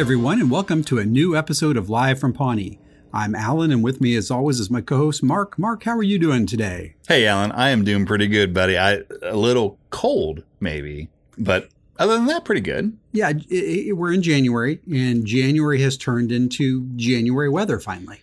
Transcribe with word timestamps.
Everyone, 0.00 0.40
and 0.40 0.50
welcome 0.50 0.82
to 0.84 0.98
a 0.98 1.04
new 1.04 1.36
episode 1.36 1.76
of 1.76 1.90
Live 1.90 2.18
from 2.18 2.32
Pawnee. 2.32 2.78
I'm 3.12 3.34
Alan, 3.34 3.70
and 3.70 3.84
with 3.84 4.00
me, 4.00 4.16
as 4.16 4.30
always, 4.30 4.58
is 4.58 4.70
my 4.70 4.80
co 4.80 4.96
host, 4.96 5.22
Mark. 5.22 5.58
Mark, 5.58 5.82
how 5.84 5.94
are 5.94 6.02
you 6.02 6.18
doing 6.18 6.46
today? 6.46 6.94
Hey, 7.06 7.26
Alan, 7.26 7.52
I 7.52 7.68
am 7.68 7.84
doing 7.84 8.06
pretty 8.06 8.26
good, 8.26 8.54
buddy. 8.54 8.78
I 8.78 9.02
A 9.22 9.36
little 9.36 9.78
cold, 9.90 10.42
maybe, 10.58 11.10
but 11.36 11.68
other 11.98 12.14
than 12.14 12.24
that, 12.28 12.46
pretty 12.46 12.62
good. 12.62 12.96
Yeah, 13.12 13.28
it, 13.28 13.44
it, 13.50 13.92
we're 13.92 14.14
in 14.14 14.22
January, 14.22 14.80
and 14.90 15.26
January 15.26 15.82
has 15.82 15.98
turned 15.98 16.32
into 16.32 16.88
January 16.96 17.50
weather 17.50 17.78
finally. 17.78 18.20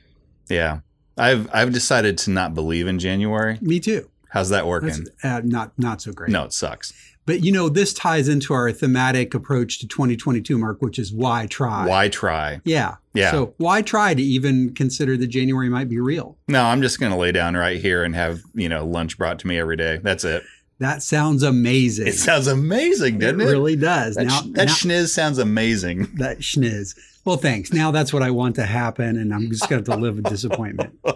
Yeah. 0.49 0.79
I've 1.15 1.47
I've 1.53 1.73
decided 1.73 2.17
to 2.19 2.31
not 2.31 2.55
believe 2.55 2.87
in 2.87 2.97
January. 2.97 3.59
Me 3.61 3.79
too. 3.79 4.09
How's 4.29 4.49
that 4.49 4.65
working? 4.65 5.05
Uh, 5.23 5.41
not 5.43 5.77
not 5.77 6.01
so 6.01 6.11
great. 6.11 6.31
No, 6.31 6.43
it 6.45 6.53
sucks. 6.53 6.91
But 7.27 7.43
you 7.43 7.51
know, 7.51 7.69
this 7.69 7.93
ties 7.93 8.27
into 8.27 8.53
our 8.53 8.71
thematic 8.71 9.33
approach 9.35 9.77
to 9.79 9.87
2022, 9.87 10.57
Mark, 10.57 10.81
which 10.81 10.97
is 10.97 11.11
why 11.13 11.45
try? 11.45 11.85
Why 11.85 12.07
try? 12.07 12.61
Yeah. 12.63 12.95
Yeah. 13.13 13.31
So 13.31 13.53
why 13.57 13.81
try 13.83 14.13
to 14.15 14.21
even 14.23 14.73
consider 14.73 15.17
that 15.17 15.27
January 15.27 15.69
might 15.69 15.89
be 15.89 15.99
real? 15.99 16.37
No, 16.47 16.63
I'm 16.63 16.81
just 16.81 16.99
going 16.99 17.11
to 17.11 17.17
lay 17.17 17.31
down 17.33 17.55
right 17.55 17.79
here 17.79 18.03
and 18.03 18.15
have, 18.15 18.39
you 18.55 18.69
know, 18.69 18.85
lunch 18.85 19.17
brought 19.17 19.39
to 19.39 19.47
me 19.47 19.59
every 19.59 19.75
day. 19.75 19.99
That's 20.01 20.23
it. 20.23 20.43
That 20.79 21.03
sounds 21.03 21.43
amazing. 21.43 22.07
It 22.07 22.13
sounds 22.15 22.47
amazing, 22.47 23.19
doesn't 23.19 23.41
it? 23.41 23.47
It 23.47 23.51
really 23.51 23.75
does. 23.75 24.15
That, 24.15 24.27
now, 24.27 24.41
sh- 24.41 24.45
that 24.51 24.67
now, 24.67 24.73
schniz 24.73 25.07
sounds 25.13 25.37
amazing. 25.39 26.07
that 26.17 26.39
schniz. 26.39 26.95
Well, 27.25 27.37
thanks. 27.37 27.73
Now 27.73 27.91
that's 27.91 28.13
what 28.13 28.23
I 28.23 28.31
want 28.31 28.55
to 28.55 28.65
happen, 28.65 29.17
and 29.17 29.33
I'm 29.33 29.49
just 29.49 29.67
going 29.67 29.83
to 29.83 29.91
have 29.91 29.99
to 29.99 30.01
live 30.01 30.15
with 30.15 30.25
disappointment. 30.25 30.97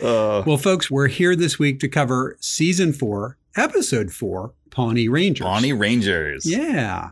Uh, 0.00 0.42
Well, 0.46 0.56
folks, 0.56 0.90
we're 0.90 1.06
here 1.06 1.36
this 1.36 1.58
week 1.58 1.78
to 1.80 1.88
cover 1.88 2.36
season 2.40 2.92
four, 2.92 3.36
episode 3.56 4.10
four, 4.10 4.52
Pawnee 4.78 5.08
Rangers. 5.08 5.44
Pawnee 5.44 5.72
Rangers. 5.72 6.46
Yeah. 6.46 7.10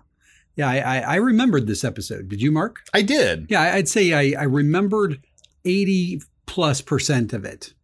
Yeah, 0.54 0.68
I, 0.70 0.78
I, 0.78 0.98
I 1.00 1.14
remembered 1.16 1.66
this 1.66 1.84
episode. 1.84 2.28
Did 2.28 2.40
you, 2.40 2.50
Mark? 2.52 2.80
I 2.94 3.02
did. 3.02 3.46
Yeah, 3.50 3.60
I'd 3.74 3.88
say 3.88 4.12
I, 4.14 4.40
I 4.40 4.44
remembered 4.44 5.20
80 5.64 6.22
plus 6.46 6.80
percent 6.80 7.32
of 7.32 7.44
it. 7.44 7.74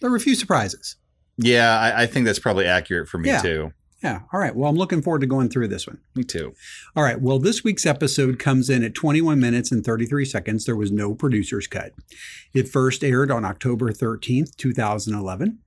There 0.00 0.10
were 0.10 0.16
a 0.16 0.20
few 0.20 0.34
surprises. 0.34 0.96
Yeah, 1.38 1.78
I, 1.78 2.02
I 2.02 2.06
think 2.06 2.26
that's 2.26 2.38
probably 2.40 2.66
accurate 2.66 3.08
for 3.08 3.18
me 3.18 3.28
Yeah. 3.28 3.40
too. 3.40 3.72
Yeah. 4.02 4.20
All 4.32 4.38
right. 4.38 4.54
Well, 4.54 4.68
I'm 4.70 4.76
looking 4.76 5.02
forward 5.02 5.20
to 5.22 5.26
going 5.26 5.48
through 5.48 5.68
this 5.68 5.86
one. 5.86 5.98
Me 6.14 6.22
too. 6.22 6.54
All 6.94 7.02
right. 7.02 7.20
Well, 7.20 7.38
this 7.40 7.64
week's 7.64 7.84
episode 7.86 8.38
comes 8.38 8.70
in 8.70 8.84
at 8.84 8.94
21 8.94 9.40
minutes 9.40 9.72
and 9.72 9.84
33 9.84 10.24
seconds. 10.24 10.64
There 10.66 10.76
was 10.76 10.92
no 10.92 11.14
producer's 11.14 11.66
cut. 11.66 11.92
It 12.54 12.68
first 12.68 13.02
aired 13.02 13.30
on 13.32 13.44
October 13.44 13.90
13th, 13.92 14.54
2011. 14.56 15.58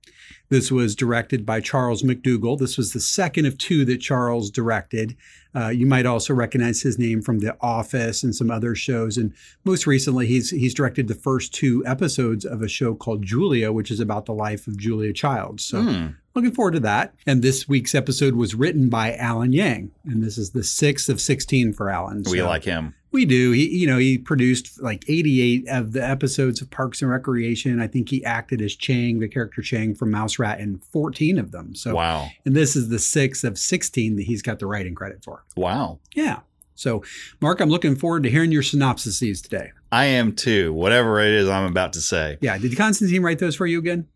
This 0.52 0.70
was 0.70 0.94
directed 0.94 1.46
by 1.46 1.60
Charles 1.60 2.02
McDougall. 2.02 2.58
This 2.58 2.76
was 2.76 2.92
the 2.92 3.00
second 3.00 3.46
of 3.46 3.56
two 3.56 3.86
that 3.86 4.02
Charles 4.02 4.50
directed. 4.50 5.16
Uh, 5.56 5.68
you 5.68 5.86
might 5.86 6.04
also 6.04 6.34
recognize 6.34 6.82
his 6.82 6.98
name 6.98 7.22
from 7.22 7.38
The 7.38 7.56
Office 7.62 8.22
and 8.22 8.34
some 8.36 8.50
other 8.50 8.74
shows. 8.74 9.16
And 9.16 9.32
most 9.64 9.86
recently, 9.86 10.26
he's 10.26 10.50
he's 10.50 10.74
directed 10.74 11.08
the 11.08 11.14
first 11.14 11.54
two 11.54 11.82
episodes 11.86 12.44
of 12.44 12.60
a 12.60 12.68
show 12.68 12.94
called 12.94 13.22
Julia, 13.24 13.72
which 13.72 13.90
is 13.90 13.98
about 13.98 14.26
the 14.26 14.34
life 14.34 14.66
of 14.66 14.76
Julia 14.76 15.14
Child. 15.14 15.58
So 15.62 15.80
Hmm. 15.80 16.06
looking 16.34 16.52
forward 16.52 16.72
to 16.74 16.80
that. 16.80 17.14
And 17.26 17.40
this 17.40 17.66
week's 17.66 17.94
episode 17.94 18.34
was 18.34 18.54
written 18.54 18.90
by 18.90 19.14
Alan 19.16 19.54
Yang, 19.54 19.90
and 20.04 20.22
this 20.22 20.36
is 20.36 20.50
the 20.50 20.64
sixth 20.64 21.08
of 21.08 21.18
sixteen 21.18 21.72
for 21.72 21.88
Alan. 21.88 22.24
We 22.30 22.38
So 22.40 22.44
like 22.46 22.64
him. 22.64 22.94
We 23.12 23.24
do. 23.24 23.52
He, 23.52 23.68
you 23.68 23.86
know, 23.86 23.98
he 23.98 24.18
produced 24.18 24.82
like 24.82 25.04
eighty-eight 25.08 25.68
of 25.68 25.92
the 25.92 26.02
episodes 26.04 26.60
of 26.60 26.70
Parks 26.70 27.02
and 27.02 27.10
Recreation. 27.10 27.80
I 27.80 27.86
think 27.86 28.08
he 28.08 28.24
acted 28.24 28.60
as 28.60 28.74
Chang, 28.74 29.20
the 29.20 29.28
character 29.28 29.62
Chang 29.62 29.94
from 29.94 30.10
Mouse 30.10 30.38
Rat, 30.38 30.60
in 30.60 30.78
fourteen 30.78 31.38
of 31.38 31.52
them. 31.52 31.74
So, 31.74 31.94
wow. 31.94 32.28
and 32.44 32.56
this 32.56 32.74
is 32.74 32.88
the 32.88 32.98
sixth 32.98 33.44
of 33.44 33.58
sixteen 33.58 34.16
that 34.16 34.24
he's 34.24 34.42
got 34.42 34.58
the 34.58 34.66
writing 34.66 34.94
credit 34.94 35.22
for. 35.22 35.44
Wow. 35.56 36.00
Yeah. 36.14 36.40
So, 36.74 37.04
Mark, 37.40 37.60
I'm 37.60 37.68
looking 37.68 37.94
forward 37.94 38.22
to 38.24 38.30
hearing 38.30 38.50
your 38.50 38.62
synopsises 38.62 39.42
today. 39.42 39.72
I 39.92 40.06
am 40.06 40.34
too. 40.34 40.72
Whatever 40.72 41.20
it 41.20 41.32
is 41.32 41.48
I'm 41.48 41.70
about 41.70 41.92
to 41.92 42.00
say. 42.00 42.38
Yeah. 42.40 42.56
Did 42.58 42.76
Constantine 42.76 43.22
write 43.22 43.38
those 43.38 43.54
for 43.54 43.66
you 43.66 43.78
again? 43.78 44.08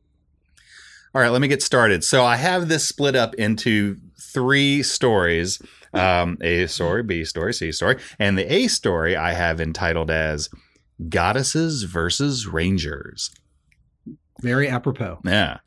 All 1.14 1.22
right, 1.22 1.30
let 1.30 1.40
me 1.40 1.48
get 1.48 1.62
started. 1.62 2.04
So 2.04 2.24
I 2.24 2.36
have 2.36 2.68
this 2.68 2.86
split 2.86 3.16
up 3.16 3.34
into 3.36 3.96
three 4.34 4.82
stories 4.82 5.62
um, 5.92 6.38
A 6.40 6.66
story, 6.66 7.02
B 7.02 7.24
story, 7.24 7.54
C 7.54 7.72
story. 7.72 7.96
And 8.18 8.36
the 8.36 8.52
A 8.52 8.68
story 8.68 9.16
I 9.16 9.32
have 9.32 9.60
entitled 9.60 10.10
as 10.10 10.48
Goddesses 11.08 11.84
versus 11.84 12.46
Rangers. 12.46 13.30
Very 14.42 14.68
apropos. 14.68 15.20
Yeah. 15.24 15.58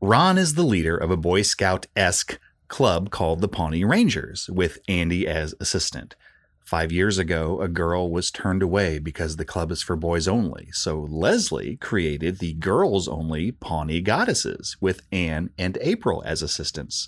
Ron 0.00 0.38
is 0.38 0.54
the 0.54 0.62
leader 0.62 0.96
of 0.96 1.10
a 1.10 1.16
Boy 1.16 1.42
Scout 1.42 1.86
esque 1.96 2.38
club 2.68 3.10
called 3.10 3.40
the 3.40 3.48
Pawnee 3.48 3.84
Rangers, 3.84 4.48
with 4.50 4.78
Andy 4.88 5.26
as 5.26 5.54
assistant. 5.60 6.16
Five 6.64 6.90
years 6.90 7.16
ago, 7.16 7.60
a 7.60 7.68
girl 7.68 8.10
was 8.10 8.30
turned 8.30 8.60
away 8.60 8.98
because 8.98 9.36
the 9.36 9.44
club 9.44 9.70
is 9.70 9.82
for 9.82 9.94
boys 9.94 10.26
only. 10.26 10.68
So 10.72 10.98
Leslie 11.08 11.76
created 11.76 12.40
the 12.40 12.54
girls 12.54 13.06
only 13.06 13.52
Pawnee 13.52 14.00
Goddesses, 14.00 14.76
with 14.80 15.02
Anne 15.12 15.50
and 15.56 15.78
April 15.80 16.24
as 16.26 16.42
assistants. 16.42 17.06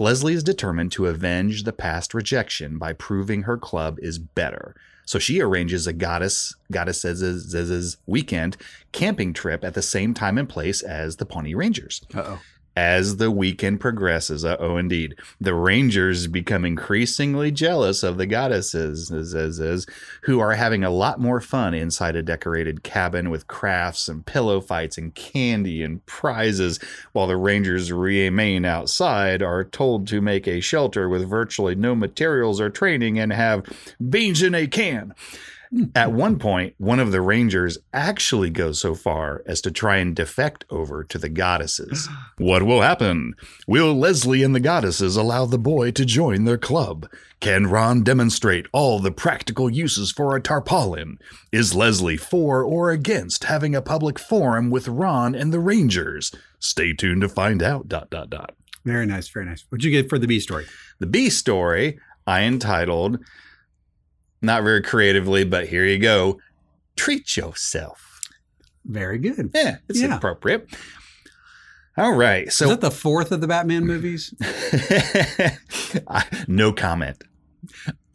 Leslie 0.00 0.34
is 0.34 0.44
determined 0.44 0.92
to 0.92 1.06
avenge 1.06 1.64
the 1.64 1.72
past 1.72 2.14
rejection 2.14 2.78
by 2.78 2.92
proving 2.92 3.42
her 3.42 3.56
club 3.56 3.98
is 4.00 4.18
better. 4.18 4.74
So 5.04 5.18
she 5.18 5.40
arranges 5.40 5.86
a 5.86 5.92
goddess 5.92 6.54
goddesses 6.70 7.96
weekend 8.06 8.56
camping 8.92 9.32
trip 9.32 9.64
at 9.64 9.74
the 9.74 9.82
same 9.82 10.12
time 10.12 10.36
and 10.36 10.48
place 10.48 10.82
as 10.82 11.16
the 11.16 11.24
Pawnee 11.24 11.54
Rangers. 11.54 12.02
Uh 12.14 12.24
oh. 12.26 12.40
As 12.78 13.16
the 13.16 13.32
weekend 13.32 13.80
progresses, 13.80 14.44
oh 14.44 14.76
indeed, 14.76 15.16
the 15.40 15.52
Rangers 15.52 16.28
become 16.28 16.64
increasingly 16.64 17.50
jealous 17.50 18.04
of 18.04 18.18
the 18.18 18.26
goddesses, 18.26 19.10
as, 19.10 19.34
as, 19.34 19.58
as, 19.58 19.84
who 20.22 20.38
are 20.38 20.52
having 20.52 20.84
a 20.84 20.90
lot 20.90 21.18
more 21.18 21.40
fun 21.40 21.74
inside 21.74 22.14
a 22.14 22.22
decorated 22.22 22.84
cabin 22.84 23.30
with 23.30 23.48
crafts 23.48 24.08
and 24.08 24.24
pillow 24.24 24.60
fights 24.60 24.96
and 24.96 25.12
candy 25.16 25.82
and 25.82 26.06
prizes, 26.06 26.78
while 27.10 27.26
the 27.26 27.36
Rangers 27.36 27.90
remain 27.90 28.64
outside, 28.64 29.42
are 29.42 29.64
told 29.64 30.06
to 30.06 30.20
make 30.20 30.46
a 30.46 30.60
shelter 30.60 31.08
with 31.08 31.28
virtually 31.28 31.74
no 31.74 31.96
materials 31.96 32.60
or 32.60 32.70
training 32.70 33.18
and 33.18 33.32
have 33.32 33.64
beans 34.08 34.40
in 34.40 34.54
a 34.54 34.68
can. 34.68 35.16
Hmm. 35.70 35.84
At 35.94 36.12
one 36.12 36.38
point, 36.38 36.74
one 36.78 36.98
of 36.98 37.12
the 37.12 37.20
Rangers 37.20 37.78
actually 37.92 38.50
goes 38.50 38.80
so 38.80 38.94
far 38.94 39.42
as 39.46 39.60
to 39.62 39.70
try 39.70 39.98
and 39.98 40.16
defect 40.16 40.64
over 40.70 41.04
to 41.04 41.18
the 41.18 41.28
goddesses. 41.28 42.08
What 42.38 42.62
will 42.62 42.82
happen? 42.82 43.34
Will 43.66 43.94
Leslie 43.94 44.44
and 44.44 44.54
the 44.54 44.60
goddesses 44.60 45.16
allow 45.16 45.44
the 45.44 45.58
boy 45.58 45.90
to 45.90 46.04
join 46.04 46.44
their 46.44 46.56
club? 46.56 47.08
Can 47.40 47.66
Ron 47.66 48.02
demonstrate 48.04 48.66
all 48.72 49.00
the 49.00 49.10
practical 49.10 49.68
uses 49.68 50.12
for 50.12 50.36
a 50.36 50.40
tarpaulin? 50.40 51.18
Is 51.50 51.74
Leslie 51.74 52.16
for 52.16 52.62
or 52.62 52.90
against 52.90 53.44
having 53.44 53.74
a 53.74 53.82
public 53.82 54.18
forum 54.18 54.70
with 54.70 54.88
Ron 54.88 55.34
and 55.34 55.52
the 55.52 55.60
Rangers? 55.60 56.32
Stay 56.60 56.92
tuned 56.92 57.22
to 57.22 57.28
find 57.28 57.62
out. 57.62 57.88
Dot 57.88 58.08
dot 58.08 58.30
dot. 58.30 58.54
Very 58.84 59.06
nice. 59.06 59.28
Very 59.28 59.44
nice. 59.44 59.64
What'd 59.68 59.84
you 59.84 59.90
get 59.90 60.08
for 60.08 60.18
the 60.18 60.26
B 60.26 60.40
story? 60.40 60.66
The 61.00 61.06
B 61.06 61.28
story 61.28 61.98
I 62.26 62.42
entitled, 62.42 63.18
not 64.42 64.62
very 64.62 64.82
creatively, 64.82 65.44
but 65.44 65.68
here 65.68 65.84
you 65.84 65.98
go. 65.98 66.40
Treat 66.96 67.36
yourself. 67.36 68.20
Very 68.84 69.18
good. 69.18 69.50
Yeah, 69.54 69.76
it's 69.88 70.00
Yeah. 70.00 70.16
appropriate. 70.16 70.68
All 71.96 72.14
right. 72.14 72.50
So 72.52 72.66
is 72.66 72.70
that 72.70 72.80
the 72.80 72.90
fourth 72.92 73.32
of 73.32 73.40
the 73.40 73.48
Batman 73.48 73.84
movies? 73.86 74.32
No 76.48 76.72
comment. 76.72 77.24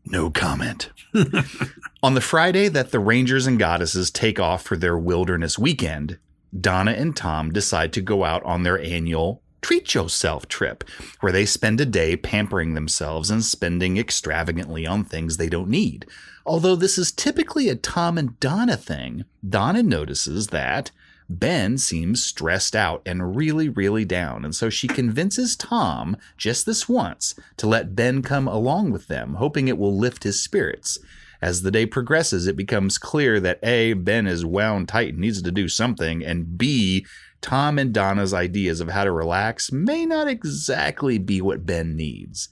No 0.06 0.30
comment. 0.32 0.90
On 2.04 2.14
the 2.14 2.22
Friday 2.22 2.68
that 2.70 2.92
the 2.92 3.00
Rangers 3.00 3.48
and 3.48 3.60
Goddesses 3.60 4.12
take 4.12 4.40
off 4.40 4.64
for 4.64 4.76
their 4.76 4.98
wilderness 4.98 5.58
weekend, 5.60 6.18
Donna 6.60 6.92
and 6.92 7.16
Tom 7.16 7.52
decide 7.52 7.94
to 7.94 8.02
go 8.02 8.24
out 8.24 8.44
on 8.44 8.64
their 8.64 8.80
annual 8.80 9.42
treat 9.64 9.96
yourself 9.96 10.48
trip, 10.48 10.84
where 11.22 11.32
they 11.32 11.46
spend 11.46 11.82
a 11.82 11.86
day 11.86 12.16
pampering 12.16 12.74
themselves 12.74 13.32
and 13.32 13.44
spending 13.44 13.98
extravagantly 13.98 14.86
on 14.86 15.04
things 15.04 15.38
they 15.38 15.50
don't 15.50 15.70
need. 15.70 16.06
Although 16.46 16.76
this 16.76 16.98
is 16.98 17.12
typically 17.12 17.70
a 17.70 17.76
Tom 17.76 18.18
and 18.18 18.40
Donna 18.40 18.78
thing, 18.78 19.26
Donna 19.48 19.82
notices 19.82 20.48
that 20.48 20.92
Ben 21.30 21.78
seems 21.78 22.22
stressed 22.22 22.76
out 22.76 23.02
and 23.06 23.36
really, 23.36 23.70
really 23.70 24.04
down, 24.04 24.44
and 24.44 24.54
so 24.54 24.70
she 24.70 24.88
convinces 24.88 25.56
Tom 25.56 26.18
just 26.38 26.66
this 26.66 26.90
once 26.90 27.34
to 27.58 27.66
let 27.66 27.96
Ben 27.96 28.22
come 28.22 28.48
along 28.48 28.92
with 28.92 29.08
them, 29.08 29.36
hoping 29.36 29.68
it 29.70 29.78
will 29.78 29.98
lift 29.98 30.24
his 30.24 30.42
spirits. 30.42 31.00
As 31.42 31.62
the 31.62 31.72
day 31.72 31.86
progresses, 31.86 32.48
it 32.48 32.56
becomes 32.56 32.98
clear 32.98 33.40
that 33.40 33.60
A, 33.64 33.94
Ben 33.94 34.28
is 34.28 34.46
wound 34.46 34.88
tight 34.90 35.10
and 35.10 35.20
needs 35.20 35.42
to 35.42 35.52
do 35.52 35.68
something, 35.68 36.24
and 36.24 36.58
B, 36.58 37.06
Tom 37.44 37.78
and 37.78 37.94
Donna's 37.94 38.34
ideas 38.34 38.80
of 38.80 38.90
how 38.90 39.04
to 39.04 39.12
relax 39.12 39.72
may 39.72 40.06
not 40.06 40.28
exactly 40.28 41.20
be 41.20 41.42
what 41.42 41.66
Ben 41.66 41.96
needs. 41.96 42.50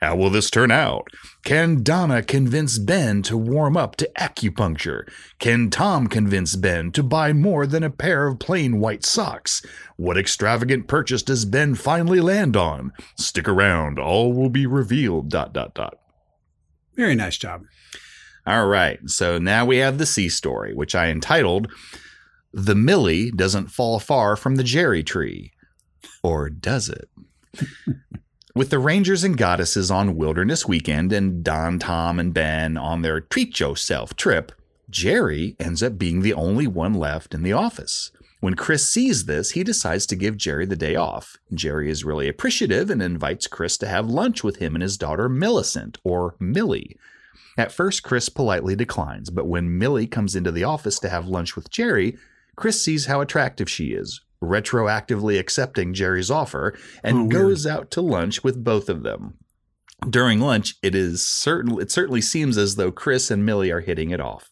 How 0.00 0.16
will 0.16 0.30
this 0.30 0.48
turn 0.48 0.70
out? 0.70 1.08
Can 1.44 1.82
Donna 1.82 2.22
convince 2.22 2.78
Ben 2.78 3.20
to 3.22 3.36
warm 3.36 3.76
up 3.76 3.96
to 3.96 4.10
acupuncture? 4.18 5.08
Can 5.38 5.70
Tom 5.70 6.06
convince 6.06 6.56
Ben 6.56 6.90
to 6.92 7.02
buy 7.02 7.32
more 7.32 7.66
than 7.66 7.82
a 7.82 7.90
pair 7.90 8.26
of 8.26 8.38
plain 8.38 8.80
white 8.80 9.04
socks? 9.04 9.60
What 9.96 10.16
extravagant 10.16 10.86
purchase 10.86 11.22
does 11.22 11.44
Ben 11.44 11.74
finally 11.74 12.20
land 12.20 12.56
on? 12.56 12.92
Stick 13.16 13.48
around, 13.48 13.98
all 13.98 14.32
will 14.32 14.50
be 14.50 14.66
revealed. 14.66 15.28
Dot 15.30 15.52
dot 15.52 15.74
dot. 15.74 15.98
Very 16.96 17.14
nice 17.14 17.36
job. 17.36 17.64
All 18.46 18.66
right. 18.66 19.00
So 19.06 19.38
now 19.38 19.66
we 19.66 19.78
have 19.78 19.98
the 19.98 20.06
C 20.06 20.28
story, 20.28 20.74
which 20.74 20.94
I 20.94 21.08
entitled 21.08 21.70
The 22.52 22.74
Millie 22.74 23.30
Doesn't 23.30 23.68
Fall 23.68 23.98
Far 23.98 24.34
from 24.34 24.56
the 24.56 24.64
Jerry 24.64 25.02
Tree. 25.02 25.52
Or 26.22 26.48
does 26.48 26.88
it? 26.88 27.08
With 28.54 28.70
the 28.70 28.78
Rangers 28.78 29.22
and 29.22 29.36
Goddesses 29.36 29.90
on 29.90 30.16
Wilderness 30.16 30.66
Weekend 30.66 31.12
and 31.12 31.44
Don, 31.44 31.78
Tom, 31.78 32.18
and 32.18 32.32
Ben 32.32 32.78
on 32.78 33.02
their 33.02 33.20
treat 33.20 33.60
yourself 33.60 34.16
trip, 34.16 34.52
Jerry 34.88 35.56
ends 35.60 35.82
up 35.82 35.98
being 35.98 36.22
the 36.22 36.32
only 36.32 36.66
one 36.66 36.94
left 36.94 37.34
in 37.34 37.42
the 37.42 37.52
office. 37.52 38.10
When 38.40 38.54
Chris 38.54 38.88
sees 38.88 39.26
this, 39.26 39.50
he 39.50 39.62
decides 39.62 40.06
to 40.06 40.16
give 40.16 40.38
Jerry 40.38 40.64
the 40.64 40.74
day 40.74 40.96
off. 40.96 41.36
Jerry 41.52 41.90
is 41.90 42.04
really 42.04 42.28
appreciative 42.28 42.88
and 42.88 43.02
invites 43.02 43.46
Chris 43.46 43.76
to 43.78 43.88
have 43.88 44.08
lunch 44.08 44.42
with 44.42 44.56
him 44.56 44.74
and 44.74 44.82
his 44.82 44.96
daughter 44.96 45.28
Millicent, 45.28 45.98
or 46.02 46.34
Millie. 46.40 46.96
At 47.58 47.72
first, 47.72 48.04
Chris 48.04 48.28
politely 48.28 48.74
declines, 48.74 49.28
but 49.28 49.46
when 49.46 49.76
Millie 49.76 50.06
comes 50.06 50.34
into 50.34 50.52
the 50.52 50.64
office 50.64 50.98
to 51.00 51.08
have 51.08 51.26
lunch 51.26 51.56
with 51.56 51.70
Jerry, 51.70 52.16
Chris 52.58 52.82
sees 52.82 53.06
how 53.06 53.20
attractive 53.20 53.70
she 53.70 53.86
is, 53.92 54.20
retroactively 54.42 55.38
accepting 55.38 55.94
Jerry's 55.94 56.30
offer, 56.30 56.76
and 57.02 57.16
Oh, 57.16 57.20
weird. 57.22 57.30
goes 57.32 57.66
out 57.66 57.90
to 57.92 58.00
lunch 58.00 58.42
with 58.44 58.62
both 58.64 58.88
of 58.88 59.02
them. 59.04 59.34
During 60.10 60.40
lunch, 60.40 60.74
it 60.82 60.94
is 60.94 61.26
certain 61.26 61.80
it 61.80 61.90
certainly 61.90 62.20
seems 62.20 62.58
as 62.58 62.76
though 62.76 62.92
Chris 62.92 63.30
and 63.30 63.44
Millie 63.46 63.70
are 63.70 63.80
hitting 63.80 64.10
it 64.10 64.20
off. 64.20 64.48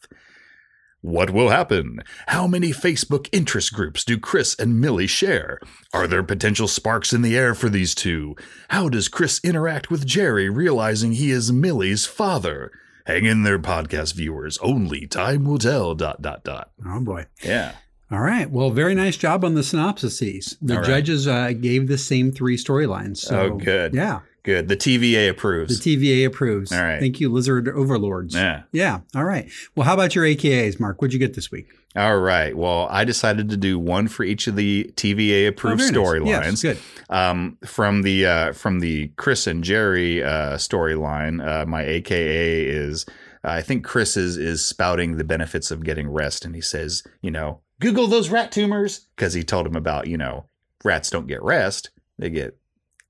What 1.02 1.30
will 1.30 1.50
happen? 1.50 2.00
How 2.26 2.48
many 2.48 2.70
Facebook 2.72 3.28
interest 3.30 3.72
groups 3.72 4.04
do 4.04 4.18
Chris 4.18 4.56
and 4.58 4.80
Millie 4.80 5.06
share? 5.06 5.60
Are 5.92 6.08
there 6.08 6.24
potential 6.24 6.66
sparks 6.66 7.12
in 7.12 7.22
the 7.22 7.36
air 7.36 7.54
for 7.54 7.68
these 7.68 7.94
two? 7.94 8.34
How 8.70 8.88
does 8.88 9.06
Chris 9.08 9.40
interact 9.44 9.88
with 9.88 10.04
Jerry 10.06 10.48
realizing 10.48 11.12
he 11.12 11.30
is 11.30 11.52
Millie's 11.52 12.06
father? 12.06 12.72
Hang 13.06 13.24
in 13.24 13.44
there, 13.44 13.58
podcast 13.60 14.14
viewers. 14.14 14.58
Only 14.58 15.06
time 15.06 15.44
will 15.44 15.58
tell. 15.58 15.94
Dot 15.94 16.22
dot 16.22 16.42
dot. 16.42 16.72
Oh 16.84 16.98
boy. 16.98 17.26
Yeah. 17.44 17.74
All 18.10 18.20
right. 18.20 18.48
Well, 18.50 18.70
very 18.70 18.94
nice 18.94 19.16
job 19.16 19.44
on 19.44 19.54
the 19.54 19.62
synopsises. 19.62 20.56
The 20.62 20.76
right. 20.76 20.84
judges 20.84 21.26
uh, 21.26 21.52
gave 21.52 21.88
the 21.88 21.98
same 21.98 22.30
three 22.32 22.56
storylines. 22.56 23.18
So, 23.18 23.40
Oh, 23.40 23.50
good. 23.56 23.94
Yeah. 23.94 24.20
Good. 24.44 24.68
The 24.68 24.76
TVA 24.76 25.28
approves. 25.28 25.80
The 25.80 25.96
TVA 25.96 26.24
approves. 26.24 26.70
All 26.70 26.80
right. 26.80 27.00
Thank 27.00 27.18
you, 27.18 27.28
Lizard 27.32 27.68
Overlords. 27.68 28.32
yeah. 28.36 28.62
Yeah. 28.70 29.00
All 29.16 29.24
right. 29.24 29.50
Well, 29.74 29.84
how 29.84 29.94
about 29.94 30.14
your 30.14 30.24
AKAs, 30.24 30.78
Mark? 30.78 31.02
What'd 31.02 31.12
you 31.12 31.18
get 31.18 31.34
this 31.34 31.50
week? 31.50 31.66
All 31.96 32.18
right. 32.18 32.56
Well, 32.56 32.86
I 32.88 33.04
decided 33.04 33.48
to 33.50 33.56
do 33.56 33.76
one 33.76 34.06
for 34.06 34.22
each 34.22 34.46
of 34.46 34.54
the 34.54 34.92
TVA 34.94 35.48
approved 35.48 35.82
Oh, 35.82 35.86
very 36.04 36.20
nice. 36.20 36.30
storylines. 36.30 36.44
Yes, 36.44 36.62
good. 36.62 36.78
Um, 37.10 37.58
from 37.66 38.02
the 38.02 38.26
uh, 38.26 38.52
from 38.52 38.78
the 38.78 39.08
Chris 39.16 39.48
and 39.48 39.64
Jerry 39.64 40.22
uh, 40.22 40.58
storyline, 40.58 41.44
uh, 41.44 41.66
my 41.66 41.82
AKA 41.84 42.66
is 42.66 43.04
I 43.42 43.62
think 43.62 43.84
Chris 43.84 44.16
is 44.16 44.36
is 44.36 44.64
spouting 44.64 45.16
the 45.16 45.24
benefits 45.24 45.72
of 45.72 45.82
getting 45.82 46.08
rest, 46.08 46.44
and 46.44 46.54
he 46.54 46.60
says, 46.60 47.02
you 47.22 47.30
know, 47.32 47.62
Google 47.80 48.06
those 48.06 48.30
rat 48.30 48.52
tumors 48.52 49.06
because 49.16 49.34
he 49.34 49.42
told 49.44 49.66
him 49.66 49.76
about 49.76 50.06
you 50.06 50.16
know 50.16 50.46
rats 50.84 51.10
don't 51.10 51.26
get 51.26 51.42
rest, 51.42 51.90
they 52.18 52.30
get 52.30 52.58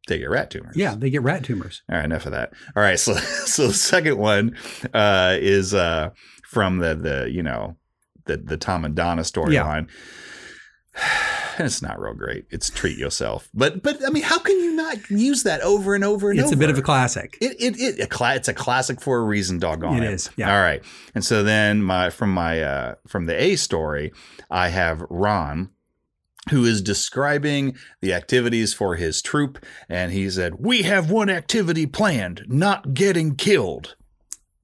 they 0.09 0.19
get 0.19 0.31
rat 0.31 0.51
tumors. 0.51 0.77
Yeah, 0.77 0.95
they 0.95 1.11
get 1.11 1.23
rat 1.23 1.45
tumors. 1.45 1.83
All 1.91 1.97
right, 1.97 2.05
enough 2.05 2.27
of 2.27 2.33
that. 2.33 2.53
All 2.75 2.83
right, 2.83 2.99
so 2.99 3.15
so 3.47 3.69
the 3.69 3.75
second 3.75 4.19
one 4.19 4.57
uh, 4.95 5.37
is 5.39 5.75
uh, 5.75 6.11
from 6.45 6.79
the 6.79 6.95
the 6.95 7.31
you 7.31 7.43
know 7.43 7.77
the 8.25 8.37
the 8.37 8.57
Tom 8.57 8.85
and 8.85 8.95
Donna 8.95 9.23
storyline. 9.23 9.79
And 9.79 9.89
it's 11.67 11.83
not 11.83 11.99
real 12.01 12.15
great. 12.15 12.47
It's 12.51 12.71
treat 12.71 12.99
yourself, 12.99 13.49
but 13.55 13.83
but 13.83 13.99
I 14.07 14.11
mean, 14.11 14.23
how 14.23 14.39
can 14.39 14.57
you 14.59 14.73
not 14.73 15.11
use 15.11 15.43
that 15.45 15.61
over 15.63 15.95
and 15.95 16.05
over 16.05 16.31
and 16.31 16.39
It's 16.39 16.47
over? 16.49 16.55
a 16.55 16.59
bit 16.59 16.71
of 16.71 16.79
a 16.79 16.83
classic. 16.83 17.37
It, 17.41 17.57
it, 17.61 17.81
it 17.81 18.01
a 18.01 18.07
cla- 18.07 18.35
it's 18.35 18.49
a 18.49 18.55
classic 18.55 19.01
for 19.01 19.19
a 19.19 19.23
reason, 19.25 19.59
doggone 19.59 20.03
It 20.03 20.05
it. 20.05 20.13
is, 20.13 20.31
yeah. 20.37 20.55
All 20.55 20.61
right. 20.63 20.83
And 21.15 21.25
so 21.25 21.43
then 21.43 21.83
my 21.83 22.11
from 22.11 22.33
my 22.33 22.63
uh 22.63 22.95
from 23.07 23.27
the 23.27 23.41
A 23.41 23.57
story, 23.57 24.13
I 24.51 24.69
have 24.69 25.03
Ron 25.11 25.71
who 26.51 26.65
is 26.65 26.81
describing 26.81 27.77
the 28.01 28.15
activities 28.15 28.73
for 28.73 28.95
his 28.95 29.21
troop 29.21 29.65
and 29.89 30.13
he 30.13 30.31
said, 30.31 30.55
"We 30.61 30.83
have 30.83 31.11
one 31.11 31.29
activity 31.29 31.87
planned, 31.87 32.45
not 32.47 32.95
getting 32.95 33.35
killed." 33.35 33.97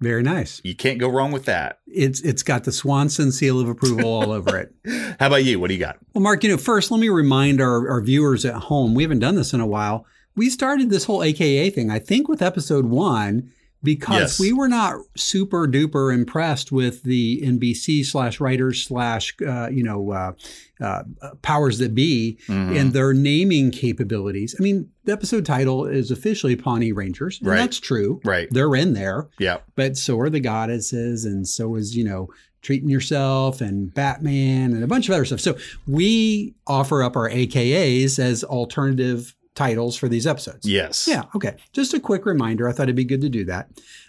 Very 0.02 0.24
nice. 0.24 0.60
You 0.64 0.74
can't 0.74 0.98
go 0.98 1.08
wrong 1.08 1.30
with 1.30 1.44
that. 1.44 1.78
It's 1.86 2.20
it's 2.22 2.42
got 2.42 2.64
the 2.64 2.72
Swanson 2.72 3.30
seal 3.30 3.60
of 3.60 3.68
approval 3.68 4.06
all 4.06 4.32
over 4.38 4.58
it. 4.58 4.74
How 5.20 5.28
about 5.28 5.44
you? 5.44 5.60
What 5.60 5.68
do 5.68 5.74
you 5.74 5.80
got? 5.80 5.98
Well, 6.12 6.22
Mark, 6.22 6.42
you 6.42 6.50
know, 6.50 6.56
first 6.56 6.90
let 6.90 6.98
me 6.98 7.08
remind 7.08 7.60
our, 7.60 7.88
our 7.88 8.00
viewers 8.00 8.44
at 8.44 8.54
home, 8.54 8.94
we 8.96 9.04
haven't 9.04 9.20
done 9.20 9.36
this 9.36 9.52
in 9.52 9.60
a 9.60 9.66
while. 9.66 10.04
We 10.34 10.50
started 10.50 10.90
this 10.90 11.04
whole 11.04 11.22
AKA 11.22 11.70
thing, 11.70 11.88
I 11.88 12.00
think, 12.00 12.26
with 12.26 12.42
episode 12.42 12.86
one, 12.86 13.52
because 13.82 14.20
Yes. 14.20 14.40
we 14.40 14.52
were 14.52 14.68
not 14.68 14.96
super 15.16 15.66
duper 15.66 16.14
impressed 16.14 16.70
with 16.72 17.02
the 17.02 17.40
NBC 17.44 18.04
slash 18.04 18.40
writers 18.40 18.82
slash, 18.84 19.34
uh, 19.46 19.68
you 19.72 19.82
know, 19.82 20.10
uh, 20.12 20.32
uh, 20.80 21.02
powers 21.42 21.78
that 21.78 21.94
be 21.94 22.38
Mhm. 22.48 22.76
and 22.80 22.92
their 22.92 23.12
naming 23.12 23.70
capabilities. 23.70 24.54
I 24.58 24.62
mean, 24.62 24.88
the 25.04 25.12
episode 25.12 25.44
title 25.44 25.84
is 25.86 26.10
officially 26.10 26.56
Pawnee 26.56 26.92
Rangers, 26.92 27.38
and 27.40 27.48
Right. 27.48 27.56
that's 27.58 27.78
true. 27.80 28.20
Right. 28.24 28.48
They're 28.50 28.74
in 28.76 28.92
there 28.94 29.28
Yeah. 29.38 29.58
but 29.76 29.96
so 29.96 30.18
are 30.20 30.30
the 30.30 30.40
goddesses 30.40 31.24
and 31.24 31.46
so 31.46 31.74
is 31.76 31.96
you 31.96 32.04
know 32.04 32.28
treating 32.62 32.88
yourself 32.88 33.60
and 33.60 33.92
batman 33.92 34.72
and 34.72 34.84
a 34.84 34.86
bunch 34.86 35.08
of 35.08 35.14
other 35.14 35.24
stuff 35.24 35.40
so 35.40 35.56
we 35.88 36.54
offer 36.68 37.02
up 37.02 37.16
our 37.16 37.28
akas 37.28 38.20
as 38.20 38.44
alternative 38.44 39.34
titles 39.54 39.96
for 39.96 40.08
these 40.08 40.26
episodes 40.26 40.66
Yes. 40.66 41.06
yeah 41.08 41.22
okay 41.34 41.56
just 41.72 41.92
a 41.94 42.00
quick 42.00 42.24
reminder 42.26 42.68
i 42.68 42.72
thought 42.72 42.84
it'd 42.84 42.96
be 42.96 43.04
good 43.04 43.20
to 43.20 43.28
do 43.28 43.44
that 43.44 43.68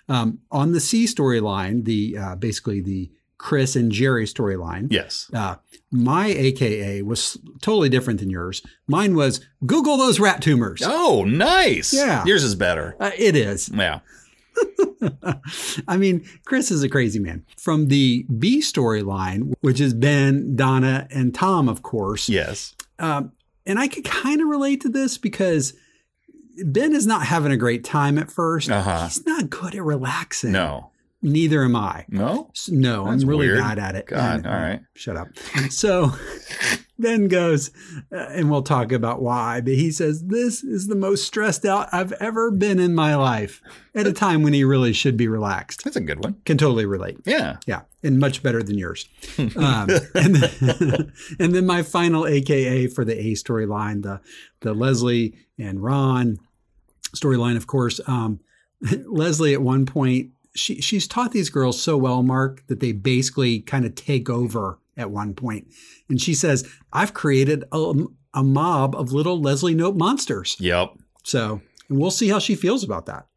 um, 0.10 0.40
on 0.52 0.72
the 0.72 0.80
c 0.80 1.06
storyline 1.06 1.86
the 1.86 2.18
uh, 2.18 2.36
basically 2.36 2.80
the 2.82 3.12
chris 3.38 3.76
and 3.76 3.92
jerry 3.92 4.26
storyline 4.26 4.88
Yes. 4.90 5.30
uh, 5.34 5.56
my 5.92 6.28
aka 6.28 7.02
was 7.02 7.38
totally 7.62 7.90
different 7.90 8.20
than 8.22 8.30
yours 8.30 8.62
mine 8.88 9.16
was 9.16 9.42
google 9.66 9.98
those 9.98 10.20
rat 10.20 10.42
tumors 10.42 10.82
Oh, 10.86 11.26
nice. 11.28 11.94
Yeah. 11.94 12.24
Yours 12.26 12.44
is 12.44 12.56
better. 12.56 12.96
uh, 13.00 13.12
it 13.18 13.36
is 13.36 13.70
Yeah. 13.70 14.00
I 15.88 15.98
mean, 15.98 16.26
Chris 16.46 16.72
is 16.72 16.84
a 16.84 16.90
crazy 16.90 17.20
man. 17.20 17.44
From 17.58 17.88
the 17.88 18.26
B 18.38 18.60
storyline, 18.60 19.54
which 19.62 19.82
is 19.82 19.94
Ben, 19.94 20.56
Donna, 20.56 21.08
and 21.12 21.34
Tom, 21.34 21.68
of 21.68 21.82
course. 21.82 22.30
Yes. 22.30 22.76
Um, 23.00 23.32
and 23.66 23.80
I 23.80 23.88
could 23.88 24.04
kind 24.06 24.42
of 24.42 24.48
relate 24.48 24.82
to 24.82 24.90
this 24.90 25.18
because 25.18 25.74
Ben 26.66 26.94
is 26.94 27.08
not 27.08 27.26
having 27.26 27.52
a 27.52 27.58
great 27.58 27.84
time 27.84 28.18
at 28.18 28.28
1st 28.28 28.70
Uh-huh. 28.72 29.04
He's 29.06 29.26
not 29.26 29.50
good 29.50 29.76
at 29.76 29.84
relaxing. 29.84 30.52
No. 30.52 30.92
Neither 31.24 31.64
am 31.64 31.76
I. 31.76 32.06
No. 32.10 32.52
No, 32.68 33.06
That's 33.10 33.24
I'm 33.24 33.30
really 33.30 33.48
weird. 33.48 33.60
bad 33.60 33.80
at 33.80 33.96
it. 33.96 34.06
God, 34.08 34.36
And- 34.38 34.46
all 34.48 34.54
right. 34.54 34.82
Shut 34.94 35.16
up. 35.18 35.30
So 35.70 36.12
Ben 37.00 37.28
goes, 37.28 37.72
uh, 38.12 38.18
and 38.30 38.52
we'll 38.52 38.62
talk 38.62 38.92
about 38.92 39.22
why, 39.22 39.62
but 39.62 39.74
he 39.74 39.90
says, 39.92 40.26
This 40.26 40.64
is 40.64 40.88
the 40.88 40.96
most 40.96 41.26
stressed 41.26 41.66
out 41.66 41.88
I've 41.94 42.12
ever 42.14 42.52
been 42.52 42.78
in 42.80 42.94
my 42.94 43.16
life 43.16 43.62
at 43.96 44.06
a 44.06 44.14
time 44.14 44.44
when 44.44 44.54
he 44.54 44.64
really 44.64 44.92
should 44.94 45.16
be 45.18 45.28
relaxed. 45.28 45.84
That's 45.84 45.96
a 45.96 46.02
good 46.02 46.24
one. 46.24 46.36
Can 46.46 46.58
totally 46.58 46.86
relate. 46.86 47.18
Yeah. 47.26 47.58
Yeah, 47.66 47.82
and 48.04 48.20
much 48.20 48.44
better 48.44 48.62
than 48.62 48.78
yours. 48.78 49.08
Um, 49.40 49.90
and, 50.16 50.36
then, 50.36 51.14
and 51.40 51.56
then 51.56 51.66
my 51.66 51.84
final 51.84 52.28
AKA 52.28 52.88
for 52.88 53.04
the 53.06 53.18
A 53.18 53.34
storyline, 53.34 54.04
the 54.04 54.20
the 54.60 54.74
Leslie 54.74 55.36
and 55.58 55.82
Ron 55.82 56.38
storyline, 57.16 57.56
of 57.58 57.66
course. 57.68 58.00
Um, 58.08 58.40
Leslie 59.06 59.54
at 59.54 59.62
one 59.62 59.86
point 59.86 60.32
she 60.56 60.82
she's 60.82 61.08
taught 61.08 61.32
these 61.32 61.50
girls 61.50 61.82
so 61.82 61.98
well, 61.98 62.24
Mark, 62.24 62.64
that 62.68 62.80
they 62.80 62.92
basically 62.92 63.60
kind 63.62 63.86
of 63.86 63.96
take 63.96 64.30
over 64.30 64.80
at 64.96 65.10
one 65.12 65.34
point. 65.34 65.68
And 66.10 66.22
she 66.22 66.34
says, 66.34 66.68
"I've 66.92 67.14
created 67.14 67.64
a, 67.72 67.94
a 68.34 68.44
mob 68.44 68.96
of 68.96 69.12
little 69.12 69.42
Leslie 69.42 69.76
Knope 69.76 69.96
monsters." 69.98 70.56
Yep. 70.60 70.94
So, 71.24 71.62
and 71.90 72.00
we'll 72.00 72.12
see 72.12 72.30
how 72.30 72.40
she 72.40 72.56
feels 72.56 72.84
about 72.84 73.06
that. 73.08 73.28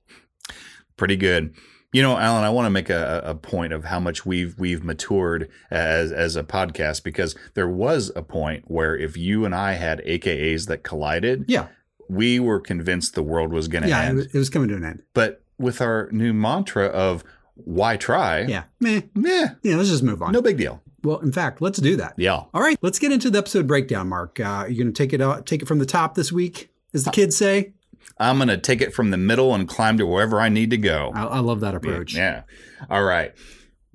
Pretty 0.97 1.17
good. 1.17 1.55
You 1.93 2.03
know, 2.03 2.19
Alan, 2.19 2.45
I 2.45 2.51
want 2.51 2.67
to 2.67 2.71
make 2.71 2.91
a, 2.91 3.23
a 3.25 3.35
point 3.35 3.73
of 3.73 3.85
how 3.85 4.01
much 4.01 4.27
we've 4.27 4.59
we've 4.59 4.85
matured 4.85 5.49
as 5.71 6.13
as 6.13 6.37
a 6.37 6.43
podcast 6.45 7.03
because 7.05 7.35
there 7.55 7.69
was 7.69 8.11
a 8.17 8.23
point 8.23 8.65
where 8.67 8.97
if 8.97 9.17
you 9.17 9.45
and 9.45 9.55
I 9.55 9.75
had 9.75 10.01
AKAs 10.05 10.67
that 10.67 10.83
collided, 10.83 11.45
Yeah, 11.49 11.69
we 12.11 12.39
were 12.41 12.61
convinced 12.61 13.15
the 13.15 13.23
world 13.23 13.53
was 13.53 13.69
going 13.69 13.85
to 13.85 13.89
yeah, 13.89 14.03
end. 14.03 14.17
was, 14.17 14.27
it 14.27 14.35
was 14.39 14.51
coming 14.51 14.69
to 14.69 14.77
an 14.77 14.85
end. 14.85 15.03
but 15.15 15.43
with 15.59 15.81
our 15.81 16.09
new 16.13 16.33
mantra 16.33 16.87
of 16.87 17.25
why 17.55 17.97
try? 17.97 18.41
Yeah, 18.43 18.65
meh. 18.81 19.03
Meh, 19.15 19.49
Yeah, 19.63 19.77
let's 19.77 19.89
just 19.89 20.03
move 20.03 20.23
on. 20.23 20.33
no 20.33 20.43
big 20.43 20.57
deal. 20.59 20.83
Well, 21.03 21.19
in 21.21 21.31
fact, 21.33 21.63
let's 21.63 21.79
do 21.79 21.97
that. 21.97 22.15
Yeah. 22.17 22.35
All 22.53 22.61
right, 22.61 22.77
let's 22.83 22.99
get 22.99 23.13
into 23.13 23.31
the 23.31 23.39
episode 23.39 23.67
breakdown, 23.67 24.09
Mark. 24.09 24.41
Uh, 24.41 24.67
you're 24.69 24.83
going 24.85 24.93
to 24.93 25.03
take 25.03 25.13
it 25.13 25.21
out, 25.21 25.47
take 25.47 25.63
it 25.63 25.67
from 25.69 25.79
the 25.79 25.87
top 25.87 26.15
this 26.17 26.33
week, 26.33 26.71
as 26.95 27.05
the 27.05 27.11
kids 27.13 27.37
say. 27.37 27.73
I'm 28.19 28.37
going 28.39 28.49
to 28.49 28.57
take 28.59 28.81
it 28.81 28.93
from 28.95 29.11
the 29.11 29.17
middle 29.17 29.55
and 29.55 29.69
climb 29.69 29.99
to 29.99 30.07
wherever 30.07 30.41
I 30.41 30.49
need 30.49 30.71
to 30.71 30.77
go. 30.79 31.13
I, 31.15 31.25
I 31.25 31.39
love 31.41 31.61
that 31.61 31.75
approach. 31.75 32.15
Yeah. 32.15 32.43
All 32.91 33.05
right. 33.05 33.33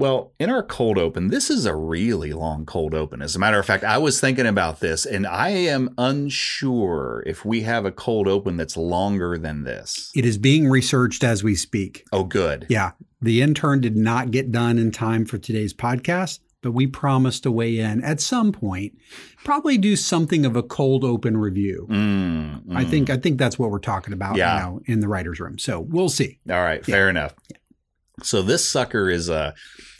Well, 0.01 0.33
in 0.39 0.49
our 0.49 0.63
cold 0.63 0.97
open, 0.97 1.27
this 1.27 1.51
is 1.51 1.67
a 1.67 1.75
really 1.75 2.33
long 2.33 2.65
cold 2.65 2.95
open. 2.95 3.21
As 3.21 3.35
a 3.35 3.39
matter 3.39 3.59
of 3.59 3.67
fact, 3.67 3.83
I 3.83 3.99
was 3.99 4.19
thinking 4.19 4.47
about 4.47 4.79
this 4.79 5.05
and 5.05 5.27
I 5.27 5.49
am 5.49 5.93
unsure 5.95 7.23
if 7.27 7.45
we 7.45 7.61
have 7.61 7.85
a 7.85 7.91
cold 7.91 8.27
open 8.27 8.57
that's 8.57 8.75
longer 8.75 9.37
than 9.37 9.63
this. 9.63 10.09
It 10.15 10.25
is 10.25 10.39
being 10.39 10.67
researched 10.67 11.23
as 11.23 11.43
we 11.43 11.53
speak. 11.53 12.03
Oh, 12.11 12.23
good. 12.23 12.65
Yeah. 12.67 12.93
The 13.21 13.43
intern 13.43 13.79
did 13.79 13.95
not 13.95 14.31
get 14.31 14.51
done 14.51 14.79
in 14.79 14.89
time 14.89 15.23
for 15.23 15.37
today's 15.37 15.71
podcast, 15.71 16.39
but 16.63 16.71
we 16.71 16.87
promised 16.87 17.43
to 17.43 17.51
weigh 17.51 17.77
in 17.77 18.03
at 18.03 18.19
some 18.19 18.51
point. 18.51 18.97
Probably 19.43 19.77
do 19.77 19.95
something 19.95 20.47
of 20.47 20.55
a 20.55 20.63
cold 20.63 21.03
open 21.03 21.37
review. 21.37 21.85
Mm, 21.91 22.75
I 22.75 22.85
mm. 22.85 22.89
think 22.89 23.11
I 23.11 23.17
think 23.17 23.37
that's 23.37 23.59
what 23.59 23.69
we're 23.69 23.77
talking 23.77 24.13
about 24.13 24.37
Yeah. 24.37 24.57
now 24.57 24.79
in 24.85 24.99
the 24.99 25.07
writers' 25.07 25.39
room. 25.39 25.59
So 25.59 25.79
we'll 25.79 26.09
see. 26.09 26.39
All 26.49 26.61
right, 26.61 26.83
fair 26.83 27.07
enough. 27.07 27.35
So 28.23 28.41
this 28.41 28.67
sucker 28.69 29.09
is 29.09 29.29
uh 29.29 29.51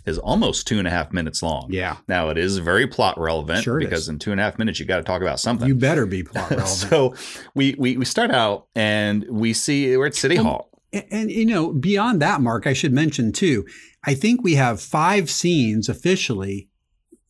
is 0.06 0.18
almost 0.18 0.68
two 0.68 0.80
and 0.80 0.88
a 0.88 0.92
half 0.92 1.12
minutes 1.14 1.44
long. 1.44 1.68
Yeah. 1.70 1.98
Now 2.08 2.30
it 2.30 2.38
is 2.38 2.58
very 2.58 2.88
plot 2.88 3.20
relevant 3.20 3.64
Sure 3.64 3.80
because 3.80 4.04
is. 4.04 4.10
in 4.10 4.18
two 4.18 4.32
and 4.32 4.42
a 4.42 4.44
half 4.44 4.58
minutes 4.58 4.80
you 4.80 4.86
got 4.88 4.98
to 4.98 5.04
talk 5.04 5.22
about 5.22 5.40
something. 5.40 5.68
You 5.68 5.76
better 5.76 6.08
be 6.08 6.24
plot 6.24 6.50
relevant. 6.50 6.68
so 6.70 7.14
we, 7.54 7.76
we 7.78 7.98
we 7.98 8.06
start 8.06 8.32
out 8.32 8.66
and 8.76 9.24
we 9.30 9.54
see 9.54 9.96
we're 9.96 10.08
at 10.08 10.16
City 10.16 10.38
Um, 10.40 10.46
Hall. 10.46 10.70
And, 10.92 11.06
and, 11.12 11.32
you 11.32 11.46
know, 11.46 11.72
beyond 11.72 12.22
that, 12.22 12.42
Mark, 12.42 12.66
I 12.68 12.74
should 12.74 12.92
mention 12.94 13.32
too, 13.32 13.66
I 14.04 14.14
think 14.16 14.44
we 14.44 14.56
have 14.56 14.82
five 14.82 15.30
scenes 15.30 15.88
officially, 15.88 16.68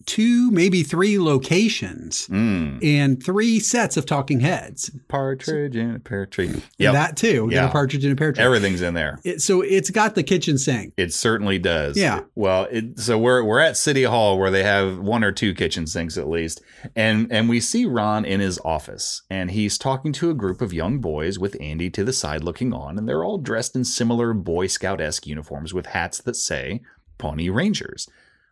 two, 0.05 0.51
maybe 0.51 0.84
three 0.84 1.17
locations, 1.20 2.27
Mm. 2.27 2.84
and 2.84 3.24
three 3.24 3.60
sets 3.60 3.98
of 3.98 4.05
talking 4.05 4.39
heads. 4.39 4.89
Partridge 5.08 5.75
in 5.75 5.96
a 5.96 6.00
pear 6.00 6.25
tree. 6.25 6.62
Yep. 6.77 6.93
That 6.93 7.17
too. 7.17 7.46
We 7.46 7.53
got 7.53 7.62
Yeah. 7.63 7.70
a 7.70 7.72
partridge 7.72 8.05
in 8.05 8.12
a 8.12 8.15
pear 8.15 8.31
tree. 8.31 8.43
Everything's 8.43 8.81
in 8.81 8.93
there. 8.93 9.20
It- 9.24 9.41
so 9.41 9.62
it's 9.62 9.89
got 9.89 10.15
the 10.15 10.24
kitchen 10.24 10.58
sink. 10.58 10.93
It 10.98 11.13
certainly 11.13 11.60
does. 11.60 11.98
Yeah. 11.98 12.22
Well, 12.36 12.67
it, 12.72 13.00
so 13.00 13.17
we're 13.17 13.43
we're 13.43 13.60
at 13.60 13.77
City 13.77 14.03
Hall 14.03 14.38
where 14.39 14.51
they 14.51 14.63
have 14.63 15.00
one 15.00 15.24
or 15.24 15.31
two 15.31 15.53
kitchen 15.53 15.86
sinks 15.88 16.17
at 16.17 16.27
least, 16.29 16.62
and 16.96 17.27
and 17.31 17.50
we 17.50 17.60
see 17.60 17.86
Ron 17.86 18.25
in 18.25 18.39
his 18.39 18.60
office, 18.63 19.22
and 19.29 19.51
he's 19.51 19.77
talking 19.77 20.12
to 20.13 20.29
a 20.29 20.34
group 20.34 20.62
of 20.62 20.74
young 20.74 21.00
boys 21.00 21.38
with 21.39 21.58
Andy 21.60 21.89
to 21.91 22.03
the 22.03 22.13
side 22.13 22.43
looking 22.43 22.74
on, 22.74 22.98
and 22.98 23.08
they're 23.08 23.24
all 23.24 23.38
dressed 23.38 23.75
in 23.75 23.84
similar 23.84 24.34
Boy 24.34 24.67
Scout 24.67 25.01
esque 25.01 25.27
uniforms 25.27 25.74
with 25.74 25.88
hats 25.88 26.20
that 26.22 26.36
say 26.36 26.81
Pawnee 27.17 27.50
Rangers. 27.50 28.08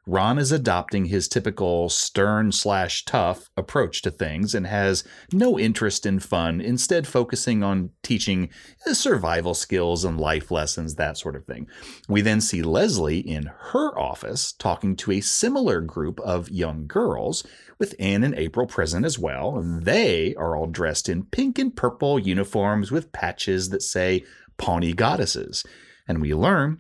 Ron 0.10 0.40
is 0.40 0.52
adopting 0.52 1.06
his 1.06 1.28
typical 1.28 1.88
stern 1.88 2.52
slash 2.52 3.06
tough 3.06 3.52
approach 3.56 4.02
to 4.02 4.10
things 4.10 4.56
and 4.56 4.66
has 4.66 5.04
no 5.32 5.60
interest 5.60 6.04
in 6.04 6.18
fun, 6.20 6.60
instead, 6.60 7.06
focusing 7.06 7.62
on 7.62 7.92
teaching 8.02 8.50
uh, 8.88 8.96
survival 8.96 9.54
skills 9.54 10.04
and 10.04 10.20
life 10.20 10.50
lessons, 10.50 10.96
that 10.96 11.20
sort 11.20 11.36
of 11.36 11.46
thing. 11.46 11.68
We 12.08 12.22
then 12.22 12.42
see 12.42 12.64
Leslie 12.64 13.20
in 13.20 13.52
her 13.72 13.98
office 14.00 14.52
talking 14.52 14.96
to 14.96 15.12
a 15.12 15.22
similar 15.22 15.80
group 15.80 16.20
of 16.22 16.50
young 16.50 16.88
girls, 16.88 17.46
with 17.78 17.94
Anne 18.00 18.24
and 18.24 18.34
April 18.34 18.66
present 18.66 19.06
as 19.06 19.20
well. 19.20 19.62
They 19.64 20.34
are 20.34 20.56
all 20.56 20.66
dressed 20.66 21.08
in 21.08 21.26
pink 21.26 21.60
and 21.60 21.76
purple 21.76 22.18
uniforms 22.18 22.90
with 22.90 23.12
patches 23.12 23.70
that 23.70 23.84
say 23.84 24.26
Pawnee 24.58 24.94
Goddesses. 24.94 25.64
And 26.08 26.20
we 26.20 26.34
learn 26.34 26.80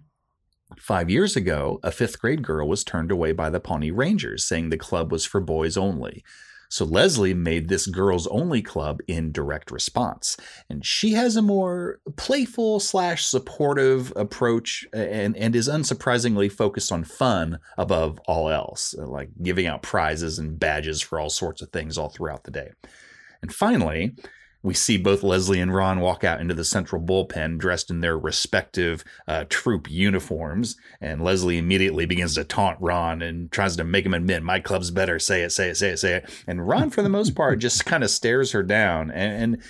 Five 0.79 1.09
years 1.09 1.35
ago, 1.35 1.79
a 1.83 1.91
fifth 1.91 2.19
grade 2.19 2.41
girl 2.41 2.67
was 2.67 2.83
turned 2.83 3.11
away 3.11 3.31
by 3.33 3.49
the 3.49 3.59
Pawnee 3.59 3.91
Rangers, 3.91 4.45
saying 4.45 4.69
the 4.69 4.77
club 4.77 5.11
was 5.11 5.25
for 5.25 5.41
boys 5.41 5.77
only. 5.77 6.23
So 6.69 6.85
Leslie 6.85 7.33
made 7.33 7.67
this 7.67 7.87
girls 7.87 8.27
only 8.27 8.61
club 8.61 8.99
in 9.07 9.31
direct 9.31 9.71
response. 9.71 10.37
And 10.69 10.85
she 10.85 11.13
has 11.13 11.35
a 11.35 11.41
more 11.41 11.99
playful 12.15 12.79
slash 12.79 13.25
supportive 13.25 14.13
approach 14.15 14.85
and, 14.93 15.35
and 15.35 15.55
is 15.55 15.67
unsurprisingly 15.67 16.51
focused 16.51 16.91
on 16.91 17.03
fun 17.03 17.59
above 17.77 18.19
all 18.27 18.49
else, 18.49 18.93
like 18.97 19.29
giving 19.41 19.65
out 19.65 19.81
prizes 19.81 20.37
and 20.37 20.59
badges 20.59 21.01
for 21.01 21.19
all 21.19 21.31
sorts 21.31 21.63
of 21.63 21.71
things 21.71 21.97
all 21.97 22.09
throughout 22.09 22.43
the 22.43 22.51
day. 22.51 22.69
And 23.41 23.53
finally, 23.53 24.15
we 24.61 24.73
see 24.73 24.97
both 24.97 25.23
Leslie 25.23 25.61
and 25.61 25.73
Ron 25.73 26.01
walk 26.01 26.23
out 26.23 26.41
into 26.41 26.53
the 26.53 26.65
central 26.65 27.01
bullpen 27.01 27.57
dressed 27.57 27.89
in 27.89 28.01
their 28.01 28.17
respective 28.17 29.05
uh, 29.27 29.45
troop 29.47 29.89
uniforms. 29.89 30.75
And 30.99 31.23
Leslie 31.23 31.57
immediately 31.57 32.05
begins 32.05 32.35
to 32.35 32.43
taunt 32.43 32.77
Ron 32.81 33.21
and 33.21 33.51
tries 33.51 33.77
to 33.77 33.83
make 33.83 34.05
him 34.05 34.13
admit, 34.13 34.43
My 34.43 34.59
club's 34.59 34.91
better. 34.91 35.17
Say 35.17 35.43
it, 35.43 35.51
say 35.51 35.69
it, 35.69 35.77
say 35.77 35.91
it, 35.91 35.99
say 35.99 36.15
it. 36.15 36.29
And 36.45 36.67
Ron, 36.67 36.89
for 36.89 37.01
the 37.01 37.09
most 37.09 37.35
part, 37.35 37.59
just 37.59 37.85
kind 37.85 38.03
of 38.03 38.09
stares 38.09 38.51
her 38.51 38.63
down. 38.63 39.11
And, 39.11 39.55
and 39.55 39.63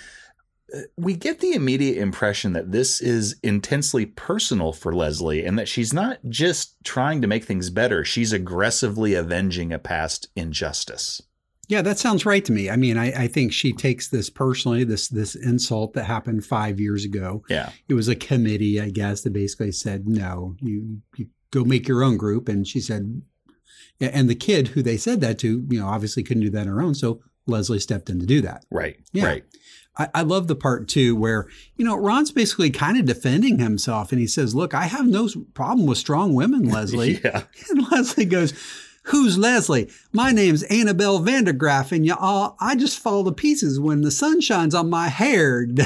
uh, 0.74 0.86
we 0.96 1.14
get 1.14 1.38
the 1.38 1.52
immediate 1.52 1.96
impression 1.96 2.52
that 2.54 2.72
this 2.72 3.00
is 3.00 3.36
intensely 3.44 4.06
personal 4.06 4.72
for 4.72 4.92
Leslie 4.92 5.44
and 5.44 5.56
that 5.56 5.68
she's 5.68 5.92
not 5.92 6.18
just 6.28 6.74
trying 6.82 7.20
to 7.20 7.28
make 7.28 7.44
things 7.44 7.70
better, 7.70 8.04
she's 8.04 8.32
aggressively 8.32 9.14
avenging 9.14 9.72
a 9.72 9.78
past 9.78 10.28
injustice. 10.34 11.22
Yeah, 11.70 11.82
that 11.82 12.00
sounds 12.00 12.26
right 12.26 12.44
to 12.46 12.52
me. 12.52 12.68
I 12.68 12.74
mean, 12.74 12.98
I, 12.98 13.12
I 13.12 13.26
think 13.28 13.52
she 13.52 13.72
takes 13.72 14.08
this 14.08 14.28
personally, 14.28 14.82
this 14.82 15.06
this 15.06 15.36
insult 15.36 15.92
that 15.92 16.04
happened 16.04 16.44
five 16.44 16.80
years 16.80 17.04
ago. 17.04 17.44
Yeah. 17.48 17.70
It 17.88 17.94
was 17.94 18.08
a 18.08 18.16
committee, 18.16 18.80
I 18.80 18.90
guess, 18.90 19.20
that 19.20 19.32
basically 19.32 19.70
said, 19.70 20.08
no, 20.08 20.56
you, 20.60 21.00
you 21.14 21.28
go 21.52 21.62
make 21.62 21.86
your 21.86 22.02
own 22.02 22.16
group. 22.16 22.48
And 22.48 22.66
she 22.66 22.80
said, 22.80 23.22
and 24.00 24.28
the 24.28 24.34
kid 24.34 24.68
who 24.68 24.82
they 24.82 24.96
said 24.96 25.20
that 25.20 25.38
to, 25.40 25.64
you 25.70 25.78
know, 25.78 25.86
obviously 25.86 26.24
couldn't 26.24 26.42
do 26.42 26.50
that 26.50 26.62
on 26.62 26.66
her 26.66 26.82
own. 26.82 26.96
So 26.96 27.20
Leslie 27.46 27.78
stepped 27.78 28.10
in 28.10 28.18
to 28.18 28.26
do 28.26 28.40
that. 28.40 28.64
Right. 28.72 28.96
Yeah. 29.12 29.26
Right. 29.26 29.44
I, 29.96 30.08
I 30.12 30.22
love 30.22 30.48
the 30.48 30.56
part 30.56 30.88
too 30.88 31.14
where, 31.14 31.46
you 31.76 31.84
know, 31.84 31.96
Ron's 31.96 32.32
basically 32.32 32.70
kind 32.70 32.98
of 32.98 33.04
defending 33.04 33.60
himself 33.60 34.10
and 34.10 34.20
he 34.20 34.26
says, 34.26 34.56
Look, 34.56 34.74
I 34.74 34.86
have 34.86 35.06
no 35.06 35.28
problem 35.54 35.86
with 35.86 35.98
strong 35.98 36.34
women, 36.34 36.64
Leslie. 36.68 37.20
Yeah. 37.22 37.44
And 37.68 37.88
Leslie 37.92 38.24
goes, 38.24 38.54
Who's 39.10 39.36
Leslie? 39.36 39.90
My 40.12 40.30
name's 40.30 40.62
Annabelle 40.64 41.20
Vandergraff, 41.20 41.90
and 41.92 42.06
y'all, 42.06 42.56
I 42.60 42.76
just 42.76 42.98
fall 42.98 43.24
to 43.24 43.32
pieces 43.32 43.80
when 43.80 44.02
the 44.02 44.10
sun 44.10 44.40
shines 44.40 44.74
on 44.74 44.88
my 44.90 45.08
hair. 45.08 45.66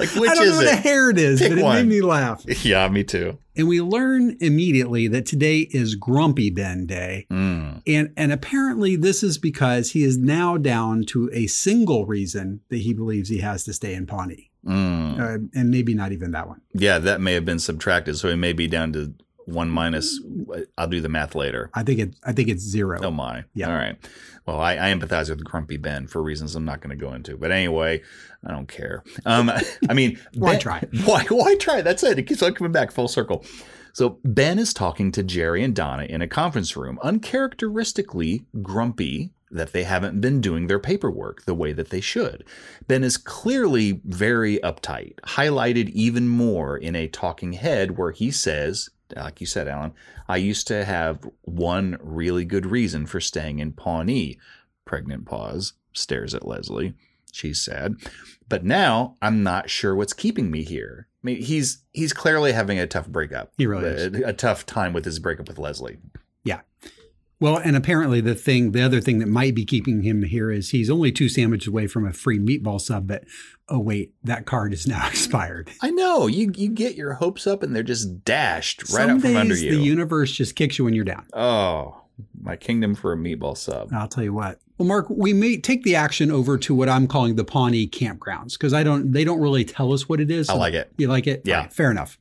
Like, 0.00 0.14
which 0.14 0.30
I 0.30 0.34
don't 0.34 0.44
is 0.44 0.50
know 0.52 0.56
what 0.58 0.66
a 0.66 0.72
it? 0.78 0.78
hair 0.78 1.10
it 1.10 1.18
is, 1.18 1.40
Pick 1.40 1.50
but 1.50 1.58
it 1.58 1.62
one. 1.64 1.76
made 1.76 1.88
me 1.88 2.00
laugh. 2.00 2.44
Yeah, 2.64 2.88
me 2.88 3.02
too. 3.02 3.36
And 3.56 3.66
we 3.66 3.80
learn 3.80 4.36
immediately 4.40 5.08
that 5.08 5.26
today 5.26 5.68
is 5.72 5.96
Grumpy 5.96 6.50
Ben 6.50 6.86
Day. 6.86 7.26
Mm. 7.30 7.82
And, 7.86 8.12
and 8.16 8.32
apparently, 8.32 8.94
this 8.94 9.24
is 9.24 9.38
because 9.38 9.90
he 9.90 10.04
is 10.04 10.16
now 10.16 10.56
down 10.56 11.02
to 11.08 11.28
a 11.32 11.48
single 11.48 12.06
reason 12.06 12.60
that 12.68 12.78
he 12.78 12.94
believes 12.94 13.28
he 13.28 13.38
has 13.38 13.64
to 13.64 13.72
stay 13.72 13.92
in 13.94 14.06
Pawnee. 14.06 14.50
Mm. 14.64 15.18
Uh, 15.18 15.48
and 15.58 15.70
maybe 15.70 15.94
not 15.94 16.12
even 16.12 16.30
that 16.30 16.46
one. 16.46 16.60
Yeah, 16.74 16.98
that 16.98 17.20
may 17.20 17.32
have 17.34 17.44
been 17.44 17.58
subtracted, 17.58 18.16
so 18.18 18.28
it 18.28 18.36
may 18.36 18.52
be 18.52 18.68
down 18.68 18.92
to 18.92 19.14
one 19.48 19.70
minus. 19.70 20.20
I'll 20.76 20.86
do 20.86 21.00
the 21.00 21.08
math 21.08 21.34
later. 21.34 21.70
I 21.74 21.82
think 21.82 22.00
it. 22.00 22.16
I 22.24 22.32
think 22.32 22.48
it's 22.48 22.62
zero. 22.62 23.00
Oh 23.02 23.10
my! 23.10 23.44
Yeah. 23.54 23.68
All 23.68 23.76
right. 23.76 23.96
Well, 24.46 24.60
I, 24.60 24.74
I 24.74 24.94
empathize 24.94 25.28
with 25.28 25.44
Grumpy 25.44 25.76
Ben 25.76 26.06
for 26.06 26.22
reasons 26.22 26.54
I'm 26.54 26.64
not 26.64 26.80
going 26.80 26.96
to 26.96 27.04
go 27.04 27.12
into. 27.12 27.36
But 27.36 27.52
anyway, 27.52 28.02
I 28.46 28.50
don't 28.50 28.68
care. 28.68 29.02
Um, 29.26 29.50
I 29.88 29.94
mean, 29.94 30.18
Why 30.34 30.52
Ben- 30.52 30.60
try? 30.60 30.82
Why? 31.04 31.24
Why 31.28 31.54
try? 31.56 31.82
That's 31.82 32.02
it. 32.02 32.18
It 32.18 32.24
keeps 32.24 32.42
on 32.42 32.54
coming 32.54 32.72
back 32.72 32.90
full 32.90 33.08
circle. 33.08 33.44
So 33.92 34.20
Ben 34.24 34.58
is 34.58 34.72
talking 34.72 35.10
to 35.12 35.22
Jerry 35.22 35.64
and 35.64 35.74
Donna 35.74 36.04
in 36.04 36.22
a 36.22 36.28
conference 36.28 36.76
room, 36.76 36.98
uncharacteristically 37.02 38.44
grumpy 38.62 39.32
that 39.50 39.72
they 39.72 39.84
haven't 39.84 40.20
been 40.20 40.40
doing 40.40 40.66
their 40.66 40.78
paperwork 40.78 41.44
the 41.44 41.54
way 41.54 41.72
that 41.72 41.90
they 41.90 42.00
should. 42.00 42.44
Ben 42.86 43.02
is 43.02 43.16
clearly 43.16 44.00
very 44.04 44.58
uptight, 44.58 45.16
highlighted 45.22 45.88
even 45.90 46.28
more 46.28 46.76
in 46.76 46.94
a 46.94 47.08
talking 47.08 47.54
head 47.54 47.96
where 47.96 48.12
he 48.12 48.30
says, 48.30 48.90
like 49.16 49.40
you 49.40 49.46
said, 49.46 49.68
Alan, 49.68 49.92
I 50.28 50.36
used 50.36 50.66
to 50.68 50.84
have 50.84 51.28
one 51.42 51.98
really 52.00 52.44
good 52.44 52.66
reason 52.66 53.06
for 53.06 53.20
staying 53.20 53.58
in 53.58 53.72
Pawnee. 53.72 54.38
Pregnant 54.84 55.26
pause, 55.26 55.74
stares 55.92 56.34
at 56.34 56.46
Leslie. 56.46 56.94
She's 57.32 57.60
sad. 57.60 57.96
But 58.48 58.64
now 58.64 59.16
I'm 59.20 59.42
not 59.42 59.68
sure 59.68 59.94
what's 59.94 60.14
keeping 60.14 60.50
me 60.50 60.62
here. 60.62 61.08
I 61.22 61.26
mean, 61.26 61.42
he's 61.42 61.82
he's 61.92 62.12
clearly 62.12 62.52
having 62.52 62.78
a 62.78 62.86
tough 62.86 63.08
breakup. 63.08 63.52
He 63.58 63.66
really 63.66 63.86
is. 63.86 64.20
a, 64.20 64.28
a 64.28 64.32
tough 64.32 64.64
time 64.64 64.92
with 64.92 65.04
his 65.04 65.18
breakup 65.18 65.48
with 65.48 65.58
Leslie. 65.58 65.98
Well, 67.40 67.56
and 67.56 67.76
apparently 67.76 68.20
the 68.20 68.34
thing, 68.34 68.72
the 68.72 68.82
other 68.82 69.00
thing 69.00 69.20
that 69.20 69.28
might 69.28 69.54
be 69.54 69.64
keeping 69.64 70.02
him 70.02 70.22
here 70.24 70.50
is 70.50 70.70
he's 70.70 70.90
only 70.90 71.12
two 71.12 71.28
sandwiches 71.28 71.68
away 71.68 71.86
from 71.86 72.06
a 72.06 72.12
free 72.12 72.38
meatball 72.38 72.80
sub. 72.80 73.06
But 73.06 73.24
oh 73.68 73.78
wait, 73.78 74.12
that 74.24 74.44
card 74.44 74.72
is 74.72 74.86
now 74.86 75.06
expired. 75.08 75.70
I 75.80 75.90
know 75.90 76.26
you 76.26 76.52
you 76.56 76.68
get 76.68 76.96
your 76.96 77.14
hopes 77.14 77.46
up 77.46 77.62
and 77.62 77.74
they're 77.76 77.82
just 77.84 78.24
dashed 78.24 78.82
right 78.90 79.06
Some 79.06 79.10
out 79.10 79.20
from 79.22 79.36
under 79.36 79.54
you. 79.54 79.70
the 79.70 79.80
universe 79.82 80.32
just 80.32 80.56
kicks 80.56 80.78
you 80.78 80.84
when 80.84 80.94
you're 80.94 81.04
down. 81.04 81.26
oh, 81.32 82.02
my 82.42 82.56
kingdom 82.56 82.96
for 82.96 83.12
a 83.12 83.16
meatball 83.16 83.56
sub. 83.56 83.92
I'll 83.92 84.08
tell 84.08 84.24
you 84.24 84.32
what. 84.32 84.58
Well, 84.76 84.88
Mark, 84.88 85.06
we 85.08 85.32
may 85.32 85.56
take 85.56 85.84
the 85.84 85.94
action 85.94 86.32
over 86.32 86.58
to 86.58 86.74
what 86.74 86.88
I'm 86.88 87.06
calling 87.06 87.36
the 87.36 87.44
Pawnee 87.44 87.86
campgrounds 87.88 88.52
because 88.54 88.72
I 88.74 88.82
don't. 88.82 89.12
They 89.12 89.22
don't 89.22 89.40
really 89.40 89.64
tell 89.64 89.92
us 89.92 90.08
what 90.08 90.18
it 90.20 90.30
is. 90.30 90.48
I 90.48 90.54
like 90.54 90.74
it. 90.74 90.92
You 90.98 91.06
like 91.06 91.28
it? 91.28 91.42
Yeah. 91.44 91.60
Right, 91.62 91.72
fair 91.72 91.90
enough. 91.92 92.18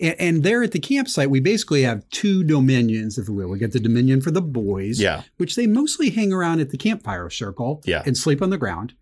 And, 0.00 0.14
and 0.18 0.42
there 0.42 0.62
at 0.62 0.72
the 0.72 0.78
campsite, 0.78 1.30
we 1.30 1.40
basically 1.40 1.82
have 1.82 2.08
two 2.10 2.44
dominions, 2.44 3.18
if 3.18 3.28
you 3.28 3.34
will. 3.34 3.48
We 3.48 3.58
get 3.58 3.72
the 3.72 3.80
dominion 3.80 4.20
for 4.20 4.30
the 4.30 4.42
boys, 4.42 5.00
Yeah, 5.00 5.22
which 5.36 5.56
they 5.56 5.66
mostly 5.66 6.10
hang 6.10 6.32
around 6.32 6.60
at 6.60 6.70
the 6.70 6.78
campfire 6.78 7.30
circle 7.30 7.82
Yeah. 7.84 8.02
and 8.06 8.16
sleep 8.16 8.42
on 8.42 8.50
the 8.50 8.58
ground. 8.58 8.94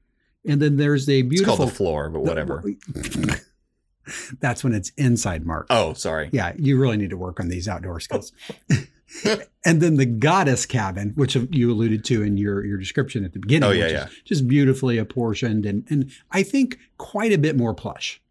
And 0.49 0.63
then 0.63 0.77
there's 0.77 1.09
a 1.09 1.21
it's 1.21 1.29
beautiful 1.29 1.57
called 1.57 1.69
the 1.71 1.75
floor, 1.75 2.09
but 2.09 2.21
whatever. 2.23 2.63
That's 4.41 4.63
when 4.63 4.73
it's 4.73 4.91
inside 4.91 5.45
mark. 5.45 5.67
Oh, 5.71 5.93
sorry. 5.95 6.29
Yeah, 6.33 6.53
you 6.57 6.79
really 6.79 6.97
need 6.97 7.11
to 7.11 7.17
work 7.17 7.41
on 7.41 7.49
these 7.49 7.67
outdoor 7.67 7.99
skills. 7.99 8.33
and 9.65 9.81
then 9.81 9.97
the 9.97 10.07
goddess 10.07 10.65
cabin, 10.65 11.13
which 11.17 11.35
you 11.35 11.73
alluded 11.73 12.05
to 12.05 12.23
in 12.23 12.37
your, 12.37 12.65
your 12.65 12.79
description 12.79 13.25
at 13.25 13.33
the 13.33 13.41
beginning. 13.41 13.69
Oh, 13.69 13.73
yeah, 13.73 13.85
which 13.85 13.93
yeah. 13.93 14.05
Is 14.07 14.23
just 14.25 14.49
beautifully 14.49 14.99
apportioned 14.99 15.67
and, 15.67 15.85
and 15.91 16.11
I 16.31 16.45
think 16.45 16.79
quite 16.99 17.33
a 17.33 17.39
bit 17.39 17.57
more 17.57 17.75
plush. 17.75 18.23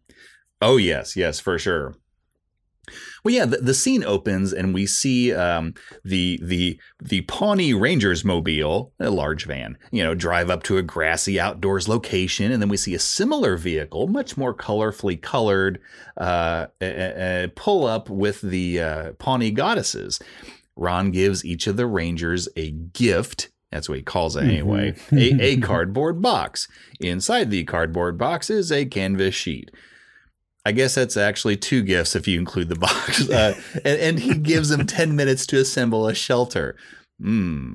Oh 0.62 0.78
yes, 0.78 1.16
yes, 1.16 1.38
for 1.38 1.58
sure. 1.58 1.94
Well, 3.26 3.34
yeah, 3.34 3.44
the, 3.44 3.56
the 3.56 3.74
scene 3.74 4.04
opens 4.04 4.52
and 4.52 4.72
we 4.72 4.86
see 4.86 5.34
um, 5.34 5.74
the 6.04 6.38
the 6.40 6.78
the 7.02 7.22
Pawnee 7.22 7.74
Rangers 7.74 8.24
mobile, 8.24 8.92
a 9.00 9.10
large 9.10 9.46
van, 9.46 9.76
you 9.90 10.04
know, 10.04 10.14
drive 10.14 10.48
up 10.48 10.62
to 10.62 10.76
a 10.76 10.82
grassy 10.82 11.40
outdoors 11.40 11.88
location, 11.88 12.52
and 12.52 12.62
then 12.62 12.68
we 12.68 12.76
see 12.76 12.94
a 12.94 13.00
similar 13.00 13.56
vehicle, 13.56 14.06
much 14.06 14.36
more 14.36 14.54
colorfully 14.54 15.20
colored, 15.20 15.80
uh, 16.16 16.66
uh, 16.80 16.84
uh, 16.84 17.48
pull 17.56 17.84
up 17.84 18.08
with 18.08 18.42
the 18.42 18.80
uh, 18.80 19.12
Pawnee 19.14 19.50
goddesses. 19.50 20.20
Ron 20.76 21.10
gives 21.10 21.44
each 21.44 21.66
of 21.66 21.76
the 21.76 21.86
Rangers 21.88 22.48
a 22.54 22.70
gift. 22.70 23.50
That's 23.72 23.88
what 23.88 23.98
he 23.98 24.04
calls 24.04 24.36
it 24.36 24.44
anyway. 24.44 24.94
a, 25.10 25.42
a 25.42 25.56
cardboard 25.56 26.22
box. 26.22 26.68
Inside 27.00 27.50
the 27.50 27.64
cardboard 27.64 28.18
box 28.18 28.50
is 28.50 28.70
a 28.70 28.84
canvas 28.84 29.34
sheet. 29.34 29.72
I 30.66 30.72
guess 30.72 30.96
that's 30.96 31.16
actually 31.16 31.56
two 31.56 31.82
gifts 31.82 32.16
if 32.16 32.26
you 32.26 32.38
include 32.40 32.68
the 32.68 32.74
box. 32.76 33.28
Uh, 33.36 33.54
and, 33.84 34.00
and 34.00 34.18
he 34.18 34.34
gives 34.36 34.68
them 34.68 34.84
10 34.86 35.14
minutes 35.14 35.46
to 35.46 35.58
assemble 35.60 36.08
a 36.08 36.14
shelter. 36.14 36.76
Hmm, 37.20 37.74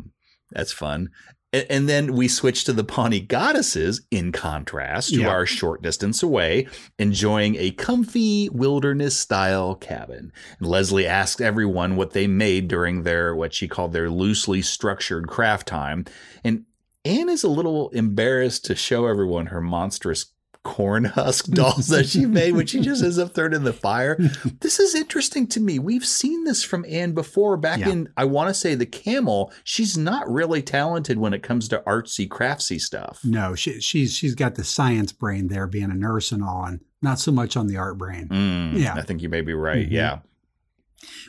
that's 0.51 0.73
fun. 0.73 1.09
And, 1.53 1.65
and 1.69 1.89
then 1.89 2.13
we 2.13 2.27
switch 2.27 2.63
to 2.65 2.73
the 2.73 2.83
Pawnee 2.83 3.19
goddesses, 3.21 4.01
in 4.11 4.31
contrast, 4.31 5.13
who 5.15 5.21
Yeah. 5.21 5.29
are 5.29 5.43
a 5.43 5.47
short 5.47 5.81
distance 5.81 6.21
away, 6.21 6.67
enjoying 6.99 7.55
a 7.57 7.71
comfy 7.71 8.49
wilderness 8.49 9.17
style 9.17 9.75
cabin. 9.75 10.31
And 10.59 10.67
Leslie 10.67 11.07
asks 11.07 11.39
everyone 11.41 11.95
what 11.95 12.11
they 12.11 12.27
made 12.27 12.67
during 12.67 13.03
their, 13.03 13.35
what 13.35 13.53
she 13.53 13.67
called 13.69 13.93
their 13.93 14.09
loosely 14.09 14.61
structured 14.61 15.27
craft 15.27 15.67
time. 15.67 16.05
And 16.43 16.65
Anne 17.05 17.29
is 17.29 17.43
a 17.43 17.49
little 17.49 17.89
embarrassed 17.91 18.65
to 18.65 18.75
show 18.75 19.05
everyone 19.07 19.47
her 19.47 19.61
monstrous 19.61 20.25
corn 20.63 21.03
husk 21.05 21.45
dolls 21.51 21.87
that 21.87 22.07
she 22.07 22.25
made 22.25 22.51
when 22.53 22.65
she 22.67 22.79
just 22.81 23.03
ends 23.03 23.17
up 23.17 23.33
throwing 23.33 23.53
in 23.53 23.63
the 23.63 23.73
fire. 23.73 24.15
This 24.59 24.79
is 24.79 24.93
interesting 24.93 25.47
to 25.47 25.59
me. 25.59 25.79
We've 25.79 26.05
seen 26.05 26.43
this 26.43 26.63
from 26.63 26.85
Anne 26.87 27.13
before 27.13 27.57
back 27.57 27.79
Yeah. 27.79 27.89
in, 27.89 28.09
I 28.15 28.25
want 28.25 28.49
to 28.49 28.53
say, 28.53 28.75
The 28.75 28.85
Camel. 28.85 29.51
She's 29.63 29.97
not 29.97 30.29
really 30.31 30.61
talented 30.61 31.17
when 31.17 31.33
it 31.33 31.41
comes 31.43 31.67
to 31.69 31.79
artsy, 31.87 32.27
craftsy 32.27 32.79
stuff. 32.79 33.21
No, 33.23 33.55
she, 33.55 33.79
she's 33.81 34.15
she's 34.15 34.35
got 34.35 34.55
the 34.55 34.63
science 34.63 35.11
brain 35.11 35.47
there, 35.47 35.65
being 35.67 35.89
a 35.91 35.95
nurse 35.95 36.31
and 36.31 36.43
all, 36.43 36.65
and 36.65 36.79
not 37.01 37.19
so 37.19 37.31
much 37.31 37.57
on 37.57 37.65
the 37.67 37.77
art 37.77 37.97
brain. 37.97 38.27
Mm, 38.29 38.79
Yeah. 38.79 38.93
I 38.93 39.01
think 39.01 39.21
you 39.23 39.29
may 39.29 39.41
be 39.41 39.53
right. 39.53 39.87
Mhm. 39.87 39.91
Yeah. 39.91 40.19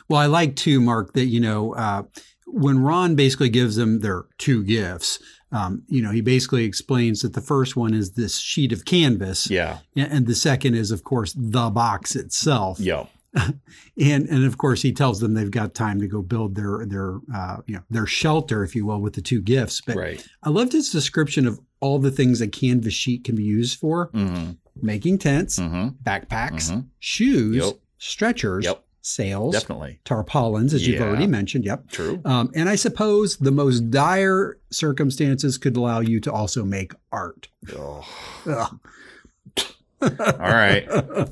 Well, 0.07 0.19
I 0.19 0.27
like 0.27 0.55
too, 0.55 0.79
Mark, 0.79 1.13
that 1.13 1.25
you 1.25 1.39
know 1.39 1.73
uh, 1.73 2.03
when 2.45 2.79
Ron 2.79 3.15
basically 3.15 3.49
gives 3.49 3.75
them 3.75 4.01
their 4.01 4.25
two 4.37 4.63
gifts. 4.63 5.17
Um, 5.53 5.83
you 5.87 6.01
know, 6.01 6.11
he 6.11 6.21
basically 6.21 6.65
explains 6.65 7.21
that 7.21 7.33
the 7.33 7.41
first 7.41 7.75
one 7.77 7.93
is 7.93 8.11
this 8.13 8.39
sheet 8.39 8.71
of 8.73 8.83
canvas, 8.85 9.49
Yeah. 9.49 9.79
and 9.95 10.25
the 10.27 10.35
second 10.35 10.73
is, 10.75 10.91
of 10.91 11.03
course, 11.03 11.33
the 11.37 11.69
box 11.69 12.15
itself. 12.15 12.79
Yeah. 12.79 13.05
And 13.99 14.27
and 14.27 14.43
of 14.45 14.57
course, 14.57 14.81
he 14.81 14.91
tells 14.91 15.19
them 15.19 15.33
they've 15.35 15.51
got 15.51 15.73
time 15.75 15.99
to 16.01 16.07
go 16.07 16.21
build 16.21 16.55
their 16.55 16.85
their 16.85 17.19
uh, 17.33 17.57
you 17.67 17.75
know 17.75 17.83
their 17.89 18.05
shelter, 18.07 18.63
if 18.63 18.75
you 18.75 18.85
will, 18.87 18.99
with 18.99 19.13
the 19.13 19.21
two 19.21 19.41
gifts. 19.41 19.81
But 19.81 19.95
Right. 19.95 20.27
I 20.43 20.49
loved 20.49 20.71
his 20.71 20.89
description 20.89 21.45
of 21.47 21.59
all 21.79 21.99
the 21.99 22.11
things 22.11 22.41
a 22.41 22.47
canvas 22.47 22.93
sheet 22.95 23.23
can 23.23 23.35
be 23.35 23.43
used 23.43 23.79
for: 23.79 24.09
Mm-hmm. 24.11 24.51
making 24.81 25.19
tents, 25.19 25.59
Mm-hmm. 25.59 25.89
backpacks, 26.03 26.71
Mhm. 26.71 26.85
shoes, 26.99 27.55
Yep. 27.57 27.73
stretchers, 27.99 28.65
Yep. 28.65 28.83
Sails, 29.03 29.53
Definitely. 29.53 29.99
tarpaulins, 30.05 30.73
as 30.73 30.87
you've 30.87 31.01
already 31.01 31.27
mentioned. 31.27 31.65
Yep. 31.65 31.89
True. 31.91 32.21
Um, 32.25 32.51
and 32.55 32.69
I 32.69 32.75
suppose 32.75 33.37
the 33.37 33.51
most 33.51 33.91
dire 33.91 34.57
circumstances 34.71 35.57
could 35.57 35.75
allow 35.77 35.99
you 35.99 36.19
to 36.21 36.31
also 36.31 36.63
make 36.63 36.93
art. 37.11 37.49
Oh. 37.75 38.05
All 38.47 40.09
right. 40.39 40.87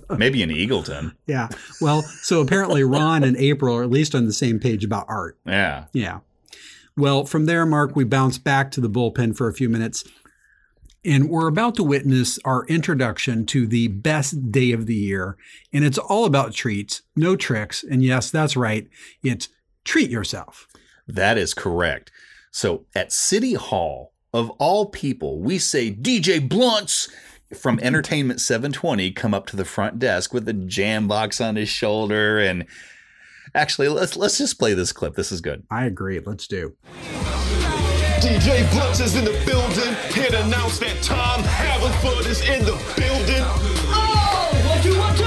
Maybe 0.17 0.43
in 0.43 0.49
Eagleton. 0.49 1.15
Yeah. 1.27 1.49
Well, 1.79 2.03
so 2.03 2.41
apparently 2.41 2.83
Ron 2.83 3.23
and 3.23 3.35
April 3.37 3.75
are 3.77 3.83
at 3.83 3.89
least 3.89 4.15
on 4.15 4.25
the 4.25 4.33
same 4.33 4.59
page 4.59 4.83
about 4.83 5.05
art. 5.09 5.37
Yeah. 5.45 5.85
Yeah. 5.93 6.19
Well, 6.97 7.25
from 7.25 7.45
there, 7.45 7.65
Mark, 7.65 7.95
we 7.95 8.03
bounce 8.03 8.37
back 8.37 8.69
to 8.71 8.81
the 8.81 8.89
bullpen 8.89 9.35
for 9.35 9.47
a 9.47 9.53
few 9.53 9.69
minutes. 9.69 10.03
And 11.03 11.29
we're 11.29 11.47
about 11.47 11.75
to 11.75 11.83
witness 11.83 12.37
our 12.45 12.65
introduction 12.65 13.45
to 13.47 13.65
the 13.65 13.87
best 13.87 14.51
day 14.51 14.71
of 14.71 14.85
the 14.85 14.95
year. 14.95 15.35
And 15.73 15.83
it's 15.83 15.97
all 15.97 16.25
about 16.25 16.53
treats, 16.53 17.01
no 17.15 17.35
tricks. 17.35 17.83
And 17.83 18.03
yes, 18.03 18.29
that's 18.29 18.55
right. 18.55 18.87
It's 19.23 19.49
treat 19.83 20.11
yourself. 20.11 20.67
That 21.07 21.37
is 21.37 21.53
correct. 21.53 22.11
So 22.51 22.85
at 22.93 23.11
City 23.11 23.53
Hall, 23.53 24.13
of 24.33 24.49
all 24.51 24.85
people, 24.85 25.39
we 25.39 25.57
say 25.57 25.91
DJ 25.91 26.47
Blunts 26.47 27.09
from 27.55 27.79
Entertainment 27.83 28.39
720 28.39 29.11
come 29.11 29.33
up 29.33 29.47
to 29.47 29.55
the 29.55 29.65
front 29.65 29.99
desk 29.99 30.33
with 30.33 30.47
a 30.47 30.53
jam 30.53 31.07
box 31.07 31.41
on 31.41 31.55
his 31.55 31.69
shoulder 31.69 32.39
and 32.39 32.65
actually 33.53 33.89
let's 33.89 34.15
let's 34.15 34.37
just 34.37 34.59
play 34.59 34.73
this 34.73 34.93
clip. 34.93 35.15
This 35.15 35.31
is 35.31 35.41
good. 35.41 35.63
I 35.69 35.85
agree. 35.85 36.19
Let's 36.19 36.47
do. 36.47 36.75
DJ 38.21 38.69
Blunts 38.71 38.99
is 38.99 39.15
in 39.15 39.25
the 39.25 39.31
building. 39.47 39.95
Here 40.13 40.29
to 40.29 40.43
announce 40.45 40.77
that 40.77 41.01
Tom 41.01 41.41
Haverford 41.41 42.27
is 42.27 42.41
in 42.47 42.63
the 42.63 42.73
building. 42.95 43.43
Oh, 43.89 44.51
one, 44.67 44.81
two, 44.83 44.95
one, 44.99 45.15
two. 45.15 45.23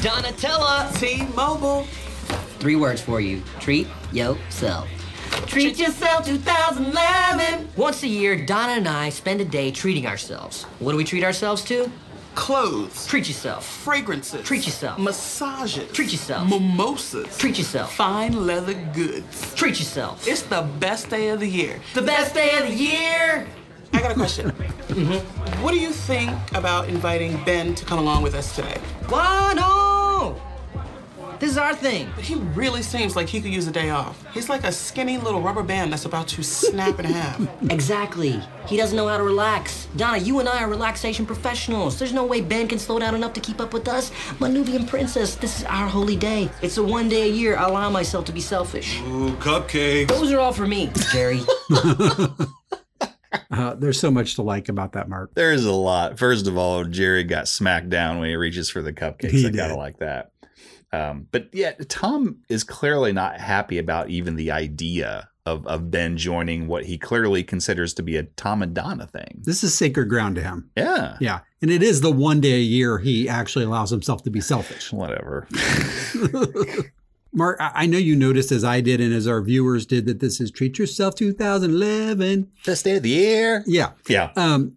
Donatella. 0.00 0.98
T-Mobile. 0.98 1.86
Three 2.60 2.76
words 2.76 3.02
for 3.02 3.20
you. 3.20 3.42
Treat 3.60 3.88
yourself. 4.10 4.88
Treat 5.46 5.78
yourself 5.78 6.24
2011. 6.24 7.68
Once 7.76 8.02
a 8.02 8.08
year, 8.08 8.46
Donna 8.46 8.72
and 8.72 8.88
I 8.88 9.10
spend 9.10 9.42
a 9.42 9.44
day 9.44 9.70
treating 9.70 10.06
ourselves. 10.06 10.62
What 10.78 10.92
do 10.92 10.96
we 10.96 11.04
treat 11.04 11.24
ourselves 11.24 11.62
to? 11.66 11.92
Clothes. 12.36 13.06
Treat 13.06 13.26
yourself. 13.26 13.66
Fragrances. 13.66 14.46
Treat 14.46 14.66
yourself. 14.66 14.98
Massages. 14.98 15.90
Treat 15.90 16.12
yourself. 16.12 16.48
Mimosas. 16.48 17.36
Treat 17.38 17.58
yourself. 17.58 17.92
Fine 17.94 18.46
leather 18.46 18.74
goods. 18.92 19.54
Treat 19.54 19.80
yourself. 19.80 20.28
It's 20.28 20.42
the 20.42 20.62
best 20.78 21.10
day 21.10 21.30
of 21.30 21.40
the 21.40 21.48
year. 21.48 21.80
the 21.94 22.02
best 22.02 22.34
day 22.34 22.56
of 22.58 22.68
the 22.68 22.74
year. 22.74 23.48
I 23.92 24.00
got 24.00 24.12
a 24.12 24.14
question. 24.14 24.52
Mm-hmm. 24.86 25.62
What 25.62 25.72
do 25.72 25.80
you 25.80 25.90
think 25.90 26.30
about 26.54 26.88
inviting 26.88 27.42
Ben 27.44 27.74
to 27.74 27.84
come 27.84 27.98
along 27.98 28.22
with 28.22 28.34
us 28.34 28.54
today? 28.56 28.78
Why 29.08 29.52
no? 29.54 30.40
This 31.38 31.50
is 31.50 31.58
our 31.58 31.74
thing. 31.74 32.10
But 32.14 32.24
He 32.24 32.34
really 32.34 32.82
seems 32.82 33.16
like 33.16 33.28
he 33.28 33.40
could 33.40 33.52
use 33.52 33.66
a 33.66 33.70
day 33.72 33.90
off. 33.90 34.24
He's 34.32 34.48
like 34.48 34.64
a 34.64 34.72
skinny 34.72 35.18
little 35.18 35.40
rubber 35.40 35.62
band 35.62 35.92
that's 35.92 36.04
about 36.04 36.28
to 36.28 36.42
snap 36.42 36.98
in 36.98 37.04
half. 37.06 37.40
Exactly. 37.70 38.40
He 38.66 38.76
doesn't 38.76 38.96
know 38.96 39.06
how 39.08 39.16
to 39.18 39.22
relax. 39.22 39.86
Donna, 39.96 40.18
you 40.18 40.40
and 40.40 40.48
I 40.48 40.62
are 40.62 40.68
relaxation 40.68 41.26
professionals. 41.26 41.98
There's 41.98 42.12
no 42.12 42.24
way 42.24 42.40
Ben 42.40 42.68
can 42.68 42.78
slow 42.78 42.98
down 42.98 43.14
enough 43.14 43.32
to 43.34 43.40
keep 43.40 43.60
up 43.60 43.72
with 43.72 43.86
us. 43.88 44.10
My 44.40 44.48
Nubian 44.48 44.86
princess, 44.86 45.34
this 45.34 45.58
is 45.60 45.64
our 45.64 45.86
holy 45.88 46.16
day. 46.16 46.48
It's 46.62 46.78
a 46.78 46.82
one 46.82 47.08
day 47.08 47.22
a 47.22 47.32
year 47.32 47.56
I 47.56 47.64
allow 47.68 47.90
myself 47.90 48.24
to 48.26 48.32
be 48.32 48.40
selfish. 48.40 49.00
Ooh, 49.00 49.32
cupcakes. 49.36 50.08
Those 50.08 50.32
are 50.32 50.40
all 50.40 50.52
for 50.52 50.66
me, 50.66 50.90
Jerry. 51.12 51.40
Uh, 53.50 53.74
there's 53.74 54.00
so 54.00 54.10
much 54.10 54.34
to 54.36 54.42
like 54.42 54.68
about 54.68 54.92
that, 54.92 55.08
Mark. 55.08 55.30
There's 55.34 55.64
a 55.64 55.72
lot. 55.72 56.18
First 56.18 56.46
of 56.46 56.56
all, 56.56 56.84
Jerry 56.84 57.22
got 57.22 57.48
smacked 57.48 57.88
down 57.90 58.18
when 58.18 58.28
he 58.30 58.36
reaches 58.36 58.70
for 58.70 58.82
the 58.82 58.92
cupcakes. 58.92 59.30
He 59.30 59.46
I 59.46 59.50
gotta 59.50 59.76
like 59.76 59.98
that. 59.98 60.30
Um, 60.92 61.26
but 61.30 61.48
yeah, 61.52 61.72
Tom 61.88 62.38
is 62.48 62.64
clearly 62.64 63.12
not 63.12 63.40
happy 63.40 63.78
about 63.78 64.08
even 64.08 64.36
the 64.36 64.50
idea 64.50 65.28
of, 65.46 65.66
of 65.66 65.90
Ben 65.90 66.16
joining 66.16 66.66
what 66.66 66.84
he 66.84 66.98
clearly 66.98 67.44
considers 67.44 67.94
to 67.94 68.02
be 68.02 68.16
a 68.16 68.24
Tom 68.24 68.62
and 68.62 68.74
Donna 68.74 69.06
thing. 69.06 69.42
This 69.44 69.62
is 69.62 69.76
sacred 69.76 70.08
ground 70.08 70.34
to 70.36 70.42
him. 70.42 70.70
Yeah. 70.76 71.16
Yeah. 71.20 71.40
And 71.62 71.70
it 71.70 71.82
is 71.82 72.00
the 72.00 72.10
one 72.10 72.40
day 72.40 72.54
a 72.54 72.60
year 72.60 72.98
he 72.98 73.28
actually 73.28 73.64
allows 73.64 73.90
himself 73.90 74.22
to 74.24 74.30
be 74.30 74.40
selfish. 74.40 74.92
Whatever. 74.92 75.46
Mark, 77.32 77.58
I 77.60 77.86
know 77.86 77.98
you 77.98 78.16
noticed 78.16 78.50
as 78.50 78.64
I 78.64 78.80
did 78.80 79.00
and 79.00 79.12
as 79.12 79.26
our 79.28 79.42
viewers 79.42 79.84
did 79.86 80.06
that 80.06 80.20
this 80.20 80.40
is 80.40 80.50
Treat 80.50 80.78
Yourself 80.78 81.14
2011. 81.14 82.50
Best 82.64 82.84
day 82.84 82.96
of 82.96 83.02
the 83.02 83.10
year. 83.10 83.62
Yeah. 83.66 83.92
Yeah. 84.08 84.32
Um, 84.36 84.76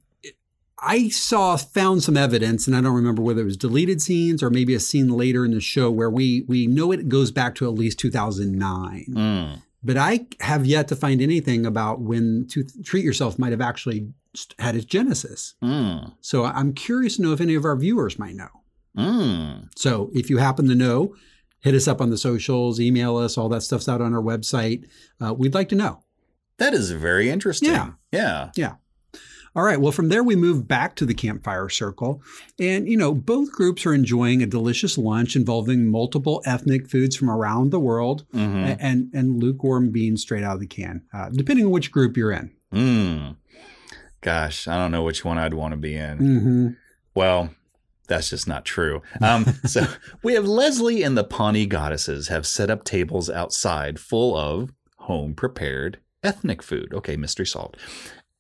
I 0.82 1.10
saw, 1.10 1.58
found 1.58 2.04
some 2.04 2.18
evidence, 2.18 2.68
and 2.68 2.76
I 2.76 2.82
don't 2.82 2.96
remember 2.96 3.22
whether 3.22 3.42
it 3.42 3.46
was 3.46 3.58
deleted 3.58 4.02
scenes 4.02 4.42
or 4.42 4.50
maybe 4.50 4.74
a 4.74 4.80
scene 4.80 5.10
later 5.10 5.46
in 5.46 5.52
the 5.52 5.62
show 5.62 5.92
where 5.92 6.10
we 6.10 6.46
we 6.48 6.68
know 6.68 6.92
it 6.92 7.10
goes 7.10 7.32
back 7.32 7.56
to 7.56 7.68
at 7.68 7.74
least 7.74 8.00
2009. 8.00 9.06
Mm. 9.10 9.62
But 9.84 9.98
I 9.98 10.28
have 10.42 10.66
yet 10.66 10.88
to 10.90 10.96
find 10.96 11.22
anything 11.22 11.66
about 11.66 12.02
when 12.02 12.48
to 12.50 12.66
Treat 12.84 13.06
Yourself 13.06 13.40
might 13.40 13.52
have 13.52 13.62
actually 13.62 14.14
had 14.60 14.76
its 14.76 14.86
genesis. 14.86 15.56
Mm. 15.64 16.14
So 16.22 16.46
I'm 16.46 16.74
curious 16.74 17.16
to 17.16 17.22
know 17.24 17.34
if 17.34 17.42
any 17.42 17.56
of 17.56 17.66
our 17.66 17.76
viewers 17.76 18.20
might 18.20 18.36
know. 18.36 18.50
Mm. 18.98 19.70
So 19.76 20.12
if 20.14 20.30
you 20.30 20.38
happen 20.38 20.68
to 20.68 20.76
know, 20.76 21.16
hit 21.62 21.76
us 21.76 21.88
up 21.88 22.02
on 22.02 22.10
the 22.10 22.18
socials, 22.18 22.80
email 22.80 23.18
us. 23.18 23.38
All 23.38 23.50
that 23.50 23.64
stuff's 23.64 23.90
out 23.90 24.02
on 24.02 24.14
our 24.14 24.22
website. 24.22 24.86
Uh, 25.22 25.34
we'd 25.34 25.54
like 25.54 25.70
to 25.70 25.76
know. 25.76 26.04
That 26.58 26.74
is 26.74 26.92
very 26.92 27.30
interesting. 27.30 27.72
Yeah. 27.72 27.92
Yeah. 28.12 28.52
Yeah. 28.56 28.76
All 29.56 29.64
right. 29.64 29.80
Well, 29.82 29.92
from 29.92 30.10
there, 30.10 30.24
we 30.24 30.36
move 30.36 30.68
back 30.68 30.96
to 30.98 31.06
the 31.06 31.14
campfire 31.14 31.70
circle. 31.70 32.22
And, 32.60 32.88
you 32.88 32.96
know, 32.98 33.14
both 33.14 33.52
groups 33.52 33.86
are 33.86 33.94
enjoying 33.94 34.42
a 34.44 34.46
delicious 34.46 34.98
lunch 34.98 35.36
involving 35.36 35.90
multiple 35.90 36.42
ethnic 36.46 36.90
foods 36.90 37.16
from 37.16 37.30
around 37.30 37.72
the 37.72 37.80
world 37.80 38.26
Mm-hmm. 38.34 38.76
and, 38.80 39.10
and 39.14 39.42
lukewarm 39.42 39.90
beans 39.92 40.22
straight 40.22 40.44
out 40.44 40.54
of 40.56 40.60
the 40.60 40.68
can, 40.68 41.04
uh, 41.14 41.30
depending 41.30 41.66
on 41.66 41.72
which 41.72 41.92
group 41.92 42.16
you're 42.16 42.32
in. 42.32 42.52
Mm. 42.74 43.36
Gosh, 44.22 44.68
I 44.68 44.78
don't 44.78 44.92
know 44.92 45.04
which 45.04 45.24
one 45.26 45.38
I'd 45.38 45.54
want 45.54 45.72
to 45.72 45.78
be 45.78 45.96
in. 45.96 46.18
Mm-hmm. 46.20 46.68
Well, 47.16 47.50
that's 48.08 48.30
just 48.30 48.48
not 48.48 48.66
true. 48.66 49.02
Um, 49.22 49.46
so 49.66 49.86
we 50.24 50.34
have 50.34 50.46
Leslie 50.48 51.04
and 51.04 51.18
the 51.18 51.24
Pawnee 51.24 51.66
goddesses 51.66 52.28
have 52.28 52.46
set 52.46 52.70
up 52.70 52.84
tables 52.84 53.30
outside 53.30 54.00
full 54.00 54.36
of 54.36 54.72
home 54.98 55.34
prepared 55.34 56.00
ethnic 56.24 56.62
food. 56.62 56.94
Okay, 56.94 57.16
mystery 57.16 57.46
solved. 57.46 57.78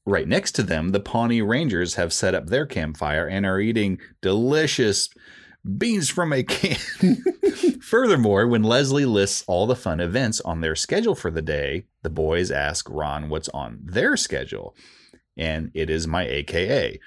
Right 0.06 0.28
next 0.28 0.54
to 0.54 0.64
them, 0.64 0.90
the 0.90 1.00
Pawnee 1.00 1.42
Rangers 1.42 1.96
have 1.96 2.14
set 2.14 2.34
up 2.34 2.48
their 2.48 2.66
campfire 2.66 3.28
and 3.28 3.46
are 3.46 3.60
eating 3.60 4.00
delicious 4.22 5.10
beans 5.78 6.10
from 6.10 6.34
a 6.34 6.44
can. 6.44 6.78
Furthermore, 7.82 8.48
when 8.48 8.64
Leslie 8.64 9.06
lists 9.06 9.44
all 9.48 9.68
the 9.68 9.76
fun 9.76 10.00
events 10.00 10.42
on 10.42 10.62
their 10.62 10.76
schedule 10.76 11.16
for 11.16 11.32
the 11.32 11.42
day, 11.42 11.86
the 12.02 12.10
boys 12.10 12.50
ask 12.50 12.88
Ron 12.90 13.30
what's 13.30 13.50
on 13.50 13.80
their 13.84 14.16
schedule. 14.16 14.76
And 15.38 15.72
it 15.74 15.90
is 15.90 16.08
my 16.08 16.26
AKA 16.26 17.00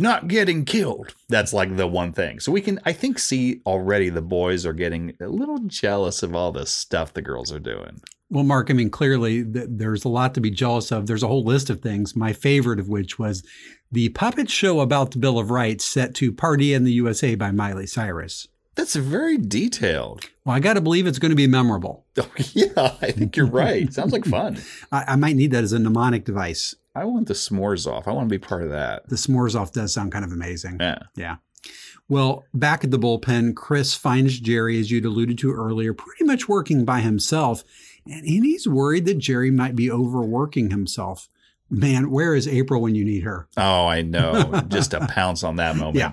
not 0.00 0.28
getting 0.28 0.64
killed. 0.64 1.14
That's 1.28 1.52
like 1.52 1.76
the 1.76 1.86
one 1.86 2.12
thing. 2.12 2.40
So 2.40 2.50
we 2.50 2.60
can, 2.60 2.80
I 2.84 2.92
think, 2.92 3.18
see 3.18 3.60
already 3.66 4.08
the 4.08 4.22
boys 4.22 4.64
are 4.64 4.72
getting 4.72 5.14
a 5.20 5.26
little 5.26 5.58
jealous 5.60 6.22
of 6.22 6.34
all 6.34 6.52
the 6.52 6.66
stuff 6.66 7.12
the 7.12 7.22
girls 7.22 7.52
are 7.52 7.60
doing. 7.60 8.00
Well, 8.30 8.44
Mark, 8.44 8.70
I 8.70 8.74
mean, 8.74 8.90
clearly 8.90 9.44
th- 9.44 9.66
there's 9.68 10.04
a 10.04 10.08
lot 10.08 10.34
to 10.34 10.40
be 10.40 10.50
jealous 10.50 10.92
of. 10.92 11.06
There's 11.06 11.24
a 11.24 11.28
whole 11.28 11.44
list 11.44 11.68
of 11.68 11.80
things, 11.80 12.14
my 12.14 12.32
favorite 12.32 12.78
of 12.78 12.88
which 12.88 13.18
was 13.18 13.42
the 13.90 14.08
puppet 14.10 14.48
show 14.48 14.80
about 14.80 15.10
the 15.10 15.18
Bill 15.18 15.38
of 15.38 15.50
Rights 15.50 15.84
set 15.84 16.14
to 16.16 16.32
Party 16.32 16.72
in 16.72 16.84
the 16.84 16.92
USA 16.92 17.34
by 17.34 17.50
Miley 17.50 17.86
Cyrus. 17.86 18.46
That's 18.76 18.94
very 18.94 19.36
detailed. 19.36 20.26
Well, 20.44 20.54
I 20.54 20.60
got 20.60 20.74
to 20.74 20.80
believe 20.80 21.08
it's 21.08 21.18
going 21.18 21.30
to 21.30 21.36
be 21.36 21.46
memorable. 21.46 22.06
Oh, 22.20 22.28
yeah, 22.52 22.96
I 23.00 23.12
think 23.12 23.34
you're 23.34 23.46
right. 23.46 23.90
Sounds 23.92 24.12
like 24.12 24.26
fun. 24.26 24.58
I, 24.92 25.04
I 25.08 25.16
might 25.16 25.36
need 25.36 25.52
that 25.52 25.64
as 25.64 25.72
a 25.72 25.78
mnemonic 25.78 26.24
device. 26.24 26.74
I 26.94 27.04
want 27.04 27.28
the 27.28 27.34
s'mores 27.34 27.90
off. 27.90 28.06
I 28.06 28.12
want 28.12 28.28
to 28.28 28.32
be 28.32 28.38
part 28.38 28.62
of 28.62 28.68
that. 28.70 29.08
The 29.08 29.16
s'mores 29.16 29.58
off 29.58 29.72
does 29.72 29.94
sound 29.94 30.12
kind 30.12 30.24
of 30.24 30.32
amazing. 30.32 30.76
Yeah. 30.80 30.98
Yeah. 31.16 31.36
Well, 32.10 32.44
back 32.52 32.84
at 32.84 32.90
the 32.90 32.98
bullpen, 32.98 33.54
Chris 33.54 33.94
finds 33.94 34.38
Jerry, 34.40 34.78
as 34.80 34.90
you'd 34.90 35.04
alluded 35.04 35.38
to 35.38 35.52
earlier, 35.52 35.94
pretty 35.94 36.24
much 36.24 36.48
working 36.48 36.84
by 36.84 37.00
himself. 37.00 37.62
And 38.06 38.26
he's 38.26 38.66
worried 38.66 39.06
that 39.06 39.18
Jerry 39.18 39.50
might 39.50 39.76
be 39.76 39.90
overworking 39.90 40.70
himself. 40.70 41.28
Man, 41.68 42.10
where 42.10 42.34
is 42.34 42.48
April 42.48 42.82
when 42.82 42.94
you 42.94 43.04
need 43.04 43.22
her? 43.22 43.48
Oh, 43.56 43.86
I 43.86 44.02
know. 44.02 44.62
Just 44.68 44.90
to 44.90 45.06
pounce 45.06 45.44
on 45.44 45.56
that 45.56 45.76
moment. 45.76 45.96
Yeah. 45.96 46.12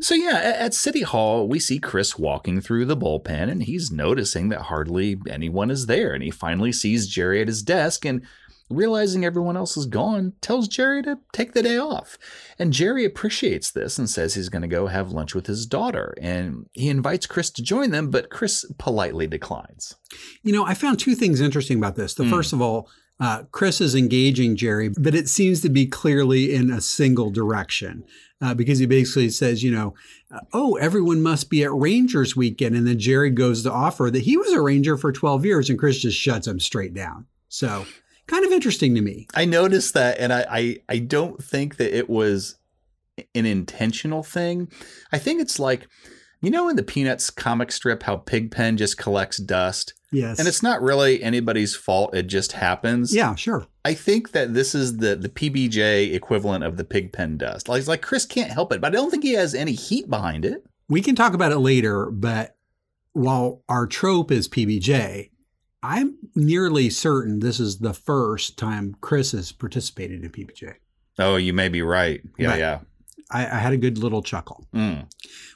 So 0.00 0.14
yeah, 0.14 0.54
at 0.58 0.74
City 0.74 1.02
Hall, 1.02 1.48
we 1.48 1.58
see 1.58 1.78
Chris 1.78 2.18
walking 2.18 2.60
through 2.60 2.84
the 2.84 2.96
bullpen 2.96 3.50
and 3.50 3.62
he's 3.64 3.90
noticing 3.90 4.48
that 4.48 4.62
hardly 4.62 5.18
anyone 5.28 5.70
is 5.70 5.86
there. 5.86 6.14
And 6.14 6.22
he 6.22 6.30
finally 6.30 6.72
sees 6.72 7.08
Jerry 7.08 7.42
at 7.42 7.48
his 7.48 7.62
desk 7.62 8.04
and 8.04 8.22
realizing 8.70 9.24
everyone 9.24 9.56
else 9.56 9.76
is 9.76 9.86
gone, 9.86 10.34
tells 10.40 10.68
Jerry 10.68 11.02
to 11.02 11.18
take 11.32 11.52
the 11.52 11.62
day 11.62 11.78
off. 11.78 12.18
And 12.58 12.72
Jerry 12.72 13.04
appreciates 13.04 13.70
this 13.70 13.98
and 13.98 14.08
says 14.08 14.34
he's 14.34 14.48
going 14.48 14.62
to 14.62 14.68
go 14.68 14.86
have 14.88 15.10
lunch 15.12 15.34
with 15.34 15.46
his 15.46 15.66
daughter. 15.66 16.14
And 16.20 16.66
he 16.72 16.88
invites 16.88 17.26
Chris 17.26 17.50
to 17.50 17.62
join 17.62 17.90
them, 17.90 18.10
but 18.10 18.30
Chris 18.30 18.64
politely 18.78 19.26
declines. 19.26 19.94
You 20.42 20.52
know, 20.52 20.64
I 20.66 20.74
found 20.74 20.98
two 20.98 21.14
things 21.14 21.40
interesting 21.40 21.78
about 21.78 21.96
this. 21.96 22.14
The 22.14 22.24
Hmm. 22.24 22.30
first 22.30 22.52
of 22.52 22.60
all, 22.60 22.88
uh, 23.20 23.42
Chris 23.50 23.80
is 23.80 23.94
engaging 23.96 24.54
Jerry, 24.54 24.90
but 24.90 25.14
it 25.14 25.28
seems 25.28 25.60
to 25.62 25.68
be 25.68 25.86
clearly 25.86 26.54
in 26.54 26.70
a 26.70 26.80
single 26.80 27.30
direction 27.30 28.04
uh, 28.40 28.54
because 28.54 28.78
he 28.78 28.86
basically 28.86 29.28
says, 29.30 29.64
you 29.64 29.72
know, 29.72 29.94
uh, 30.30 30.38
oh, 30.52 30.76
everyone 30.76 31.20
must 31.20 31.50
be 31.50 31.64
at 31.64 31.72
Rangers 31.72 32.36
weekend. 32.36 32.76
And 32.76 32.86
then 32.86 33.00
Jerry 33.00 33.30
goes 33.30 33.64
to 33.64 33.72
offer 33.72 34.08
that 34.12 34.20
he 34.22 34.36
was 34.36 34.52
a 34.52 34.60
Ranger 34.60 34.96
for 34.96 35.10
12 35.10 35.44
years 35.44 35.68
and 35.68 35.76
Chris 35.76 35.98
just 35.98 36.16
shuts 36.16 36.46
him 36.46 36.60
straight 36.60 36.94
down. 36.94 37.26
So 37.48 37.86
kind 38.28 38.44
of 38.44 38.52
interesting 38.52 38.94
to 38.94 39.00
me. 39.00 39.26
I 39.34 39.44
noticed 39.44 39.94
that, 39.94 40.18
and 40.18 40.32
I, 40.32 40.46
I, 40.48 40.76
I 40.88 40.98
don't 41.00 41.42
think 41.42 41.76
that 41.78 41.96
it 41.96 42.08
was 42.08 42.56
an 43.34 43.46
intentional 43.46 44.22
thing. 44.22 44.70
I 45.12 45.18
think 45.18 45.40
it's 45.40 45.58
like, 45.58 45.88
you 46.40 46.50
know, 46.50 46.68
in 46.68 46.76
the 46.76 46.84
Peanuts 46.84 47.30
comic 47.30 47.72
strip, 47.72 48.04
how 48.04 48.16
Pigpen 48.18 48.76
just 48.76 48.96
collects 48.96 49.38
dust, 49.38 49.94
Yes. 50.12 50.38
and 50.38 50.46
it's 50.46 50.62
not 50.62 50.80
really 50.80 51.22
anybody's 51.22 51.74
fault; 51.74 52.14
it 52.14 52.28
just 52.28 52.52
happens. 52.52 53.14
yeah, 53.14 53.34
sure. 53.34 53.66
I 53.84 53.92
think 53.94 54.30
that 54.32 54.54
this 54.54 54.74
is 54.74 54.98
the 54.98 55.16
the 55.16 55.28
PBJ 55.28 56.14
equivalent 56.14 56.62
of 56.64 56.76
the 56.76 56.84
Pigpen 56.84 57.36
dust. 57.38 57.68
Like, 57.68 57.86
like 57.88 58.02
Chris 58.02 58.24
can't 58.24 58.50
help 58.52 58.72
it, 58.72 58.80
but 58.80 58.92
I 58.92 58.96
don't 58.96 59.10
think 59.10 59.24
he 59.24 59.32
has 59.32 59.54
any 59.54 59.72
heat 59.72 60.08
behind 60.08 60.44
it. 60.44 60.64
We 60.88 61.02
can 61.02 61.14
talk 61.16 61.34
about 61.34 61.52
it 61.52 61.58
later, 61.58 62.06
but 62.10 62.56
while 63.12 63.62
our 63.68 63.86
trope 63.86 64.30
is 64.30 64.48
PBJ, 64.48 65.30
I'm 65.82 66.16
nearly 66.34 66.90
certain 66.90 67.38
this 67.40 67.60
is 67.60 67.78
the 67.78 67.94
first 67.94 68.56
time 68.58 68.96
Chris 69.00 69.32
has 69.32 69.52
participated 69.52 70.24
in 70.24 70.30
PBJ. 70.30 70.74
Oh, 71.18 71.36
you 71.36 71.52
may 71.52 71.68
be 71.68 71.82
right. 71.82 72.20
Yeah, 72.36 72.48
Right. 72.50 72.58
yeah. 72.58 72.78
I, 73.30 73.44
I 73.46 73.58
had 73.58 73.72
a 73.72 73.76
good 73.76 73.98
little 73.98 74.22
chuckle. 74.22 74.66
Mm. 74.74 75.06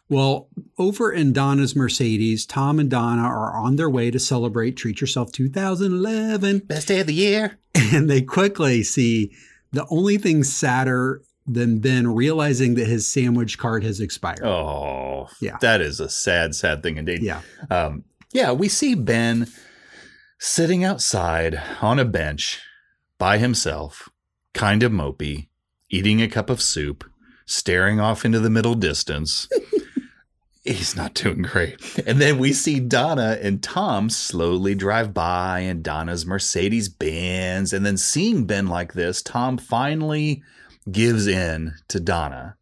Well, 0.08 0.48
over 0.78 1.10
in 1.10 1.32
Donna's 1.32 1.74
Mercedes, 1.74 2.44
Tom 2.44 2.78
and 2.78 2.90
Donna 2.90 3.22
are 3.22 3.56
on 3.56 3.76
their 3.76 3.88
way 3.88 4.10
to 4.10 4.18
celebrate 4.18 4.76
Treat 4.76 5.00
Yourself 5.00 5.32
2011, 5.32 6.58
Best 6.60 6.88
day 6.88 7.00
of 7.00 7.06
the 7.06 7.14
year. 7.14 7.58
and 7.74 8.10
they 8.10 8.20
quickly 8.22 8.82
see 8.82 9.32
the 9.72 9.86
only 9.90 10.18
thing 10.18 10.44
sadder 10.44 11.22
than 11.46 11.78
Ben 11.80 12.06
realizing 12.14 12.74
that 12.74 12.86
his 12.86 13.06
sandwich 13.06 13.56
card 13.58 13.82
has 13.84 14.00
expired. 14.00 14.44
Oh, 14.44 15.28
Yeah. 15.40 15.56
That 15.62 15.80
is 15.80 15.98
a 15.98 16.08
sad, 16.08 16.54
sad 16.54 16.82
thing 16.82 16.98
indeed. 16.98 17.22
Yeah. 17.22 17.40
Um, 17.70 18.04
yeah, 18.32 18.52
we 18.52 18.68
see 18.68 18.94
Ben 18.94 19.50
sitting 20.42 20.82
outside 20.82 21.62
on 21.80 22.00
a 22.00 22.04
bench 22.04 22.60
by 23.16 23.38
himself, 23.38 24.08
kind 24.54 24.82
of 24.82 24.90
mopey, 24.90 25.46
eating 25.88 26.20
a 26.20 26.26
cup 26.26 26.50
of 26.50 26.60
soup, 26.60 27.04
staring 27.46 28.00
off 28.00 28.24
into 28.24 28.40
the 28.40 28.50
middle 28.50 28.74
distance. 28.74 29.48
He's 30.64 30.96
not 30.96 31.14
doing 31.14 31.42
great. 31.42 31.80
And 32.06 32.20
then 32.20 32.38
we 32.38 32.52
see 32.52 32.80
Donna 32.80 33.38
and 33.40 33.62
Tom 33.62 34.10
slowly 34.10 34.74
drive 34.74 35.14
by 35.14 35.60
in 35.60 35.80
Donna's 35.80 36.26
Mercedes 36.26 36.88
Benz. 36.88 37.72
And 37.72 37.86
then 37.86 37.96
seeing 37.96 38.44
Ben 38.44 38.66
like 38.66 38.94
this, 38.94 39.22
Tom 39.22 39.58
finally 39.58 40.42
gives 40.90 41.28
in 41.28 41.74
to 41.86 42.00
Donna. 42.00 42.56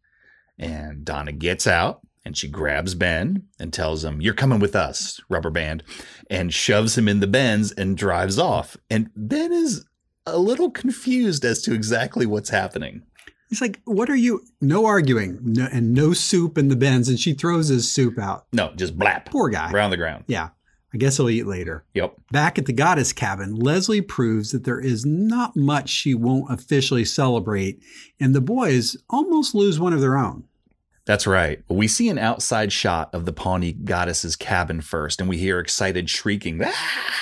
And 0.59 1.03
Donna 1.03 1.31
gets 1.31 1.65
out 1.65 2.01
and 2.23 2.37
she 2.37 2.47
grabs 2.47 2.95
Ben 2.95 3.47
and 3.59 3.73
tells 3.73 4.03
him, 4.03 4.21
You're 4.21 4.33
coming 4.33 4.59
with 4.59 4.75
us, 4.75 5.19
rubber 5.29 5.49
band, 5.49 5.83
and 6.29 6.53
shoves 6.53 6.97
him 6.97 7.07
in 7.07 7.19
the 7.19 7.27
Benz 7.27 7.71
and 7.71 7.97
drives 7.97 8.37
off. 8.37 8.77
And 8.89 9.09
Ben 9.15 9.51
is 9.51 9.85
a 10.25 10.37
little 10.37 10.69
confused 10.69 11.43
as 11.45 11.61
to 11.63 11.73
exactly 11.73 12.25
what's 12.25 12.49
happening. 12.49 13.03
He's 13.49 13.61
like, 13.61 13.81
What 13.85 14.09
are 14.09 14.15
you? 14.15 14.41
No 14.61 14.85
arguing 14.85 15.39
no, 15.41 15.67
and 15.71 15.93
no 15.93 16.13
soup 16.13 16.57
in 16.57 16.67
the 16.67 16.75
Benz. 16.75 17.09
And 17.09 17.19
she 17.19 17.33
throws 17.33 17.67
his 17.67 17.91
soup 17.91 18.19
out. 18.19 18.45
No, 18.53 18.71
just 18.75 18.97
blap. 18.97 19.25
Poor 19.25 19.49
guy. 19.49 19.71
Around 19.71 19.91
the 19.91 19.97
ground. 19.97 20.25
Yeah. 20.27 20.49
I 20.93 20.97
guess 20.97 21.17
he'll 21.17 21.29
eat 21.29 21.47
later. 21.47 21.85
Yep. 21.93 22.15
Back 22.31 22.57
at 22.57 22.65
the 22.65 22.73
goddess 22.73 23.13
cabin, 23.13 23.55
Leslie 23.55 24.01
proves 24.01 24.51
that 24.51 24.65
there 24.65 24.79
is 24.79 25.05
not 25.05 25.55
much 25.55 25.89
she 25.89 26.13
won't 26.13 26.51
officially 26.51 27.05
celebrate, 27.05 27.81
and 28.19 28.35
the 28.35 28.41
boys 28.41 28.97
almost 29.09 29.55
lose 29.55 29.79
one 29.79 29.93
of 29.93 30.01
their 30.01 30.17
own. 30.17 30.43
That's 31.05 31.25
right. 31.25 31.61
We 31.67 31.87
see 31.87 32.09
an 32.09 32.17
outside 32.19 32.71
shot 32.71 33.13
of 33.13 33.25
the 33.25 33.33
Pawnee 33.33 33.73
goddess's 33.73 34.35
cabin 34.35 34.81
first, 34.81 35.19
and 35.19 35.27
we 35.29 35.37
hear 35.37 35.59
excited 35.59 36.09
shrieking. 36.09 36.61
"Ah!" 36.63 37.17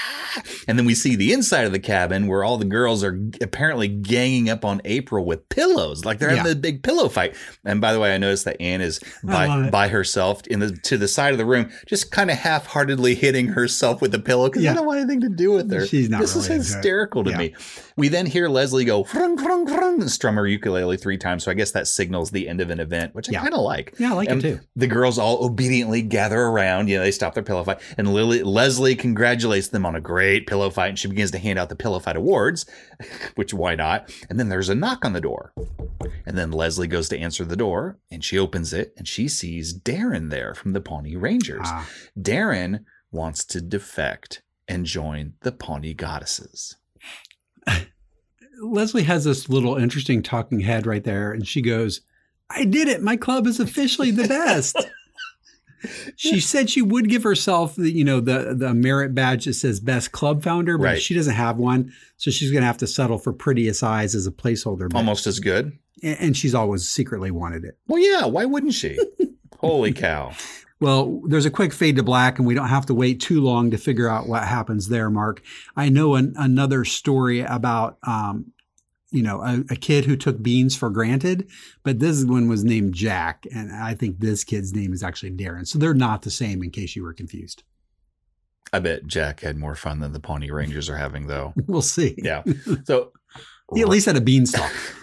And 0.68 0.78
then 0.78 0.86
we 0.86 0.94
see 0.94 1.16
the 1.16 1.34
inside 1.34 1.66
of 1.66 1.72
the 1.72 1.80
cabin 1.80 2.28
where 2.28 2.44
all 2.44 2.58
the 2.58 2.64
girls 2.66 3.04
are 3.04 3.20
apparently 3.42 3.88
ganging 3.88 4.48
up 4.48 4.64
on 4.64 4.80
April 4.86 5.26
with 5.26 5.50
pillows, 5.50 6.06
like 6.06 6.20
they're 6.20 6.30
having 6.30 6.46
Yeah. 6.46 6.52
a 6.52 6.56
big 6.56 6.84
pillow 6.84 7.10
fight. 7.10 7.36
And 7.66 7.82
by 7.82 7.94
the 7.94 8.00
way, 8.00 8.14
I 8.14 8.18
noticed 8.20 8.46
that 8.46 8.62
Anne 8.62 8.80
is 8.80 9.00
by 9.24 9.70
by 9.72 9.88
herself 9.88 10.46
in 10.48 10.60
the 10.60 10.72
to 10.84 10.98
the 10.98 11.08
side 11.08 11.32
of 11.32 11.40
the 11.40 11.46
room, 11.46 11.70
just 11.88 12.12
kind 12.12 12.30
of 12.30 12.38
half-heartedly 12.38 13.16
hitting 13.16 13.48
herself 13.48 14.02
with 14.02 14.12
the 14.12 14.20
pillow 14.20 14.50
because 14.50 14.64
Yeah. 14.64 14.72
I 14.72 14.76
don't 14.76 14.86
want 14.86 15.00
anything 15.00 15.22
to 15.22 15.30
do 15.30 15.52
with 15.52 15.72
her. 15.74 15.86
She's 15.88 16.10
not 16.10 16.22
This 16.22 16.36
really 16.36 16.58
is 16.58 16.68
hysterical 16.74 17.24
to 17.24 17.32
Yeah. 17.32 17.38
me. 17.38 17.56
We 18.00 18.08
then 18.08 18.26
hear 18.26 18.48
Leslie 18.48 18.86
go 18.86 19.04
frung, 19.04 19.36
frung, 19.36 19.68
frung, 19.68 20.00
and 20.00 20.10
strum 20.10 20.36
her 20.36 20.48
ukulele 20.48 20.96
three 20.96 21.18
times. 21.18 21.44
So 21.44 21.52
I 21.52 21.54
guess 21.54 21.72
that 21.72 21.86
signals 21.86 22.32
the 22.32 22.48
end 22.48 22.62
of 22.62 22.70
an 22.70 22.80
event, 22.80 23.14
which 23.14 23.30
I 23.30 23.34
kind 23.34 23.54
of 23.54 23.60
like. 23.60 23.94
Yeah, 24.00 24.12
I 24.12 24.16
like 24.16 24.30
And 24.30 24.44
it 24.44 24.58
too. 24.58 24.64
The 24.78 24.88
girls 24.88 25.18
all 25.20 25.44
obediently 25.46 26.02
gather 26.02 26.40
around. 26.40 26.88
You 26.88 26.98
know, 26.98 27.04
they 27.04 27.12
stop 27.12 27.34
their 27.34 27.44
pillow 27.44 27.66
fight, 27.66 27.82
and 27.98 28.14
Lily 28.14 28.42
Leslie 28.42 28.96
congratulates 28.96 29.68
them 29.68 29.86
on 29.86 29.96
a 29.96 30.02
great 30.02 30.48
pillow 30.48 30.70
fight, 30.70 30.88
and 30.88 30.98
she 30.98 31.10
begins 31.10 31.32
to 31.32 31.40
hand 31.40 31.60
out 31.60 31.68
the 31.68 31.76
pillow 31.76 32.00
fight 32.00 32.16
awards, 32.16 32.66
which 33.36 33.54
why 33.54 33.76
not? 33.76 34.10
And 34.30 34.40
then 34.40 34.48
there's 34.48 34.70
a 34.70 34.76
knock 34.76 35.04
on 35.04 35.12
the 35.12 35.20
door, 35.20 35.54
and 36.26 36.38
then 36.38 36.52
Leslie 36.52 36.88
goes 36.88 37.10
to 37.10 37.20
answer 37.20 37.44
the 37.44 37.58
door, 37.58 38.00
and 38.10 38.24
she 38.24 38.40
opens 38.40 38.72
it, 38.72 38.94
and 38.96 39.10
she 39.10 39.28
sees 39.28 39.78
Darren 39.78 40.30
there 40.30 40.56
from 40.56 40.72
the 40.72 40.82
Pawnee 40.82 41.18
Rangers. 41.18 41.66
Ah. 41.66 41.90
Darren 42.18 42.86
wants 43.12 43.44
to 43.44 43.60
defect 43.60 44.42
and 44.70 44.86
join 44.86 45.34
the 45.42 45.52
Pawnee 45.52 45.94
Goddesses. 45.94 46.78
Leslie 48.62 49.04
has 49.04 49.24
this 49.24 49.48
little 49.50 49.76
interesting 49.78 50.22
talking 50.22 50.60
head 50.62 50.86
right 50.86 51.04
there, 51.04 51.32
and 51.32 51.48
she 51.48 51.62
goes, 51.62 52.02
I 52.50 52.66
did 52.66 52.88
it. 52.88 53.02
My 53.02 53.16
club 53.16 53.48
is 53.48 53.60
officially 53.60 54.12
the 54.12 54.28
best. 54.28 54.76
she 56.18 56.40
said 56.40 56.70
she 56.70 56.82
would 56.82 57.08
give 57.10 57.24
herself 57.24 57.76
the, 57.76 57.90
you 57.92 58.04
know, 58.04 58.20
the 58.20 58.54
the 58.58 58.74
merit 58.74 59.16
badge 59.16 59.46
that 59.46 59.54
says 59.54 59.80
best 59.80 60.12
club 60.12 60.44
founder, 60.44 60.78
but 60.78 60.84
Right. 60.84 61.02
she 61.02 61.14
doesn't 61.14 61.36
have 61.36 61.58
one. 61.58 61.94
So 62.18 62.32
she's 62.32 62.52
gonna 62.52 62.66
have 62.66 62.78
to 62.80 62.88
settle 62.88 63.18
for 63.18 63.32
prettiest 63.32 63.82
eyes 63.84 64.14
as 64.16 64.28
a 64.28 64.32
placeholder. 64.32 64.90
badge. 64.90 64.96
Almost 64.98 65.26
as 65.28 65.40
good. 65.40 65.78
And 66.04 66.36
she's 66.36 66.56
always 66.56 66.90
secretly 66.90 67.30
wanted 67.32 67.64
it. 67.66 67.78
Well, 67.88 68.00
yeah. 68.02 68.26
Why 68.26 68.46
wouldn't 68.46 68.74
she? 68.74 68.98
Holy 69.60 69.92
cow! 69.94 70.32
Well, 70.82 71.22
there's 71.26 71.46
a 71.46 71.52
quick 71.52 71.74
fade 71.74 71.98
to 71.98 72.04
black, 72.04 72.38
and 72.38 72.48
we 72.48 72.54
don't 72.54 72.70
have 72.70 72.86
to 72.86 72.94
wait 72.94 73.20
too 73.20 73.42
long 73.42 73.70
to 73.72 73.78
figure 73.78 74.08
out 74.08 74.28
what 74.28 74.44
happens 74.44 74.88
there, 74.88 75.10
Mark. 75.10 75.42
I 75.76 75.90
know 75.90 76.16
an, 76.16 76.34
another 76.38 76.86
story 76.86 77.42
about, 77.42 77.98
um, 78.04 78.54
you 79.12 79.22
know, 79.22 79.42
a, 79.42 79.64
a 79.72 79.76
kid 79.76 80.06
who 80.06 80.16
took 80.16 80.42
beans 80.42 80.78
for 80.78 80.90
granted, 80.90 81.50
but 81.84 82.00
this 82.00 82.24
one 82.24 82.48
was 82.48 82.64
named 82.64 82.94
Jack, 82.94 83.46
and 83.54 83.72
I 83.74 83.94
think 83.94 84.20
this 84.20 84.46
kid's 84.46 84.74
name 84.74 84.94
is 84.94 85.04
actually 85.04 85.32
Darren. 85.32 85.68
So 85.68 85.80
they're 85.80 85.94
not 85.94 86.22
the 86.22 86.32
same, 86.32 86.64
in 86.64 86.70
case 86.72 86.96
you 86.96 87.04
were 87.04 87.14
confused. 87.14 87.64
I 88.72 88.80
bet 88.80 89.08
Jack 89.08 89.42
had 89.42 89.58
more 89.58 89.76
fun 89.76 90.00
than 90.00 90.14
the 90.14 90.20
Pawnee 90.20 90.52
Rangers 90.52 90.90
are 90.90 90.98
having, 90.98 91.28
though. 91.28 91.54
We'll 91.68 91.82
see. 91.82 92.16
Yeah. 92.18 92.44
So 92.86 93.12
He 93.74 93.82
at 93.82 93.90
least 93.90 94.06
had 94.06 94.16
a 94.16 94.22
beanstalk. 94.22 94.72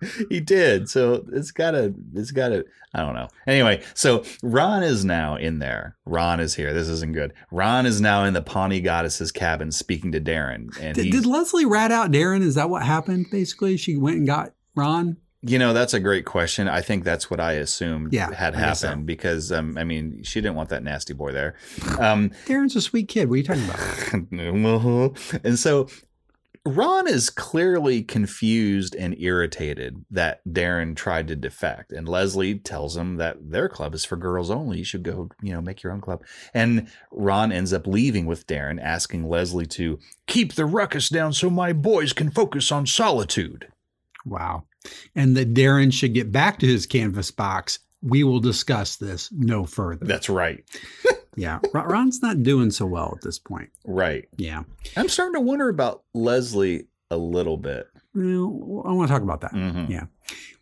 he 0.28 0.40
did. 0.40 0.88
So 0.88 1.24
it's 1.32 1.50
gotta, 1.50 1.94
it's 2.14 2.30
gotta, 2.30 2.64
I 2.94 3.00
don't 3.02 3.14
know. 3.14 3.28
Anyway, 3.46 3.82
so 3.94 4.24
Ron 4.42 4.82
is 4.82 5.04
now 5.04 5.36
in 5.36 5.58
there. 5.58 5.96
Ron 6.06 6.40
is 6.40 6.54
here. 6.54 6.72
This 6.72 6.88
isn't 6.88 7.12
good. 7.12 7.32
Ron 7.50 7.86
is 7.86 8.00
now 8.00 8.24
in 8.24 8.32
the 8.34 8.42
Pawnee 8.42 8.80
Goddess's 8.80 9.32
cabin 9.32 9.70
speaking 9.72 10.12
to 10.12 10.20
Darren. 10.20 10.68
And 10.80 10.94
did, 10.94 11.10
did 11.12 11.26
Leslie 11.26 11.66
rat 11.66 11.92
out 11.92 12.10
Darren? 12.10 12.42
Is 12.42 12.54
that 12.54 12.70
what 12.70 12.82
happened? 12.82 13.26
Basically, 13.30 13.76
she 13.76 13.96
went 13.96 14.16
and 14.18 14.26
got 14.26 14.52
Ron. 14.74 15.18
you 15.42 15.58
know, 15.58 15.72
that's 15.72 15.94
a 15.94 16.00
great 16.00 16.24
question. 16.24 16.68
I 16.68 16.80
think 16.80 17.04
that's 17.04 17.30
what 17.30 17.38
I 17.40 17.52
assumed 17.52 18.12
Yeah, 18.12 18.32
had 18.32 18.54
I 18.54 18.60
guess 18.60 18.80
so. 18.80 18.88
happened 18.88 19.06
because, 19.06 19.52
um, 19.52 19.76
I 19.78 19.84
mean, 19.84 20.22
she 20.22 20.40
didn't 20.40 20.56
want 20.56 20.70
that 20.70 20.82
nasty 20.82 21.12
boy 21.12 21.32
there. 21.32 21.54
Um, 21.98 22.30
Darren's 22.46 22.76
a 22.76 22.80
sweet 22.80 23.08
kid. 23.08 23.28
What 23.28 23.34
are 23.34 23.36
you 23.38 23.44
talking 23.44 23.64
about? 23.68 25.40
and 25.44 25.58
so 25.58 25.88
Ron 26.66 27.06
is 27.06 27.30
clearly 27.30 28.02
confused 28.02 28.96
and 28.96 29.16
irritated 29.18 30.04
that 30.10 30.40
Darren 30.46 30.96
tried 30.96 31.28
to 31.28 31.36
defect. 31.36 31.92
And 31.92 32.08
Leslie 32.08 32.58
tells 32.58 32.96
him 32.96 33.16
that 33.16 33.36
their 33.52 33.68
club 33.68 33.94
is 33.94 34.04
for 34.04 34.16
girls 34.16 34.50
only. 34.50 34.78
You 34.78 34.84
should 34.84 35.04
go, 35.04 35.30
you 35.40 35.52
know, 35.52 35.60
make 35.60 35.84
your 35.84 35.92
own 35.92 36.00
club. 36.00 36.24
And 36.52 36.88
Ron 37.12 37.52
ends 37.52 37.72
up 37.72 37.86
leaving 37.86 38.26
with 38.26 38.48
Darren, 38.48 38.82
asking 38.82 39.28
Leslie 39.28 39.66
to 39.66 40.00
keep 40.26 40.54
the 40.54 40.66
ruckus 40.66 41.08
down 41.08 41.32
so 41.32 41.48
my 41.48 41.72
boys 41.72 42.12
can 42.12 42.30
focus 42.32 42.72
on 42.72 42.86
solitude. 42.86 43.68
Wow. 44.24 44.64
And 45.14 45.36
that 45.36 45.54
Darren 45.54 45.92
should 45.92 46.14
get 46.14 46.32
back 46.32 46.58
to 46.58 46.66
his 46.66 46.84
canvas 46.84 47.30
box. 47.30 47.78
We 48.02 48.24
will 48.24 48.40
discuss 48.40 48.96
this 48.96 49.30
no 49.32 49.64
further. 49.64 50.04
That's 50.04 50.28
right. 50.28 50.64
Yeah. 51.36 51.60
Ron's 51.72 52.22
not 52.22 52.42
doing 52.42 52.70
so 52.70 52.86
well 52.86 53.12
at 53.16 53.22
this 53.22 53.38
point. 53.38 53.70
Right. 53.84 54.28
Yeah. 54.36 54.64
I'm 54.96 55.08
starting 55.08 55.34
to 55.34 55.40
wonder 55.40 55.68
about 55.68 56.02
Leslie 56.14 56.86
a 57.10 57.16
little 57.16 57.56
bit. 57.56 57.88
Well, 58.14 58.82
I 58.86 58.92
want 58.92 59.08
to 59.08 59.14
talk 59.14 59.22
about 59.22 59.42
that. 59.42 59.52
Mhm. 59.52 59.88
Yeah. 59.90 60.06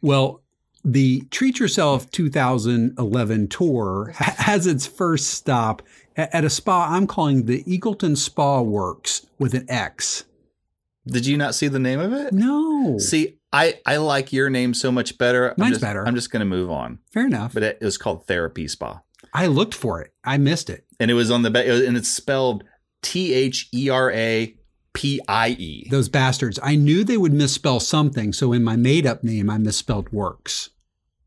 Well, 0.03 0.43
the 0.85 1.23
Treat 1.31 1.59
Yourself 1.59 2.11
2011 2.11 3.49
tour 3.49 4.13
has 4.17 4.67
its 4.67 4.87
first 4.87 5.29
stop 5.29 5.81
at 6.17 6.45
a 6.45 6.51
spa 6.51 6.89
I'm 6.91 7.07
calling 7.07 7.47
the 7.47 7.63
Eagleton 7.65 8.17
Spa 8.17 8.61
Works 8.61 9.27
with 9.39 9.55
an 9.55 9.65
X. 9.71 10.25
Did 11.07 11.27
you 11.27 11.37
not 11.37 11.55
see 11.55 11.69
the 11.69 11.79
name 11.79 12.01
of 12.01 12.13
it? 12.13 12.33
No. 12.33 12.99
See, 12.99 13.37
I, 13.53 13.81
I 13.87 13.99
like 13.99 14.33
your 14.33 14.51
name 14.51 14.75
so 14.75 14.91
much 14.91 15.17
better. 15.19 15.51
I'm 15.51 15.55
Mine's 15.59 15.73
just, 15.73 15.83
better. 15.83 16.07
I'm 16.07 16.15
just 16.15 16.31
going 16.31 16.41
to 16.41 16.47
move 16.47 16.71
on. 16.71 16.99
Fair 17.13 17.27
enough. 17.27 17.55
But 17.55 17.63
it, 17.63 17.79
it 17.81 17.85
was 17.85 17.99
called 17.99 18.27
Therapy 18.27 18.67
Spa, 18.69 19.01
I 19.33 19.47
looked 19.47 19.75
for 19.75 20.01
it. 20.01 20.13
I 20.25 20.37
missed 20.39 20.71
it. 20.71 20.85
and 21.01 21.11
it 21.11 21.15
was 21.15 21.31
on 21.31 21.43
the 21.43 21.51
back, 21.51 21.67
and 21.67 21.97
it's 21.97 22.09
spelled 22.09 22.65
T 23.03 23.33
H 23.35 23.69
E 23.75 23.89
R 23.89 24.11
A 24.11 24.55
P 24.93 25.21
I 25.29 25.51
E. 25.51 25.89
Those 25.91 26.09
bastards. 26.09 26.59
I 26.63 26.77
knew 26.77 27.05
they 27.05 27.17
would 27.17 27.33
misspell 27.33 27.81
something. 27.81 28.33
So 28.33 28.53
in 28.53 28.63
my 28.65 28.77
made 28.77 29.07
up 29.07 29.25
name, 29.25 29.51
I 29.51 29.59
misspelled 29.59 30.13
works. 30.13 30.71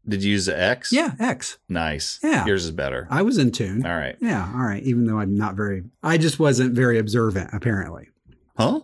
Did 0.07 0.23
you 0.23 0.31
use 0.31 0.45
the 0.45 0.57
X? 0.57 0.93
Yeah. 0.93 1.15
X. 1.19 1.57
Nice. 1.67 2.19
Yeah. 2.23 2.45
Yours 2.45 2.63
is 2.63 2.71
better. 2.71 3.07
I 3.11 3.23
was 3.23 3.37
in 3.37 3.51
tune. 3.51 3.85
All 3.85 3.91
right. 3.97 4.15
Yeah. 4.21 4.49
All 4.55 4.61
right. 4.63 4.81
Even 4.83 5.05
though 5.05 5.19
I'm 5.19 5.35
not 5.35 5.55
very, 5.55 5.83
I 6.01 6.17
just 6.17 6.39
wasn't 6.39 6.73
very 6.73 6.97
observant, 6.97 7.49
apparently. 7.51 8.07
Huh? 8.57 8.79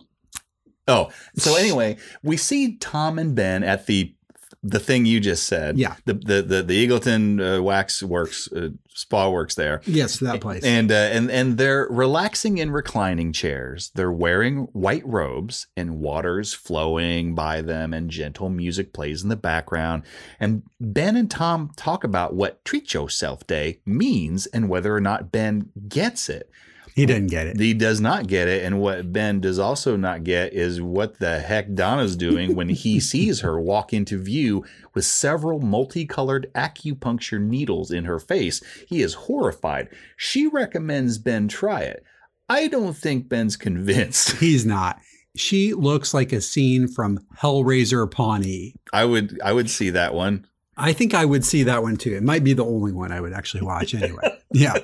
Oh, 0.86 1.10
so 1.34 1.56
anyway, 1.56 1.96
we 2.22 2.36
see 2.36 2.76
Tom 2.76 3.18
and 3.18 3.34
Ben 3.34 3.64
at 3.64 3.86
the 3.86 4.14
the 4.64 4.80
thing 4.80 5.04
you 5.04 5.20
just 5.20 5.44
said. 5.44 5.78
Yeah. 5.78 5.94
The 6.06 6.14
the 6.14 6.42
the, 6.42 6.62
the 6.62 6.88
Eagleton 6.88 7.58
uh, 7.58 7.62
Wax 7.62 8.02
Works 8.02 8.50
uh, 8.50 8.70
Spa 8.88 9.28
Works 9.28 9.54
there. 9.54 9.82
Yes, 9.84 10.18
that 10.20 10.40
place. 10.40 10.64
And 10.64 10.90
uh, 10.90 10.94
and 10.94 11.30
and 11.30 11.58
they're 11.58 11.86
relaxing 11.90 12.58
in 12.58 12.70
reclining 12.70 13.32
chairs. 13.32 13.90
They're 13.94 14.10
wearing 14.10 14.68
white 14.72 15.06
robes, 15.06 15.66
and 15.76 16.00
water's 16.00 16.54
flowing 16.54 17.34
by 17.34 17.60
them, 17.60 17.92
and 17.92 18.10
gentle 18.10 18.48
music 18.48 18.92
plays 18.92 19.22
in 19.22 19.28
the 19.28 19.36
background. 19.36 20.04
And 20.40 20.62
Ben 20.80 21.16
and 21.16 21.30
Tom 21.30 21.70
talk 21.76 22.02
about 22.02 22.34
what 22.34 22.64
Treat 22.64 22.94
Yourself 22.94 23.46
Day 23.46 23.80
means 23.84 24.46
and 24.46 24.68
whether 24.68 24.94
or 24.94 25.00
not 25.00 25.30
Ben 25.30 25.70
gets 25.88 26.28
it. 26.28 26.50
He 26.94 27.06
didn't 27.06 27.26
get 27.26 27.48
it. 27.48 27.58
He 27.58 27.74
does 27.74 28.00
not 28.00 28.28
get 28.28 28.46
it, 28.46 28.64
and 28.64 28.80
what 28.80 29.12
Ben 29.12 29.40
does 29.40 29.58
also 29.58 29.96
not 29.96 30.22
get 30.22 30.52
is 30.52 30.80
what 30.80 31.18
the 31.18 31.40
heck 31.40 31.74
Donna's 31.74 32.14
doing 32.14 32.54
when 32.54 32.68
he 32.68 33.00
sees 33.12 33.40
her 33.40 33.60
walk 33.60 33.92
into 33.92 34.16
view 34.16 34.64
with 34.94 35.04
several 35.04 35.60
multicolored 35.60 36.50
acupuncture 36.54 37.40
needles 37.40 37.90
in 37.90 38.04
her 38.04 38.20
face. 38.20 38.62
He 38.86 39.02
is 39.02 39.14
horrified. 39.14 39.88
She 40.16 40.46
recommends 40.46 41.18
Ben 41.18 41.48
try 41.48 41.80
it. 41.80 42.04
I 42.48 42.68
don't 42.68 42.96
think 42.96 43.28
Ben's 43.28 43.56
convinced. 43.56 44.30
He's 44.36 44.64
not. 44.64 45.00
She 45.36 45.74
looks 45.74 46.14
like 46.14 46.32
a 46.32 46.40
scene 46.40 46.86
from 46.86 47.18
Hellraiser 47.40 48.08
Pawnee. 48.08 48.76
I 48.92 49.04
would 49.04 49.40
I 49.42 49.52
would 49.52 49.68
see 49.68 49.90
that 49.90 50.14
one. 50.14 50.46
I 50.76 50.92
think 50.92 51.14
I 51.14 51.24
would 51.24 51.44
see 51.44 51.62
that 51.64 51.82
one 51.82 51.96
too. 51.96 52.14
It 52.14 52.22
might 52.22 52.44
be 52.44 52.52
the 52.52 52.64
only 52.64 52.92
one 52.92 53.12
I 53.12 53.20
would 53.20 53.32
actually 53.32 53.62
watch 53.62 53.94
anyway. 53.94 54.38
yeah. 54.52 54.74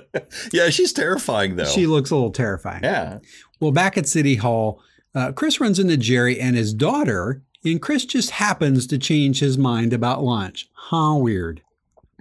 Yeah, 0.53 0.71
she's 0.71 0.93
terrifying 0.93 1.57
though. 1.57 1.65
She 1.65 1.87
looks 1.87 2.11
a 2.11 2.15
little 2.15 2.31
terrifying. 2.31 2.83
yeah. 2.85 3.19
Well, 3.61 3.73
back 3.73 3.99
at 3.99 4.07
City 4.09 4.37
Hall, 4.37 4.83
uh, 5.15 5.33
Chris 5.33 5.61
runs 5.61 5.79
into 5.79 5.97
Jerry 5.97 6.41
and 6.41 6.57
his 6.57 6.73
daughter, 6.73 7.43
and 7.65 7.83
Chris 7.83 8.05
just 8.05 8.31
happens 8.31 8.87
to 8.87 8.99
change 8.99 9.41
his 9.41 9.59
mind 9.59 9.93
about 9.93 10.23
lunch. 10.23 10.69
How 10.91 11.17
weird. 11.19 11.63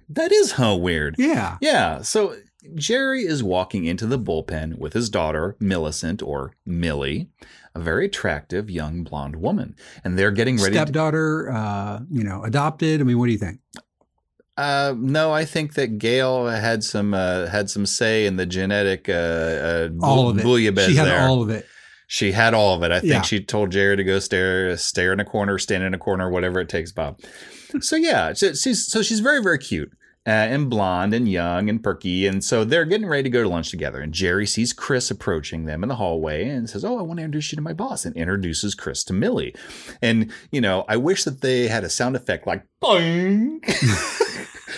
That 0.09 0.31
is 0.31 0.53
how 0.53 0.75
weird. 0.75 1.15
Yeah. 1.17 1.57
Yeah. 1.61 2.01
So 2.01 2.35
Jerry 2.75 3.23
is 3.23 3.43
walking 3.43 3.85
into 3.85 4.05
the 4.05 4.19
bullpen 4.19 4.77
with 4.79 4.93
his 4.93 5.09
daughter, 5.09 5.55
Millicent 5.59 6.21
or 6.21 6.55
Millie, 6.65 7.29
a 7.75 7.79
very 7.79 8.05
attractive 8.05 8.69
young 8.69 9.03
blonde 9.03 9.35
woman. 9.37 9.75
And 10.03 10.17
they're 10.17 10.31
getting 10.31 10.57
ready 10.57 10.71
to. 10.71 10.81
Stepdaughter, 10.81 11.51
uh, 11.51 11.99
you 12.11 12.23
know, 12.23 12.43
adopted. 12.43 13.01
I 13.01 13.03
mean, 13.03 13.17
what 13.19 13.27
do 13.27 13.31
you 13.31 13.37
think? 13.37 13.59
Uh, 14.57 14.93
no, 14.97 15.31
I 15.31 15.45
think 15.45 15.75
that 15.75 15.99
Gail 15.99 16.47
had 16.47 16.83
some 16.83 17.13
uh, 17.13 17.47
had 17.47 17.69
some 17.69 17.85
say 17.85 18.25
in 18.25 18.35
the 18.35 18.45
genetic 18.45 19.07
uh, 19.07 19.13
uh, 19.13 19.89
All 20.01 20.29
of 20.29 20.37
it. 20.37 20.41
She 20.43 20.95
had 20.95 21.05
there. 21.07 21.21
all 21.27 21.41
of 21.41 21.49
it. 21.49 21.65
She 22.07 22.31
had 22.31 22.53
all 22.53 22.75
of 22.75 22.83
it. 22.83 22.91
I 22.91 22.99
think 22.99 23.13
Yeah. 23.13 23.21
she 23.21 23.41
told 23.43 23.69
Jerry 23.71 23.95
to 23.95 24.03
go 24.03 24.17
stare, 24.19 24.75
stare 24.77 25.13
in 25.13 25.19
a 25.19 25.25
corner, 25.25 25.59
stand 25.59 25.83
in 25.83 25.93
a 25.93 25.97
corner, 25.99 26.29
whatever 26.29 26.59
it 26.59 26.67
takes, 26.67 26.91
Bob. 26.91 27.19
So 27.81 27.95
yeah, 27.95 28.33
so 28.33 28.53
she's 28.53 28.85
so 28.87 29.01
she's 29.03 29.19
very 29.19 29.41
very 29.43 29.59
cute. 29.59 29.91
Uh, 30.27 30.31
and 30.31 30.69
blonde 30.69 31.13
and 31.13 31.27
young 31.27 31.69
and 31.69 31.81
perky. 31.81 32.27
And 32.27 32.43
so 32.43 32.63
they're 32.63 32.85
getting 32.85 33.07
ready 33.07 33.23
to 33.23 33.29
go 33.29 33.41
to 33.41 33.49
lunch 33.49 33.71
together. 33.71 33.99
And 33.99 34.13
Jerry 34.13 34.45
sees 34.45 34.73
Chris 34.73 35.09
approaching 35.09 35.65
them 35.65 35.81
in 35.81 35.89
the 35.89 35.95
hallway 35.95 36.47
and 36.47 36.69
says, 36.69 36.85
Oh, 36.85 36.99
I 36.99 37.01
want 37.01 37.17
to 37.19 37.23
introduce 37.23 37.51
you 37.51 37.55
to 37.55 37.61
my 37.63 37.73
boss, 37.73 38.05
and 38.05 38.15
introduces 38.15 38.75
Chris 38.75 39.03
to 39.05 39.13
Millie. 39.13 39.55
And, 40.01 40.31
you 40.51 40.61
know, 40.61 40.85
I 40.87 40.97
wish 40.97 41.23
that 41.23 41.41
they 41.41 41.67
had 41.67 41.83
a 41.83 41.89
sound 41.89 42.15
effect 42.15 42.45
like 42.45 42.63
boing. 42.83 43.59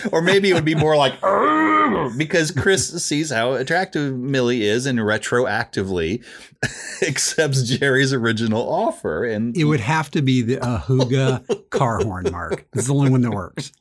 or 0.12 0.22
maybe 0.22 0.50
it 0.50 0.54
would 0.54 0.64
be 0.64 0.74
more 0.74 0.96
like 0.96 1.20
because 2.16 2.50
Chris 2.50 3.04
sees 3.04 3.30
how 3.30 3.52
attractive 3.52 4.16
Millie 4.16 4.62
is 4.62 4.86
and 4.86 4.98
retroactively 5.00 6.24
accepts 7.06 7.62
Jerry's 7.62 8.12
original 8.12 8.62
offer. 8.72 9.24
And 9.24 9.56
It 9.56 9.64
would 9.64 9.80
have 9.80 10.10
to 10.12 10.22
be 10.22 10.42
the 10.42 10.56
Ahuga 10.58 11.68
car 11.70 11.98
horn 11.98 12.28
mark. 12.30 12.66
It's 12.74 12.86
the 12.86 12.94
only 12.94 13.10
one 13.10 13.22
that 13.22 13.32
works. 13.32 13.72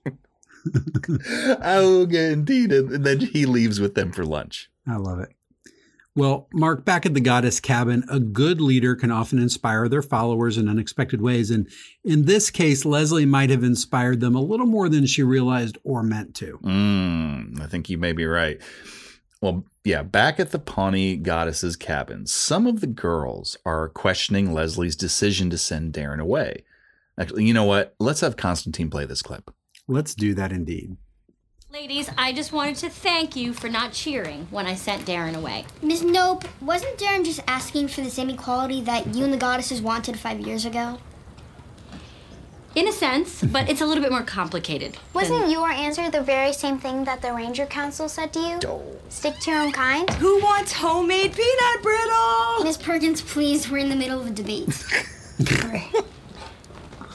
oh, 1.62 2.08
indeed. 2.10 2.71
And 2.71 3.06
then 3.06 3.19
he 3.19 3.45
leaves 3.45 3.80
with 3.80 3.95
them 3.95 4.12
for 4.12 4.26
lunch. 4.26 4.69
I 4.88 4.97
love 4.97 5.19
it. 5.19 5.30
Well, 6.13 6.50
Mark, 6.54 6.84
back 6.84 7.06
at 7.06 7.13
the 7.13 7.21
goddess 7.21 7.62
cabin, 7.62 8.04
a 8.10 8.19
good 8.19 8.60
leader 8.60 8.95
can 8.95 9.12
often 9.12 9.39
inspire 9.39 9.88
their 9.88 10.02
followers 10.02 10.58
in 10.58 10.67
unexpected 10.67 11.21
ways. 11.21 11.50
And 11.50 11.69
in 12.04 12.26
this 12.26 12.50
case, 12.50 12.84
Leslie 12.84 13.26
might 13.26 13.50
have 13.50 13.63
inspired 13.63 14.19
them 14.19 14.36
a 14.36 14.41
little 14.41 14.65
more 14.65 14.89
than 14.89 15.06
she 15.06 15.24
realized 15.24 15.78
or 15.86 16.04
meant 16.04 16.36
to. 16.36 16.60
Mm, 16.63 17.62
I 17.62 17.67
think 17.67 17.89
you 17.89 17.97
may 17.97 18.12
be 18.12 18.26
right. 18.26 18.62
Well, 19.41 19.63
yeah, 19.86 20.04
back 20.04 20.38
at 20.39 20.52
the 20.52 20.60
Pawnee 20.60 21.15
Goddess's 21.15 21.78
cabin, 21.78 22.28
some 22.28 22.67
of 22.67 22.82
the 22.82 22.88
girls 22.88 23.58
are 23.65 23.88
questioning 23.88 24.54
Leslie's 24.54 24.97
decision 24.97 25.50
to 25.50 25.58
send 25.58 25.93
Darren 25.93 26.19
away. 26.19 26.65
Actually, 27.17 27.45
you 27.45 27.54
know 27.54 27.63
what? 27.63 27.95
Let's 28.00 28.19
have 28.19 28.36
Constantine 28.36 28.89
play 28.89 29.06
this 29.06 29.21
clip. 29.21 29.50
Let's 29.91 30.15
do 30.15 30.34
that 30.36 30.54
indeed. 30.54 30.95
Ladies, 31.69 32.10
I 32.17 32.32
just 32.32 32.54
wanted 32.54 32.77
to 32.77 32.89
thank 32.89 33.36
you 33.36 33.51
for 33.51 33.67
not 33.67 33.91
cheering 33.91 34.47
when 34.49 34.65
I 34.65 34.73
sent 34.73 35.06
Darren 35.06 35.36
away. 35.36 35.65
Miss 35.82 36.01
Knope, 36.01 36.45
wasn't 36.62 36.97
Darren 36.97 37.25
just 37.25 37.41
asking 37.45 37.89
for 37.89 37.99
the 37.99 38.10
same 38.10 38.30
equality 38.30 38.80
that 38.84 39.13
you 39.13 39.25
and 39.25 39.34
the 39.34 39.38
goddesses 39.38 39.82
wanted 39.82 40.17
five 40.17 40.39
years 40.39 40.63
ago? 40.65 40.97
In 42.73 42.88
a 42.88 42.91
sense, 42.93 43.43
but 43.43 43.69
it's 43.69 43.82
a 43.82 43.86
little 43.86 44.01
bit 44.01 44.13
more 44.13 44.23
complicated. 44.23 44.97
Wasn't 45.13 45.51
your 45.51 45.69
answer 45.69 46.10
the 46.10 46.21
very 46.21 46.54
same 46.54 46.80
thing 46.80 47.04
that 47.04 47.21
the 47.21 47.34
Ranger 47.34 47.65
Council 47.65 48.08
said 48.08 48.32
to 48.32 48.39
you? 48.39 48.60
Stick 49.10 49.39
to 49.39 49.51
your 49.51 49.60
own 49.60 49.73
kind? 49.73 50.10
Who 50.12 50.39
wants 50.41 50.71
homemade 50.71 51.36
peanut 51.36 51.84
brittle? 51.84 52.63
Miss 52.63 52.77
Perkins, 52.77 53.21
please, 53.21 53.69
we're 53.69 53.80
in 53.80 53.89
the 53.89 53.97
middle 53.97 54.21
of 54.21 54.27
a 54.27 54.32
debate. 54.32 54.69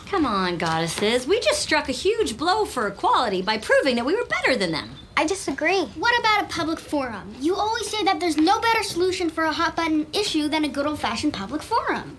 Come 0.07 0.25
on, 0.25 0.57
goddesses. 0.57 1.27
We 1.27 1.41
just 1.41 1.61
struck 1.61 1.89
a 1.89 1.93
huge 1.93 2.37
blow 2.37 2.65
for 2.65 2.87
equality 2.87 3.43
by 3.43 3.59
proving 3.59 3.97
that 3.97 4.07
we 4.07 4.15
were 4.15 4.25
better 4.25 4.57
than 4.57 4.71
them. 4.71 4.91
I 5.17 5.27
disagree. 5.27 5.87
what 5.97 6.19
about 6.21 6.43
a 6.45 6.55
public 6.55 6.79
forum? 6.79 7.35
You 7.41 7.57
always 7.57 7.91
say 7.91 8.05
that 8.05 8.21
there's 8.21 8.37
no 8.37 8.61
better 8.61 8.85
solution 8.85 9.31
for 9.31 9.45
a 9.45 9.53
hot 9.53 9.75
button 9.75 10.07
issue 10.13 10.49
than 10.49 10.65
a 10.65 10.69
good 10.69 10.87
old 10.87 11.01
fashioned 11.01 11.33
public 11.33 11.63
forum. 11.63 12.19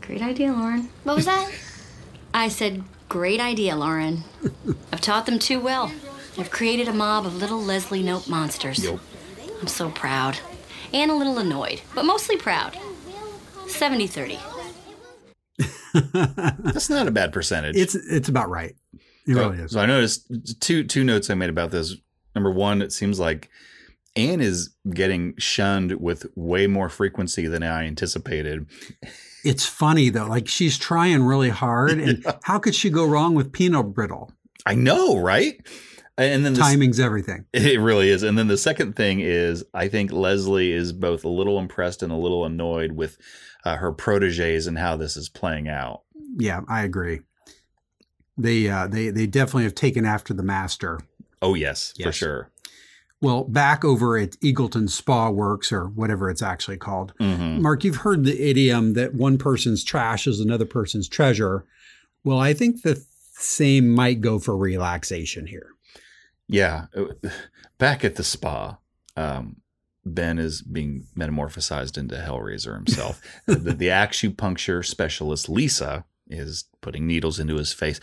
Great 0.00 0.22
idea, 0.22 0.52
Lauren. 0.52 0.88
What 1.04 1.14
was 1.14 1.26
that? 1.26 1.50
I 2.34 2.48
said, 2.48 2.82
great 3.08 3.38
idea, 3.38 3.76
Lauren. 3.76 4.24
I've 4.92 5.00
taught 5.00 5.26
them 5.26 5.38
too 5.38 5.60
well. 5.60 5.92
I've 6.38 6.50
created 6.50 6.88
a 6.88 6.92
mob 6.92 7.24
of 7.24 7.36
little 7.36 7.62
Leslie 7.62 8.02
Knope 8.02 8.28
monsters. 8.28 8.84
Yep. 8.84 8.98
I'm 9.60 9.68
so 9.68 9.90
proud. 9.90 10.38
And 10.92 11.10
a 11.10 11.14
little 11.14 11.38
annoyed, 11.38 11.82
but 11.94 12.04
mostly 12.04 12.36
proud. 12.36 12.76
70 13.68 14.06
30. 14.06 14.38
That's 15.94 16.90
not 16.90 17.06
a 17.08 17.10
bad 17.10 17.32
percentage. 17.32 17.76
It's 17.76 17.94
it's 17.94 18.28
about 18.28 18.50
right. 18.50 18.74
It 19.26 19.34
So- 19.34 19.48
really 19.50 19.62
is. 19.64 19.72
So 19.72 19.80
I 19.80 19.86
noticed 19.86 20.60
two 20.60 20.84
two 20.84 21.04
notes 21.04 21.30
I 21.30 21.34
made 21.34 21.50
about 21.50 21.70
this. 21.70 21.96
Number 22.34 22.50
one, 22.50 22.82
it 22.82 22.92
seems 22.92 23.18
like 23.18 23.48
Ann 24.14 24.40
is 24.40 24.70
getting 24.90 25.34
shunned 25.38 25.92
with 26.00 26.26
way 26.36 26.66
more 26.66 26.88
frequency 26.88 27.46
than 27.46 27.62
I 27.62 27.86
anticipated. 27.86 28.66
It's 29.44 29.64
funny 29.66 30.10
though. 30.10 30.26
Like 30.26 30.48
she's 30.48 30.76
trying 30.78 31.22
really 31.22 31.48
hard, 31.50 31.92
and 31.98 32.24
how 32.42 32.58
could 32.58 32.74
she 32.74 32.90
go 32.90 33.04
wrong 33.06 33.34
with 33.34 33.52
peanut 33.52 33.94
brittle? 33.94 34.32
I 34.66 34.74
know, 34.74 35.18
right? 35.18 35.64
And 36.18 36.44
then 36.44 36.54
the, 36.54 36.60
Timing's 36.60 36.98
everything. 36.98 37.44
It 37.52 37.80
really 37.80 38.08
is. 38.08 38.22
And 38.22 38.38
then 38.38 38.48
the 38.48 38.56
second 38.56 38.96
thing 38.96 39.20
is, 39.20 39.64
I 39.74 39.88
think 39.88 40.12
Leslie 40.12 40.72
is 40.72 40.92
both 40.92 41.24
a 41.24 41.28
little 41.28 41.58
impressed 41.58 42.02
and 42.02 42.10
a 42.10 42.16
little 42.16 42.44
annoyed 42.44 42.92
with 42.92 43.18
uh, 43.64 43.76
her 43.76 43.92
proteges 43.92 44.66
and 44.66 44.78
how 44.78 44.96
this 44.96 45.16
is 45.16 45.28
playing 45.28 45.68
out. 45.68 46.02
Yeah, 46.38 46.62
I 46.68 46.82
agree. 46.82 47.20
They 48.38 48.68
uh, 48.68 48.86
they 48.86 49.08
they 49.10 49.26
definitely 49.26 49.64
have 49.64 49.74
taken 49.74 50.04
after 50.04 50.34
the 50.34 50.42
master. 50.42 51.00
Oh 51.40 51.54
yes, 51.54 51.92
for 52.02 52.12
sure. 52.12 52.50
Well, 53.22 53.44
back 53.44 53.82
over 53.84 54.18
at 54.18 54.32
Eagleton 54.40 54.90
Spa 54.90 55.30
Works 55.30 55.72
or 55.72 55.86
whatever 55.86 56.28
it's 56.28 56.42
actually 56.42 56.76
called. 56.76 57.14
Mhm. 57.18 57.60
Mark, 57.60 57.82
you've 57.82 57.96
heard 57.96 58.24
the 58.24 58.40
idiom 58.50 58.92
that 58.92 59.14
one 59.14 59.38
person's 59.38 59.82
trash 59.82 60.26
is 60.26 60.38
another 60.38 60.66
person's 60.66 61.08
treasure. 61.08 61.64
Well, 62.24 62.38
I 62.38 62.52
think 62.52 62.82
the 62.82 63.02
same 63.32 63.88
might 63.88 64.20
go 64.20 64.38
for 64.38 64.56
relaxation 64.56 65.46
here. 65.46 65.70
Yeah, 66.48 66.86
uh, 66.96 67.06
back 67.78 68.04
at 68.04 68.16
the 68.16 68.24
spa, 68.24 68.78
um, 69.16 69.56
Ben 70.04 70.38
is 70.38 70.62
being 70.62 71.06
metamorphosized 71.18 71.98
into 71.98 72.16
Hellraiser 72.16 72.74
himself. 72.74 73.20
the, 73.46 73.72
the 73.72 73.88
acupuncture 73.88 74.84
specialist 74.84 75.48
Lisa 75.48 76.04
is 76.28 76.64
putting 76.80 77.06
needles 77.06 77.38
into 77.38 77.56
his 77.56 77.72
face, 77.72 78.00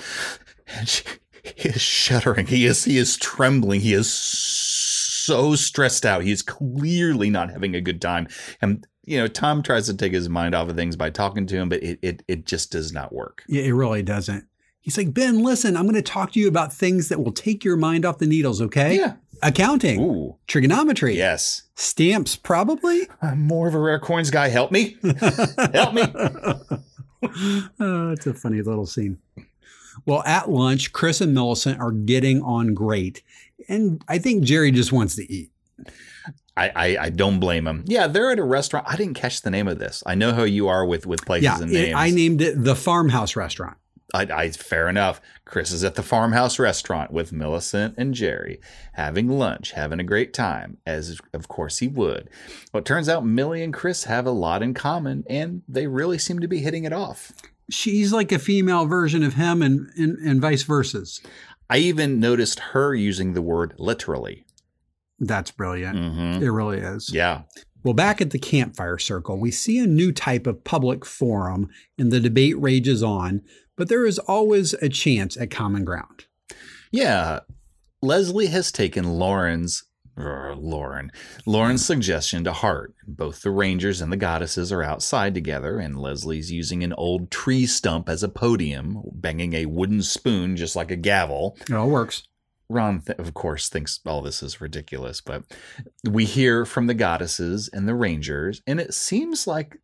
and 0.67 0.87
she, 0.87 1.03
he 1.43 1.69
is 1.69 1.81
shuddering. 1.81 2.47
He 2.47 2.65
is 2.65 2.83
he 2.83 2.97
is 2.97 3.17
trembling. 3.17 3.81
He 3.81 3.93
is 3.93 4.11
so 4.11 5.55
stressed 5.55 6.05
out. 6.05 6.23
He 6.23 6.31
is 6.31 6.41
clearly 6.41 7.29
not 7.29 7.49
having 7.49 7.75
a 7.75 7.81
good 7.81 8.01
time. 8.01 8.27
And 8.61 8.85
you 9.05 9.17
know, 9.17 9.27
Tom 9.27 9.63
tries 9.63 9.87
to 9.87 9.93
take 9.93 10.13
his 10.13 10.29
mind 10.29 10.55
off 10.55 10.69
of 10.69 10.75
things 10.75 10.95
by 10.95 11.09
talking 11.09 11.45
to 11.47 11.55
him, 11.55 11.69
but 11.69 11.83
it 11.83 11.99
it, 12.01 12.23
it 12.27 12.45
just 12.45 12.71
does 12.71 12.93
not 12.93 13.13
work. 13.13 13.43
Yeah, 13.47 13.63
it 13.63 13.71
really 13.71 14.03
doesn't. 14.03 14.47
He's 14.83 14.97
like, 14.97 15.13
Ben, 15.13 15.41
listen, 15.41 15.77
I'm 15.77 15.83
going 15.83 15.95
to 15.95 16.01
talk 16.01 16.33
to 16.33 16.39
you 16.41 16.49
about 16.49 16.73
things 16.73 17.07
that 17.07 17.23
will 17.23 17.31
take 17.31 17.63
your 17.63 17.77
mind 17.77 18.03
off 18.05 18.17
the 18.17 18.27
needles, 18.27 18.61
okay? 18.61 18.97
Yeah. 18.97 19.13
Accounting, 19.41 19.99
Ooh, 20.01 20.35
trigonometry, 20.47 21.15
yes. 21.17 21.63
stamps, 21.75 22.35
probably. 22.35 23.07
I'm 23.21 23.41
more 23.47 23.67
of 23.69 23.73
a 23.75 23.79
rare 23.79 23.99
coins 23.99 24.29
guy. 24.29 24.49
Help 24.49 24.71
me. 24.71 24.97
Help 25.73 25.93
me. 25.93 26.03
oh, 27.79 28.11
it's 28.11 28.27
a 28.27 28.33
funny 28.33 28.61
little 28.61 28.85
scene. 28.85 29.17
Well, 30.05 30.21
at 30.25 30.49
lunch, 30.49 30.91
Chris 30.91 31.21
and 31.21 31.33
Millicent 31.33 31.79
are 31.79 31.91
getting 31.91 32.41
on 32.41 32.73
great. 32.73 33.21
And 33.69 34.03
I 34.09 34.17
think 34.17 34.43
Jerry 34.43 34.71
just 34.71 34.91
wants 34.91 35.15
to 35.15 35.31
eat. 35.31 35.49
I, 36.57 36.69
I, 36.75 36.97
I 37.05 37.09
don't 37.09 37.39
blame 37.39 37.65
him. 37.65 37.83
Yeah, 37.87 38.07
they're 38.07 38.31
at 38.31 38.39
a 38.39 38.43
restaurant. 38.43 38.85
I 38.87 38.95
didn't 38.97 39.15
catch 39.15 39.41
the 39.41 39.49
name 39.49 39.67
of 39.69 39.79
this. 39.79 40.03
I 40.05 40.15
know 40.15 40.33
how 40.33 40.43
you 40.43 40.67
are 40.67 40.85
with 40.85 41.05
with 41.05 41.25
places 41.25 41.45
yeah, 41.45 41.61
and 41.61 41.71
it- 41.71 41.73
names. 41.73 41.95
I 41.97 42.09
named 42.11 42.41
it 42.41 42.61
the 42.63 42.75
Farmhouse 42.75 43.35
Restaurant. 43.35 43.77
I, 44.13 44.21
I 44.23 44.49
fair 44.51 44.87
enough. 44.87 45.19
Chris 45.45 45.71
is 45.71 45.83
at 45.83 45.95
the 45.95 46.03
farmhouse 46.03 46.59
restaurant 46.59 47.11
with 47.11 47.31
Millicent 47.31 47.95
and 47.97 48.13
Jerry, 48.13 48.59
having 48.93 49.27
lunch, 49.27 49.71
having 49.71 49.99
a 49.99 50.03
great 50.03 50.33
time, 50.33 50.77
as 50.85 51.19
of 51.33 51.47
course 51.47 51.79
he 51.79 51.87
would. 51.87 52.29
Well, 52.71 52.81
it 52.81 52.85
turns 52.85 53.09
out 53.09 53.25
Millie 53.25 53.63
and 53.63 53.73
Chris 53.73 54.03
have 54.05 54.25
a 54.25 54.31
lot 54.31 54.61
in 54.61 54.73
common, 54.73 55.23
and 55.29 55.63
they 55.67 55.87
really 55.87 56.17
seem 56.17 56.39
to 56.39 56.47
be 56.47 56.59
hitting 56.59 56.83
it 56.83 56.93
off. 56.93 57.31
She's 57.69 58.13
like 58.13 58.31
a 58.31 58.39
female 58.39 58.85
version 58.85 59.23
of 59.23 59.33
him 59.33 59.61
and, 59.61 59.89
and, 59.97 60.17
and 60.19 60.41
vice 60.41 60.63
versa. 60.63 61.03
I 61.69 61.77
even 61.77 62.19
noticed 62.19 62.59
her 62.59 62.93
using 62.93 63.33
the 63.33 63.41
word 63.41 63.73
literally. 63.79 64.45
That's 65.19 65.51
brilliant. 65.51 65.97
hmm 65.97 66.43
It 66.43 66.49
really 66.49 66.79
is. 66.79 67.11
Yeah. 67.13 67.43
Well, 67.83 67.93
back 67.93 68.21
at 68.21 68.31
the 68.31 68.39
campfire 68.39 68.97
circle, 68.97 69.37
we 69.37 69.51
see 69.51 69.77
a 69.79 69.87
new 69.87 70.11
type 70.11 70.47
of 70.47 70.63
public 70.63 71.05
forum, 71.05 71.69
and 71.97 72.11
the 72.11 72.19
debate 72.19 72.59
rages 72.59 73.03
on, 73.03 73.41
but 73.83 73.89
there 73.89 74.05
is 74.05 74.17
always 74.17 74.71
a 74.75 74.87
chance 74.87 75.35
at 75.35 75.51
common 75.51 75.83
ground. 75.83 76.23
Yeah, 76.89 77.41
Leslie 78.01 78.45
has 78.45 78.71
taken 78.71 79.19
Lauren's 79.19 79.83
er, 80.17 80.55
Lauren 80.57 81.11
Lauren's 81.45 81.85
suggestion 81.85 82.45
to 82.45 82.53
heart. 82.53 82.93
Both 83.05 83.41
the 83.41 83.51
Rangers 83.51 83.99
and 83.99 84.09
the 84.09 84.15
Goddesses 84.15 84.71
are 84.71 84.83
outside 84.83 85.33
together, 85.33 85.79
and 85.79 85.99
Leslie's 85.99 86.49
using 86.49 86.81
an 86.81 86.93
old 86.93 87.29
tree 87.29 87.65
stump 87.65 88.07
as 88.07 88.23
a 88.23 88.29
podium, 88.29 89.01
banging 89.15 89.53
a 89.53 89.65
wooden 89.65 90.01
spoon 90.01 90.55
just 90.55 90.77
like 90.77 90.89
a 90.89 90.95
gavel. 90.95 91.57
It 91.69 91.73
all 91.73 91.89
works. 91.89 92.23
Ron, 92.69 93.01
th- 93.01 93.19
of 93.19 93.33
course, 93.33 93.67
thinks 93.67 93.99
all 94.05 94.21
this 94.21 94.41
is 94.41 94.61
ridiculous, 94.61 95.19
but 95.19 95.43
we 96.09 96.23
hear 96.23 96.63
from 96.63 96.87
the 96.87 96.93
Goddesses 96.93 97.69
and 97.73 97.85
the 97.85 97.95
Rangers, 97.95 98.61
and 98.65 98.79
it 98.79 98.93
seems 98.93 99.45
like 99.45 99.77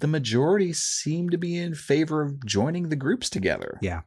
the 0.00 0.06
majority 0.08 0.72
seem 0.72 1.30
to 1.30 1.38
be 1.38 1.56
in 1.56 1.74
favor 1.74 2.22
of 2.22 2.44
joining 2.44 2.88
the 2.88 2.96
groups 2.96 3.30
together. 3.30 3.78
Yeah. 3.82 4.00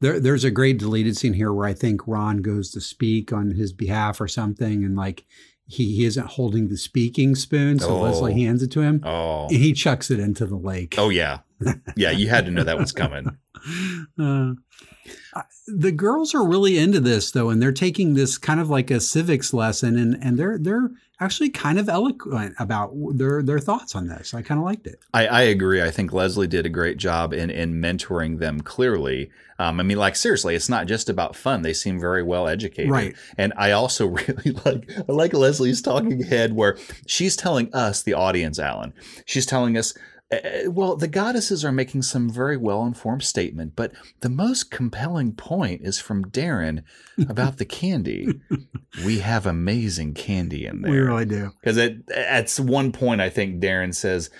There, 0.00 0.20
there's 0.20 0.44
a 0.44 0.50
great 0.50 0.78
deleted 0.78 1.16
scene 1.16 1.32
here 1.34 1.52
where 1.52 1.66
I 1.68 1.72
think 1.74 2.06
Ron 2.06 2.38
goes 2.42 2.70
to 2.72 2.80
speak 2.80 3.32
on 3.32 3.52
his 3.52 3.72
behalf 3.72 4.20
or 4.20 4.28
something, 4.28 4.84
and 4.84 4.96
like 4.96 5.24
he, 5.66 5.96
he 5.96 6.04
isn't 6.04 6.26
holding 6.28 6.68
the 6.68 6.76
speaking 6.76 7.34
spoon, 7.34 7.78
so 7.78 7.88
Oh. 7.90 8.00
Leslie 8.02 8.40
hands 8.42 8.62
it 8.62 8.70
to 8.72 8.80
him, 8.82 9.00
Oh, 9.04 9.46
and 9.48 9.56
he 9.56 9.72
chucks 9.72 10.10
it 10.10 10.20
into 10.20 10.44
the 10.46 10.56
lake. 10.56 10.94
oh 10.98 11.08
yeah, 11.08 11.38
yeah. 11.96 12.10
You 12.10 12.28
had 12.28 12.44
to 12.46 12.50
know 12.52 12.64
that 12.64 12.78
was 12.78 12.92
coming. 12.92 13.36
Uh, 14.18 14.52
the 15.66 15.92
girls 15.92 16.34
are 16.34 16.46
really 16.46 16.78
into 16.78 17.00
this 17.00 17.30
though, 17.30 17.50
and 17.50 17.60
they're 17.60 17.72
taking 17.72 18.14
this 18.14 18.38
kind 18.38 18.60
of 18.60 18.70
like 18.70 18.90
a 18.90 19.00
civics 19.00 19.52
lesson, 19.52 19.96
and 19.98 20.16
and 20.22 20.38
they're 20.38 20.58
they're 20.58 20.90
actually 21.20 21.48
kind 21.48 21.78
of 21.78 21.88
eloquent 21.88 22.54
about 22.58 22.92
their 23.16 23.42
their 23.42 23.58
thoughts 23.58 23.94
on 23.94 24.08
this. 24.08 24.34
I 24.34 24.42
kind 24.42 24.58
of 24.58 24.64
liked 24.64 24.86
it. 24.86 25.00
I, 25.14 25.26
I 25.26 25.42
agree. 25.42 25.82
I 25.82 25.90
think 25.90 26.12
Leslie 26.12 26.46
did 26.46 26.66
a 26.66 26.70
great 26.70 26.98
job 26.98 27.32
in 27.32 27.50
in 27.50 27.74
mentoring 27.74 28.38
them 28.38 28.60
clearly. 28.60 29.30
Um, 29.58 29.80
I 29.80 29.82
mean, 29.82 29.96
like 29.96 30.16
seriously, 30.16 30.54
it's 30.54 30.68
not 30.68 30.86
just 30.86 31.08
about 31.08 31.34
fun. 31.34 31.62
They 31.62 31.72
seem 31.72 31.98
very 31.98 32.22
well 32.22 32.46
educated, 32.46 32.90
Right. 32.90 33.16
And 33.38 33.52
I 33.56 33.72
also 33.72 34.06
really 34.28 34.52
like 34.64 34.90
I 35.08 35.12
like 35.12 35.32
Leslie's 35.32 35.80
talking 35.82 36.22
head 36.22 36.52
where 36.52 36.76
she's 37.06 37.36
telling 37.36 37.74
us, 37.74 38.02
the 38.02 38.14
audience, 38.14 38.58
Alan, 38.58 38.92
she's 39.24 39.46
telling 39.46 39.76
us. 39.76 39.94
"Uh, 40.32 40.70
Well, 40.70 40.96
the 40.96 41.08
goddesses 41.08 41.64
are 41.64 41.72
making 41.72 42.02
some 42.02 42.28
very 42.30 42.56
well 42.56 42.84
informed 42.84 43.22
statement, 43.22 43.74
but 43.76 43.92
the 44.20 44.28
most 44.28 44.70
compelling 44.70 45.32
point 45.32 45.82
is 45.84 45.98
from 45.98 46.24
Darren 46.30 46.82
about 47.28 47.58
the 47.58 47.64
candy. 47.64 48.40
we 49.04 49.20
have 49.20 49.46
amazing 49.46 50.14
candy 50.14 50.66
in 50.66 50.82
there. 50.82 50.90
We 50.90 50.98
really 50.98 51.26
do. 51.26 51.52
Because 51.60 51.78
at 51.78 52.10
at 52.10 52.52
one 52.58 52.92
point, 52.92 53.20
I 53.20 53.30
think 53.30 53.62
Darren 53.62 53.94
says, 53.94 54.30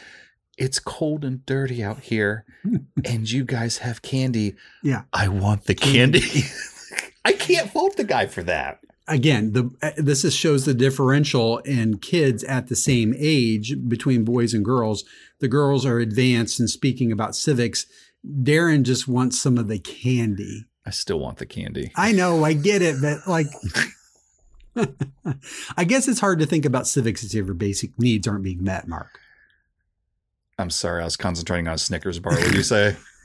"It's 0.58 0.78
cold 0.78 1.24
and 1.24 1.44
dirty 1.46 1.84
out 1.84 2.00
here, 2.00 2.44
and 3.04 3.30
you 3.30 3.44
guys 3.44 3.78
have 3.78 4.02
candy. 4.02 4.56
Yeah. 4.82 5.02
I 5.12 5.28
want 5.28 5.64
the 5.64 5.74
candy." 5.74 6.22
I 7.24 7.32
can't 7.32 7.70
fault 7.70 7.96
the 7.96 8.04
guy 8.04 8.26
for 8.26 8.44
that. 8.44 8.78
Again, 9.08 9.52
the 9.52 9.70
uh, 9.82 9.92
this 9.96 10.24
is, 10.24 10.34
shows 10.34 10.64
the 10.64 10.74
differential 10.74 11.58
in 11.58 11.98
kids 11.98 12.44
at 12.44 12.68
the 12.68 12.76
same 12.76 13.14
age 13.16 13.74
between 13.88 14.24
boys 14.24 14.54
and 14.54 14.64
girls. 14.64 15.04
The 15.40 15.48
girls 15.48 15.84
are 15.84 15.98
advanced 15.98 16.60
in 16.60 16.68
speaking 16.68 17.12
about 17.12 17.36
civics. 17.36 17.86
Darren 18.26 18.82
just 18.82 19.06
wants 19.06 19.40
some 19.40 19.58
of 19.58 19.68
the 19.68 19.78
candy. 19.78 20.64
I 20.84 20.90
still 20.90 21.18
want 21.18 21.38
the 21.38 21.46
candy. 21.46 21.92
I 21.96 22.12
know, 22.12 22.44
I 22.44 22.52
get 22.52 22.80
it, 22.82 22.96
but 23.00 23.26
like, 23.26 23.46
I 25.76 25.84
guess 25.84 26.06
it's 26.06 26.20
hard 26.20 26.38
to 26.38 26.46
think 26.46 26.64
about 26.64 26.86
civics 26.86 27.24
if 27.24 27.34
your 27.34 27.54
basic 27.54 27.98
needs 27.98 28.26
aren't 28.28 28.44
being 28.44 28.62
met, 28.62 28.86
Mark. 28.86 29.18
I'm 30.58 30.70
sorry, 30.70 31.02
I 31.02 31.04
was 31.04 31.16
concentrating 31.16 31.68
on 31.68 31.74
a 31.74 31.78
Snickers 31.78 32.18
bar. 32.18 32.32
What 32.32 32.44
did 32.44 32.54
you 32.54 32.62
say? 32.62 32.96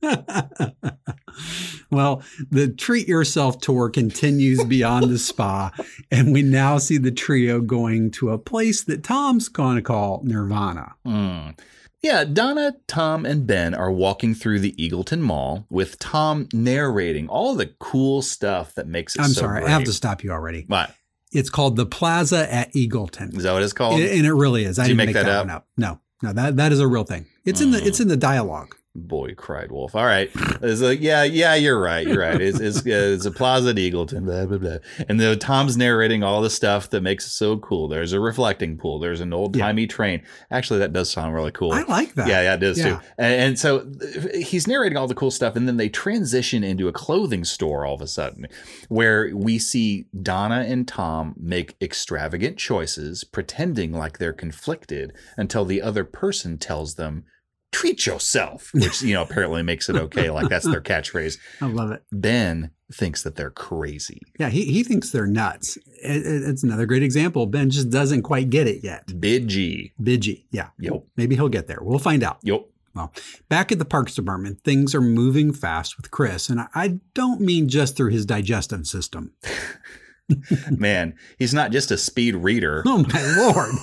well, 1.90 2.22
the 2.50 2.68
treat 2.68 3.08
yourself 3.08 3.60
tour 3.60 3.90
continues 3.90 4.62
beyond 4.64 5.10
the 5.10 5.18
spa, 5.18 5.70
and 6.10 6.32
we 6.32 6.42
now 6.42 6.78
see 6.78 6.98
the 6.98 7.10
trio 7.10 7.60
going 7.60 8.10
to 8.12 8.30
a 8.30 8.38
place 8.38 8.84
that 8.84 9.02
Tom's 9.04 9.48
going 9.48 9.76
to 9.76 9.82
call 9.82 10.20
Nirvana. 10.24 10.94
Mm. 11.06 11.58
Yeah, 12.00 12.24
Donna, 12.24 12.76
Tom, 12.86 13.26
and 13.26 13.44
Ben 13.46 13.74
are 13.74 13.90
walking 13.90 14.34
through 14.34 14.60
the 14.60 14.72
Eagleton 14.72 15.20
Mall 15.20 15.66
with 15.68 15.98
Tom 15.98 16.48
narrating 16.52 17.28
all 17.28 17.54
the 17.56 17.66
cool 17.80 18.22
stuff 18.22 18.74
that 18.74 18.86
makes 18.86 19.16
it 19.16 19.22
I'm 19.22 19.30
so 19.30 19.40
sorry, 19.40 19.60
great. 19.62 19.70
I 19.70 19.72
have 19.72 19.84
to 19.84 19.92
stop 19.92 20.22
you 20.22 20.30
already. 20.30 20.64
What? 20.68 20.94
It's 21.32 21.50
called 21.50 21.74
the 21.76 21.86
Plaza 21.86 22.50
at 22.52 22.72
Eagleton. 22.72 23.36
Is 23.36 23.42
that 23.42 23.52
what 23.52 23.62
it's 23.62 23.72
called? 23.72 24.00
and 24.00 24.26
it 24.26 24.32
really 24.32 24.64
is. 24.64 24.78
I 24.78 24.84
Did 24.84 24.90
you 24.90 24.96
didn't 24.96 25.06
make 25.08 25.14
that 25.14 25.26
that 25.26 25.36
up? 25.36 25.46
one 25.46 25.50
up. 25.56 25.66
No, 25.76 26.00
no, 26.22 26.32
that 26.32 26.56
that 26.56 26.72
is 26.72 26.80
a 26.80 26.86
real 26.86 27.04
thing. 27.04 27.26
It's 27.44 27.60
in 27.60 27.72
the 27.72 27.84
it's 27.84 28.00
in 28.00 28.08
the 28.08 28.16
dialogue. 28.16 28.74
Boy, 29.06 29.34
cried 29.34 29.70
Wolf. 29.70 29.94
All 29.94 30.04
right. 30.04 30.30
It's 30.62 30.80
like, 30.80 31.00
yeah, 31.00 31.22
yeah, 31.24 31.54
you're 31.54 31.80
right. 31.80 32.06
You're 32.06 32.20
right. 32.20 32.40
It's, 32.40 32.58
it's, 32.60 32.82
it's 32.84 33.24
a 33.24 33.30
plaza 33.30 33.70
at 33.70 33.76
Eagleton, 33.76 34.24
blah, 34.24 34.46
blah, 34.46 34.58
blah. 34.58 34.76
And 35.08 35.20
the 35.20 35.36
Tom's 35.36 35.76
narrating 35.76 36.22
all 36.22 36.42
the 36.42 36.50
stuff 36.50 36.90
that 36.90 37.00
makes 37.02 37.26
it 37.26 37.30
so 37.30 37.58
cool. 37.58 37.88
There's 37.88 38.12
a 38.12 38.20
reflecting 38.20 38.76
pool. 38.76 38.98
There's 38.98 39.20
an 39.20 39.32
old 39.32 39.56
timey 39.58 39.86
train. 39.86 40.22
Actually, 40.50 40.80
that 40.80 40.92
does 40.92 41.10
sound 41.10 41.34
really 41.34 41.52
cool. 41.52 41.72
I 41.72 41.82
like 41.82 42.14
that. 42.14 42.28
Yeah, 42.28 42.42
yeah, 42.42 42.54
it 42.54 42.58
does 42.58 42.78
Yeah. 42.78 42.84
too. 42.98 43.00
And, 43.18 43.34
and 43.42 43.58
so 43.58 43.90
he's 44.34 44.66
narrating 44.66 44.96
all 44.98 45.06
the 45.06 45.14
cool 45.14 45.30
stuff. 45.30 45.56
And 45.56 45.66
then 45.68 45.76
they 45.76 45.88
transition 45.88 46.64
into 46.64 46.88
a 46.88 46.92
clothing 46.92 47.44
store 47.44 47.86
all 47.86 47.94
of 47.94 48.00
a 48.00 48.06
sudden 48.06 48.46
where 48.88 49.34
we 49.34 49.58
see 49.58 50.06
Donna 50.22 50.64
and 50.66 50.86
Tom 50.88 51.34
make 51.38 51.76
extravagant 51.80 52.56
choices, 52.58 53.24
pretending 53.24 53.92
like 53.92 54.18
they're 54.18 54.32
conflicted 54.32 55.12
until 55.36 55.64
the 55.64 55.80
other 55.82 56.04
person 56.04 56.58
tells 56.58 56.94
them, 56.94 57.24
treat 57.72 58.06
yourself, 58.06 58.70
which, 58.74 59.02
you 59.02 59.14
know, 59.14 59.22
apparently 59.22 59.62
makes 59.62 59.88
it 59.88 59.96
okay. 59.96 60.30
Like 60.30 60.48
that's 60.48 60.66
their 60.66 60.80
catchphrase. 60.80 61.38
I 61.60 61.66
love 61.66 61.90
it. 61.92 62.02
Ben 62.12 62.70
thinks 62.92 63.22
that 63.22 63.36
they're 63.36 63.50
crazy. 63.50 64.22
Yeah, 64.38 64.48
he, 64.48 64.64
he 64.64 64.82
thinks 64.82 65.10
they're 65.10 65.26
nuts. 65.26 65.76
It- 66.02 66.26
it- 66.26 66.42
it's 66.48 66.62
another 66.64 66.86
great 66.86 67.02
example. 67.02 67.46
Ben 67.46 67.68
just 67.70 67.90
doesn't 67.90 68.22
quite 68.22 68.48
get 68.50 68.66
it 68.66 68.82
yet. 68.82 69.06
Bidgy. 69.08 69.92
Bidgy. 70.00 70.44
Yeah. 70.50 70.68
Yep. 70.78 71.04
Maybe 71.16 71.34
he'll 71.34 71.48
get 71.50 71.66
there. 71.66 71.78
We'll 71.82 71.98
find 71.98 72.22
out. 72.22 72.38
Yep. 72.42 72.64
Well, 72.94 73.12
back 73.48 73.70
at 73.70 73.78
the 73.78 73.84
Parks 73.84 74.14
Department, 74.14 74.64
things 74.64 74.94
are 74.94 75.00
moving 75.02 75.52
fast 75.52 75.96
with 75.98 76.10
Chris. 76.10 76.48
And 76.48 76.60
I, 76.60 76.66
I 76.74 76.98
don't 77.14 77.40
mean 77.40 77.68
just 77.68 77.96
through 77.96 78.10
his 78.10 78.24
digestive 78.26 78.86
system. 78.86 79.32
Man, 80.70 81.14
he's 81.38 81.54
not 81.54 81.70
just 81.70 81.90
a 81.90 81.96
speed 81.98 82.34
reader. 82.36 82.82
Oh, 82.86 83.04
my 83.12 83.34
Lord. 83.36 83.74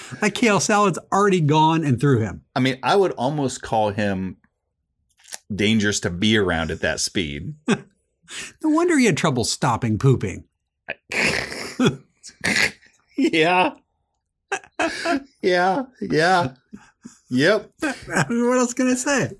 that 0.20 0.34
kale 0.34 0.60
salad's 0.60 0.98
already 1.12 1.40
gone 1.40 1.84
and 1.84 2.00
through 2.00 2.20
him. 2.20 2.42
I 2.54 2.60
mean, 2.60 2.78
I 2.82 2.96
would 2.96 3.12
almost 3.12 3.62
call 3.62 3.90
him 3.90 4.36
dangerous 5.54 6.00
to 6.00 6.10
be 6.10 6.36
around 6.36 6.70
at 6.70 6.80
that 6.80 7.00
speed. 7.00 7.54
No 8.62 8.68
wonder 8.68 8.98
he 8.98 9.06
had 9.06 9.16
trouble 9.16 9.44
stopping 9.44 9.96
pooping. 9.98 10.44
yeah. 13.16 13.72
yeah. 15.42 15.82
Yeah. 16.00 16.52
Yep. 17.30 17.70
what 17.80 18.58
else 18.58 18.74
can 18.74 18.88
I 18.88 18.94
say? 18.94 19.30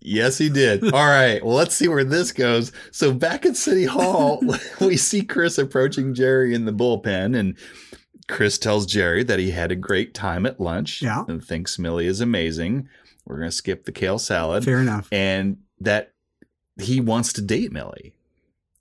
Yes, 0.00 0.36
he 0.36 0.50
did. 0.50 0.84
All 0.92 1.06
right. 1.06 1.42
Well, 1.42 1.54
let's 1.54 1.74
see 1.74 1.88
where 1.88 2.04
this 2.04 2.30
goes. 2.32 2.72
So, 2.90 3.12
back 3.12 3.46
at 3.46 3.56
City 3.56 3.86
Hall, 3.86 4.42
we 4.80 4.98
see 4.98 5.22
Chris 5.22 5.56
approaching 5.56 6.12
Jerry 6.12 6.54
in 6.54 6.66
the 6.66 6.72
bullpen, 6.72 7.34
and 7.34 7.56
Chris 8.28 8.58
tells 8.58 8.86
Jerry 8.86 9.22
that 9.24 9.38
he 9.38 9.50
had 9.50 9.70
a 9.72 9.76
great 9.76 10.14
time 10.14 10.46
at 10.46 10.60
lunch 10.60 11.02
Yeah. 11.02 11.24
and 11.28 11.44
thinks 11.44 11.78
Millie 11.78 12.06
is 12.06 12.20
amazing. 12.20 12.88
We're 13.26 13.38
going 13.38 13.50
to 13.50 13.56
skip 13.56 13.84
the 13.84 13.92
kale 13.92 14.18
salad. 14.18 14.64
Fair 14.64 14.80
enough. 14.80 15.08
And 15.12 15.58
that 15.80 16.12
he 16.80 17.00
wants 17.00 17.32
to 17.34 17.42
date 17.42 17.72
Millie. 17.72 18.14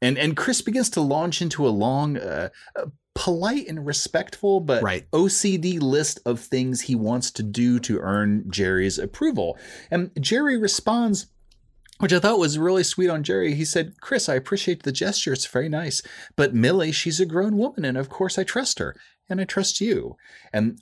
And 0.02 0.18
and 0.18 0.36
Chris 0.36 0.62
begins 0.62 0.90
to 0.92 1.02
launch 1.02 1.42
into 1.42 1.66
a 1.66 1.70
long, 1.70 2.18
uh, 2.18 2.50
uh, 2.76 2.86
polite 3.16 3.68
and 3.70 3.86
respectful, 3.86 4.60
but 4.60 4.82
Right. 4.84 5.06
OCD 5.12 5.80
list 5.80 6.20
of 6.26 6.40
things 6.40 6.82
he 6.82 6.96
wants 6.96 7.30
to 7.32 7.44
do 7.44 7.80
to 7.80 8.00
earn 8.00 8.50
Jerry's 8.52 8.98
approval. 8.98 9.58
And 9.92 10.12
Jerry 10.20 10.58
responds, 10.58 11.28
which 12.00 12.12
I 12.12 12.20
thought 12.20 12.40
was 12.40 12.58
really 12.58 12.84
sweet 12.84 13.10
on 13.10 13.24
Jerry. 13.24 13.54
He 13.54 13.64
said, 13.66 14.02
Chris, 14.02 14.28
I 14.28 14.34
appreciate 14.34 14.82
the 14.84 14.92
gesture. 14.92 15.32
It's 15.32 15.46
very 15.46 15.70
nice. 15.70 16.02
But 16.36 16.54
Millie, 16.56 16.92
she's 16.92 17.20
a 17.22 17.26
grown 17.26 17.56
woman, 17.56 17.86
and 17.86 17.98
of 17.98 18.10
course 18.10 18.38
I 18.40 18.44
trust 18.44 18.80
her, 18.80 18.96
and 19.30 19.42
I 19.42 19.46
trust 19.46 19.82
you. 19.82 20.18
And 20.52 20.80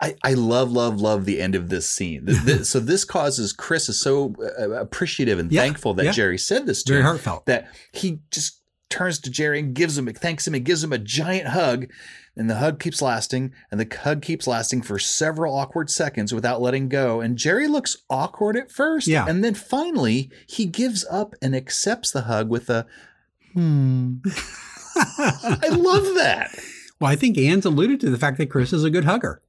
I, 0.00 0.14
I 0.22 0.34
love, 0.34 0.70
love, 0.70 1.00
love 1.00 1.24
the 1.24 1.40
end 1.40 1.54
of 1.54 1.68
this 1.70 1.88
scene. 1.90 2.28
So 2.64 2.78
this 2.80 3.04
causes 3.04 3.52
Chris 3.52 3.88
is 3.88 4.00
so 4.00 4.34
uh, 4.58 4.70
appreciative 4.70 5.38
and 5.38 5.50
Yeah, 5.50 5.62
thankful 5.62 5.94
that 5.94 6.04
yeah. 6.06 6.12
Jerry 6.12 6.38
said 6.38 6.66
this 6.66 6.82
to 6.84 6.92
Very 6.92 7.00
him 7.02 7.06
heartfelt. 7.06 7.46
that 7.46 7.68
he 7.92 8.20
just 8.30 8.60
turns 8.90 9.18
to 9.20 9.30
Jerry 9.30 9.58
and 9.58 9.74
gives 9.74 9.98
him, 9.98 10.06
thanks 10.06 10.46
him, 10.46 10.54
and 10.54 10.64
gives 10.64 10.82
him 10.84 10.92
a 10.92 10.98
giant 10.98 11.48
hug. 11.48 11.88
And 12.36 12.48
the 12.48 12.54
hug 12.58 12.78
keeps 12.78 13.02
lasting, 13.02 13.52
and 13.72 13.80
the 13.80 13.96
hug 13.98 14.22
keeps 14.22 14.46
lasting 14.46 14.82
for 14.82 14.96
several 15.00 15.56
awkward 15.56 15.90
seconds 15.90 16.32
without 16.32 16.60
letting 16.62 16.88
go. 16.88 17.20
And 17.20 17.36
Jerry 17.36 17.66
looks 17.66 17.96
awkward 18.08 18.56
at 18.56 18.70
first. 18.70 19.08
Yeah. 19.08 19.26
And 19.28 19.42
then 19.42 19.54
finally, 19.54 20.30
he 20.46 20.64
gives 20.66 21.04
up 21.10 21.34
and 21.42 21.56
accepts 21.56 22.12
the 22.12 22.22
hug 22.22 22.48
with 22.48 22.70
a, 22.70 22.86
hmm. 23.54 24.18
I 24.94 25.68
love 25.72 26.14
that. 26.14 26.56
Well, 27.00 27.10
I 27.10 27.16
think 27.16 27.38
Ann's 27.38 27.64
alluded 27.64 28.00
to 28.00 28.10
the 28.10 28.18
fact 28.18 28.38
that 28.38 28.50
Chris 28.50 28.72
is 28.72 28.84
a 28.84 28.90
good 28.90 29.04
hugger. 29.04 29.40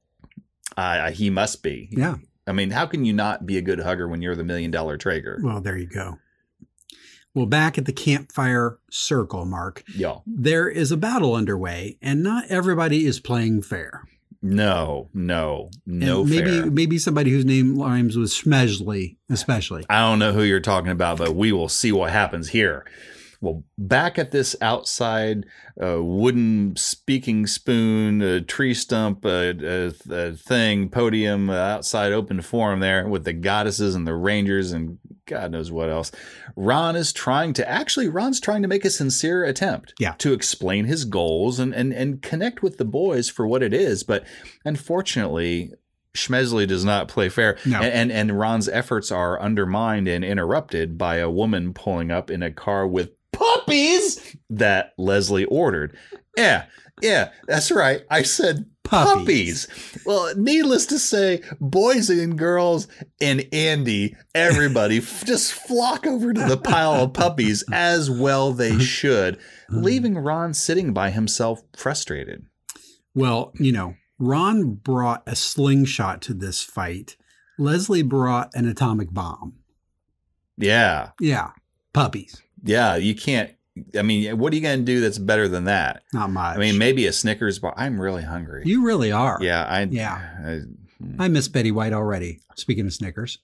Uh, 0.76 1.10
he 1.10 1.30
must 1.30 1.62
be. 1.62 1.88
Yeah. 1.90 2.16
I 2.46 2.52
mean, 2.52 2.70
how 2.70 2.86
can 2.86 3.04
you 3.04 3.12
not 3.12 3.46
be 3.46 3.58
a 3.58 3.62
good 3.62 3.80
hugger 3.80 4.08
when 4.08 4.22
you're 4.22 4.36
the 4.36 4.44
million 4.44 4.70
dollar 4.70 4.96
Traeger? 4.96 5.40
Well, 5.42 5.60
there 5.60 5.76
you 5.76 5.86
go. 5.86 6.18
Well, 7.34 7.46
back 7.46 7.78
at 7.78 7.84
the 7.86 7.92
campfire 7.92 8.78
circle, 8.90 9.44
Mark, 9.44 9.84
Yeah. 9.94 10.16
there 10.26 10.68
is 10.68 10.90
a 10.90 10.96
battle 10.96 11.34
underway, 11.34 11.96
and 12.02 12.22
not 12.22 12.44
everybody 12.48 13.06
is 13.06 13.20
playing 13.20 13.62
fair. 13.62 14.02
No, 14.42 15.10
no, 15.12 15.70
no 15.86 16.22
and 16.22 16.30
maybe 16.30 16.50
fair. 16.62 16.70
maybe 16.70 16.98
somebody 16.98 17.30
whose 17.30 17.44
name 17.44 17.78
rhymes 17.78 18.16
with 18.16 18.30
Schmesley, 18.30 19.16
especially. 19.28 19.84
I 19.90 20.00
don't 20.00 20.18
know 20.18 20.32
who 20.32 20.42
you're 20.42 20.60
talking 20.60 20.90
about, 20.90 21.18
but 21.18 21.36
we 21.36 21.52
will 21.52 21.68
see 21.68 21.92
what 21.92 22.10
happens 22.10 22.48
here. 22.48 22.86
Well, 23.42 23.64
back 23.78 24.18
at 24.18 24.32
this 24.32 24.54
outside 24.60 25.46
uh, 25.82 26.02
wooden 26.02 26.76
speaking 26.76 27.46
spoon, 27.46 28.20
uh, 28.20 28.40
tree 28.46 28.74
stump 28.74 29.24
uh, 29.24 29.90
thing, 30.34 30.90
podium, 30.90 31.48
uh, 31.48 31.54
outside 31.54 32.12
open 32.12 32.42
forum 32.42 32.80
there 32.80 33.08
with 33.08 33.24
the 33.24 33.32
goddesses 33.32 33.94
and 33.94 34.06
the 34.06 34.14
rangers 34.14 34.72
and 34.72 34.98
God 35.24 35.52
knows 35.52 35.70
what 35.72 35.88
else. 35.88 36.12
Ron 36.54 36.96
is 36.96 37.12
trying 37.14 37.52
to 37.54 37.66
actually, 37.68 38.08
Ron's 38.08 38.40
trying 38.40 38.60
to 38.62 38.68
make 38.68 38.84
a 38.84 38.90
sincere 38.90 39.44
attempt 39.44 39.94
Yeah. 39.98 40.14
to 40.18 40.32
explain 40.34 40.84
his 40.84 41.04
goals 41.06 41.58
and, 41.58 41.72
and, 41.74 41.94
and 41.94 42.20
connect 42.20 42.62
with 42.62 42.76
the 42.76 42.84
boys 42.84 43.30
for 43.30 43.46
what 43.46 43.62
it 43.62 43.72
is. 43.72 44.02
But 44.02 44.26
unfortunately, 44.66 45.72
Schmesley 46.14 46.66
does 46.66 46.84
not 46.84 47.06
play 47.08 47.28
fair. 47.28 47.56
No. 47.64 47.78
And, 47.78 48.10
and 48.10 48.12
and 48.30 48.38
Ron's 48.38 48.68
efforts 48.68 49.12
are 49.12 49.40
undermined 49.40 50.08
and 50.08 50.24
interrupted 50.24 50.98
by 50.98 51.16
a 51.16 51.30
woman 51.30 51.72
pulling 51.72 52.10
up 52.10 52.30
in 52.30 52.42
a 52.42 52.50
car 52.50 52.86
with 52.86 53.10
puppies 53.40 54.36
that 54.50 54.92
Leslie 54.98 55.44
ordered. 55.46 55.96
Yeah, 56.36 56.66
yeah, 57.02 57.30
that's 57.48 57.70
right. 57.70 58.02
I 58.10 58.22
said 58.22 58.66
Puppies. 58.84 59.66
puppies. 59.66 60.02
Well, 60.04 60.34
needless 60.36 60.86
to 60.86 60.98
say, 60.98 61.42
boys 61.60 62.10
and 62.10 62.36
girls 62.36 62.88
and 63.20 63.46
Andy, 63.52 64.16
everybody 64.34 64.98
just 65.24 65.52
flock 65.52 66.06
over 66.06 66.32
to 66.32 66.40
the 66.44 66.56
pile 66.56 67.04
of 67.04 67.12
puppies 67.12 67.62
as 67.72 68.10
well 68.10 68.52
they 68.52 68.78
should, 68.78 69.38
leaving 69.68 70.18
Ron 70.18 70.54
sitting 70.54 70.92
by 70.92 71.10
himself 71.10 71.62
frustrated. 71.76 72.46
Well, 73.14 73.52
you 73.60 73.70
know, 73.72 73.94
Ron 74.18 74.74
brought 74.74 75.22
a 75.26 75.36
slingshot 75.36 76.20
to 76.22 76.34
this 76.34 76.62
fight. 76.62 77.16
Leslie 77.58 78.02
brought 78.02 78.50
an 78.54 78.66
atomic 78.66 79.10
bomb. 79.12 79.54
Yeah. 80.56 81.10
Yeah, 81.20 81.50
puppies. 81.92 82.42
Yeah, 82.62 82.96
you 82.96 83.14
can't. 83.14 83.50
I 83.98 84.02
mean, 84.02 84.36
what 84.38 84.52
are 84.52 84.56
you 84.56 84.62
going 84.62 84.80
to 84.80 84.84
do 84.84 85.00
that's 85.00 85.18
better 85.18 85.48
than 85.48 85.64
that? 85.64 86.02
Not 86.12 86.30
much. 86.30 86.56
I 86.56 86.60
mean, 86.60 86.76
maybe 86.76 87.06
a 87.06 87.12
Snickers 87.12 87.58
bar. 87.58 87.72
I'm 87.76 88.00
really 88.00 88.22
hungry. 88.22 88.62
you 88.66 88.84
really 88.84 89.12
are. 89.12 89.38
yeah, 89.40 89.64
I. 89.64 89.82
Yeah. 89.84 90.20
I, 90.44 90.60
I 91.24 91.28
miss 91.28 91.48
Betty 91.48 91.70
White 91.70 91.92
already. 91.94 92.40
Speaking 92.56 92.84
of 92.86 92.92
Snickers. 92.92 93.38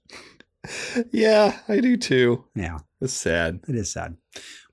yeah, 1.10 1.58
I 1.68 1.80
do 1.80 1.96
too. 1.96 2.44
Yeah, 2.54 2.78
It's 3.00 3.12
sad. 3.14 3.60
it 3.68 3.74
is 3.76 3.90
sad. 3.92 4.16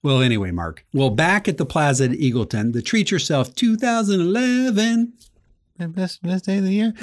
Well, 0.02 0.22
anyway, 0.22 0.52
Mark. 0.52 0.86
Well, 0.94 1.10
back 1.12 1.48
at 1.48 1.58
the 1.58 1.66
plaza 1.66 2.06
at 2.06 2.12
Eagleton, 2.12 2.74
the 2.74 2.82
Treat 2.82 3.10
Yourself 3.10 3.56
2011 3.56 5.14
Best, 5.88 6.24
best 6.24 6.46
day 6.46 6.58
of 6.58 6.64
the 6.64 6.74
year. 6.74 6.94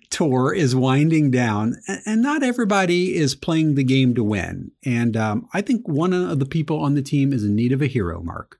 tour 0.10 0.54
is 0.54 0.74
winding 0.74 1.30
down, 1.30 1.76
and 2.06 2.22
not 2.22 2.42
everybody 2.42 3.14
is 3.14 3.34
playing 3.34 3.74
the 3.74 3.84
game 3.84 4.14
to 4.14 4.24
win. 4.24 4.70
And 4.84 5.16
um, 5.16 5.48
I 5.52 5.62
think 5.62 5.88
one 5.88 6.12
of 6.12 6.38
the 6.38 6.46
people 6.46 6.78
on 6.80 6.94
the 6.94 7.02
team 7.02 7.32
is 7.32 7.44
in 7.44 7.54
need 7.54 7.72
of 7.72 7.82
a 7.82 7.86
hero, 7.86 8.22
Mark. 8.22 8.58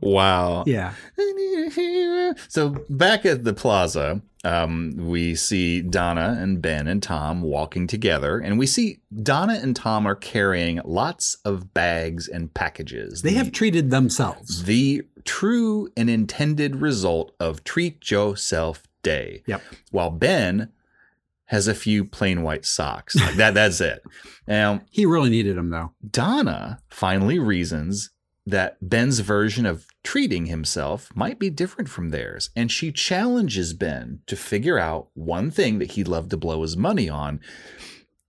Wow. 0.00 0.64
Yeah. 0.66 0.94
So 2.48 2.70
back 2.88 3.24
at 3.26 3.44
the 3.44 3.52
plaza, 3.54 4.22
um, 4.44 4.94
we 4.96 5.34
see 5.34 5.80
Donna 5.82 6.36
and 6.40 6.62
Ben 6.62 6.86
and 6.86 7.02
Tom 7.02 7.42
walking 7.42 7.86
together, 7.86 8.38
and 8.38 8.58
we 8.58 8.66
see 8.66 9.00
Donna 9.22 9.58
and 9.62 9.74
Tom 9.74 10.06
are 10.06 10.14
carrying 10.14 10.80
lots 10.84 11.36
of 11.44 11.72
bags 11.74 12.28
and 12.28 12.52
packages. 12.52 13.22
They 13.22 13.34
have 13.34 13.52
treated 13.52 13.90
themselves. 13.90 14.64
the 14.64 15.02
true 15.24 15.88
and 15.96 16.08
intended 16.08 16.76
result 16.76 17.32
of 17.40 17.64
Treat 17.64 18.10
Yourself 18.10 18.82
Day. 19.02 19.42
Yep. 19.46 19.62
While 19.90 20.10
Ben 20.10 20.70
has 21.46 21.66
a 21.66 21.74
few 21.74 22.04
plain 22.04 22.42
white 22.42 22.66
socks. 22.66 23.16
Like 23.16 23.36
that 23.36 23.54
that's 23.54 23.80
it. 23.80 24.02
Now, 24.46 24.80
He 24.90 25.04
really 25.04 25.28
needed 25.28 25.56
them, 25.58 25.68
though. 25.68 25.92
Donna 26.10 26.80
finally 26.88 27.38
reasons 27.38 28.10
that 28.48 28.76
Ben's 28.80 29.20
version 29.20 29.66
of 29.66 29.86
treating 30.02 30.46
himself 30.46 31.14
might 31.14 31.38
be 31.38 31.50
different 31.50 31.88
from 31.88 32.08
theirs, 32.10 32.50
and 32.56 32.70
she 32.72 32.90
challenges 32.92 33.74
Ben 33.74 34.20
to 34.26 34.36
figure 34.36 34.78
out 34.78 35.08
one 35.14 35.50
thing 35.50 35.78
that 35.78 35.92
he'd 35.92 36.08
love 36.08 36.28
to 36.30 36.36
blow 36.36 36.62
his 36.62 36.76
money 36.76 37.08
on. 37.08 37.40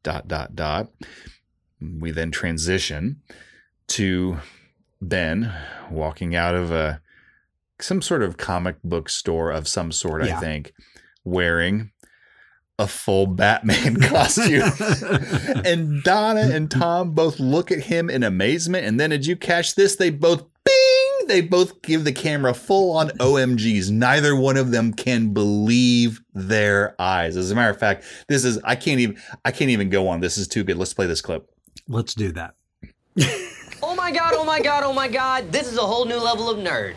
Dot 0.04 0.28
dot 0.28 0.56
dot. 0.56 0.90
We 1.82 2.12
then 2.12 2.32
transition 2.32 3.22
to 3.88 4.38
Ben 5.02 5.54
walking 5.90 6.36
out 6.36 6.56
of 6.56 6.72
a 6.72 7.02
some 7.82 8.02
sort 8.02 8.22
of 8.22 8.36
comic 8.36 8.76
book 8.84 9.08
store 9.10 9.52
of 9.52 9.68
some 9.68 9.92
sort, 9.92 10.26
Yeah. 10.26 10.38
I 10.38 10.40
think, 10.42 10.74
wearing 11.24 11.92
a 12.80 12.88
full 12.88 13.28
Batman 13.28 13.98
costume. 14.02 14.72
and 15.66 16.02
Donna 16.04 16.50
and 16.52 16.72
Tom 16.72 17.12
both 17.12 17.40
look 17.40 17.72
at 17.72 17.80
him 17.80 18.10
in 18.10 18.24
amazement. 18.24 18.86
And 18.86 19.00
then, 19.00 19.12
did 19.12 19.26
you 19.26 19.36
catch 19.36 19.76
this? 19.76 19.98
They 19.98 20.10
both 20.10 20.44
bing! 20.64 21.28
They 21.28 21.42
both 21.42 21.84
give 21.84 22.06
the 22.06 22.12
camera 22.12 22.56
full 22.56 22.98
on 22.98 23.10
OMGs. 23.10 23.92
Neither 23.92 24.36
one 24.36 24.58
of 24.58 24.72
them 24.72 24.94
can 24.94 25.34
believe 25.34 26.22
their 26.34 26.96
eyes. 27.00 27.38
As 27.38 27.52
a 27.52 27.56
matter 27.56 27.70
of 27.70 27.78
fact, 27.78 28.04
this 28.28 28.44
is 28.44 28.58
I 28.64 28.76
can't 28.76 29.00
even 29.00 29.18
I 29.46 29.52
can't 29.52 29.70
even 29.70 29.90
go 29.90 30.08
on. 30.08 30.22
This 30.22 30.38
is 30.40 30.48
too 30.48 30.64
good. 30.64 30.78
Let's 30.78 30.94
play 30.94 31.06
this 31.06 31.22
clip. 31.22 31.48
Let's 31.88 32.16
do 32.16 32.32
that. 32.32 32.56
Oh 33.82 33.96
my 33.96 34.12
god, 34.12 34.34
oh 34.36 34.44
my 34.44 34.60
god, 34.60 34.84
oh 34.84 34.92
my 34.92 35.08
god, 35.08 35.52
this 35.52 35.72
is 35.72 35.78
a 35.78 35.82
whole 35.82 36.04
new 36.06 36.18
level 36.18 36.50
of 36.50 36.58
nerd. 36.58 36.96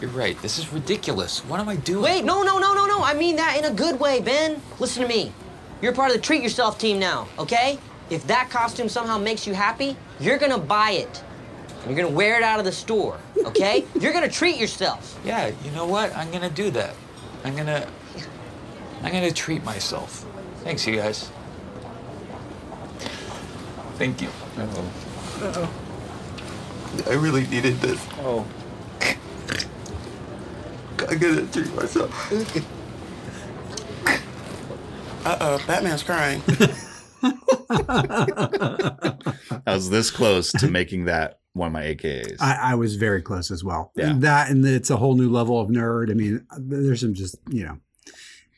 You're 0.00 0.10
right. 0.10 0.40
This 0.42 0.58
is 0.58 0.72
ridiculous. 0.72 1.40
What 1.46 1.60
am 1.60 1.68
I 1.68 1.76
doing? 1.76 2.02
Wait, 2.02 2.24
no, 2.24 2.42
no, 2.42 2.58
no, 2.58 2.74
no, 2.74 2.86
no. 2.86 3.02
I 3.02 3.14
mean 3.14 3.36
that 3.36 3.56
in 3.58 3.64
a 3.64 3.74
good 3.74 3.98
way, 3.98 4.20
Ben. 4.20 4.60
Listen 4.78 5.02
to 5.02 5.08
me. 5.08 5.32
You're 5.80 5.92
part 5.92 6.10
of 6.10 6.16
the 6.16 6.22
Treat 6.22 6.42
Yourself 6.42 6.78
team 6.78 6.98
now, 6.98 7.26
okay? 7.38 7.78
If 8.10 8.26
that 8.26 8.50
costume 8.50 8.88
somehow 8.88 9.18
makes 9.18 9.46
you 9.46 9.54
happy, 9.54 9.96
you're 10.20 10.38
gonna 10.38 10.58
buy 10.58 10.92
it. 10.92 11.22
And 11.82 11.90
you're 11.90 12.04
gonna 12.04 12.14
wear 12.14 12.36
it 12.36 12.42
out 12.42 12.58
of 12.58 12.64
the 12.64 12.72
store, 12.72 13.18
okay? 13.46 13.84
you're 14.00 14.12
gonna 14.12 14.28
treat 14.28 14.56
yourself. 14.56 15.18
Yeah, 15.24 15.50
you 15.64 15.70
know 15.72 15.86
what? 15.86 16.14
I'm 16.16 16.30
gonna 16.30 16.50
do 16.50 16.70
that. 16.70 16.94
I'm 17.44 17.56
gonna. 17.56 17.88
I'm 19.02 19.12
gonna 19.12 19.32
treat 19.32 19.64
myself. 19.64 20.24
Thanks, 20.62 20.86
you 20.86 20.96
guys. 20.96 21.30
Thank 23.96 24.22
you. 24.22 24.28
I 27.06 27.14
really 27.14 27.46
needed 27.48 27.80
this. 27.80 28.04
Oh. 28.18 28.46
I 31.08 31.14
gotta 31.14 31.46
treat 31.46 31.74
myself. 31.74 32.32
Uh-oh, 35.24 35.62
Batman's 35.66 36.02
crying. 36.02 36.42
I 39.66 39.74
was 39.74 39.90
this 39.90 40.10
close 40.10 40.50
to 40.52 40.68
making 40.68 41.04
that 41.04 41.38
one 41.52 41.68
of 41.68 41.72
my 41.72 41.82
AKAs. 41.82 42.36
I, 42.40 42.72
I 42.72 42.74
was 42.74 42.96
very 42.96 43.22
close 43.22 43.50
as 43.50 43.62
well. 43.62 43.92
Yeah. 43.94 44.10
And 44.10 44.22
that 44.22 44.50
and 44.50 44.64
it's 44.66 44.90
a 44.90 44.96
whole 44.96 45.14
new 45.14 45.30
level 45.30 45.60
of 45.60 45.68
nerd. 45.68 46.10
I 46.10 46.14
mean, 46.14 46.44
there's 46.58 47.00
some 47.02 47.14
just 47.14 47.36
you 47.50 47.64
know, 47.64 47.78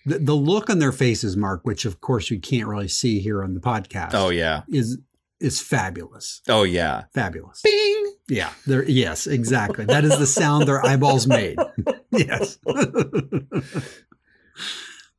the, 0.07 0.19
the 0.21 0.35
look 0.35 0.71
on 0.71 0.79
their 0.79 0.93
faces, 0.93 1.37
Mark, 1.37 1.65
which 1.65 1.85
of 1.85 2.01
course 2.01 2.31
you 2.31 2.39
can't 2.41 2.67
really 2.67 2.89
see 2.89 3.19
here 3.21 3.43
on 3.43 3.55
the 3.55 3.61
podcast. 3.61 4.15
oh 4.15 4.31
yeah. 4.31 4.63
is 4.69 4.99
is 5.41 5.61
fabulous, 5.61 6.41
Oh 6.49 6.63
yeah. 6.63 7.05
fabulous. 7.13 7.61
Bing. 7.63 8.04
Yeah, 8.29 8.53
there. 8.67 8.85
Yes, 8.89 9.27
exactly. 9.27 9.85
That 9.85 10.05
is 10.05 10.19
the 10.19 10.27
sound 10.27 10.67
their 10.67 10.85
eyeballs 10.85 11.27
made. 11.27 11.59
yes. 12.11 12.59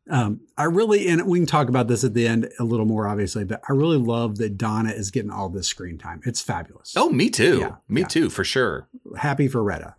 um, 0.09 0.41
I 0.57 0.63
really, 0.63 1.07
and 1.07 1.27
we 1.27 1.37
can 1.37 1.45
talk 1.45 1.69
about 1.69 1.87
this 1.87 2.03
at 2.03 2.15
the 2.15 2.27
end 2.27 2.49
a 2.59 2.63
little 2.63 2.87
more, 2.87 3.07
obviously, 3.07 3.43
but 3.43 3.61
I 3.69 3.73
really 3.73 3.97
love 3.97 4.37
that 4.37 4.57
Donna 4.57 4.89
is 4.89 5.11
getting 5.11 5.29
all 5.29 5.49
this 5.49 5.67
screen 5.67 5.99
time. 5.99 6.21
It's 6.25 6.41
fabulous. 6.41 6.93
Oh, 6.95 7.09
me 7.09 7.29
too. 7.29 7.59
Yeah, 7.59 7.75
me 7.87 8.01
yeah. 8.01 8.07
too, 8.07 8.29
for 8.29 8.43
sure. 8.43 8.87
happy 9.17 9.47
for 9.47 9.63
Retta. 9.63 9.95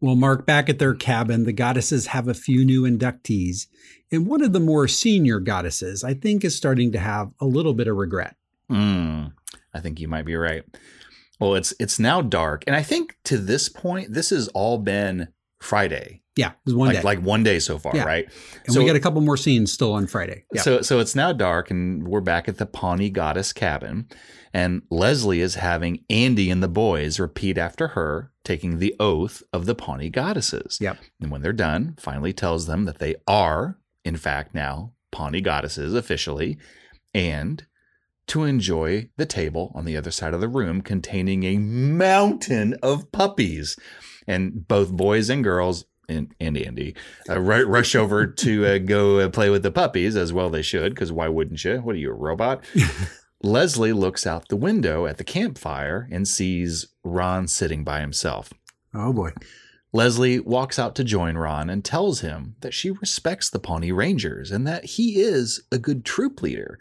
Well, 0.00 0.14
Mark, 0.14 0.46
back 0.46 0.68
at 0.68 0.78
their 0.78 0.94
cabin, 0.94 1.44
the 1.44 1.52
goddesses 1.52 2.08
have 2.08 2.28
a 2.28 2.34
few 2.34 2.64
new 2.64 2.82
inductees, 2.82 3.66
and 4.12 4.26
one 4.26 4.42
of 4.42 4.52
the 4.52 4.60
more 4.60 4.88
senior 4.88 5.40
goddesses, 5.40 6.04
I 6.04 6.14
think, 6.14 6.44
is 6.44 6.54
starting 6.54 6.92
to 6.92 6.98
have 6.98 7.32
a 7.40 7.46
little 7.46 7.74
bit 7.74 7.88
of 7.88 7.96
regret. 7.96 8.36
Mm, 8.70 9.32
I 9.72 9.80
think 9.80 9.98
you 10.00 10.08
might 10.08 10.26
be 10.26 10.36
right. 10.36 10.64
Well, 11.40 11.54
it's 11.54 11.74
it's 11.78 11.98
now 11.98 12.22
dark, 12.22 12.64
and 12.66 12.74
I 12.76 12.82
think 12.82 13.16
to 13.24 13.36
this 13.38 13.68
point, 13.68 14.12
this 14.12 14.30
has 14.30 14.48
all 14.48 14.78
been 14.78 15.28
Friday, 15.60 16.22
Yeah, 16.36 16.50
it 16.50 16.54
was 16.66 16.74
one 16.74 16.88
like 16.88 16.96
day, 16.98 17.02
like 17.02 17.20
one 17.20 17.42
day 17.42 17.58
so 17.58 17.78
far, 17.78 17.94
Yeah. 17.96 18.04
right? 18.04 18.28
and 18.66 18.76
we 18.76 18.84
got 18.86 18.94
a 18.96 19.00
couple 19.00 19.20
more 19.22 19.36
scenes 19.38 19.72
still 19.72 19.92
on 19.94 20.06
Friday. 20.06 20.44
Yeah. 20.52 20.62
So 20.62 20.82
so 20.82 20.98
it's 21.00 21.14
now 21.14 21.32
dark 21.32 21.70
and 21.70 22.06
we're 22.06 22.20
back 22.20 22.46
at 22.48 22.58
the 22.58 22.66
Pawnee 22.66 23.10
Goddess 23.10 23.52
cabin 23.52 24.06
and 24.52 24.82
Leslie 24.90 25.40
is 25.40 25.54
having 25.56 26.04
Andy 26.10 26.50
and 26.50 26.62
the 26.62 26.68
boys 26.68 27.18
repeat 27.18 27.56
after 27.58 27.88
her 27.88 28.32
taking 28.44 28.78
the 28.78 28.94
oath 29.00 29.42
of 29.52 29.64
the 29.66 29.74
Pawnee 29.74 30.10
Goddesses. 30.10 30.78
Yep. 30.80 30.98
And 31.20 31.30
when 31.30 31.40
they're 31.42 31.52
done, 31.52 31.94
finally 31.98 32.32
tells 32.34 32.66
them 32.66 32.84
that 32.84 32.98
they 32.98 33.16
are 33.26 33.78
in 34.04 34.16
fact 34.16 34.54
now 34.54 34.92
Pawnee 35.12 35.40
Goddesses 35.40 35.94
officially 35.94 36.58
and 37.14 37.66
to 38.28 38.44
enjoy 38.44 39.08
the 39.16 39.26
table 39.26 39.72
on 39.74 39.84
the 39.84 39.96
other 39.96 40.10
side 40.10 40.34
of 40.34 40.40
the 40.40 40.48
room 40.48 40.80
containing 40.80 41.44
a 41.44 41.58
mountain 41.58 42.74
of 42.82 43.10
puppies. 43.12 43.76
And 44.26 44.66
both 44.66 44.90
boys 44.92 45.30
and 45.30 45.44
girls 45.44 45.84
and, 46.08 46.34
and 46.40 46.56
Andy 46.56 46.94
uh, 47.28 47.40
ru- 47.40 47.66
rush 47.66 47.94
over 47.94 48.26
to 48.44 48.66
uh, 48.66 48.78
go 48.78 49.20
uh, 49.20 49.28
play 49.28 49.50
with 49.50 49.62
the 49.62 49.70
puppies, 49.70 50.16
as 50.16 50.32
well 50.32 50.50
they 50.50 50.62
should, 50.62 50.94
because 50.94 51.12
why 51.12 51.28
wouldn't 51.28 51.64
you? 51.64 51.78
What 51.78 51.94
are 51.94 51.98
you, 51.98 52.10
a 52.10 52.14
robot? 52.14 52.64
Leslie 53.42 53.92
looks 53.92 54.26
out 54.26 54.48
the 54.48 54.56
window 54.56 55.06
at 55.06 55.18
the 55.18 55.24
campfire 55.24 56.08
and 56.10 56.26
sees 56.26 56.86
Ron 57.04 57.46
sitting 57.46 57.84
by 57.84 58.00
himself. 58.00 58.52
oh 58.94 59.12
boy. 59.12 59.32
Leslie 59.92 60.40
walks 60.40 60.78
out 60.78 60.94
to 60.96 61.04
join 61.04 61.38
Ron 61.38 61.70
and 61.70 61.84
tells 61.84 62.20
him 62.20 62.56
that 62.60 62.74
she 62.74 62.90
respects 62.90 63.48
the 63.48 63.58
Pawnee 63.58 63.92
Rangers 63.92 64.50
and 64.50 64.66
that 64.66 64.84
he 64.84 65.20
is 65.20 65.62
a 65.72 65.78
good 65.78 66.04
troop 66.04 66.42
leader. 66.42 66.78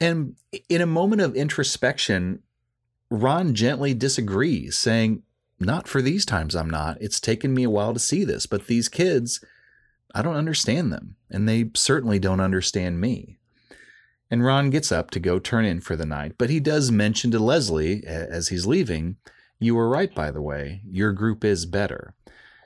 And 0.00 0.36
in 0.68 0.80
a 0.80 0.86
moment 0.86 1.22
of 1.22 1.36
introspection, 1.36 2.42
Ron 3.10 3.54
gently 3.54 3.94
disagrees, 3.94 4.76
saying, 4.76 5.22
Not 5.60 5.86
for 5.86 6.02
these 6.02 6.26
times, 6.26 6.54
I'm 6.54 6.70
not. 6.70 6.98
It's 7.00 7.20
taken 7.20 7.54
me 7.54 7.64
a 7.64 7.70
while 7.70 7.94
to 7.94 8.00
see 8.00 8.24
this, 8.24 8.46
but 8.46 8.66
these 8.66 8.88
kids, 8.88 9.44
I 10.14 10.22
don't 10.22 10.36
understand 10.36 10.92
them, 10.92 11.16
and 11.30 11.48
they 11.48 11.70
certainly 11.74 12.18
don't 12.18 12.40
understand 12.40 13.00
me. 13.00 13.38
And 14.30 14.44
Ron 14.44 14.70
gets 14.70 14.90
up 14.90 15.10
to 15.12 15.20
go 15.20 15.38
turn 15.38 15.64
in 15.64 15.80
for 15.80 15.96
the 15.96 16.06
night, 16.06 16.34
but 16.38 16.50
he 16.50 16.58
does 16.58 16.90
mention 16.90 17.30
to 17.30 17.38
Leslie 17.38 18.04
as 18.04 18.48
he's 18.48 18.66
leaving, 18.66 19.16
You 19.60 19.74
were 19.74 19.88
right, 19.88 20.12
by 20.12 20.30
the 20.30 20.42
way. 20.42 20.82
Your 20.90 21.12
group 21.12 21.44
is 21.44 21.66
better. 21.66 22.14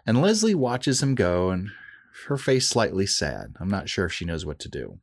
And 0.06 0.22
Leslie 0.22 0.54
watches 0.54 1.02
him 1.02 1.14
go, 1.14 1.50
and 1.50 1.70
her 2.28 2.38
face 2.38 2.68
slightly 2.68 3.06
sad. 3.06 3.54
I'm 3.60 3.68
not 3.68 3.88
sure 3.88 4.06
if 4.06 4.12
she 4.12 4.24
knows 4.24 4.46
what 4.46 4.58
to 4.60 4.68
do. 4.68 4.98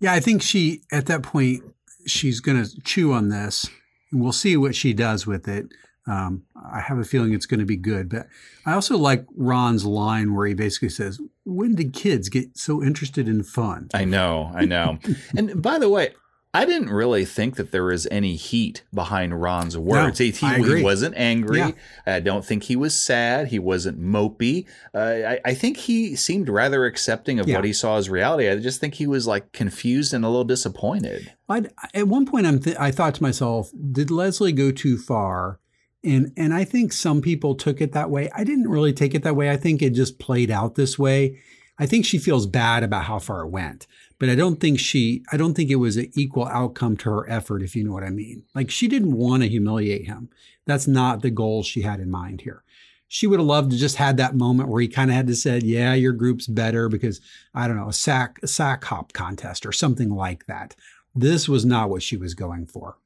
Yeah, 0.00 0.12
I 0.12 0.20
think 0.20 0.42
she 0.42 0.82
at 0.92 1.06
that 1.06 1.22
point 1.22 1.62
she's 2.06 2.40
going 2.40 2.62
to 2.62 2.80
chew 2.82 3.12
on 3.12 3.28
this, 3.28 3.68
and 4.10 4.20
we'll 4.20 4.32
see 4.32 4.56
what 4.56 4.74
she 4.74 4.92
does 4.92 5.26
with 5.26 5.48
it. 5.48 5.66
Um, 6.08 6.44
I 6.72 6.80
have 6.80 6.98
a 6.98 7.04
feeling 7.04 7.32
it's 7.32 7.46
going 7.46 7.60
to 7.60 7.66
be 7.66 7.76
good, 7.76 8.08
but 8.08 8.28
I 8.64 8.74
also 8.74 8.96
like 8.96 9.26
Ron's 9.34 9.84
line 9.84 10.34
where 10.34 10.46
he 10.46 10.54
basically 10.54 10.90
says, 10.90 11.20
"When 11.44 11.74
did 11.74 11.92
kids 11.92 12.28
get 12.28 12.56
so 12.56 12.82
interested 12.82 13.28
in 13.28 13.42
fun?" 13.42 13.88
I 13.92 14.04
know, 14.04 14.52
I 14.54 14.66
know. 14.66 14.98
and 15.36 15.60
by 15.60 15.78
the 15.78 15.88
way, 15.88 16.14
I 16.56 16.64
didn't 16.64 16.90
really 16.90 17.24
think 17.24 17.56
that 17.56 17.70
there 17.70 17.84
was 17.84 18.06
any 18.10 18.34
heat 18.36 18.82
behind 18.92 19.40
Ron's 19.40 19.76
words. 19.76 20.18
he, 20.18 20.30
he, 20.30 20.46
he 20.76 20.82
wasn't 20.82 21.14
angry. 21.16 21.58
Yeah. 21.58 21.70
I 22.06 22.20
don't 22.20 22.44
think 22.44 22.64
he 22.64 22.76
was 22.76 22.94
sad. 22.94 23.48
He 23.48 23.58
wasn't 23.58 24.00
mopey. 24.00 24.66
Uh, 24.94 24.98
I, 25.32 25.40
I 25.44 25.54
think 25.54 25.76
he 25.76 26.16
seemed 26.16 26.48
rather 26.48 26.84
accepting 26.86 27.38
of 27.40 27.46
Yeah. 27.48 27.56
what 27.56 27.64
he 27.64 27.72
saw 27.72 27.96
as 27.98 28.08
reality. 28.08 28.48
I 28.48 28.56
just 28.56 28.80
think 28.80 28.94
he 28.94 29.06
was 29.06 29.26
like 29.26 29.52
confused 29.52 30.14
and 30.14 30.24
a 30.24 30.28
little 30.28 30.44
disappointed. 30.44 31.32
I'd, 31.48 31.70
at 31.94 32.08
one 32.08 32.26
point, 32.26 32.46
I'm 32.46 32.58
th- 32.60 32.76
I 32.78 32.90
thought 32.90 33.14
to 33.16 33.22
myself, 33.22 33.70
did 33.92 34.10
Leslie 34.10 34.52
go 34.52 34.70
too 34.70 34.96
far 34.98 35.60
And 36.04 36.32
and 36.36 36.54
I 36.54 36.64
think 36.64 36.92
some 36.92 37.20
people 37.20 37.54
took 37.54 37.80
it 37.80 37.92
that 37.92 38.10
way. 38.10 38.30
I 38.34 38.44
didn't 38.44 38.68
really 38.68 38.92
take 38.92 39.14
it 39.14 39.22
that 39.24 39.36
way. 39.36 39.50
I 39.50 39.56
think 39.56 39.82
it 39.82 39.90
just 39.94 40.18
played 40.18 40.50
out 40.50 40.74
this 40.74 40.98
way. 40.98 41.38
I 41.78 41.86
think 41.86 42.04
she 42.06 42.18
feels 42.18 42.46
bad 42.46 42.82
about 42.82 43.04
how 43.04 43.18
far 43.18 43.40
it 43.44 43.50
went, 43.50 43.86
but 44.18 44.28
I 44.28 44.34
don't 44.34 44.60
think 44.60 44.78
she 44.80 45.22
I 45.32 45.36
don't 45.36 45.54
think 45.54 45.70
it 45.70 45.76
was 45.76 45.96
an 45.96 46.10
equal 46.14 46.46
outcome 46.46 46.96
to 46.98 47.10
her 47.10 47.30
effort 47.30 47.62
if 47.62 47.76
you 47.76 47.84
know 47.84 47.92
what 47.92 48.04
I 48.04 48.10
mean. 48.10 48.44
Like 48.54 48.70
she 48.70 48.88
didn't 48.88 49.12
want 49.12 49.42
to 49.42 49.48
humiliate 49.48 50.06
him. 50.06 50.30
That's 50.66 50.86
not 50.86 51.22
the 51.22 51.30
goal 51.30 51.62
she 51.62 51.82
had 51.82 52.00
in 52.00 52.10
mind 52.10 52.42
here. 52.42 52.62
She 53.08 53.26
would 53.26 53.38
have 53.38 53.46
loved 53.46 53.70
to 53.70 53.76
just 53.76 53.96
had 53.96 54.16
that 54.16 54.34
moment 54.34 54.68
where 54.68 54.80
he 54.80 54.88
kind 54.88 55.10
of 55.10 55.16
had 55.16 55.28
to 55.28 55.36
said, 55.36 55.62
"Yeah, 55.62 55.94
your 55.94 56.12
group's 56.12 56.46
better 56.46 56.88
because 56.88 57.20
I 57.54 57.68
don't 57.68 57.76
know, 57.76 57.88
a 57.88 57.92
sack 57.92 58.40
a 58.42 58.48
sack 58.48 58.84
hop 58.84 59.12
contest 59.12 59.64
or 59.64 59.72
something 59.72 60.10
like 60.10 60.46
that." 60.46 60.74
This 61.14 61.48
was 61.48 61.64
not 61.64 61.88
what 61.88 62.02
she 62.02 62.16
was 62.16 62.34
going 62.34 62.66
for. 62.66 62.98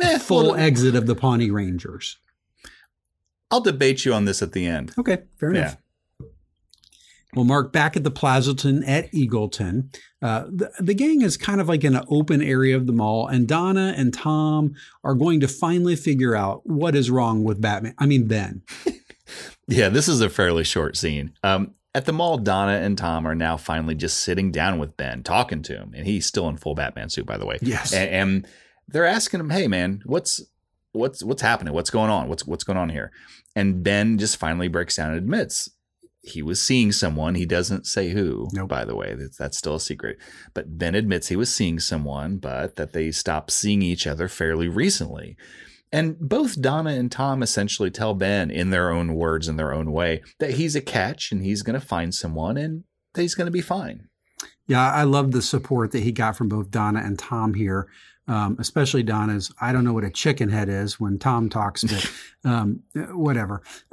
Eh, 0.00 0.18
Full 0.18 0.48
well, 0.48 0.56
exit 0.56 0.94
of 0.94 1.06
the 1.06 1.14
Pawnee 1.14 1.50
Rangers. 1.50 2.18
I'll 3.50 3.60
debate 3.60 4.04
you 4.04 4.12
on 4.12 4.24
this 4.24 4.42
at 4.42 4.52
the 4.52 4.66
end. 4.66 4.92
Okay, 4.98 5.22
fair 5.38 5.50
enough. 5.50 5.76
Well, 7.34 7.44
Mark, 7.44 7.72
back 7.72 7.96
at 7.96 8.04
the 8.04 8.10
Plazaton 8.10 8.86
at 8.86 9.10
Eagleton, 9.12 9.94
uh, 10.22 10.44
the, 10.48 10.70
the 10.78 10.94
gang 10.94 11.22
is 11.22 11.36
kind 11.36 11.60
of 11.60 11.68
like 11.68 11.84
in 11.84 11.96
an 11.96 12.04
open 12.08 12.42
area 12.42 12.76
of 12.76 12.86
the 12.86 12.92
mall, 12.92 13.26
and 13.26 13.46
Donna 13.48 13.94
and 13.96 14.14
Tom 14.14 14.74
are 15.02 15.14
going 15.14 15.40
to 15.40 15.48
finally 15.48 15.96
figure 15.96 16.36
out 16.36 16.62
what 16.64 16.94
is 16.94 17.10
wrong 17.10 17.44
with 17.44 17.60
Batman. 17.60 17.94
I 17.98 18.06
mean, 18.06 18.26
Ben. 18.26 18.62
Yeah, 19.66 19.88
this 19.88 20.08
is 20.08 20.20
a 20.20 20.28
fairly 20.28 20.64
short 20.64 20.96
scene. 20.96 21.32
Um, 21.42 21.74
at 21.94 22.06
the 22.06 22.12
mall, 22.12 22.38
Donna 22.38 22.72
and 22.72 22.98
Tom 22.98 23.26
are 23.26 23.34
now 23.34 23.56
finally 23.56 23.94
just 23.94 24.20
sitting 24.20 24.50
down 24.50 24.78
with 24.78 24.96
Ben, 24.96 25.22
talking 25.22 25.62
to 25.62 25.74
him, 25.74 25.92
and 25.94 26.06
he's 26.06 26.26
still 26.26 26.48
in 26.48 26.56
full 26.56 26.74
Batman 26.74 27.08
suit, 27.08 27.26
by 27.26 27.38
the 27.38 27.46
way. 27.46 27.58
Yes. 27.62 27.92
and, 27.92 28.10
and 28.10 28.48
they're 28.88 29.06
asking 29.06 29.40
him, 29.40 29.50
"Hey, 29.50 29.68
man, 29.68 30.02
what's 30.04 30.42
what's 30.92 31.22
what's 31.22 31.40
happening? 31.40 31.72
What's 31.72 31.90
going 31.90 32.10
on? 32.10 32.28
What's 32.28 32.46
what's 32.46 32.64
going 32.64 32.76
on 32.76 32.90
here?" 32.90 33.12
And 33.56 33.82
Ben 33.82 34.18
just 34.18 34.36
finally 34.36 34.68
breaks 34.68 34.96
down 34.96 35.10
and 35.10 35.18
admits 35.18 35.70
he 36.26 36.42
was 36.42 36.60
seeing 36.60 36.92
someone. 36.92 37.34
He 37.34 37.46
doesn't 37.46 37.86
say 37.86 38.10
who, 38.10 38.48
by 38.66 38.84
the 38.84 38.96
way. 38.96 39.14
That's, 39.14 39.36
that's 39.36 39.58
still 39.58 39.76
a 39.76 39.80
secret. 39.80 40.18
But 40.54 40.78
Ben 40.78 40.94
admits 40.94 41.28
he 41.28 41.36
was 41.36 41.54
seeing 41.54 41.78
someone, 41.78 42.38
but 42.38 42.76
that 42.76 42.92
they 42.92 43.10
stopped 43.10 43.50
seeing 43.50 43.82
each 43.82 44.06
other 44.06 44.28
fairly 44.28 44.68
recently. 44.68 45.36
And 45.92 46.18
both 46.18 46.60
Donna 46.60 46.90
and 46.90 47.12
Tom 47.12 47.42
essentially 47.42 47.90
tell 47.90 48.14
Ben, 48.14 48.50
in 48.50 48.70
their 48.70 48.90
own 48.90 49.14
words, 49.14 49.46
in 49.46 49.56
their 49.56 49.72
own 49.72 49.92
way, 49.92 50.22
that 50.40 50.52
he's 50.54 50.74
a 50.74 50.80
catch 50.80 51.30
and 51.30 51.44
he's 51.44 51.62
going 51.62 51.78
to 51.78 51.86
find 51.86 52.14
someone 52.14 52.56
and 52.56 52.84
that 53.12 53.22
he's 53.22 53.36
going 53.36 53.46
to 53.46 53.52
be 53.52 53.60
fine. 53.60 54.08
Yeah, 54.66 54.90
I 54.90 55.04
love 55.04 55.32
the 55.32 55.42
support 55.42 55.92
that 55.92 56.02
he 56.02 56.10
got 56.10 56.36
from 56.36 56.48
both 56.48 56.70
Donna 56.70 57.00
and 57.04 57.18
Tom 57.18 57.54
here. 57.54 57.88
Um, 58.26 58.56
especially 58.58 59.02
Donna's. 59.02 59.52
I 59.60 59.72
don't 59.72 59.84
know 59.84 59.92
what 59.92 60.04
a 60.04 60.10
chicken 60.10 60.48
head 60.48 60.70
is 60.70 60.98
when 60.98 61.18
Tom 61.18 61.50
talks, 61.50 61.84
but 61.84 62.10
um, 62.50 62.82
whatever. 63.12 63.62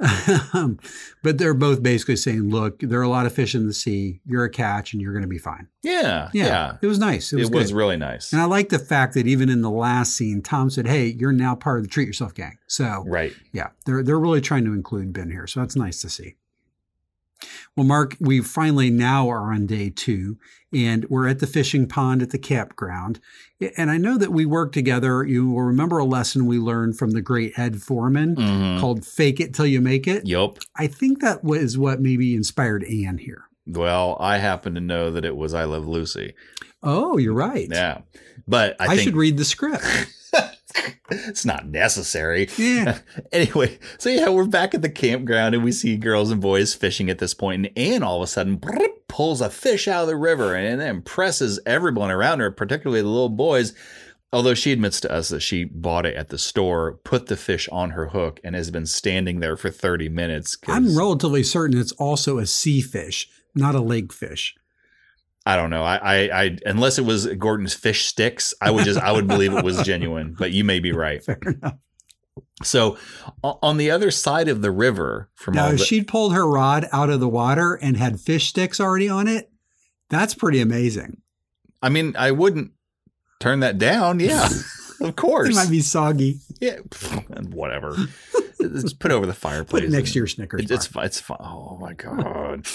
But 1.22 1.38
they're 1.38 1.54
both 1.54 1.82
basically 1.82 2.16
saying, 2.16 2.48
"Look, 2.50 2.80
there 2.80 2.98
are 2.98 3.04
a 3.04 3.08
lot 3.08 3.26
of 3.26 3.32
fish 3.32 3.54
in 3.54 3.66
the 3.66 3.72
sea. 3.74 4.20
You're 4.24 4.44
a 4.44 4.50
catch, 4.50 4.92
and 4.92 5.00
you're 5.00 5.12
going 5.12 5.22
to 5.22 5.28
be 5.28 5.38
fine." 5.38 5.68
Yeah, 5.82 6.30
Yeah, 6.32 6.46
yeah. 6.46 6.76
it 6.80 6.86
was 6.86 6.98
nice. 6.98 7.32
It 7.32 7.36
was, 7.36 7.48
It 7.48 7.54
was 7.54 7.72
really 7.72 7.96
nice. 7.96 8.32
And 8.32 8.40
I 8.40 8.44
like 8.46 8.68
the 8.70 8.78
fact 8.78 9.14
that 9.14 9.26
even 9.26 9.48
in 9.48 9.62
the 9.62 9.70
last 9.70 10.16
scene, 10.16 10.42
Tom 10.42 10.70
said, 10.70 10.86
"Hey, 10.86 11.06
you're 11.18 11.32
now 11.32 11.54
part 11.54 11.78
of 11.78 11.84
the 11.84 11.88
Treat 11.88 12.06
Yourself 12.06 12.34
gang." 12.34 12.58
So, 12.66 13.04
Right. 13.06 13.32
yeah, 13.52 13.68
they're 13.86 14.02
they're 14.02 14.18
really 14.18 14.40
trying 14.40 14.64
to 14.64 14.72
include 14.72 15.12
Ben 15.12 15.30
here. 15.30 15.46
So 15.46 15.60
that's 15.60 15.76
nice 15.76 16.00
to 16.00 16.08
see. 16.08 16.36
Well, 17.76 17.86
Mark, 17.86 18.16
we 18.20 18.40
finally 18.40 18.90
now 18.90 19.28
are 19.30 19.52
on 19.52 19.66
day 19.66 19.90
two, 19.90 20.36
and 20.72 21.04
we're 21.08 21.26
at 21.28 21.38
the 21.38 21.46
fishing 21.46 21.86
pond 21.86 22.22
at 22.22 22.30
the 22.30 22.38
campground. 22.38 23.20
And 23.76 23.90
I 23.90 23.96
know 23.96 24.18
that 24.18 24.32
we 24.32 24.44
worked 24.44 24.74
together. 24.74 25.24
You 25.24 25.50
will 25.50 25.62
remember 25.62 25.98
a 25.98 26.04
lesson 26.04 26.46
we 26.46 26.58
learned 26.58 26.98
from 26.98 27.12
the 27.12 27.22
great 27.22 27.58
Ed 27.58 27.80
Foreman 27.82 28.36
Mhm. 28.36 28.80
called 28.80 29.04
"Fake 29.06 29.40
It 29.40 29.54
Till 29.54 29.66
You 29.66 29.80
Make 29.80 30.06
It." 30.08 30.26
Yep. 30.26 30.58
I 30.76 30.86
think 30.86 31.20
that 31.20 31.44
was 31.44 31.78
what 31.78 32.00
maybe 32.00 32.34
inspired 32.34 32.84
Ann 32.84 33.18
here. 33.18 33.44
Well, 33.66 34.16
I 34.18 34.38
happen 34.38 34.74
to 34.74 34.80
know 34.80 35.10
that 35.10 35.24
it 35.24 35.36
was 35.36 35.54
I 35.54 35.64
Love 35.64 35.86
Lucy. 35.86 36.34
Oh, 36.82 37.16
you're 37.16 37.32
right. 37.32 37.68
Yeah. 37.70 37.98
But 38.48 38.74
I, 38.80 38.84
I, 38.84 38.88
think 38.88 39.00
should 39.02 39.16
read 39.16 39.36
the 39.36 39.44
script. 39.44 39.84
it's 41.10 41.44
not 41.44 41.66
necessary. 41.66 42.48
Yeah. 42.56 42.98
anyway, 43.32 43.78
so 43.98 44.08
yeah, 44.08 44.28
we're 44.28 44.46
back 44.46 44.74
at 44.74 44.82
the 44.82 44.90
campground 44.90 45.54
and 45.54 45.64
we 45.64 45.72
see 45.72 45.96
girls 45.96 46.30
and 46.30 46.40
boys 46.40 46.74
fishing 46.74 47.10
at 47.10 47.18
this 47.18 47.34
point, 47.34 47.66
and 47.66 47.78
Ann 47.78 48.02
all 48.02 48.16
of 48.16 48.22
a 48.22 48.26
sudden 48.26 48.60
pulls 49.08 49.40
a 49.40 49.50
fish 49.50 49.88
out 49.88 50.02
of 50.02 50.08
the 50.08 50.16
river 50.16 50.54
and 50.54 50.80
it 50.80 50.86
impresses 50.86 51.60
everyone 51.66 52.10
around 52.10 52.40
her, 52.40 52.50
particularly 52.50 53.02
the 53.02 53.08
little 53.08 53.28
boys. 53.28 53.74
Although 54.34 54.54
she 54.54 54.72
admits 54.72 54.98
to 55.02 55.12
us 55.12 55.28
that 55.28 55.40
she 55.40 55.64
bought 55.64 56.06
it 56.06 56.16
at 56.16 56.30
the 56.30 56.38
store, 56.38 56.94
put 57.04 57.26
the 57.26 57.36
fish 57.36 57.68
on 57.68 57.90
her 57.90 58.08
hook, 58.08 58.40
and 58.42 58.54
has 58.54 58.70
been 58.70 58.86
standing 58.86 59.40
there 59.40 59.58
for 59.58 59.68
30 59.68 60.08
minutes. 60.08 60.56
I'm 60.66 60.96
relatively 60.96 61.42
certain 61.42 61.78
it's 61.78 61.92
also 61.92 62.38
a 62.38 62.46
sea 62.46 62.80
fish, 62.80 63.28
not 63.54 63.74
a 63.74 63.82
lake 63.82 64.10
fish. 64.10 64.54
I 65.44 65.56
don't 65.56 65.70
know. 65.70 65.82
I, 65.82 65.96
I, 65.96 66.42
I, 66.42 66.58
unless 66.66 66.98
it 66.98 67.04
was 67.04 67.26
Gorton's 67.26 67.74
fish 67.74 68.06
sticks, 68.06 68.54
I 68.60 68.70
would 68.70 68.84
just, 68.84 69.00
I 69.00 69.10
would 69.12 69.26
believe 69.26 69.52
it 69.54 69.64
was 69.64 69.82
genuine. 69.84 70.36
But 70.38 70.52
you 70.52 70.62
may 70.64 70.78
be 70.78 70.92
right. 70.92 71.22
Fair 71.22 71.38
enough. 71.44 71.74
So, 72.62 72.96
on 73.42 73.76
the 73.76 73.90
other 73.90 74.10
side 74.10 74.48
of 74.48 74.62
the 74.62 74.70
river 74.70 75.28
from 75.34 75.54
Now, 75.54 75.72
the, 75.72 75.78
she 75.78 76.02
pulled 76.02 76.32
her 76.32 76.46
rod 76.46 76.86
out 76.92 77.10
of 77.10 77.20
the 77.20 77.28
water 77.28 77.74
and 77.74 77.96
had 77.96 78.20
fish 78.20 78.48
sticks 78.48 78.80
already 78.80 79.08
on 79.08 79.26
it, 79.26 79.50
that's 80.08 80.34
pretty 80.34 80.60
amazing. 80.60 81.20
I 81.82 81.88
mean, 81.88 82.14
I 82.16 82.30
wouldn't 82.30 82.72
turn 83.40 83.60
that 83.60 83.78
down. 83.78 84.20
Yeah, 84.20 84.48
of 85.00 85.16
course. 85.16 85.48
It 85.48 85.54
might 85.54 85.70
be 85.70 85.80
soggy. 85.80 86.38
Yeah, 86.60 86.78
and 87.30 87.52
whatever. 87.54 87.96
Just 88.68 88.98
put 88.98 89.10
it 89.10 89.14
over 89.14 89.26
the 89.26 89.32
fireplace. 89.34 89.82
Put 89.82 89.84
it 89.84 89.90
next 89.90 90.12
to 90.12 90.18
your 90.18 90.26
Snickers 90.26 90.62
It- 90.62 90.70
It's 90.70 90.86
fi- 90.86 91.04
it's 91.04 91.20
fine. 91.20 91.38
Oh 91.40 91.76
my 91.80 91.92
god! 92.06 92.66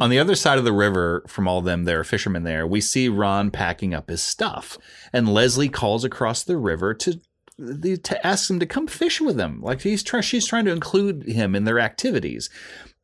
On 0.00 0.10
the 0.10 0.18
other 0.18 0.34
side 0.34 0.58
of 0.58 0.64
the 0.64 0.72
river, 0.72 1.24
from 1.26 1.46
all 1.48 1.60
them 1.62 1.84
there 1.84 2.00
are 2.00 2.04
fishermen 2.04 2.44
there. 2.44 2.66
We 2.66 2.80
see 2.80 3.08
Ron 3.08 3.50
packing 3.50 3.94
up 3.94 4.08
his 4.08 4.22
stuff, 4.22 4.78
and 5.12 5.28
Leslie 5.32 5.68
calls 5.68 6.04
across 6.04 6.42
the 6.44 6.56
river 6.56 6.94
to 6.94 7.20
the, 7.58 7.96
to 7.98 8.26
ask 8.26 8.50
him 8.50 8.58
to 8.58 8.66
come 8.66 8.86
fish 8.88 9.20
with 9.20 9.36
them. 9.36 9.60
Like 9.62 9.82
he's 9.82 10.02
trying, 10.02 10.22
she's 10.22 10.46
trying 10.46 10.64
to 10.64 10.72
include 10.72 11.24
him 11.24 11.54
in 11.54 11.64
their 11.64 11.78
activities. 11.78 12.50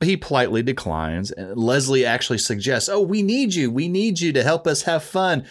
But 0.01 0.09
he 0.09 0.17
politely 0.17 0.63
declines. 0.63 1.31
And 1.31 1.57
Leslie 1.57 2.07
actually 2.07 2.39
suggests, 2.39 2.89
"Oh, 2.89 3.01
we 3.03 3.23
need 3.23 3.55
you. 3.55 3.71
We 3.71 3.87
need 3.87 4.19
you 4.21 4.33
to 4.33 4.43
help 4.43 4.67
us 4.67 4.83
have 4.83 5.03
fun." 5.05 5.45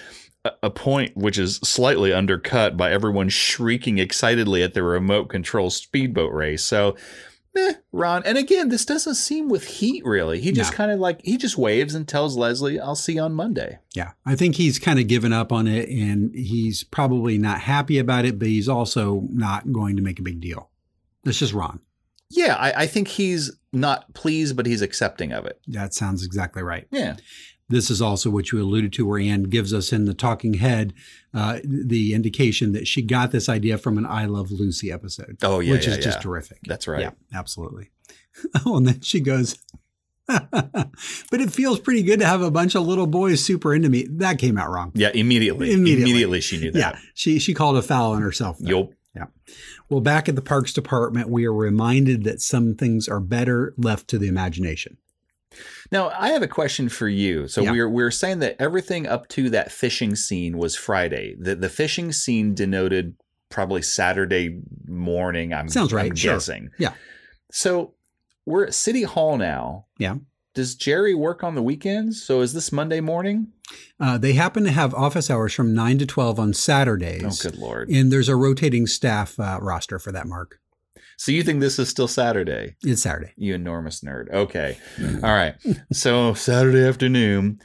A- 0.63 0.69
point 0.69 1.15
which 1.15 1.37
is 1.37 1.57
slightly 1.57 2.13
undercut 2.13 2.77
by 2.77 2.91
everyone 2.91 3.29
shrieking 3.29 3.97
excitedly 3.97 4.63
at 4.63 4.73
the 4.73 4.83
remote 4.83 5.29
control 5.29 5.69
speedboat 5.69 6.31
race. 6.33 6.63
So, 6.63 6.95
eh, 7.57 7.73
Ron. 7.91 8.23
And 8.25 8.37
again, 8.37 8.69
this 8.69 8.85
doesn't 8.85 9.15
seem 9.15 9.49
with 9.49 9.65
heat 9.65 10.03
really. 10.05 10.39
He 10.39 10.51
just 10.51 10.71
No. 10.73 10.77
kind 10.77 10.91
of 10.91 10.99
like 10.99 11.21
he 11.23 11.37
just 11.37 11.57
waves 11.57 11.95
and 11.95 12.07
tells 12.07 12.37
Leslie, 12.37 12.79
"I'll 12.79 12.95
see 12.95 13.13
you 13.15 13.21
on 13.21 13.33
Monday." 13.33 13.79
Yeah, 13.95 14.11
I 14.25 14.35
think 14.35 14.55
he's 14.55 14.79
kind 14.79 14.99
of 14.99 15.07
given 15.07 15.33
up 15.33 15.51
on 15.51 15.67
it 15.67 15.89
and 15.89 16.33
he's 16.35 16.83
probably 16.83 17.37
not 17.37 17.61
happy 17.61 17.97
about 17.97 18.25
it, 18.25 18.37
but 18.39 18.47
he's 18.47 18.69
also 18.69 19.27
not 19.31 19.71
going 19.71 19.95
to 19.97 20.01
make 20.01 20.19
a 20.19 20.23
big 20.23 20.39
deal. 20.39 20.69
That's 21.23 21.39
just 21.39 21.53
Ron. 21.53 21.79
Yeah, 22.31 22.55
I, 22.55 22.83
I 22.83 22.87
think 22.87 23.07
he's 23.07 23.51
not 23.73 24.13
pleased, 24.13 24.55
but 24.55 24.67
he's 24.67 24.83
accepting 24.83 25.31
of 25.33 25.45
it. 25.47 25.59
That 25.67 25.95
sounds 25.95 26.23
exactly 26.23 26.61
right. 26.61 26.85
Yeah. 26.91 27.15
This 27.69 27.91
is 27.91 28.01
also 28.01 28.29
what 28.29 28.51
you 28.51 28.59
alluded 28.59 28.91
to, 28.93 29.05
where 29.05 29.19
Ann 29.19 29.43
gives 29.43 29.73
us 29.73 29.93
in 29.93 30.05
the 30.05 30.13
talking 30.13 30.55
head 30.55 30.93
uh, 31.33 31.59
the 31.63 32.13
indication 32.13 32.71
that 32.73 32.87
she 32.87 33.01
got 33.01 33.31
this 33.31 33.47
idea 33.47 33.77
from 33.77 33.97
an 33.97 34.05
I 34.05 34.25
Love 34.25 34.51
Lucy 34.51 34.91
episode. 34.91 35.37
Oh, 35.43 35.59
yeah, 35.59 35.73
which 35.73 35.87
yeah, 35.87 35.93
is 35.93 36.03
just 36.03 36.21
terrific. 36.21 36.59
That's 36.65 36.87
right. 36.87 37.01
Yeah, 37.01 37.11
absolutely. 37.33 37.91
Oh, 38.65 38.77
and 38.77 38.87
then 38.87 39.01
she 39.01 39.19
goes, 39.19 39.57
but 40.27 40.91
it 41.33 41.51
feels 41.51 41.77
pretty 41.79 42.03
good 42.03 42.19
to 42.19 42.25
have 42.25 42.41
a 42.41 42.51
bunch 42.51 42.73
of 42.75 42.85
little 42.85 43.07
boys 43.07 43.43
super 43.43 43.73
into 43.73 43.89
me. 43.89 44.07
That 44.09 44.37
came 44.37 44.57
out 44.57 44.69
wrong. 44.69 44.91
Yeah, 44.95 45.09
immediately. 45.13 45.73
Immediately. 45.73 46.03
Immediately, 46.03 46.41
she 46.41 46.57
knew 46.57 46.71
that. 46.71 46.79
Yeah, 46.79 46.99
she 47.15 47.39
she 47.39 47.53
called 47.53 47.75
a 47.75 47.81
foul 47.81 48.13
on 48.13 48.21
herself. 48.21 48.57
there. 48.59 48.75
Yup. 48.75 48.91
Yeah. 49.15 49.25
Well, 49.89 50.01
back 50.01 50.29
at 50.29 50.35
the 50.35 50.41
Parks 50.41 50.71
Department, 50.71 51.29
we 51.29 51.45
are 51.45 51.53
reminded 51.53 52.23
that 52.23 52.41
some 52.41 52.75
things 52.75 53.07
are 53.07 53.19
better 53.19 53.73
left 53.75 54.07
to 54.09 54.19
the 54.19 54.27
imagination. 54.27 54.97
Now, 55.91 56.09
I 56.09 56.29
have 56.29 56.41
a 56.43 56.47
question 56.47 56.89
for 56.89 57.07
you. 57.07 57.47
So 57.47 57.61
Yeah. 57.61 57.71
we're 57.71 57.89
we're 57.89 58.11
saying 58.11 58.39
that 58.39 58.55
everything 58.59 59.07
up 59.07 59.27
to 59.29 59.49
that 59.49 59.71
fishing 59.71 60.15
scene 60.15 60.57
was 60.57 60.75
Friday. 60.75 61.35
The 61.39 61.55
the 61.55 61.69
fishing 61.69 62.11
scene 62.11 62.53
denoted 62.53 63.15
probably 63.49 63.81
Saturday 63.81 64.61
morning. 64.87 65.53
I'm 65.53 65.69
Sounds 65.69 65.91
right. 65.91 66.09
I'm 66.11 66.15
Sure. 66.15 66.33
guessing. 66.35 66.69
Yeah. 66.77 66.93
So 67.51 67.95
we're 68.45 68.65
at 68.65 68.73
City 68.75 69.03
Hall 69.03 69.37
now. 69.37 69.85
Yeah. 69.97 70.15
Does 70.53 70.75
Jerry 70.75 71.13
work 71.15 71.43
on 71.43 71.55
the 71.55 71.63
weekends? 71.63 72.21
So 72.23 72.41
is 72.41 72.53
this 72.53 72.71
Monday 72.71 72.99
morning? 73.01 73.47
Uh, 73.99 74.17
they 74.17 74.33
happen 74.33 74.63
to 74.63 74.71
have 74.71 74.93
office 74.95 75.29
hours 75.29 75.53
from 75.53 75.73
9 75.75 75.99
to 75.99 76.05
12 76.07 76.39
on 76.39 76.53
Saturdays. 76.53 77.23
Oh, 77.45 77.49
good 77.49 77.57
lord! 77.59 77.89
And 77.89 78.11
there's 78.11 78.27
a 78.29 78.35
rotating 78.35 78.87
staff 78.87 79.39
uh, 79.39 79.59
roster 79.61 79.99
for 79.99 80.11
that, 80.11 80.25
Mark. 80.27 80.58
So 81.19 81.33
you 81.33 81.43
think 81.43 81.59
this 81.59 81.77
is 81.79 81.89
still 81.89 82.07
Saturday? 82.07 82.77
It's 82.81 83.01
Saturday. 83.01 83.33
You 83.35 83.53
enormous 83.53 83.99
nerd. 83.99 84.31
Okay. 84.31 84.77
All 85.21 85.33
right. 85.33 85.53
So 85.91 86.33
Saturday 86.33 86.87
afternoon, 86.87 87.59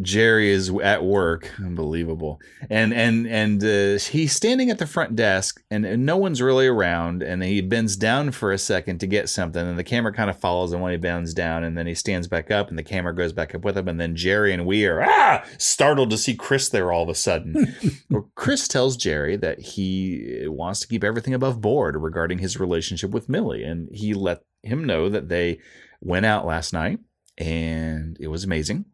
Jerry 0.00 0.50
is 0.50 0.70
at 0.82 1.04
work, 1.04 1.50
unbelievable, 1.58 2.40
and 2.68 2.92
and 2.92 3.26
and 3.26 3.62
uh, 3.62 3.98
he's 4.02 4.32
standing 4.32 4.70
at 4.70 4.78
the 4.78 4.86
front 4.86 5.14
desk, 5.14 5.62
and, 5.70 5.84
and 5.86 6.04
no 6.04 6.16
one's 6.16 6.42
really 6.42 6.66
around, 6.66 7.22
and 7.22 7.42
he 7.42 7.60
bends 7.60 7.96
down 7.96 8.32
for 8.32 8.50
a 8.50 8.58
second 8.58 8.98
to 9.00 9.06
get 9.06 9.28
something, 9.28 9.66
and 9.66 9.78
the 9.78 9.84
camera 9.84 10.12
kind 10.12 10.30
of 10.30 10.38
follows 10.38 10.72
him 10.72 10.80
when 10.80 10.92
he 10.92 10.98
bends 10.98 11.32
down, 11.34 11.64
and 11.64 11.78
then 11.78 11.86
he 11.86 11.94
stands 11.94 12.26
back 12.26 12.50
up, 12.50 12.68
and 12.68 12.78
the 12.78 12.82
camera 12.82 13.14
goes 13.14 13.32
back 13.32 13.54
up 13.54 13.64
with 13.64 13.76
him, 13.76 13.88
and 13.88 14.00
then 14.00 14.16
Jerry 14.16 14.52
and 14.52 14.66
we 14.66 14.86
are 14.86 15.02
ah! 15.02 15.44
startled 15.58 16.10
to 16.10 16.18
see 16.18 16.34
Chris 16.34 16.68
there 16.68 16.92
all 16.92 17.04
of 17.04 17.08
a 17.08 17.14
sudden. 17.14 17.74
well, 18.10 18.30
Chris 18.34 18.66
tells 18.66 18.96
Jerry 18.96 19.36
that 19.36 19.60
he 19.60 20.44
wants 20.46 20.80
to 20.80 20.88
keep 20.88 21.04
everything 21.04 21.34
above 21.34 21.60
board 21.60 21.96
regarding 21.96 22.38
his 22.38 22.58
relationship 22.58 23.10
with 23.10 23.28
Millie, 23.28 23.62
and 23.62 23.88
he 23.92 24.14
let 24.14 24.40
him 24.62 24.84
know 24.84 25.08
that 25.08 25.28
they 25.28 25.60
went 26.00 26.26
out 26.26 26.46
last 26.46 26.72
night, 26.72 26.98
and 27.38 28.16
it 28.20 28.28
was 28.28 28.44
amazing 28.44 28.86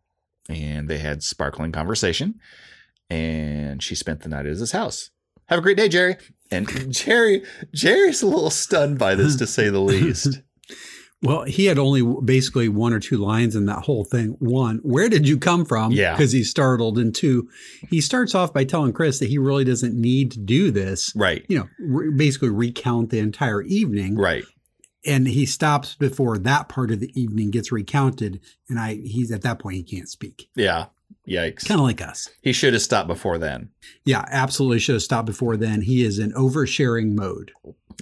and 0.49 0.89
they 0.89 0.99
had 0.99 1.23
sparkling 1.23 1.73
conversation. 1.73 2.35
And 3.09 3.83
she 3.83 3.95
spent 3.95 4.21
the 4.21 4.29
night 4.29 4.47
at 4.47 4.57
his 4.57 4.73
house. 4.73 5.11
Have 5.47 5.59
a 5.59 5.63
great 5.63 5.77
day, 5.77 5.89
Jerry. 5.89 6.17
And 6.51 6.69
Jerry, 6.93 7.43
Jerry's 7.75 8.23
a 8.23 8.27
little 8.27 8.51
stunned 8.51 8.99
by 8.99 9.15
this, 9.15 9.37
to 9.37 9.47
say 9.47 9.69
the 9.69 9.81
least. 9.81 10.41
Well, 11.23 11.43
he 11.43 11.67
had 11.67 11.79
only 11.79 12.03
basically 12.25 12.71
one 12.71 12.95
or 12.95 12.99
two 12.99 13.19
lines 13.19 13.55
in 13.55 13.67
that 13.67 13.81
whole 13.81 14.05
thing. 14.05 14.37
One, 14.39 14.79
where 14.83 15.09
did 15.11 15.29
you 15.29 15.37
come 15.37 15.67
from? 15.67 15.93
Yeah. 15.93 16.13
Because 16.13 16.33
he's 16.33 16.49
startled. 16.49 16.99
And 16.99 17.15
two, 17.15 17.47
he 17.91 18.01
starts 18.01 18.35
off 18.35 18.55
by 18.55 18.65
telling 18.65 18.95
Chris 18.95 19.19
that 19.19 19.29
he 19.29 19.37
really 19.37 19.65
doesn't 19.65 19.95
need 19.95 20.31
to 20.33 20.39
do 20.39 20.71
this. 20.71 21.13
Right. 21.15 21.45
You 21.49 21.59
know, 21.59 21.69
re- 21.79 22.11
basically 22.17 22.49
recount 22.49 23.11
the 23.11 23.19
entire 23.19 23.61
evening. 23.63 24.17
Right. 24.17 24.45
And 25.05 25.27
he 25.27 25.47
stops 25.47 25.95
before 25.95 26.37
that 26.39 26.69
part 26.69 26.91
of 26.91 27.01
the 27.01 27.11
evening 27.21 27.51
gets 27.51 27.73
recounted. 27.73 28.41
And 28.69 28.79
I, 28.79 28.95
he's 28.97 29.33
at 29.33 29.43
that 29.43 29.59
point, 29.59 29.77
he 29.77 29.83
can't 29.83 30.09
speak. 30.09 30.51
Yeah. 30.55 30.87
Yikes. 31.29 31.67
Kind 31.67 31.81
of 31.81 31.87
like 31.87 32.03
us. 32.03 32.29
He 32.43 32.53
should 32.53 32.73
have 32.73 32.83
stopped 32.83 33.09
before 33.09 33.39
then. 33.39 33.71
Yeah, 34.05 34.25
absolutely 34.29 34.79
should 34.79 34.97
have 34.97 35.03
stopped 35.03 35.27
before 35.27 35.57
then. 35.57 35.83
He 35.83 36.05
is 36.05 36.19
in 36.19 36.33
oversharing 36.33 37.15
mode. 37.15 37.53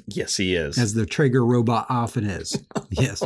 Yes, 0.06 0.36
he 0.36 0.54
is. 0.54 0.78
As 0.78 0.94
the 0.94 1.06
Traeger 1.06 1.44
robot 1.44 1.86
often 1.88 2.24
is. 2.24 2.62
yes. 2.90 3.22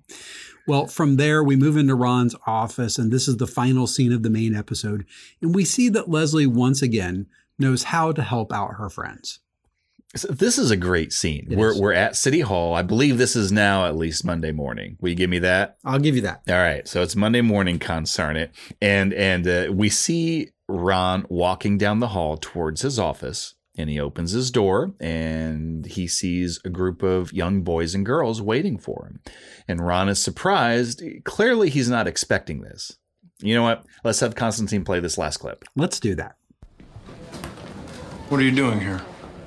well, 0.66 0.86
from 0.86 1.16
there, 1.16 1.42
we 1.42 1.56
move 1.56 1.76
into 1.76 1.94
Ron's 1.94 2.34
office, 2.46 2.98
and 2.98 3.12
this 3.12 3.28
is 3.28 3.36
the 3.36 3.46
final 3.46 3.86
scene 3.86 4.12
of 4.12 4.22
the 4.22 4.30
main 4.30 4.54
episode. 4.54 5.06
And 5.40 5.54
we 5.54 5.64
see 5.64 5.88
that 5.90 6.10
Leslie 6.10 6.46
once 6.46 6.82
again 6.82 7.26
knows 7.58 7.84
how 7.84 8.12
to 8.12 8.22
help 8.22 8.52
out 8.52 8.74
her 8.74 8.88
friends. 8.88 9.40
So 10.16 10.28
this 10.28 10.56
is 10.56 10.70
a 10.70 10.76
great 10.76 11.12
scene. 11.12 11.48
It 11.50 11.58
we're 11.58 11.72
is. 11.72 11.80
we're 11.80 11.92
at 11.92 12.16
City 12.16 12.40
Hall. 12.40 12.74
I 12.74 12.82
believe 12.82 13.18
this 13.18 13.36
is 13.36 13.52
now 13.52 13.86
at 13.86 13.96
least 13.96 14.24
Monday 14.24 14.52
morning. 14.52 14.96
Will 15.00 15.10
you 15.10 15.14
give 15.14 15.28
me 15.28 15.40
that? 15.40 15.76
I'll 15.84 15.98
give 15.98 16.16
you 16.16 16.22
that. 16.22 16.42
All 16.48 16.56
right. 16.56 16.88
So 16.88 17.02
it's 17.02 17.14
Monday 17.14 17.42
morning, 17.42 17.78
concern 17.78 18.36
it. 18.36 18.54
And 18.80 19.12
and 19.12 19.46
uh, 19.46 19.72
we 19.72 19.90
see 19.90 20.50
Ron 20.66 21.26
walking 21.28 21.76
down 21.76 22.00
the 22.00 22.08
hall 22.08 22.36
towards 22.36 22.82
his 22.82 22.98
office. 22.98 23.54
And 23.76 23.88
he 23.88 24.00
opens 24.00 24.32
his 24.32 24.50
door 24.50 24.92
and 24.98 25.86
he 25.86 26.08
sees 26.08 26.58
a 26.64 26.68
group 26.68 27.04
of 27.04 27.32
young 27.32 27.62
boys 27.62 27.94
and 27.94 28.04
girls 28.04 28.42
waiting 28.42 28.76
for 28.76 29.06
him. 29.06 29.20
And 29.68 29.86
Ron 29.86 30.08
is 30.08 30.20
surprised. 30.20 31.00
Clearly, 31.22 31.70
he's 31.70 31.88
not 31.88 32.08
expecting 32.08 32.62
this. 32.62 32.96
You 33.40 33.54
know 33.54 33.62
what? 33.62 33.84
Let's 34.02 34.18
have 34.18 34.34
Constantine 34.34 34.84
play 34.84 34.98
this 34.98 35.16
last 35.16 35.36
clip. 35.36 35.64
Let's 35.76 36.00
do 36.00 36.16
that. 36.16 36.34
What 38.30 38.40
are 38.40 38.44
you 38.44 38.50
doing 38.50 38.80
here? 38.80 39.00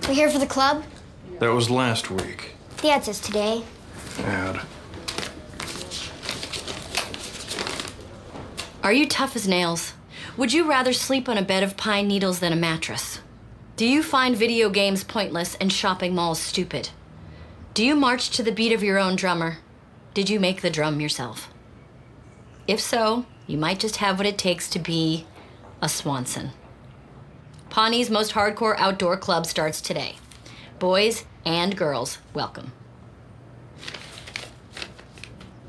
We're 0.08 0.16
here 0.16 0.30
for 0.30 0.39
the 0.39 0.47
club. 0.47 0.84
That 1.39 1.54
was 1.54 1.70
last 1.70 2.10
week. 2.10 2.56
The 2.82 2.89
ad 2.89 3.06
says 3.06 3.20
today. 3.20 3.64
Ad. 4.20 4.62
Are 8.84 8.91
you 8.93 9.08
tough 9.08 9.36
as 9.36 9.47
nails? 9.47 9.93
Would 10.38 10.54
you 10.54 10.68
rather 10.68 10.91
sleep 10.91 11.30
on 11.30 11.38
a 11.38 11.43
bed 11.43 11.64
of 11.64 11.78
pine 11.78 12.08
needles 12.08 12.39
than 12.39 12.52
a 12.52 12.58
mattress? 12.58 13.20
Do 13.76 13.86
you 13.88 14.02
find 14.04 14.36
video 14.36 14.70
games 14.70 15.04
pointless 15.04 15.56
and 15.56 15.72
shopping 15.72 16.16
malls 16.16 16.39
stupid? 16.39 16.89
Do 17.74 17.86
you 17.86 17.95
march 17.95 18.32
to 18.32 18.43
the 18.43 18.52
beat 18.52 18.74
of 18.74 18.84
your 18.84 18.97
own 18.97 19.16
drummer? 19.16 19.60
Did 20.14 20.30
you 20.30 20.39
make 20.39 20.62
the 20.62 20.70
drum 20.70 20.99
yourself? 20.99 21.49
If 22.68 22.82
so, 22.82 23.26
you 23.47 23.58
might 23.58 23.80
just 23.80 23.97
have 23.97 24.18
what 24.18 24.28
it 24.28 24.38
takes 24.38 24.70
to 24.72 24.80
be 24.80 25.26
a 25.82 25.88
Swanson. 25.88 26.52
Pawnee's 27.72 28.09
most 28.09 28.34
hardcore 28.34 28.76
outdoor 28.78 29.15
club 29.15 29.45
starts 29.45 29.80
today. 29.80 30.17
Boys 30.78 31.24
and 31.45 31.76
girls, 31.78 32.17
welcome. 32.34 32.74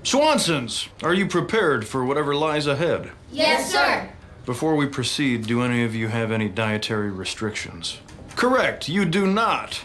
Swansons, 0.03 0.89
are 1.05 1.15
you 1.15 1.29
prepared 1.29 1.87
for 1.87 2.05
whatever 2.05 2.35
lies 2.35 2.67
ahead? 2.67 3.13
Yes, 3.31 3.71
sir. 3.71 4.11
Before 4.45 4.75
we 4.75 4.87
proceed, 4.87 5.47
do 5.47 5.63
any 5.63 5.85
of 5.85 5.95
you 5.95 6.09
have 6.09 6.33
any 6.33 6.49
dietary 6.49 7.09
restrictions? 7.13 7.99
Correct, 8.35 8.89
you 8.89 9.05
do 9.05 9.25
not. 9.29 9.85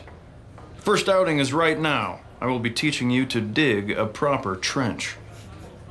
First 0.78 1.08
outing 1.08 1.38
is 1.38 1.54
right 1.54 1.80
now. 1.80 2.22
I 2.42 2.48
will 2.48 2.60
be 2.60 2.72
teaching 2.72 3.12
you 3.12 3.28
to 3.28 3.40
dig 3.40 3.92
a 3.92 4.08
proper 4.08 4.56
trench. 4.56 5.18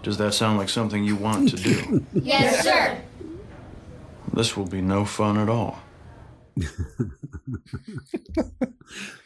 Does 0.03 0.18
that 0.18 0.35
sound 0.35 0.59
like 0.59 0.68
something 0.70 1.05
you 1.05 1.14
want 1.14 1.51
to 1.51 1.57
do? 1.57 2.05
Yes, 2.12 2.64
sir. 2.64 3.01
this 4.33 4.57
will 4.57 4.66
be 4.66 4.81
no 4.81 5.05
fun 5.05 5.37
at 5.39 5.49
all. 5.49 5.79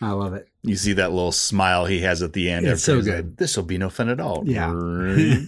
I 0.00 0.10
love 0.12 0.34
it. 0.34 0.48
You 0.62 0.76
see 0.76 0.94
that 0.94 1.10
little 1.12 1.32
smile 1.32 1.86
he 1.86 2.00
has 2.00 2.22
at 2.22 2.32
the 2.32 2.50
end. 2.50 2.66
It's 2.66 2.82
so 2.82 3.00
good. 3.02 3.26
like, 3.26 3.36
This 3.36 3.56
will 3.56 3.64
be 3.64 3.78
no 3.78 3.90
fun 3.90 4.08
at 4.08 4.20
all. 4.20 4.42
Yeah. 4.46 4.72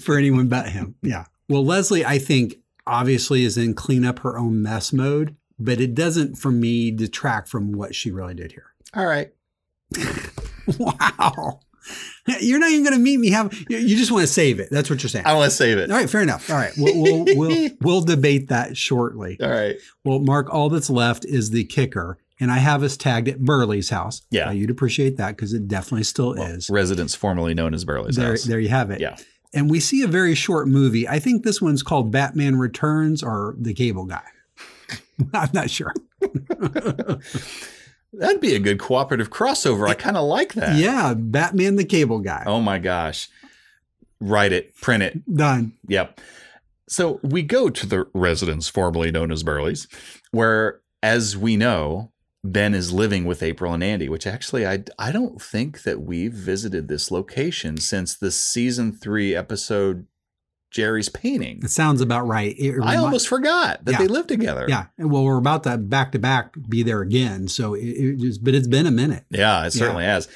for 0.00 0.16
anyone 0.16 0.48
but 0.48 0.68
him. 0.68 0.94
Yeah. 1.02 1.24
Well, 1.48 1.64
Leslie, 1.64 2.04
I 2.04 2.18
think 2.18 2.56
obviously 2.86 3.44
is 3.44 3.56
in 3.58 3.74
clean 3.74 4.04
up 4.04 4.20
her 4.20 4.38
own 4.38 4.62
mess 4.62 4.92
mode, 4.92 5.36
but 5.58 5.80
it 5.80 5.94
doesn't, 5.94 6.36
for 6.36 6.50
me, 6.50 6.90
detract 6.90 7.48
from 7.48 7.72
what 7.72 7.94
she 7.94 8.10
really 8.10 8.34
did 8.34 8.52
here. 8.52 8.72
All 8.94 9.06
right. 9.06 9.32
wow. 10.78 11.60
You're 12.40 12.58
not 12.58 12.70
even 12.70 12.84
going 12.84 12.94
to 12.96 13.00
meet 13.02 13.18
me. 13.18 13.30
Have 13.30 13.52
you 13.70 13.96
just 13.96 14.10
want 14.10 14.22
to 14.26 14.32
save 14.32 14.60
it? 14.60 14.68
That's 14.70 14.90
what 14.90 15.02
you're 15.02 15.08
saying. 15.10 15.26
I 15.26 15.34
want 15.34 15.50
to 15.50 15.56
save 15.56 15.78
it. 15.78 15.90
All 15.90 15.96
right, 15.96 16.08
fair 16.10 16.20
enough. 16.22 16.50
All 16.50 16.56
right, 16.56 16.72
we'll 16.76 17.02
we'll 17.24 17.36
we'll, 17.36 17.70
we'll 17.80 18.00
debate 18.02 18.48
that 18.48 18.76
shortly. 18.76 19.38
All 19.42 19.48
right. 19.48 19.76
Well, 20.04 20.18
Mark, 20.18 20.52
all 20.52 20.68
that's 20.68 20.90
left 20.90 21.24
is 21.24 21.50
the 21.50 21.64
kicker, 21.64 22.18
and 22.38 22.50
I 22.50 22.58
have 22.58 22.82
us 22.82 22.96
tagged 22.96 23.28
at 23.28 23.40
Burley's 23.40 23.88
house. 23.90 24.22
Yeah. 24.30 24.46
Now, 24.46 24.50
you'd 24.50 24.70
appreciate 24.70 25.16
that 25.16 25.36
because 25.36 25.52
it 25.54 25.68
definitely 25.68 26.04
still 26.04 26.34
is. 26.34 26.68
Residence 26.68 27.14
formerly 27.14 27.54
known 27.54 27.72
as 27.72 27.84
Burley's 27.84 28.16
There, 28.16 28.30
house. 28.30 28.44
there 28.44 28.60
you 28.60 28.68
have 28.68 28.90
it. 28.90 29.00
Yeah. 29.00 29.16
And 29.54 29.70
we 29.70 29.80
see 29.80 30.02
a 30.02 30.06
very 30.06 30.34
short 30.34 30.68
movie. 30.68 31.08
I 31.08 31.18
think 31.18 31.42
this 31.42 31.62
one's 31.62 31.82
called 31.82 32.12
Batman 32.12 32.56
Returns 32.56 33.22
or 33.22 33.54
The 33.58 33.72
Cable 33.72 34.04
Guy. 34.04 34.20
I'm 35.32 35.48
not 35.54 35.70
sure. 35.70 35.94
That'd 38.12 38.40
be 38.40 38.54
a 38.54 38.58
good 38.58 38.78
cooperative 38.78 39.30
crossover. 39.30 39.88
I 39.88 39.94
kind 39.94 40.16
of 40.16 40.26
like 40.26 40.54
that. 40.54 40.76
Yeah, 40.76 41.14
Batman 41.14 41.76
the 41.76 41.84
Cable 41.84 42.20
Guy. 42.20 42.44
Oh 42.46 42.60
my 42.60 42.78
gosh. 42.78 43.28
Write 44.20 44.52
it, 44.52 44.74
print 44.76 45.02
it. 45.02 45.34
Done. 45.34 45.74
Yep. 45.86 46.20
So 46.88 47.20
we 47.22 47.42
go 47.42 47.68
to 47.68 47.86
the 47.86 48.06
residence 48.14 48.68
formerly 48.68 49.10
known 49.10 49.30
as 49.30 49.42
Burley's, 49.42 49.86
where, 50.30 50.80
as 51.02 51.36
we 51.36 51.56
know, 51.56 52.10
Ben 52.42 52.74
is 52.74 52.92
living 52.92 53.26
with 53.26 53.42
April 53.42 53.74
and 53.74 53.84
Andy, 53.84 54.08
which 54.08 54.26
actually 54.26 54.66
I, 54.66 54.84
I 54.98 55.12
don't 55.12 55.40
think 55.40 55.82
that 55.82 56.00
we've 56.00 56.32
visited 56.32 56.88
this 56.88 57.10
location 57.10 57.76
since 57.76 58.16
the 58.16 58.30
season 58.30 58.92
three 58.92 59.36
episode 59.36 60.06
Jerry's 60.70 61.08
painting. 61.08 61.60
It 61.64 61.70
sounds 61.70 62.00
about 62.00 62.26
right. 62.26 62.54
It 62.58 62.78
I 62.82 62.96
almost 62.96 63.26
forgot 63.28 63.84
that 63.84 63.92
Yeah. 63.92 63.98
they 63.98 64.06
live 64.06 64.26
together. 64.26 64.66
Yeah. 64.68 64.86
Well, 64.98 65.24
we're 65.24 65.38
about 65.38 65.64
to 65.64 65.78
back 65.78 66.12
to 66.12 66.18
back 66.18 66.54
be 66.68 66.82
there 66.82 67.00
again. 67.00 67.48
So 67.48 67.74
it, 67.74 67.80
it 67.86 68.18
just, 68.18 68.44
but 68.44 68.54
it's 68.54 68.68
been 68.68 68.86
a 68.86 68.90
minute. 68.90 69.24
Yeah, 69.30 69.64
it 69.66 69.72
certainly 69.72 70.04
has. 70.04 70.28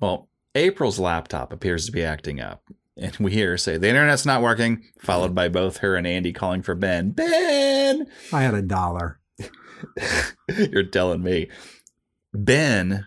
Well, 0.00 0.28
April's 0.54 0.98
laptop 0.98 1.52
appears 1.52 1.86
to 1.86 1.92
be 1.92 2.02
acting 2.02 2.40
up. 2.40 2.62
And 2.98 3.14
we 3.18 3.30
hear 3.32 3.50
her 3.50 3.56
say, 3.58 3.76
the 3.76 3.88
internet's 3.90 4.24
not 4.24 4.40
working, 4.42 4.82
followed 4.98 5.34
by 5.34 5.48
both 5.48 5.76
her 5.78 5.96
and 5.96 6.06
Andy 6.06 6.32
calling 6.32 6.62
for 6.62 6.74
Ben. 6.74 7.10
Ben! 7.10 8.06
I 8.32 8.42
had 8.42 8.54
a 8.54 8.62
dollar. 8.62 9.20
You're 10.48 10.84
telling 10.84 11.22
me. 11.22 11.48
Ben 12.32 13.06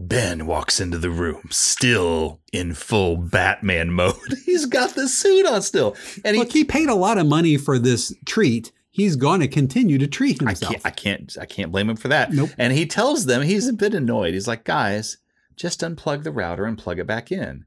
Ben 0.00 0.46
walks 0.46 0.78
into 0.78 0.96
the 0.96 1.10
room, 1.10 1.48
still 1.50 2.40
in 2.52 2.72
full 2.72 3.16
Batman 3.16 3.90
mode. 3.90 4.14
He's 4.46 4.64
got 4.66 4.94
the 4.94 5.08
suit 5.08 5.44
on 5.44 5.60
still. 5.60 5.96
And 6.24 6.36
he, 6.36 6.40
Look, 6.40 6.52
he 6.52 6.62
paid 6.64 6.88
a 6.88 6.94
lot 6.94 7.18
of 7.18 7.26
money 7.26 7.56
for 7.56 7.78
this 7.80 8.14
treat. 8.24 8.70
He's 8.90 9.16
going 9.16 9.40
to 9.40 9.48
continue 9.48 9.98
to 9.98 10.06
treat 10.06 10.38
himself. 10.40 10.72
I 10.72 10.74
can't 10.74 10.86
I 10.86 10.90
can't 10.90 11.36
I 11.42 11.46
can't 11.46 11.72
blame 11.72 11.90
him 11.90 11.96
for 11.96 12.08
that. 12.08 12.32
Nope. 12.32 12.50
And 12.58 12.72
he 12.72 12.86
tells 12.86 13.26
them 13.26 13.42
he's 13.42 13.68
a 13.68 13.72
bit 13.72 13.92
annoyed. 13.94 14.34
He's 14.34 14.48
like, 14.48 14.64
guys, 14.64 15.18
just 15.56 15.80
unplug 15.80 16.22
the 16.22 16.32
router 16.32 16.64
and 16.64 16.78
plug 16.78 16.98
it 16.98 17.06
back 17.06 17.30
in. 17.32 17.64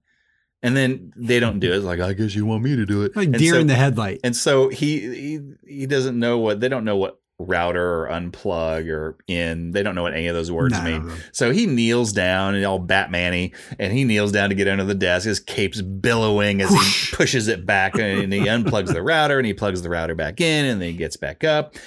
And 0.64 0.76
then 0.78 1.12
they 1.16 1.40
don't 1.40 1.60
do 1.60 1.72
it. 1.74 1.78
It's 1.78 1.86
like, 1.86 2.00
I 2.00 2.14
guess 2.14 2.36
you 2.36 2.46
want 2.46 2.64
me 2.64 2.76
to 2.76 2.86
do 2.86 3.04
it. 3.04 3.16
Like 3.16 3.28
And 3.28 3.36
deer 3.38 3.54
so- 3.56 3.60
in 3.60 3.68
the 3.68 3.76
headlight. 3.76 4.20
And 4.24 4.36
so 4.36 4.70
he 4.70 5.00
he 5.00 5.40
he 5.68 5.86
doesn't 5.86 6.18
know 6.20 6.38
what 6.38 6.60
they 6.60 6.70
don't 6.70 6.86
know 6.86 6.98
what 6.98 7.21
router 7.46 8.04
or 8.04 8.08
unplug 8.10 8.88
or 8.90 9.18
in. 9.28 9.72
They 9.72 9.84
don't 9.84 9.96
know 9.96 10.04
what 10.04 10.14
any 10.14 10.28
of 10.28 10.36
those 10.36 10.52
words 10.52 10.74
No, 10.74 10.84
mean. 10.84 11.08
no, 11.08 11.14
no. 11.14 11.22
So 11.32 11.52
he 11.52 11.66
kneels 11.66 12.14
down 12.14 12.56
and 12.56 12.66
all 12.66 12.80
Batman-y, 12.80 13.52
and 13.80 13.92
he 13.94 14.04
kneels 14.04 14.32
down 14.32 14.50
to 14.50 14.56
get 14.56 14.68
under 14.68 14.84
the 14.84 14.96
desk. 14.96 15.26
His 15.26 15.40
cape's 15.40 15.82
billowing 15.82 16.62
as 16.62 16.70
he 16.70 17.16
pushes 17.16 17.48
it 17.48 17.66
back 17.66 17.96
and 17.98 18.32
he 18.32 18.40
unplugs 18.48 18.94
the 18.94 19.02
router 19.04 19.38
and 19.38 19.46
he 19.46 19.54
plugs 19.54 19.82
the 19.82 19.90
router 19.90 20.16
back 20.16 20.40
in 20.42 20.66
and 20.66 20.82
then 20.82 20.90
he 20.92 20.96
gets 20.98 21.18
back 21.18 21.44
up. 21.44 21.76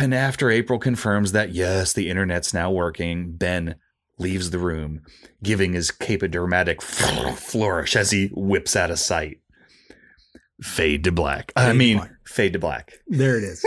And 0.00 0.14
after 0.14 0.50
April 0.50 0.78
confirms 0.78 1.32
that, 1.32 1.52
yes, 1.52 1.92
the 1.92 2.08
internet's 2.08 2.54
now 2.54 2.70
working, 2.70 3.32
Ben 3.32 3.74
leaves 4.18 4.50
the 4.50 4.58
room, 4.58 5.02
giving 5.42 5.74
his 5.74 5.90
cape 5.90 6.22
a 6.22 6.28
dramatic 6.28 6.80
flourish 6.82 7.94
as 7.96 8.10
he 8.10 8.30
whips 8.34 8.74
out 8.74 8.90
of 8.90 8.98
sight. 8.98 9.40
Fade 10.62 11.04
to 11.04 11.12
black. 11.12 11.52
I 11.56 11.66
Fade 11.66 11.72
to 11.72 11.78
mean, 11.78 11.96
black. 11.98 12.10
fade 12.26 12.52
to 12.54 12.58
black. 12.58 12.92
There 13.08 13.36
it 13.38 13.44
is. 13.44 13.64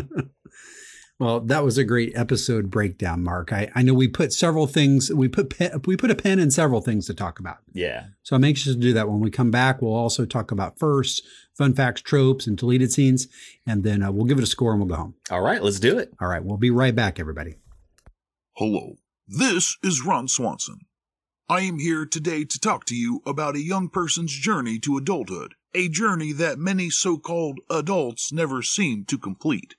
well, 1.20 1.40
that 1.40 1.64
was 1.64 1.78
a 1.78 1.84
great 1.84 2.12
episode 2.16 2.70
breakdown, 2.70 3.22
Mark. 3.24 3.52
I, 3.52 3.70
I 3.74 3.82
know 3.82 3.94
we 3.94 4.08
put 4.08 4.32
several 4.32 4.66
things. 4.66 5.12
We 5.12 5.28
put 5.28 5.50
pe- 5.50 5.70
we 5.86 5.96
put 5.96 6.10
a 6.10 6.14
pen 6.14 6.38
in 6.38 6.50
several 6.50 6.80
things 6.80 7.06
to 7.06 7.14
talk 7.14 7.38
about. 7.38 7.58
Yeah. 7.72 8.06
So 8.22 8.36
I'm 8.36 8.44
anxious 8.44 8.74
to 8.74 8.78
do 8.78 8.92
that. 8.94 9.08
When 9.08 9.20
we 9.20 9.30
come 9.30 9.50
back, 9.50 9.80
we'll 9.82 9.94
also 9.94 10.24
talk 10.26 10.50
about 10.50 10.78
first 10.78 11.22
fun 11.56 11.74
facts, 11.74 12.02
tropes, 12.02 12.46
and 12.46 12.56
deleted 12.56 12.92
scenes, 12.92 13.26
and 13.66 13.82
then 13.84 14.02
uh, 14.02 14.12
we'll 14.12 14.26
give 14.26 14.38
it 14.38 14.44
a 14.44 14.46
score 14.46 14.72
and 14.72 14.80
we'll 14.80 14.88
go 14.88 14.94
home. 14.96 15.14
All 15.30 15.40
right, 15.40 15.62
let's 15.62 15.80
do 15.80 15.98
it. 15.98 16.12
All 16.20 16.28
right, 16.28 16.44
we'll 16.44 16.56
be 16.56 16.70
right 16.70 16.94
back, 16.94 17.18
everybody. 17.18 17.56
Hello, 18.56 18.94
this 19.26 19.76
is 19.84 20.04
Ron 20.04 20.26
Swanson. 20.28 20.80
I 21.50 21.62
am 21.62 21.78
here 21.78 22.04
today 22.04 22.44
to 22.44 22.60
talk 22.60 22.84
to 22.84 22.94
you 22.94 23.22
about 23.24 23.56
a 23.56 23.62
young 23.62 23.88
person's 23.88 24.32
journey 24.32 24.78
to 24.80 24.98
adulthood, 24.98 25.54
a 25.74 25.88
journey 25.88 26.32
that 26.32 26.58
many 26.58 26.90
so 26.90 27.16
called 27.16 27.60
adults 27.70 28.30
never 28.30 28.62
seem 28.62 29.06
to 29.06 29.16
complete. 29.16 29.74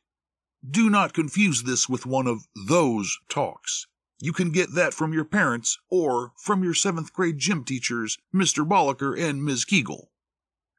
Do 0.67 0.89
not 0.89 1.13
confuse 1.13 1.61
this 1.61 1.87
with 1.87 2.07
one 2.07 2.25
of 2.25 2.47
those 2.67 3.19
talks. 3.29 3.85
You 4.19 4.33
can 4.33 4.51
get 4.51 4.73
that 4.73 4.95
from 4.95 5.13
your 5.13 5.25
parents 5.25 5.77
or 5.91 6.33
from 6.37 6.63
your 6.63 6.73
seventh 6.73 7.13
grade 7.13 7.37
gym 7.37 7.63
teachers, 7.63 8.17
Mr. 8.33 8.67
Bolliker 8.67 9.15
and 9.15 9.45
Ms. 9.45 9.63
Kegel. 9.63 10.09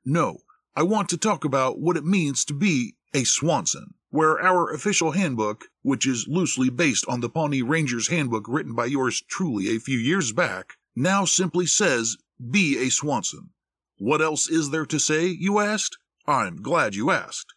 No, 0.04 0.38
I 0.74 0.82
want 0.82 1.08
to 1.10 1.16
talk 1.16 1.44
about 1.44 1.78
what 1.78 1.96
it 1.96 2.04
means 2.04 2.44
to 2.46 2.52
be 2.52 2.96
a 3.14 3.22
Swanson, 3.22 3.94
where 4.10 4.42
our 4.42 4.72
official 4.72 5.12
handbook, 5.12 5.66
which 5.82 6.04
is 6.04 6.26
loosely 6.26 6.68
based 6.68 7.04
on 7.06 7.20
the 7.20 7.30
Pawnee 7.30 7.62
Rangers 7.62 8.08
handbook 8.08 8.46
written 8.48 8.74
by 8.74 8.86
yours 8.86 9.22
truly 9.28 9.68
a 9.68 9.78
few 9.78 9.96
years 9.96 10.32
back, 10.32 10.76
now 10.94 11.24
simply 11.24 11.66
says, 11.66 12.16
be 12.50 12.78
a 12.78 12.90
Swanson. 12.90 13.50
What 13.98 14.22
else 14.22 14.48
is 14.48 14.70
there 14.70 14.86
to 14.86 14.98
say, 14.98 15.26
you 15.26 15.58
asked? 15.58 15.98
I'm 16.26 16.62
glad 16.62 16.94
you 16.94 17.10
asked. 17.10 17.52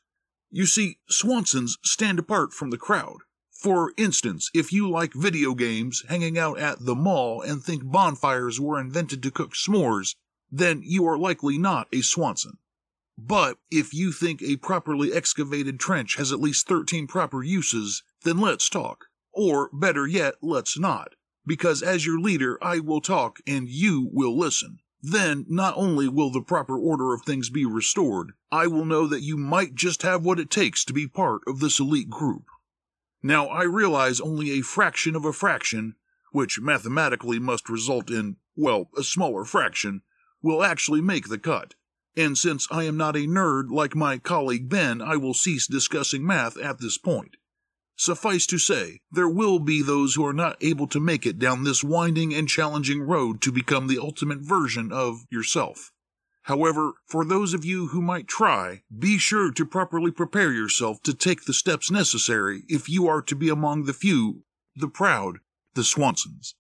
You 0.52 0.66
see, 0.66 1.00
Swansons 1.10 1.78
stand 1.84 2.20
apart 2.20 2.54
from 2.54 2.70
the 2.70 2.78
crowd. 2.78 3.18
For 3.50 3.94
instance, 3.98 4.50
if 4.54 4.74
you 4.74 4.90
like 4.90 5.14
video 5.14 5.56
games, 5.56 6.04
hanging 6.10 6.38
out 6.38 6.60
at 6.60 6.86
the 6.86 6.96
mall, 6.96 7.42
and 7.42 7.64
think 7.64 7.84
bonfires 7.84 8.60
were 8.60 8.80
invented 8.80 9.24
to 9.24 9.32
cook 9.32 9.54
s'mores, 9.54 10.16
then 10.52 10.82
you 10.84 11.08
are 11.08 11.18
likely 11.18 11.58
not 11.58 11.88
a 11.94 12.02
Swanson. 12.02 12.58
But 13.18 13.58
if 13.72 13.94
you 13.94 14.12
think 14.12 14.42
a 14.42 14.58
properly 14.58 15.14
excavated 15.14 15.80
trench 15.80 16.18
has 16.18 16.32
at 16.32 16.42
least 16.42 16.68
13 16.68 17.08
proper 17.08 17.42
uses, 17.44 18.04
then 18.24 18.40
let's 18.40 18.70
talk. 18.70 19.06
Or 19.32 19.70
better 19.72 20.06
yet, 20.06 20.36
let's 20.42 20.78
not. 20.78 21.14
Because 21.46 21.82
as 21.82 22.06
your 22.06 22.20
leader, 22.20 22.58
I 22.62 22.80
will 22.80 23.02
talk 23.02 23.40
and 23.46 23.68
you 23.68 24.10
will 24.12 24.38
listen. 24.38 24.80
Then 25.02 25.46
not 25.50 25.74
only 25.76 26.08
will 26.08 26.32
the 26.32 26.42
proper 26.42 26.78
order 26.78 27.14
of 27.14 27.24
things 27.24 27.50
be 27.50 27.66
restored, 27.66 28.32
I 28.52 28.68
will 28.68 28.86
know 28.86 29.06
that 29.08 29.22
you 29.22 29.36
might 29.36 29.76
just 29.76 30.04
have 30.04 30.24
what 30.24 30.40
it 30.40 30.50
takes 30.50 30.86
to 30.86 30.94
be 30.94 31.08
part 31.08 31.42
of 31.46 31.60
this 31.60 31.80
elite 31.80 32.10
group. 32.10 32.46
Now, 33.22 33.48
I 33.48 33.64
realize 33.64 34.22
only 34.22 34.52
a 34.52 34.62
fraction 34.62 35.16
of 35.16 35.26
a 35.26 35.34
fraction, 35.34 35.96
which 36.32 36.62
mathematically 36.62 37.40
must 37.40 37.70
result 37.70 38.10
in, 38.10 38.38
well, 38.56 38.90
a 38.98 39.04
smaller 39.04 39.44
fraction, 39.44 40.04
will 40.42 40.64
actually 40.64 41.02
make 41.02 41.28
the 41.28 41.38
cut. 41.38 41.76
And 42.16 42.38
since 42.38 42.68
I 42.72 42.84
am 42.84 42.96
not 42.96 43.16
a 43.16 43.28
nerd 43.28 43.72
like 43.72 43.96
my 43.96 44.20
colleague 44.20 44.70
Ben, 44.70 45.02
I 45.02 45.18
will 45.18 45.34
cease 45.34 45.68
discussing 45.68 46.26
math 46.26 46.58
at 46.58 46.80
this 46.80 46.98
point. 46.98 47.36
Suffice 47.96 48.48
to 48.48 48.58
say, 48.58 49.02
there 49.12 49.30
will 49.30 49.60
be 49.60 49.82
those 49.82 50.16
who 50.16 50.26
are 50.26 50.34
not 50.34 50.58
able 50.62 50.88
to 50.88 51.00
make 51.00 51.26
it 51.26 51.38
down 51.38 51.64
this 51.64 51.84
winding 51.84 52.34
and 52.34 52.50
challenging 52.50 53.02
road 53.02 53.42
to 53.42 53.52
become 53.52 53.88
the 53.88 54.00
ultimate 54.00 54.40
version 54.40 54.92
of 54.92 55.26
yourself. 55.30 55.92
However, 56.44 56.94
for 57.08 57.24
those 57.24 57.54
of 57.54 57.64
you 57.64 57.88
who 57.88 58.02
might 58.02 58.28
try, 58.28 58.84
be 58.98 59.18
sure 59.18 59.52
to 59.52 59.66
properly 59.66 60.12
prepare 60.12 60.52
yourself 60.52 61.02
to 61.04 61.14
take 61.14 61.46
the 61.46 61.54
steps 61.54 61.90
necessary 61.90 62.64
if 62.68 62.90
you 62.90 63.08
are 63.08 63.22
to 63.22 63.36
be 63.36 63.48
among 63.48 63.84
the 63.84 63.94
few, 63.94 64.44
the 64.76 64.90
proud, 64.90 65.38
the 65.74 65.84
Swansons. 65.84 66.56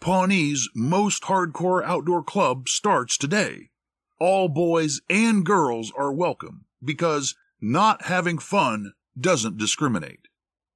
Pawnee's 0.00 0.68
most 0.74 1.24
hardcore 1.24 1.84
outdoor 1.84 2.22
club 2.22 2.68
starts 2.68 3.18
today. 3.18 3.70
All 4.18 4.48
boys 4.48 5.00
and 5.10 5.44
girls 5.44 5.92
are 5.96 6.12
welcome 6.12 6.64
because 6.82 7.34
not 7.60 8.06
having 8.06 8.38
fun 8.38 8.94
doesn't 9.20 9.58
discriminate. 9.58 10.28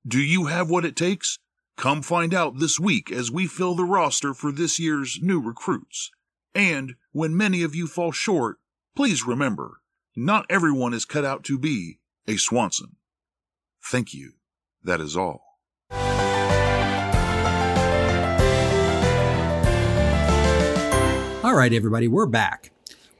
Do 0.09 0.21
you 0.21 0.45
have 0.45 0.71
what 0.71 0.85
it 0.85 0.95
takes? 0.95 1.41
Come 1.77 2.01
find 2.01 2.33
out 2.33 2.61
this 2.61 2.79
week 2.79 3.11
as 3.11 3.33
we 3.33 3.49
fill 3.49 3.75
the 3.75 3.83
roster 3.83 4.35
for 4.35 4.53
this 4.53 4.79
year's 4.79 5.19
new 5.21 5.41
recruits. 5.41 6.13
And 6.55 6.95
when 7.11 7.37
many 7.37 7.65
of 7.65 7.75
you 7.75 7.89
fall 7.89 8.13
short, 8.13 8.59
please 8.95 9.27
remember, 9.27 9.81
not 10.15 10.47
everyone 10.49 10.95
is 10.95 11.05
cut 11.05 11.25
out 11.25 11.43
to 11.45 11.59
be 11.59 11.99
a 12.29 12.37
Swanson. 12.37 12.95
Thank 13.83 14.15
you. 14.15 14.35
That 14.85 15.01
is 15.01 15.17
all. 15.17 15.43
All 21.43 21.55
right, 21.55 21.73
everybody, 21.73 22.07
we're 22.07 22.27
back. 22.27 22.71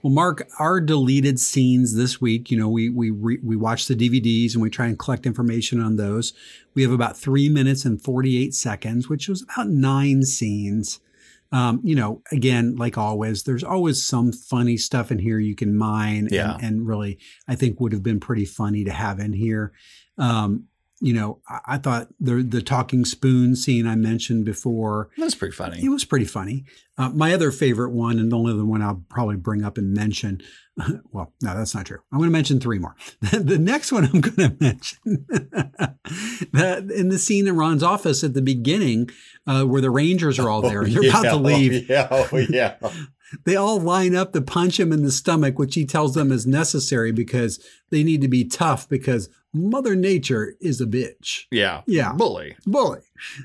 Well, 0.03 0.13
Mark, 0.13 0.47
our 0.61 0.81
deleted 0.81 1.41
scenes 1.41 1.97
this 1.97 2.21
week, 2.21 2.51
you 2.51 2.57
know, 2.59 2.69
we 2.69 2.89
we 2.89 3.11
re, 3.11 3.39
we 3.43 3.57
watch 3.57 3.87
the 3.87 3.95
DVDs 3.97 4.53
and 4.53 4.63
we 4.63 4.71
try 4.71 4.87
and 4.87 4.99
collect 4.99 5.27
information 5.27 5.81
on 5.81 5.97
those. 5.97 6.33
We 6.75 6.83
have 6.83 6.93
about 6.93 7.17
three 7.17 7.49
minutes 7.49 7.85
and 7.85 8.01
forty 8.01 8.41
eight 8.43 8.55
seconds, 8.55 9.09
which 9.09 9.29
was 9.29 9.43
about 9.43 9.69
nine 9.69 10.23
scenes. 10.23 11.01
Um, 11.53 11.81
you 11.85 11.95
know, 11.95 12.23
again, 12.33 12.75
like 12.77 12.99
always, 12.99 13.45
there's 13.45 13.63
always 13.65 14.05
some 14.05 14.33
funny 14.33 14.77
stuff 14.77 15.13
in 15.13 15.21
here 15.21 15.39
you 15.39 15.55
can 15.55 15.77
mine, 15.77 16.29
Yeah. 16.31 16.55
and, 16.57 16.63
and 16.65 16.87
really, 16.87 17.19
I 17.49 17.55
think 17.55 17.81
would 17.81 17.93
have 17.93 18.03
been 18.03 18.19
pretty 18.21 18.45
funny 18.45 18.85
to 18.85 18.91
have 18.93 19.21
in 19.21 19.33
here. 19.33 19.73
Um, 20.19 20.65
you 21.01 21.13
know, 21.13 21.41
I, 21.49 21.61
I 21.67 21.79
thought 21.79 22.09
the 22.19 22.43
the 22.43 22.63
talking 22.63 23.05
spoon 23.05 23.57
scene 23.57 23.87
I 23.87 23.97
mentioned 23.97 24.45
before 24.45 25.11
That's 25.17 25.35
pretty 25.35 25.55
funny. 25.55 25.85
it 25.85 25.89
was 25.89 26.05
pretty 26.05 26.25
funny. 26.25 26.65
Uh, 26.99 27.11
my 27.11 27.35
other 27.35 27.51
favorite 27.51 27.91
one, 27.91 28.19
and 28.19 28.33
the 28.33 28.37
only 28.37 28.55
other 28.55 28.65
one 28.65 28.81
I'll 28.81 29.05
probably 29.11 29.37
bring 29.37 29.63
up 29.63 29.77
and 29.77 29.93
mention, 29.93 30.41
well, 31.13 31.35
no, 31.43 31.55
that's 31.55 31.75
not 31.75 31.85
true. 31.85 31.99
I'm 32.11 32.19
going 32.19 32.29
to 32.31 32.33
mention 32.33 32.59
three 32.59 32.79
more. 32.79 32.97
the 33.21 33.59
next 33.59 33.93
one 33.93 34.05
I'm 34.05 34.23
going 34.23 34.37
to 34.37 34.57
mention, 34.59 35.27
that 36.53 36.91
in 36.95 37.11
the 37.11 37.19
scene 37.19 37.47
in 37.47 37.57
Ron's 37.57 37.83
office 37.83 38.25
at 38.25 38.33
the 38.33 38.41
beginning, 38.41 39.11
uh, 39.47 39.65
where 39.65 39.83
the 39.83 39.91
Rangers 39.91 40.39
are 40.39 40.49
all 40.49 40.63
there 40.63 40.83
and 40.83 40.93
they're 40.95 41.11
about 41.11 41.23
to 41.25 41.37
leave. 41.37 41.89
Yeah, 41.91 42.09
oh, 42.11 42.29
yeah. 42.49 42.77
They 43.45 43.57
all 43.57 43.81
line 43.81 44.15
up 44.15 44.33
to 44.33 44.41
punch 44.41 44.79
him 44.79 44.93
in 44.93 45.03
the 45.03 45.11
stomach, 45.11 45.59
which 45.59 45.75
he 45.75 45.85
tells 45.85 46.15
them 46.15 46.31
is 46.31 46.47
necessary 46.47 47.13
because 47.13 47.59
they 47.91 48.03
need 48.03 48.21
to 48.23 48.29
be 48.29 48.45
tough 48.45 48.89
because 48.89 49.29
Mother 49.53 49.97
Nature 49.97 50.55
is 50.61 50.81
a 50.81 50.87
bitch. 50.87 51.45
Yeah. 51.51 51.83
Yeah. 51.87 52.13
Bully. 52.13 52.57
Bully. 52.67 53.01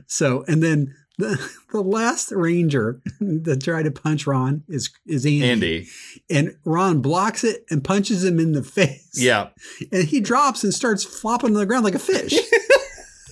So, 0.07 0.43
and 0.47 0.61
then 0.61 0.95
the, 1.17 1.51
the 1.71 1.81
last 1.81 2.31
ranger 2.31 3.01
that 3.19 3.63
tried 3.63 3.83
to 3.83 3.91
punch 3.91 4.27
Ron 4.27 4.63
is 4.67 4.89
is 5.05 5.25
Andy. 5.25 5.49
Andy. 5.49 5.87
And 6.29 6.57
Ron 6.65 7.01
blocks 7.01 7.43
it 7.43 7.65
and 7.69 7.83
punches 7.83 8.23
him 8.23 8.39
in 8.39 8.51
the 8.53 8.63
face. 8.63 9.11
Yeah. 9.15 9.49
And 9.91 10.03
he 10.03 10.19
drops 10.19 10.63
and 10.63 10.73
starts 10.73 11.03
flopping 11.03 11.51
on 11.51 11.59
the 11.59 11.65
ground 11.65 11.85
like 11.85 11.95
a 11.95 11.99
fish. 11.99 12.33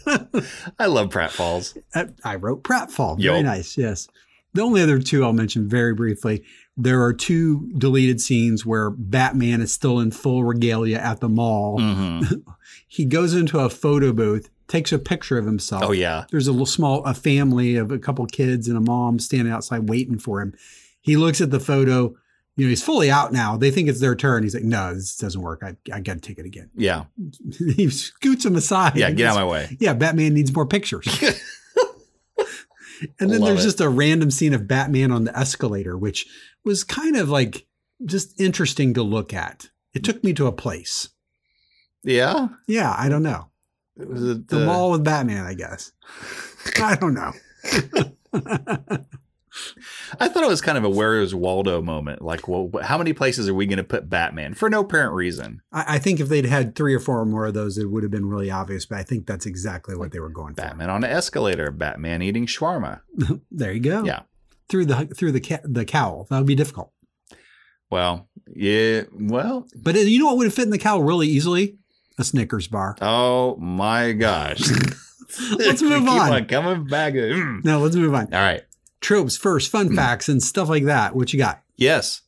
I 0.80 0.88
love 0.88 1.10
pratfalls. 1.10 1.78
I, 1.93 2.08
I 2.24 2.36
wrote 2.36 2.64
pratfall. 2.64 3.22
Very 3.22 3.38
Yup. 3.38 3.45
nice. 3.45 3.78
Yes. 3.78 4.08
The 4.54 4.62
only 4.62 4.82
other 4.82 5.00
two 5.00 5.24
I'll 5.24 5.34
mention 5.34 5.68
very 5.68 5.93
briefly. 5.93 6.43
There 6.76 7.04
are 7.04 7.14
two 7.14 7.72
deleted 7.78 8.20
scenes 8.22 8.66
where 8.66 8.89
Batman 8.89 9.62
is 9.62 9.72
still 9.72 10.00
in 10.00 10.12
full 10.12 10.43
regalia 10.43 10.97
at 10.97 11.20
the 11.20 11.30
mall. 11.30 11.80
Mm-hmm. 11.80 12.50
he 12.88 13.06
goes 13.06 13.34
into 13.34 13.60
a 13.60 13.70
photo 13.70 14.12
booth, 14.12 14.50
takes 14.68 14.91
a 14.91 15.00
picture 15.00 15.38
of 15.38 15.45
himself. 15.45 15.84
Oh, 15.84 15.91
yeah. 15.91 16.26
There's 16.32 16.47
a 16.47 16.52
little 16.52 16.66
small 16.66 17.04
a 17.06 17.14
family 17.14 17.76
of 17.76 17.91
a 17.91 18.00
couple 18.00 18.26
kids 18.26 18.68
and 18.68 18.78
a 18.78 18.82
mom 18.82 19.20
standing 19.20 19.54
outside 19.54 19.89
waiting 19.89 20.18
for 20.18 20.41
him. 20.41 20.56
He 21.02 21.16
looks 21.18 21.41
at 21.41 21.52
the 21.52 21.60
photo. 21.60 22.16
You 22.56 22.66
know, 22.66 22.70
he's 22.70 22.84
fully 22.84 23.10
out 23.10 23.32
now. 23.32 23.56
They 23.56 23.72
think 23.72 23.88
it's 23.88 24.02
their 24.02 24.16
turn. 24.16 24.43
He's 24.43 24.54
like, 24.54 24.64
no, 24.64 24.93
this 24.93 25.16
doesn't 25.16 25.41
work. 25.41 25.64
I, 25.64 25.76
I 25.93 26.02
got 26.02 26.16
to 26.16 26.20
take 26.20 26.39
it 26.39 26.45
again. 26.45 26.70
Yeah. 26.76 27.06
he 27.76 27.89
scoots 27.89 28.45
him 28.45 28.56
aside. 28.56 28.97
Yeah, 28.97 29.12
get 29.12 29.28
out 29.28 29.38
of 29.38 29.47
my 29.47 29.52
way. 29.52 29.78
Yeah, 29.80 29.93
Batman 29.93 30.34
needs 30.34 30.54
more 30.54 30.66
pictures. 30.66 31.08
and 33.20 33.30
then 33.32 33.39
Love 33.41 33.50
there's 33.50 33.62
it. 33.62 33.68
just 33.68 33.82
a 33.82 33.89
random 33.89 34.32
scene 34.32 34.54
of 34.54 34.68
Batman 34.68 35.12
on 35.12 35.24
the 35.24 35.38
escalator, 35.38 35.97
which 35.97 36.26
was 36.64 36.84
kind 36.84 37.16
of 37.16 37.30
like 37.30 37.66
just 38.06 38.39
interesting 38.39 38.93
to 38.93 39.04
look 39.04 39.34
at. 39.34 39.70
It 39.93 40.04
took 40.04 40.24
me 40.24 40.34
to 40.34 40.47
a 40.47 40.52
place. 40.52 41.10
Yeah. 42.04 42.50
Yeah, 42.68 42.95
I 42.97 43.10
don't 43.10 43.24
know. 43.24 43.47
Was 43.97 44.24
it 44.24 44.47
The 44.47 44.64
uh, 44.64 44.66
mall 44.66 44.91
with 44.91 45.04
Batman, 45.04 45.45
I 45.45 45.54
guess. 45.54 45.91
I 46.82 46.95
don't 46.95 47.14
know. 47.14 47.34
I 50.20 50.28
thought 50.28 50.43
it 50.43 50.49
was 50.49 50.62
kind 50.62 50.78
of 50.78 50.84
a 50.84 50.89
where 50.89 51.20
is 51.22 51.34
Waldo 51.36 51.82
moment. 51.82 52.22
Like, 52.22 52.47
well, 52.47 52.70
how 52.84 52.97
many 52.97 53.14
places 53.14 53.47
are 53.49 53.53
we 53.53 53.66
going 53.66 53.78
to 53.78 53.84
put 53.84 54.10
Batman 54.10 54.53
for 54.53 54.70
no 54.70 54.82
apparent 54.82 55.14
reason? 55.14 55.62
I, 55.72 55.95
I 55.95 55.99
think 55.99 56.20
if 56.20 56.30
they'd 56.30 56.45
had 56.45 56.76
three 56.76 56.93
or 56.93 56.99
four 56.99 57.26
more 57.26 57.45
of 57.47 57.53
those, 57.53 57.78
it 57.78 57.86
would 57.89 58.03
have 58.03 58.12
been 58.12 58.28
really 58.28 58.49
obvious. 58.51 58.86
But 58.86 58.99
I 58.99 59.03
think 59.03 59.26
that's 59.28 59.45
exactly 59.45 59.95
what 59.95 60.12
they 60.12 60.20
were 60.20 60.30
going 60.30 60.53
for. 60.55 60.62
Batman 60.62 60.89
on 60.89 61.03
an 61.03 61.12
escalator, 61.12 61.72
Batman 61.72 62.22
eating 62.22 62.45
shawarma. 62.45 63.01
There 63.51 63.72
you 63.72 63.80
go. 63.82 64.03
Yeah. 64.03 64.22
Through 64.70 64.86
the 64.86 65.05
through 65.07 65.32
the 65.32 65.41
ca- 65.41 65.62
the 65.64 65.86
cowl. 65.86 66.28
That 66.30 66.38
would 66.38 66.47
be 66.47 66.55
difficult. 66.55 66.91
Well, 67.89 68.30
yeah. 68.53 69.03
Well, 69.12 69.68
But 69.76 69.95
uh, 69.95 69.99
you 69.99 70.20
know 70.20 70.26
what 70.28 70.38
would 70.38 70.45
have 70.45 70.53
fit 70.53 70.66
in 70.66 70.70
the 70.70 70.78
cowl 70.78 71.01
really 71.01 71.28
easily? 71.28 71.78
A 72.18 72.24
Snickers 72.24 72.68
bar. 72.68 72.95
oh 73.01 73.55
my 73.57 74.12
gosh. 74.12 74.62
Let's 75.57 75.82
move 75.84 76.01
keep 76.03 76.10
on. 76.10 76.45
coming 76.45 76.86
back. 76.88 77.14
Mm. 77.14 77.64
No, 77.64 77.80
let's 77.80 77.95
move 77.95 78.14
on. 78.16 78.34
All 78.34 78.39
right. 78.41 78.64
Tropes 79.02 79.38
first, 79.38 79.72
fun 79.72 79.95
facts, 79.95 80.28
and 80.30 80.41
stuff 80.43 80.68
like 80.70 80.84
that. 80.86 81.16
What 81.16 81.32
you 81.34 81.39
got? 81.39 81.62
Yes. 81.78 82.22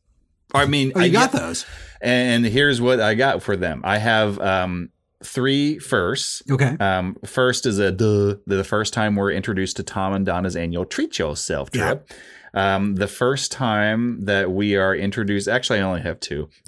I 0.53 0.65
mean, 0.65 0.91
Oh, 0.95 0.99
you 0.99 1.05
I 1.05 1.09
got 1.09 1.31
get- 1.31 1.41
those. 1.41 1.65
And 2.01 2.45
here's 2.45 2.81
what 2.81 2.99
I 2.99 3.13
got 3.13 3.43
for 3.43 3.55
them. 3.55 3.81
I 3.83 3.97
have 3.99 4.39
um, 4.39 4.89
three 5.23 5.77
firsts. 5.79 6.41
Okay. 6.49 6.75
Um, 6.79 7.15
first 7.25 7.65
is 7.65 7.77
a 7.79 7.91
the 7.91 8.41
the 8.47 8.63
first 8.63 8.93
time 8.93 9.15
we're 9.15 9.31
introduced 9.31 9.77
to 9.77 9.83
Tom 9.83 10.13
and 10.13 10.25
Donna's 10.25 10.55
annual 10.55 10.85
treat 10.85 11.19
yourself 11.19 11.69
trip. 11.71 12.09
Um, 12.53 12.95
the 12.95 13.07
first 13.07 13.51
time 13.51 14.25
that 14.25 14.51
we 14.51 14.75
are 14.75 14.93
introduced, 14.95 15.47
actually, 15.47 15.79
I 15.79 15.83
only 15.83 16.01
have 16.01 16.19
two. 16.19 16.49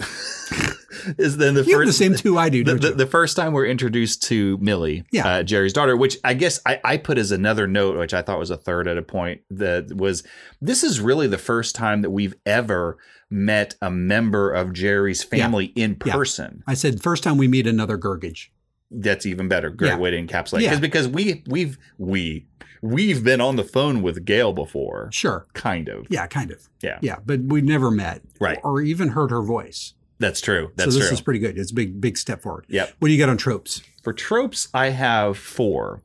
is 1.18 1.36
then 1.36 1.54
the 1.54 1.62
You 1.64 1.72
have 1.78 1.86
first 1.86 1.98
the 1.98 2.04
same 2.04 2.14
two 2.14 2.38
I 2.38 2.48
do. 2.48 2.64
the, 2.64 2.74
the, 2.76 2.90
the 2.92 3.06
first 3.06 3.36
time 3.36 3.52
we're 3.52 3.66
introduced 3.66 4.22
to 4.24 4.56
Millie, 4.58 5.04
Yeah. 5.12 5.26
uh, 5.28 5.42
Jerry's 5.42 5.72
daughter, 5.72 5.96
which 5.96 6.16
I 6.24 6.34
guess 6.34 6.60
I, 6.66 6.80
I 6.84 6.96
put 6.96 7.18
as 7.18 7.30
another 7.30 7.66
note, 7.66 7.98
which 7.98 8.14
I 8.14 8.22
thought 8.22 8.38
was 8.38 8.50
a 8.50 8.56
third 8.56 8.88
at 8.88 8.96
a 8.96 9.02
point, 9.02 9.42
that 9.50 9.94
was 9.96 10.22
this 10.60 10.82
is 10.82 11.00
really 11.00 11.26
the 11.26 11.38
first 11.38 11.74
time 11.74 12.02
that 12.02 12.10
we've 12.10 12.34
ever 12.46 12.96
met 13.30 13.74
a 13.82 13.90
member 13.90 14.52
of 14.52 14.72
Jerry's 14.72 15.22
family 15.22 15.66
in 15.76 15.96
Yeah. 16.04 16.14
person. 16.14 16.62
I 16.66 16.74
said 16.74 17.02
first 17.02 17.22
time 17.22 17.36
we 17.36 17.48
meet 17.48 17.66
another 17.66 17.98
Gergich. 17.98 18.48
That's 18.90 19.26
even 19.26 19.48
better. 19.48 19.70
Great 19.70 19.88
Yeah. 19.88 19.98
way 19.98 20.10
to 20.12 20.22
encapsulate. 20.22 20.60
Yeah. 20.62 20.78
Because 20.78 20.80
because 20.80 21.08
we 21.08 21.42
we've 21.46 21.76
we 21.98 22.46
we've 22.84 23.24
been 23.24 23.40
on 23.40 23.56
the 23.56 23.64
phone 23.64 24.02
with 24.02 24.24
Gayle 24.24 24.52
before. 24.52 25.08
Sure. 25.10 25.46
Kind 25.54 25.88
of. 25.88 26.06
Yeah, 26.10 26.26
kind 26.26 26.50
of. 26.50 26.68
Yeah. 26.82 26.98
Yeah, 27.00 27.16
but 27.24 27.40
we've 27.40 27.64
never 27.64 27.90
met. 27.90 28.20
Right. 28.38 28.58
Or 28.62 28.80
even 28.82 29.08
heard 29.08 29.30
her 29.30 29.42
voice. 29.42 29.94
That's 30.18 30.40
true. 30.40 30.70
That's 30.76 30.92
so 30.92 30.98
this 30.98 31.08
true. 31.08 31.14
is 31.14 31.20
pretty 31.20 31.40
good. 31.40 31.58
It's 31.58 31.70
a 31.72 31.74
big, 31.74 32.00
big 32.00 32.18
step 32.18 32.42
forward. 32.42 32.66
Yep. 32.68 32.92
What 32.98 33.08
do 33.08 33.12
you 33.14 33.18
got 33.18 33.30
on 33.30 33.36
tropes? 33.38 33.82
For 34.02 34.12
tropes, 34.12 34.68
I 34.74 34.90
have 34.90 35.38
four. 35.38 36.02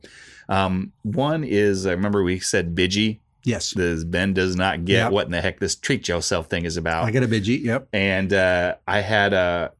Um, 0.48 0.92
one 1.02 1.44
is 1.44 1.86
I 1.86 1.92
remember 1.92 2.22
we 2.22 2.40
said 2.40 2.74
Bidgie. 2.74 3.20
Yes. 3.44 3.72
This 3.72 4.02
Ben 4.04 4.34
does 4.34 4.56
not 4.56 4.84
get 4.84 4.94
Yep. 5.04 5.12
what 5.12 5.26
in 5.26 5.32
the 5.32 5.40
heck 5.40 5.60
this 5.60 5.74
treat 5.76 6.08
yourself 6.08 6.48
thing 6.48 6.64
is 6.64 6.76
about. 6.76 7.04
I 7.04 7.10
got 7.10 7.22
a 7.22 7.28
bidgie. 7.28 7.62
Yep. 7.62 7.88
and 7.92 8.32
uh, 8.32 8.74
I 8.88 9.00
had 9.00 9.32
a. 9.32 9.72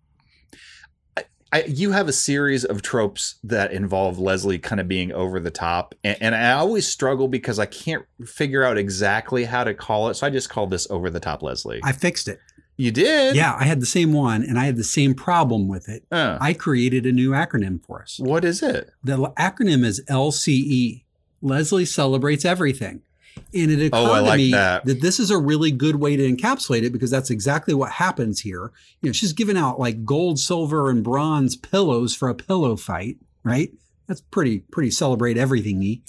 I, 1.53 1.65
you 1.65 1.91
have 1.93 2.09
a 2.09 2.13
series 2.13 2.65
of 2.65 2.81
tropes 2.83 3.37
that 3.43 3.73
involve 3.73 4.19
Leslie 4.19 4.59
kind 4.59 4.81
of 4.81 4.87
being 4.87 5.13
over 5.13 5.41
the 5.41 5.51
top, 5.51 5.95
and, 6.05 6.17
and 6.21 6.35
I 6.35 6.53
always 6.53 6.87
struggle 6.87 7.27
because 7.29 7.59
I 7.59 7.67
can't 7.67 8.05
figure 8.25 8.63
out 8.63 8.79
exactly 8.79 9.45
how 9.45 9.65
to 9.65 9.75
call 9.75 10.09
it. 10.09 10.15
So 10.15 10.27
I 10.27 10.31
just 10.31 10.49
called 10.49 10.71
this 10.71 10.89
over 10.91 11.11
the 11.11 11.21
top 11.21 11.43
Leslie. 11.43 11.81
I 11.83 11.93
fixed 11.93 12.29
it. 12.29 12.39
you 12.77 12.91
did, 12.93 13.35
Yeah, 13.35 13.57
I 13.59 13.65
had 13.65 13.81
the 13.81 13.87
same 13.87 14.13
one 14.13 14.43
and 14.43 14.59
I 14.59 14.65
had 14.65 14.77
the 14.77 14.85
same 14.85 15.15
problem 15.15 15.67
with 15.69 15.89
it. 15.89 16.05
Uh, 16.11 16.39
I 16.41 16.53
created 16.53 17.05
a 17.05 17.13
new 17.13 17.31
acronym 17.31 17.85
for 17.85 18.03
us. 18.03 18.19
what 18.21 18.45
is 18.45 18.63
it? 18.63 18.91
The 19.03 19.17
acronym 19.17 19.85
is 19.85 20.03
LCE. 20.09 21.05
Leslie 21.43 21.85
celebrates 21.85 22.45
everything. 22.45 23.03
And 23.55 23.71
it 23.71 23.87
occurred 23.87 23.99
Oh, 23.99 24.13
I 24.13 24.31
to 24.31 24.37
me 24.37 24.51
that. 24.53 24.85
this 24.85 25.19
is 25.19 25.31
a 25.31 25.39
really 25.39 25.71
good 25.71 25.97
way 25.97 26.17
to 26.17 26.23
encapsulate 26.31 26.83
it 26.83 26.93
because 26.93 27.11
that's 27.11 27.31
exactly 27.31 27.75
what 27.75 27.93
happens 27.93 28.41
here. 28.41 28.73
You 29.03 29.09
know, 29.09 29.13
she's 29.13 29.33
giving 29.33 29.57
out 29.57 29.79
like 29.81 30.05
gold, 30.05 30.39
silver, 30.39 30.91
and 30.91 31.03
bronze 31.05 31.57
pillows 31.57 32.15
for 32.15 32.29
a 32.29 32.35
pillow 32.35 32.77
fight, 32.77 33.17
right? 33.45 33.71
That's 34.07 34.21
pretty, 34.21 34.61
pretty 34.71 34.91
celebrate 34.91 35.37
everything 35.39 36.03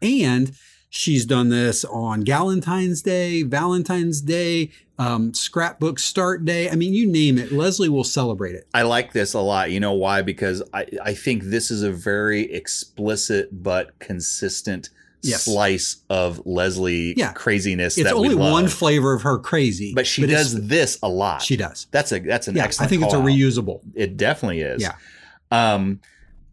And 0.00 0.52
she's 0.90 1.24
done 1.24 1.48
this 1.48 1.84
on 1.84 2.24
Galentine's 2.24 3.02
Day, 3.02 3.42
Valentine's 3.42 4.20
Day, 4.20 4.70
um, 4.98 5.34
scrapbook 5.34 5.98
start 5.98 6.44
day. 6.44 6.70
I 6.70 6.74
mean, 6.76 6.92
you 6.92 7.10
name 7.10 7.38
it. 7.38 7.50
Leslie 7.50 7.88
will 7.88 8.04
celebrate 8.04 8.54
it. 8.54 8.68
I 8.74 8.82
like 8.82 9.12
this 9.12 9.32
a 9.34 9.40
lot. 9.40 9.70
You 9.70 9.80
know 9.80 9.94
why? 9.94 10.22
Because 10.22 10.62
I, 10.72 10.86
I 11.02 11.14
think 11.14 11.44
this 11.44 11.70
is 11.70 11.82
a 11.82 11.90
very 11.90 12.52
explicit 12.52 13.62
but 13.62 13.98
consistent 13.98 14.90
Yes. 15.22 15.44
slice 15.44 15.96
of 16.10 16.44
Leslie 16.46 17.14
Yeah. 17.16 17.32
craziness. 17.32 17.96
It's 17.96 18.08
that 18.08 18.14
only 18.14 18.34
one 18.34 18.68
flavor 18.68 19.12
of 19.12 19.22
her 19.22 19.38
crazy, 19.38 19.92
but 19.94 20.06
she 20.06 20.24
it's- 20.24 20.52
does 20.52 20.66
this 20.66 20.98
a 21.02 21.08
lot. 21.08 21.42
She 21.42 21.56
does. 21.56 21.86
That's 21.90 22.12
a 22.12 22.18
that's 22.20 22.48
an 22.48 22.56
Yeah, 22.56 22.64
excellent. 22.64 22.86
I 22.86 22.90
think 22.90 23.04
it's 23.04 23.14
a 23.14 23.18
reusable. 23.18 23.80
It 23.94 24.16
definitely 24.16 24.60
is. 24.62 24.82
Yeah. 24.82 24.94
Um, 25.50 26.00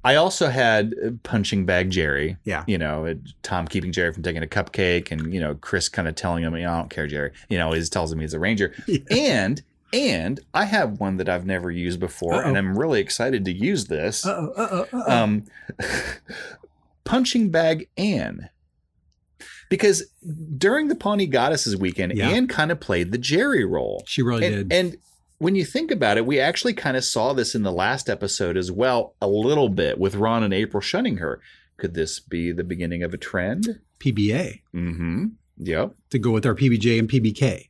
I 0.03 0.15
also 0.15 0.47
had 0.47 0.93
uh, 1.05 1.09
punching 1.23 1.65
bag 1.65 1.89
Jerry. 1.89 2.37
Yeah. 2.45 2.63
You 2.67 2.77
know, 2.77 3.15
Tom 3.43 3.67
keeping 3.67 3.91
Jerry 3.91 4.13
from 4.13 4.23
taking 4.23 4.43
a 4.43 4.47
cupcake, 4.47 5.11
and 5.11 5.33
you 5.33 5.39
know 5.41 5.55
Chris 5.55 5.89
kind 5.89 6.07
of 6.07 6.15
telling 6.15 6.43
him, 6.43 6.53
"I 6.53 6.61
don't 6.61 6.89
care, 6.89 7.05
Jerry." 7.07 7.31
You 7.49 7.57
know, 7.57 7.71
he 7.73 7.83
tells 7.83 8.11
him 8.11 8.19
he's 8.19 8.33
a 8.33 8.39
ranger, 8.39 8.73
and 9.11 9.61
and 9.91 10.39
I 10.53 10.65
have 10.65 10.99
one 10.99 11.17
that 11.17 11.27
I've 11.27 11.45
never 11.45 11.69
used 11.71 11.99
before, 11.99 12.35
Uh-oh. 12.35 12.47
and 12.47 12.57
I'm 12.57 12.77
really 12.77 13.01
excited 13.01 13.43
to 13.45 13.51
use 13.51 13.85
this. 13.87 14.25
Uh-oh, 14.25 14.53
uh-oh, 14.55 14.87
uh-oh. 14.97 15.11
Um, 15.11 15.43
punching 17.03 17.49
bag 17.49 17.87
Ann. 17.97 18.49
Because 19.69 20.03
during 20.57 20.87
the 20.87 20.95
Pawnee 20.95 21.27
Goddesses 21.27 21.77
weekend, 21.77 22.13
Yeah. 22.15 22.29
Ann 22.29 22.47
kind 22.47 22.71
of 22.71 22.79
played 22.79 23.11
the 23.11 23.17
Jerry 23.17 23.63
role. 23.65 24.03
She 24.07 24.21
really 24.21 24.45
and, 24.45 24.69
did. 24.69 24.73
And 24.73 24.97
when 25.37 25.55
you 25.55 25.63
think 25.63 25.91
about 25.91 26.17
it, 26.17 26.25
we 26.25 26.39
actually 26.39 26.73
kind 26.73 26.97
of 26.97 27.03
saw 27.03 27.33
this 27.33 27.53
in 27.55 27.63
the 27.63 27.71
last 27.71 28.09
episode 28.09 28.57
as 28.57 28.71
well, 28.71 29.15
a 29.21 29.27
little 29.27 29.69
bit 29.69 29.99
with 29.99 30.15
Ron 30.15 30.43
and 30.43 30.53
April 30.53 30.81
shunning 30.81 31.17
her. 31.17 31.39
Could 31.77 31.93
this 31.93 32.19
be 32.19 32.51
the 32.51 32.63
beginning 32.63 33.03
of 33.03 33.13
a 33.13 33.17
trend? 33.17 33.79
PBA 33.99 34.61
Mm-hmm. 34.75 35.25
Yep. 35.57 35.93
to 36.09 36.19
go 36.19 36.31
with 36.31 36.45
our 36.45 36.55
PBJ 36.55 36.97
and 36.99 37.09
PBK. 37.09 37.67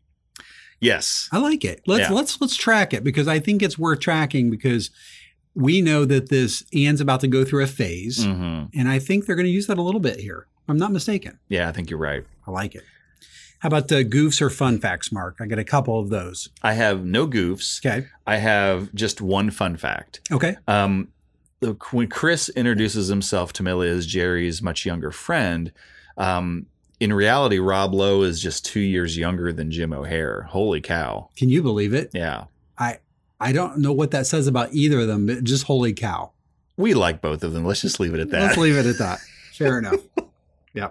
Yes. 0.80 1.28
I 1.32 1.40
like 1.40 1.66
it. 1.66 1.82
Let's 1.86 2.10
Yeah. 2.10 2.16
let's 2.16 2.40
let's 2.40 2.56
track 2.56 2.94
it 2.94 3.04
because 3.04 3.28
I 3.28 3.40
think 3.40 3.62
it's 3.62 3.78
worth 3.78 4.00
tracking 4.00 4.50
because 4.50 4.92
we 5.60 5.82
know 5.82 6.06
that 6.06 6.30
this 6.30 6.64
Ann's 6.74 7.02
about 7.02 7.20
to 7.22 7.28
go 7.28 7.44
through 7.46 7.64
a 7.64 7.68
phase, 7.68 8.26
Mm-hmm. 8.26 8.78
and 8.80 8.90
I 8.90 8.98
think 9.00 9.26
they're 9.26 9.36
going 9.36 9.46
to 9.46 9.52
use 9.52 9.68
that 9.68 9.78
a 9.78 9.82
little 9.82 10.00
bit 10.02 10.20
here. 10.20 10.48
If 10.64 10.70
I'm 10.70 10.78
not 10.78 10.92
mistaken. 10.92 11.40
Yeah, 11.50 11.68
I 11.70 11.72
think 11.72 11.90
you're 11.90 12.00
right. 12.00 12.24
I 12.48 12.52
like 12.52 12.76
it. 12.76 12.84
How 13.60 13.68
about 13.68 13.90
the 13.90 14.06
goofs 14.06 14.42
or 14.42 14.50
fun 14.50 14.80
facts, 14.80 15.12
Mark? 15.12 15.38
I 15.42 15.46
got 15.46 15.60
a 15.60 15.66
couple 15.66 16.00
of 16.00 16.10
those. 16.10 16.48
I 16.64 16.74
have 16.74 17.04
no 17.04 17.28
goofs. 17.28 17.86
Okay. 17.86 18.08
I 18.26 18.38
have 18.38 18.94
just 18.96 19.20
one 19.20 19.52
fun 19.52 19.76
fact. 19.76 20.22
Okay. 20.32 20.56
Um, 20.68 21.10
when 21.92 22.08
Chris 22.08 22.48
introduces 22.50 23.10
himself 23.10 23.52
to 23.54 23.64
Millie 23.64 23.90
as 23.90 24.06
Jerry's 24.06 24.62
much 24.62 24.86
younger 24.86 25.12
friend, 25.12 25.74
um, 26.18 26.68
in 27.02 27.12
reality, 27.12 27.60
Rob 27.60 27.94
Lowe 27.94 28.22
is 28.22 28.42
just 28.42 28.66
two 28.66 28.80
years 28.80 29.18
younger 29.18 29.52
than 29.52 29.72
Jim 29.72 29.92
O'Heir. 29.92 30.44
Holy 30.44 30.80
cow! 30.80 31.30
Can 31.36 31.50
you 31.50 31.62
believe 31.62 31.94
it? 31.94 32.12
Yeah, 32.14 32.46
I 33.40 33.52
don't 33.52 33.78
know 33.80 33.94
what 33.94 34.12
that 34.12 34.28
says 34.28 34.48
about 34.48 34.74
either 34.74 35.00
of 35.02 35.08
them, 35.08 35.26
but 35.26 35.44
just 35.44 35.64
holy 35.66 35.94
cow. 35.94 36.32
we 36.78 36.94
like 36.94 37.22
both 37.22 37.44
of 37.44 37.54
them. 37.54 37.66
Let's 37.66 37.82
just 37.82 38.00
leave 38.00 38.14
it 38.14 38.20
at 38.20 38.30
that. 38.32 38.42
Let's 38.42 38.58
leave 38.58 38.76
it 38.78 38.86
at 38.86 38.98
that. 38.98 39.20
Fair 39.54 39.78
enough. 39.80 40.02
Yeah. 40.74 40.90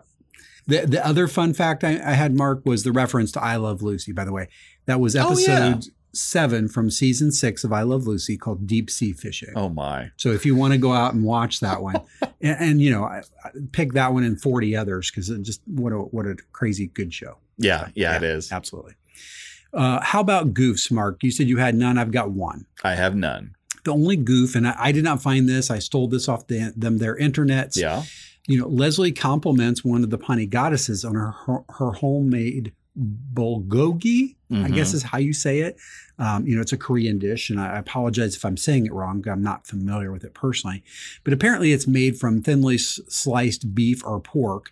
The 0.66 0.84
the 0.86 1.06
other 1.06 1.28
fun 1.28 1.54
fact 1.54 1.82
I, 1.84 1.92
I 1.92 2.12
had, 2.12 2.34
Mark, 2.34 2.62
was 2.66 2.82
the 2.84 2.92
reference 2.92 3.32
to 3.32 3.42
I 3.42 3.56
Love 3.56 3.82
Lucy. 3.82 4.12
By 4.12 4.24
the 4.24 4.32
way, 4.32 4.48
that 4.86 5.00
was 5.00 5.16
Oh, 5.16 5.26
episode 5.28 5.84
yeah. 5.84 5.90
seven 6.12 6.68
from 6.68 6.90
season 6.90 7.32
six 7.32 7.64
of 7.64 7.72
I 7.72 7.82
Love 7.82 8.06
Lucy 8.06 8.36
called 8.36 8.66
Deep 8.66 8.90
Sea 8.90 9.12
Fishing. 9.14 9.52
Oh 9.56 9.68
my! 9.70 10.10
So 10.18 10.30
if 10.30 10.44
you 10.44 10.54
want 10.54 10.72
to 10.74 10.78
go 10.78 10.92
out 10.92 11.14
and 11.14 11.24
watch 11.24 11.60
that 11.60 11.80
one, 11.82 11.96
and, 12.42 12.56
and 12.60 12.82
you 12.82 12.90
know, 12.90 13.04
I, 13.04 13.22
I 13.44 13.50
pick 13.72 13.92
that 13.94 14.12
one 14.12 14.24
and 14.24 14.38
forty 14.40 14.76
others 14.76 15.10
because 15.10 15.28
just 15.42 15.62
what 15.66 15.92
a 15.94 15.96
what 15.98 16.26
a 16.26 16.36
crazy 16.52 16.88
good 16.88 17.14
show. 17.14 17.38
Yeah, 17.56 17.88
yeah, 17.94 18.16
it 18.16 18.22
is. 18.22 18.52
Absolutely. 18.52 18.92
Uh, 19.72 20.00
how 20.02 20.20
about 20.20 20.54
goofs, 20.54 20.90
Mark? 20.90 21.22
You 21.22 21.30
said 21.30 21.48
you 21.48 21.58
had 21.58 21.74
none. 21.74 21.98
I've 21.98 22.10
got 22.12 22.30
one. 22.30 22.66
I 22.82 22.94
have 22.94 23.14
none. 23.14 23.54
The 23.84 23.92
only 23.92 24.16
goof, 24.16 24.54
and 24.54 24.66
I, 24.68 24.74
I 24.78 24.92
did 24.92 25.04
not 25.04 25.22
find 25.22 25.48
this. 25.48 25.70
I 25.70 25.78
stole 25.78 26.08
this 26.08 26.28
off 26.28 26.46
the, 26.46 26.72
them 26.76 26.98
their 26.98 27.16
internets. 27.16 27.76
Yeah. 27.76 28.02
You 28.46 28.58
know, 28.58 28.66
Leslie 28.68 29.12
compliments 29.12 29.84
one 29.84 30.02
of 30.02 30.10
the 30.10 30.18
Pawnee 30.18 30.46
goddesses 30.46 31.04
on 31.04 31.14
her 31.14 31.30
her, 31.46 31.58
her 31.78 31.92
homemade 31.92 32.72
bulgogi. 33.34 34.34
I 34.50 34.54
Mhm. 34.54 34.74
guess 34.74 34.94
is 34.94 35.02
how 35.02 35.18
you 35.18 35.32
say 35.34 35.60
it. 35.60 35.76
Um, 36.18 36.46
you 36.46 36.56
know, 36.56 36.62
it's 36.62 36.72
a 36.72 36.76
Korean 36.78 37.18
dish, 37.18 37.50
and 37.50 37.60
I 37.60 37.78
apologize 37.78 38.34
if 38.34 38.44
I'm 38.44 38.56
saying 38.56 38.86
it 38.86 38.92
wrong. 38.92 39.22
I'm 39.28 39.42
not 39.42 39.66
familiar 39.66 40.10
with 40.10 40.24
it 40.24 40.32
personally, 40.34 40.82
but 41.22 41.32
apparently 41.34 41.72
it's 41.72 41.86
made 41.86 42.18
from 42.18 42.42
thinly 42.42 42.76
s- 42.76 42.98
sliced 43.08 43.74
beef 43.74 44.02
or 44.04 44.18
pork. 44.20 44.70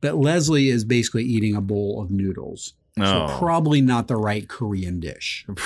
But 0.00 0.16
Leslie 0.16 0.70
is 0.70 0.84
basically 0.84 1.24
eating 1.24 1.54
a 1.54 1.60
bowl 1.60 2.00
of 2.02 2.10
noodles. 2.10 2.72
So 3.00 3.26
Oh. 3.28 3.36
probably 3.38 3.80
not 3.80 4.08
the 4.08 4.16
right 4.16 4.48
Korean 4.48 5.00
dish. 5.00 5.44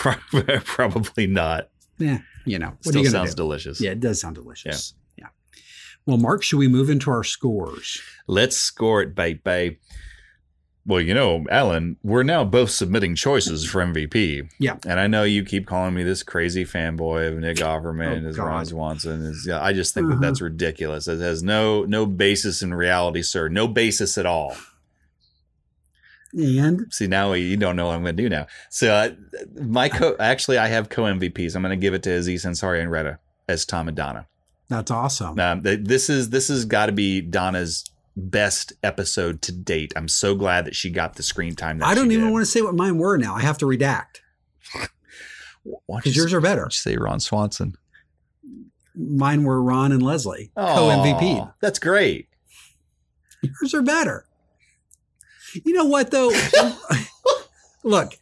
Probably 0.64 1.26
not. 1.26 1.68
Yeah, 1.98 2.18
you 2.44 2.58
know, 2.58 2.68
what 2.82 2.86
Still 2.94 3.04
sounds 3.04 3.30
do? 3.30 3.36
delicious. 3.36 3.80
Yeah, 3.80 3.90
it 3.92 4.00
does 4.00 4.20
sound 4.20 4.34
delicious. 4.36 4.94
Yeah. 5.16 5.26
Well, 6.06 6.18
Mark, 6.18 6.42
should 6.42 6.58
we 6.58 6.68
move 6.68 6.90
into 6.90 7.10
our 7.10 7.22
scores? 7.24 8.00
Let's 8.26 8.56
score 8.56 9.02
it, 9.02 9.14
baby. 9.14 9.78
Well, 10.84 11.00
you 11.00 11.14
know, 11.14 11.44
Alan, 11.48 11.96
we're 12.02 12.24
now 12.24 12.42
both 12.42 12.70
submitting 12.70 13.14
choices 13.14 13.64
for 13.64 13.80
MVP. 13.80 14.48
Yeah. 14.58 14.78
And 14.84 14.98
I 14.98 15.06
know 15.06 15.22
you 15.22 15.44
keep 15.44 15.64
calling 15.64 15.94
me 15.94 16.02
this 16.02 16.24
crazy 16.24 16.64
fanboy 16.64 17.28
of 17.28 17.38
Nick 17.38 17.56
Offerman 17.58 18.24
Oh, 18.24 18.28
as 18.30 18.36
Ron 18.38 18.66
Swanson. 18.66 19.24
Is, 19.26 19.44
yeah, 19.46 19.62
I 19.62 19.72
just 19.72 19.94
think 19.94 20.08
that 20.08 20.14
Uh-huh. 20.14 20.22
that's 20.22 20.40
ridiculous. 20.40 21.06
It 21.06 21.20
has 21.20 21.40
no 21.44 21.84
no 21.84 22.04
basis 22.04 22.62
in 22.62 22.74
reality, 22.74 23.22
sir. 23.22 23.48
No 23.48 23.68
basis 23.68 24.18
at 24.18 24.26
all. 24.26 24.56
And 26.34 26.86
See, 26.92 27.06
now 27.06 27.32
you 27.34 27.56
don't 27.56 27.76
know 27.76 27.86
what 27.86 27.94
I'm 27.96 28.02
going 28.02 28.16
to 28.16 28.22
do 28.22 28.28
now. 28.28 28.46
So, 28.70 28.92
uh, 28.92 29.10
my 29.60 29.88
co 29.90 30.16
actually, 30.18 30.56
I 30.58 30.68
have 30.68 30.88
co 30.88 31.02
MVPs. 31.02 31.54
I'm 31.54 31.62
going 31.62 31.70
to 31.70 31.76
give 31.76 31.92
it 31.94 32.02
to 32.04 32.10
Aziz 32.12 32.44
Ansari 32.44 32.80
and 32.80 32.90
Retta 32.90 33.18
as 33.48 33.66
Tom 33.66 33.88
and 33.88 33.96
Donna. 33.96 34.26
that's 34.68 34.90
awesome. 34.90 35.38
Um, 35.38 35.62
th- 35.62 35.80
this 35.82 36.08
is 36.08 36.30
this 36.30 36.48
has 36.48 36.64
got 36.64 36.86
to 36.86 36.92
be 36.92 37.20
Donna's 37.20 37.84
best 38.16 38.72
episode 38.82 39.42
to 39.42 39.52
date. 39.52 39.92
I'm 39.96 40.08
so 40.08 40.34
glad 40.34 40.64
that 40.64 40.74
she 40.74 40.88
got 40.90 41.16
the 41.16 41.22
screen 41.22 41.54
time. 41.54 41.78
That 41.78 41.86
I 41.88 41.94
don't 41.94 42.10
even 42.12 42.26
did. 42.26 42.32
want 42.32 42.42
to 42.44 42.50
say 42.50 42.62
what 42.62 42.74
mine 42.74 42.96
were 42.98 43.18
now. 43.18 43.34
I 43.34 43.40
have 43.42 43.58
to 43.58 43.66
redact 43.66 44.20
because 45.94 46.16
yours 46.16 46.32
are 46.32 46.40
better. 46.40 46.70
say 46.70 46.96
Ron 46.96 47.20
Swanson. 47.20 47.76
Mine 48.94 49.44
were 49.44 49.62
Ron 49.62 49.92
and 49.92 50.02
Leslie, 50.02 50.50
co 50.56 50.62
MVP. 50.88 51.52
That's 51.60 51.78
great. 51.78 52.28
Yours 53.42 53.74
are 53.74 53.82
better. 53.82 54.26
You 55.64 55.72
know 55.72 55.84
what 55.84 56.10
though? 56.10 56.30
Look, 57.84 58.14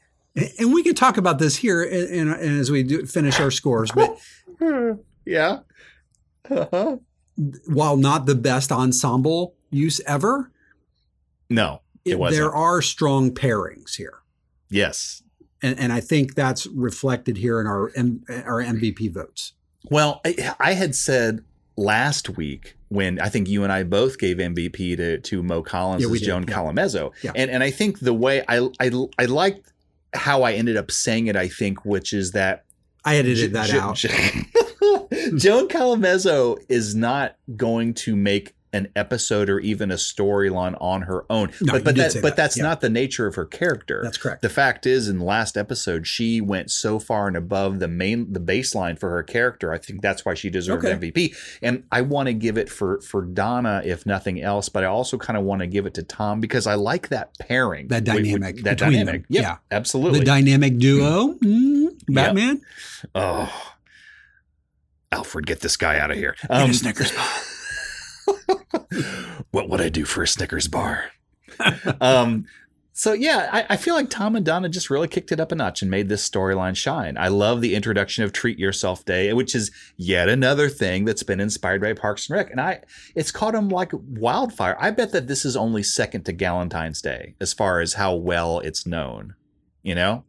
and 0.58 0.72
we 0.72 0.82
can 0.82 0.94
talk 0.94 1.16
about 1.16 1.38
this 1.38 1.56
here 1.56 1.82
and, 1.82 2.08
and, 2.08 2.30
and 2.32 2.60
as 2.60 2.70
we 2.70 2.82
do 2.82 3.04
finish 3.06 3.38
our 3.40 3.50
scores, 3.50 3.90
but 3.92 4.18
Yeah. 5.26 5.60
Uh-huh. 6.50 6.96
while 7.66 7.96
not 7.96 8.26
the 8.26 8.34
best 8.34 8.72
ensemble 8.72 9.54
use 9.70 10.00
ever, 10.06 10.50
No, 11.48 11.82
it 12.04 12.12
it- 12.12 12.18
wasn't. 12.18 12.38
there 12.40 12.52
are 12.54 12.82
strong 12.82 13.30
pairings 13.32 13.96
here. 13.96 14.18
yes. 14.68 15.22
And, 15.62 15.78
and 15.78 15.92
I 15.92 16.00
think 16.00 16.34
that's 16.36 16.66
reflected 16.68 17.36
here 17.36 17.60
in 17.60 17.66
our 17.66 17.92
M, 17.94 18.24
our 18.30 18.62
MVP 18.62 19.12
votes. 19.12 19.52
Well, 19.90 20.22
I, 20.24 20.54
I 20.58 20.72
had 20.72 20.94
said 20.94 21.44
last 21.80 22.28
week 22.36 22.76
when 22.88 23.18
I 23.20 23.28
think 23.28 23.48
you 23.48 23.62
and 23.64 23.72
I 23.72 23.82
both 23.84 24.18
gave 24.18 24.36
MVP 24.36 24.96
to 24.98 25.18
to 25.18 25.42
Mo 25.42 25.62
Collins 25.62 26.02
Yeah, 26.02 26.10
as 26.12 26.18
did, 26.20 26.26
Joan 26.26 26.44
yeah. 26.46 26.54
Callamezzo, 26.54 27.12
Yeah. 27.22 27.32
and 27.34 27.50
and 27.50 27.62
I 27.62 27.70
think 27.70 28.00
the 28.00 28.14
way 28.14 28.44
I 28.48 28.68
I 28.78 28.90
I 29.18 29.24
liked 29.24 29.72
how 30.12 30.42
I 30.42 30.52
ended 30.52 30.76
up 30.76 30.90
saying 30.90 31.26
it. 31.28 31.36
I 31.36 31.48
think 31.48 31.84
which 31.84 32.12
is 32.12 32.32
that 32.32 32.64
I 33.04 33.16
edited 33.16 33.52
Jo- 33.52 33.58
that 33.60 33.68
Jo- 33.70 33.80
out. 33.80 33.96
Jo- 33.96 35.08
Joan 35.36 35.68
Callamezzo 35.68 36.58
is 36.68 36.94
not 36.94 37.36
going 37.56 37.94
to 37.94 38.14
make 38.16 38.54
an 38.72 38.88
episode 38.94 39.50
or 39.50 39.58
even 39.60 39.90
a 39.90 39.94
storyline 39.96 40.76
on 40.80 41.02
her 41.02 41.24
own. 41.28 41.50
No, 41.60 41.72
but 41.72 41.84
but 41.84 41.96
that, 41.96 42.14
but 42.14 42.22
that, 42.22 42.36
that's 42.36 42.56
yeah. 42.56 42.62
not 42.62 42.80
the 42.80 42.88
nature 42.90 43.26
of 43.26 43.34
her 43.34 43.44
character. 43.44 44.00
That's 44.02 44.16
correct. 44.16 44.42
The 44.42 44.48
fact 44.48 44.86
is, 44.86 45.08
in 45.08 45.18
the 45.18 45.24
last 45.24 45.56
episode, 45.56 46.06
she 46.06 46.40
went 46.40 46.70
so 46.70 46.98
far 46.98 47.26
and 47.26 47.36
above 47.36 47.80
the 47.80 47.88
main 47.88 48.32
the 48.32 48.40
baseline 48.40 48.98
for 48.98 49.10
her 49.10 49.22
character. 49.22 49.72
I 49.72 49.78
think 49.78 50.02
that's 50.02 50.24
why 50.24 50.34
she 50.34 50.50
deserved 50.50 50.84
Okay. 50.84 51.10
MVP. 51.10 51.36
And 51.62 51.84
I 51.90 52.02
want 52.02 52.26
to 52.28 52.32
give 52.32 52.56
it 52.56 52.68
for 52.68 53.00
for 53.00 53.22
Donna, 53.22 53.82
if 53.84 54.06
nothing 54.06 54.40
else. 54.40 54.68
But 54.68 54.84
I 54.84 54.86
also 54.86 55.18
kind 55.18 55.36
of 55.36 55.44
want 55.44 55.60
to 55.60 55.66
give 55.66 55.86
it 55.86 55.94
to 55.94 56.02
Tom 56.02 56.40
because 56.40 56.66
I 56.66 56.74
like 56.74 57.08
that 57.08 57.36
pairing, 57.38 57.88
That 57.88 58.04
dynamic 58.04 58.62
that 58.62 58.78
between 58.78 58.92
them. 58.92 59.06
dynamic. 59.06 59.24
Yep, 59.28 59.42
Yeah. 59.42 59.56
absolutely. 59.70 60.20
The 60.20 60.24
dynamic 60.24 60.78
duo, 60.78 61.34
mm, 61.42 61.88
Batman. 62.08 62.60
Oh, 63.14 63.72
Alfred, 65.12 65.46
get 65.46 65.60
this 65.60 65.76
guy 65.76 65.98
out 65.98 66.10
of 66.10 66.16
here. 66.16 66.36
Um, 66.48 66.72
Snickers. 66.72 67.12
What 69.50 69.68
would 69.68 69.80
I 69.80 69.88
do 69.88 70.04
for 70.04 70.22
a 70.22 70.28
Snickers 70.28 70.68
bar? 70.68 71.04
um, 72.00 72.46
so 72.92 73.12
yeah, 73.12 73.48
I, 73.52 73.66
I 73.70 73.76
feel 73.76 73.94
like 73.94 74.10
Tom 74.10 74.36
and 74.36 74.44
Donna 74.44 74.68
just 74.68 74.90
really 74.90 75.08
kicked 75.08 75.32
it 75.32 75.40
up 75.40 75.52
a 75.52 75.54
notch 75.54 75.80
and 75.80 75.90
made 75.90 76.08
this 76.08 76.28
storyline 76.28 76.76
shine. 76.76 77.16
I 77.16 77.28
love 77.28 77.60
the 77.60 77.74
introduction 77.74 78.24
of 78.24 78.32
Treat 78.32 78.58
Yourself 78.58 79.04
Day, 79.04 79.32
which 79.32 79.54
is 79.54 79.70
yet 79.96 80.28
another 80.28 80.68
thing 80.68 81.04
that's 81.06 81.22
been 81.22 81.40
inspired 81.40 81.80
by 81.80 81.92
Parks 81.94 82.28
and 82.28 82.36
Rec, 82.36 82.50
and 82.50 82.60
I 82.60 82.80
it's 83.14 83.30
caught 83.30 83.52
them 83.54 83.68
like 83.68 83.92
wildfire. 83.92 84.76
I 84.78 84.90
bet 84.90 85.12
that 85.12 85.28
this 85.28 85.44
is 85.44 85.56
only 85.56 85.82
second 85.82 86.24
to 86.24 86.32
Galentine's 86.32 87.00
Day 87.00 87.34
as 87.40 87.52
far 87.52 87.80
as 87.80 87.94
how 87.94 88.14
well 88.14 88.60
it's 88.60 88.86
known. 88.86 89.34
You 89.82 89.94
know, 89.94 90.24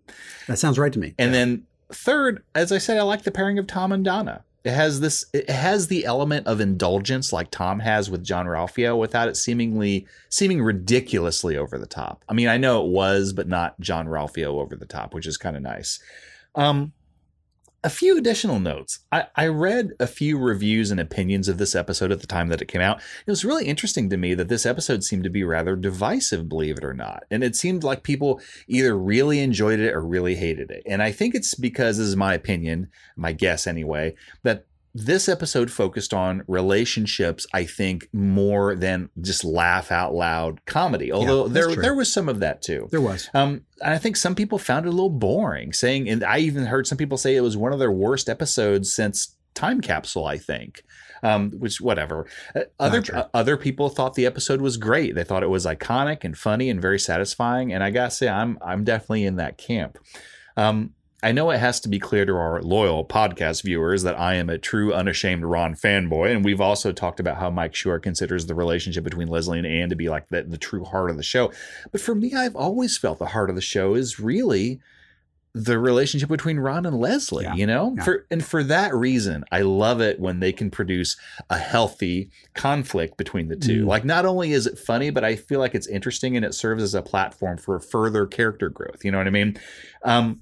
That 0.48 0.60
sounds 0.60 0.80
right 0.80 0.94
to 0.94 1.00
me. 1.00 1.14
and 1.20 1.34
then 1.34 1.64
third, 1.92 2.42
as 2.56 2.72
I 2.72 2.78
said, 2.78 2.98
I 2.98 3.02
like 3.02 3.24
the 3.24 3.32
pairing 3.32 3.60
of 3.60 3.68
Tom 3.68 3.92
and 3.92 4.06
Donna. 4.06 4.46
It 4.64 4.72
has 4.74 5.00
this 5.00 5.26
it 5.34 5.50
has 5.50 5.88
the 5.88 6.06
element 6.06 6.46
of 6.46 6.62
indulgence 6.62 7.34
like 7.34 7.50
Tom 7.50 7.80
has 7.80 8.12
with 8.12 8.24
Jean-Ralphio 8.24 8.98
without 8.98 9.28
it 9.28 9.36
seemingly 9.36 10.06
seeming 10.30 10.62
ridiculously 10.62 11.58
over 11.58 11.80
the 11.80 11.88
top. 11.88 12.24
I 12.30 12.34
mean, 12.34 12.48
I 12.48 12.58
know 12.58 12.86
it 12.86 12.92
was, 12.92 13.34
but 13.34 13.48
not 13.48 13.80
Jean-Ralphio 13.80 14.62
over 14.62 14.76
the 14.76 14.86
top, 14.86 15.14
which 15.14 15.26
is 15.26 15.38
kind 15.38 15.56
of 15.56 15.64
nice. 15.64 16.00
Um 16.54 16.94
a 17.84 17.90
few 17.90 18.18
additional 18.18 18.60
notes. 18.60 19.00
I, 19.12 19.26
I 19.36 19.48
read 19.48 19.94
a 20.00 20.06
few 20.06 20.38
reviews 20.38 20.92
and 20.92 21.00
opinions 21.00 21.48
of 21.48 21.58
this 21.58 21.74
episode 21.74 22.12
at 22.12 22.22
the 22.22 22.28
time 22.28 22.50
that 22.50 22.62
it 22.62 22.68
came 22.68 22.82
out. 22.82 23.02
It 23.26 23.32
was 23.32 23.44
really 23.44 23.66
interesting 23.66 24.10
to 24.10 24.18
me 24.18 24.36
that 24.36 24.50
this 24.50 24.66
episode 24.66 25.04
seemed 25.04 25.24
to 25.24 25.30
be 25.30 25.44
rather 25.44 25.76
divisive, 25.76 26.48
believe 26.48 26.78
it 26.78 26.84
or 26.84 26.94
not. 26.94 27.24
And 27.32 27.44
it 27.44 27.56
seemed 27.56 27.84
like 27.84 28.04
people 28.04 28.40
either 28.68 28.96
really 28.96 29.40
enjoyed 29.40 29.80
it 29.80 29.94
or 29.94 30.02
really 30.02 30.36
hated 30.36 30.70
it. 30.70 30.84
And 30.86 31.02
I 31.02 31.12
think 31.12 31.34
it's 31.34 31.56
because, 31.56 31.98
this 31.98 32.08
is 32.08 32.16
my 32.16 32.36
opinion, 32.36 32.90
my 33.16 33.32
guess 33.32 33.66
anyway, 33.66 34.16
that 34.44 34.66
this 34.94 35.30
episode 35.30 35.72
focused 35.72 36.14
on 36.14 36.44
relationships, 36.48 37.48
I 37.54 37.64
think, 37.64 38.08
more 38.12 38.76
than 38.76 39.10
just 39.22 39.44
laugh 39.44 39.92
out 39.92 40.14
loud 40.14 40.66
comedy. 40.66 41.12
Although 41.12 41.48
that's 41.48 41.54
there 41.54 41.74
true. 41.74 41.82
there 41.82 41.96
was 41.96 42.12
some 42.12 42.28
of 42.28 42.40
that 42.42 42.62
too. 42.62 42.88
There 42.92 43.02
was. 43.02 43.30
Um, 43.34 43.66
and 43.82 43.94
I 43.94 43.98
think 43.98 44.18
some 44.18 44.36
people 44.36 44.58
found 44.58 44.86
it 44.86 44.90
a 44.90 44.92
little 44.92 45.10
boring, 45.10 45.72
saying, 45.74 46.10
and 46.10 46.24
I 46.24 46.40
even 46.40 46.66
heard 46.66 46.88
some 46.88 46.98
people 46.98 47.18
say 47.18 47.36
it 47.36 47.42
was 47.42 47.56
one 47.56 47.72
of 47.74 47.80
their 47.80 47.92
worst 47.92 48.28
episodes 48.28 48.92
since 48.94 49.36
Time 49.54 49.80
Capsule. 49.80 50.26
I 50.26 50.38
think, 50.38 50.84
um, 51.24 51.52
which 51.52 51.80
whatever. 51.80 52.28
Uh, 52.54 52.64
Other 52.80 53.04
uh, 53.14 53.24
other 53.34 53.56
people 53.56 53.90
thought 53.90 54.16
the 54.16 54.26
episode 54.26 54.62
was 54.62 54.76
great. 54.76 55.16
They 55.16 55.24
thought 55.24 55.44
it 55.44 55.50
was 55.50 55.66
iconic 55.66 56.24
and 56.26 56.38
funny 56.38 56.70
and 56.70 56.82
very 56.82 57.00
satisfying. 57.00 57.72
And 57.72 57.82
I 57.84 57.92
gotta 57.92 58.12
say, 58.12 58.28
I'm 58.28 58.58
I'm 58.62 58.84
definitely 58.84 59.26
in 59.26 59.38
that 59.38 59.58
camp. 59.58 59.98
Um, 60.58 60.92
I 61.24 61.32
know 61.32 61.52
it 61.52 61.60
has 61.60 61.80
to 61.82 61.90
be 61.90 62.00
clear 62.00 62.26
to 62.26 62.34
our 62.34 62.62
loyal 62.64 63.06
podcast 63.06 63.64
viewers 63.64 64.02
that 64.04 64.20
I 64.20 64.36
am 64.36 64.50
a 64.50 64.58
true, 64.58 64.92
unashamed 64.94 65.44
Ron 65.46 65.76
fanboy, 65.76 66.36
and 66.36 66.44
we've 66.44 66.62
also 66.62 66.92
talked 66.92 67.20
about 67.20 67.38
how 67.38 67.52
Mike 67.52 67.74
Schur 67.74 68.02
considers 68.02 68.48
the 68.48 68.56
relationship 68.56 69.04
between 69.04 69.28
Leslie 69.28 69.60
and 69.60 69.68
Ann 69.68 69.90
to 69.90 69.96
be 69.96 70.10
like 70.10 70.30
the, 70.30 70.44
the 70.44 70.58
true 70.58 70.84
heart 70.84 71.12
of 71.12 71.18
the 71.18 71.24
show. 71.24 71.52
But 71.92 72.02
for 72.02 72.16
me, 72.16 72.34
I've 72.34 72.56
always 72.56 72.98
felt 72.98 73.20
the 73.20 73.28
heart 73.28 73.50
of 73.52 73.56
the 73.56 73.62
show 73.62 73.94
is 73.94 74.20
really 74.20 74.80
the 75.54 75.78
relationship 75.78 76.30
between 76.30 76.58
Ron 76.60 76.86
and 76.86 76.98
Leslie, 76.98 77.44
Yeah. 77.44 77.54
you 77.56 77.68
know? 77.68 77.94
Yeah. 77.98 78.04
For 78.04 78.26
and 78.32 78.44
for 78.44 78.64
that 78.64 78.96
reason, 78.96 79.44
I 79.52 79.62
love 79.62 80.00
it 80.00 80.18
when 80.20 80.40
they 80.40 80.54
can 80.54 80.72
produce 80.72 81.18
a 81.50 81.58
healthy 81.58 82.32
conflict 82.56 83.18
between 83.18 83.50
the 83.50 83.58
two. 83.58 83.84
Mm. 83.84 83.88
Like 83.88 84.06
not 84.06 84.26
only 84.26 84.54
is 84.54 84.66
it 84.66 84.80
funny, 84.80 85.10
but 85.10 85.26
I 85.26 85.36
feel 85.36 85.60
like 85.60 85.76
it's 85.76 85.88
interesting 85.88 86.38
and 86.38 86.46
it 86.46 86.54
serves 86.54 86.82
as 86.82 86.96
a 86.96 87.02
platform 87.02 87.58
for 87.58 87.80
further 87.82 88.26
character 88.26 88.70
growth. 88.70 89.04
You 89.04 89.12
know 89.12 89.18
what 89.18 89.28
I 89.28 89.32
mean? 89.32 89.58
Um 90.04 90.40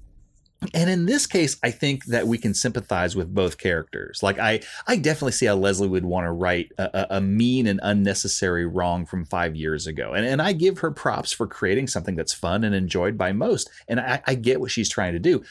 and 0.74 0.90
in 0.90 1.06
this 1.06 1.26
case, 1.26 1.56
I 1.62 1.70
think 1.70 2.04
that 2.06 2.26
we 2.26 2.36
can 2.36 2.52
sympathize 2.52 3.16
with 3.16 3.34
both 3.34 3.56
characters. 3.56 4.22
Like 4.22 4.38
I, 4.38 4.60
I 4.86 4.96
definitely 4.96 5.32
see 5.32 5.46
how 5.46 5.54
Leslie 5.54 5.88
would 5.88 6.04
want 6.04 6.26
to 6.26 6.32
write 6.32 6.72
a, 6.76 7.16
a- 7.16 7.20
mean 7.20 7.66
and 7.66 7.80
unnecessary 7.82 8.66
wrong 8.66 9.06
from 9.06 9.24
five 9.24 9.56
years 9.56 9.86
ago, 9.86 10.12
and 10.12 10.26
and 10.26 10.42
I 10.42 10.52
give 10.52 10.78
her 10.78 10.90
props 10.90 11.32
for 11.32 11.46
creating 11.46 11.86
something 11.86 12.16
that's 12.16 12.32
fun 12.34 12.64
and 12.64 12.74
enjoyed 12.74 13.16
by 13.16 13.32
most. 13.32 13.70
And 13.88 14.00
I, 14.00 14.22
I 14.26 14.34
get 14.34 14.60
what 14.60 14.70
she's 14.70 14.88
trying 14.88 15.12
to 15.14 15.18
do. 15.18 15.42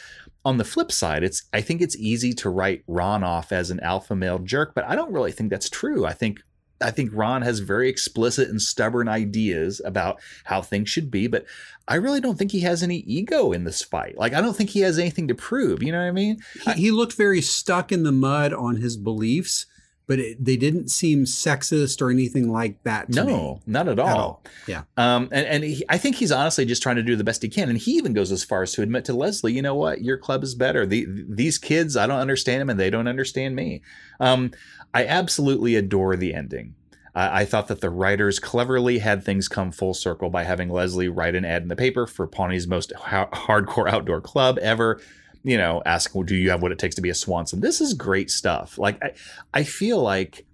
On 0.45 0.57
the 0.57 0.63
flip 0.63 0.91
side, 0.91 1.23
it's 1.23 1.43
I 1.53 1.61
think 1.61 1.81
it's 1.81 1.97
easy 1.97 2.33
to 2.33 2.49
write 2.49 2.83
Ron 2.87 3.23
off 3.23 3.51
as 3.51 3.71
an 3.71 3.79
alpha 3.81 4.15
male 4.15 4.39
jerk, 4.39 4.73
but 4.75 4.85
I 4.85 4.95
don't 4.95 5.11
really 5.11 5.31
think 5.31 5.49
that's 5.49 5.69
true. 5.69 6.05
I 6.05 6.13
think 6.13 6.41
I 6.81 6.91
think 6.91 7.11
Ron 7.13 7.41
has 7.41 7.59
very 7.59 7.89
explicit 7.89 8.49
and 8.49 8.61
stubborn 8.61 9.07
ideas 9.07 9.81
about 9.83 10.19
how 10.45 10.61
things 10.61 10.89
should 10.89 11.11
be, 11.11 11.27
but 11.27 11.45
I 11.87 11.95
really 11.95 12.21
don't 12.21 12.37
think 12.37 12.51
he 12.51 12.61
has 12.61 12.83
any 12.83 12.97
ego 12.99 13.51
in 13.51 13.63
this 13.63 13.81
fight. 13.81 14.17
Like, 14.17 14.33
I 14.33 14.41
don't 14.41 14.55
think 14.55 14.69
he 14.69 14.81
has 14.81 14.99
anything 14.99 15.27
to 15.27 15.35
prove. 15.35 15.83
You 15.83 15.91
know 15.91 15.99
what 15.99 16.07
I 16.07 16.11
mean? 16.11 16.39
He, 16.63 16.71
he 16.73 16.91
looked 16.91 17.13
very 17.13 17.41
stuck 17.41 17.91
in 17.91 18.03
the 18.03 18.11
mud 18.11 18.53
on 18.53 18.77
his 18.77 18.95
beliefs, 18.95 19.65
but 20.09 20.17
it, 20.19 20.43
they 20.43 20.57
didn't 20.57 20.89
seem 20.89 21.23
sexist 21.25 22.01
or 22.01 22.09
anything 22.09 22.51
like 22.51 22.81
that. 22.83 23.11
To 23.11 23.23
No, 23.23 23.25
me. 23.25 23.61
not 23.67 23.87
at 23.87 23.99
all. 23.99 24.07
At 24.09 24.17
all. 24.17 24.43
Yeah. 24.67 24.81
Um, 24.97 25.29
and 25.31 25.45
and 25.45 25.63
he, 25.63 25.85
I 25.87 25.99
think 25.99 26.15
he's 26.15 26.31
honestly 26.31 26.65
just 26.65 26.81
trying 26.81 26.95
to 26.95 27.03
do 27.03 27.15
the 27.15 27.23
best 27.23 27.43
he 27.43 27.47
can. 27.47 27.69
And 27.69 27.77
he 27.77 27.91
even 27.91 28.13
goes 28.13 28.31
as 28.31 28.43
far 28.43 28.63
as 28.63 28.73
to 28.73 28.81
admit 28.81 29.05
to 29.05 29.13
Leslie, 29.13 29.53
you 29.53 29.61
know 29.61 29.75
what, 29.75 30.01
your 30.01 30.17
club 30.17 30.43
is 30.43 30.55
better. 30.55 30.85
The, 30.87 31.05
these 31.07 31.59
kids, 31.59 31.95
I 31.95 32.07
don't 32.07 32.19
understand 32.19 32.59
them, 32.59 32.71
and 32.71 32.79
they 32.79 32.89
don't 32.89 33.07
understand 33.07 33.55
me. 33.55 33.83
Um, 34.19 34.51
I 34.93 35.05
absolutely 35.05 35.75
adore 35.75 36.15
the 36.15 36.33
ending. 36.33 36.73
I 37.13 37.41
I 37.41 37.45
thought 37.45 37.67
that 37.67 37.81
the 37.81 37.91
writers 37.91 38.39
cleverly 38.39 38.97
had 38.97 39.23
things 39.23 39.47
come 39.47 39.71
full 39.71 39.93
circle 39.93 40.31
by 40.31 40.43
having 40.43 40.69
Leslie 40.69 41.07
write 41.09 41.35
an 41.35 41.45
ad 41.45 41.61
in 41.61 41.67
the 41.67 41.75
paper 41.75 42.07
for 42.07 42.25
Pawnee's 42.25 42.67
most 42.67 42.91
ha- 42.93 43.29
hardcore 43.31 43.87
outdoor 43.87 44.21
club 44.21 44.57
ever. 44.59 44.99
You 45.43 45.57
know, 45.57 45.81
asking, 45.85 46.19
well, 46.19 46.25
do 46.25 46.35
you 46.35 46.49
have 46.49 46.61
what 46.61 46.71
it 46.71 46.79
takes 46.79 46.95
to 46.95 47.01
be 47.01 47.09
a 47.09 47.15
Swanson? 47.15 47.61
This 47.61 47.81
is 47.81 47.93
great 47.93 48.29
stuff. 48.29 48.77
Like, 48.77 49.01
I, 49.03 49.13
I 49.53 49.63
feel 49.63 50.01
like 50.01 50.45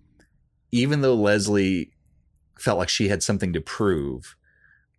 even 0.72 1.02
though 1.02 1.16
Leslie 1.16 1.91
felt 2.60 2.78
like 2.78 2.90
she 2.90 3.07
had 3.07 3.24
something 3.24 3.53
to 3.53 3.62
prove, 3.62 4.36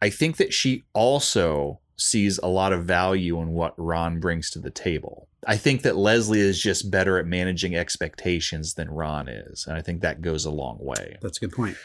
I 0.03 0.11
think 0.11 0.37
that 0.37 0.53
she 0.53 0.85
also 0.93 1.81
sees 1.97 2.39
a 2.39 2.49
lot 2.49 2.73
of 2.73 2.85
value 2.85 3.41
in 3.41 3.53
what 3.53 3.75
Ron 3.79 4.21
brings 4.21 4.51
to 4.51 4.59
the 4.59 4.71
table. 4.71 5.29
I 5.47 5.57
think 5.57 5.83
that 5.83 5.97
Leslie 5.97 6.41
is 6.41 6.61
just 6.61 6.91
better 6.91 7.19
at 7.19 7.27
managing 7.27 7.75
expectations 7.75 8.75
than 8.75 8.91
Ron 8.91 9.29
is. 9.29 9.67
And 9.67 9.77
I 9.77 9.83
think 9.83 10.03
that 10.03 10.21
goes 10.21 10.45
a 10.45 10.51
long 10.51 10.79
way. 10.81 11.17
That's 11.23 11.39
a 11.39 11.41
good 11.41 11.53
point. 11.53 11.77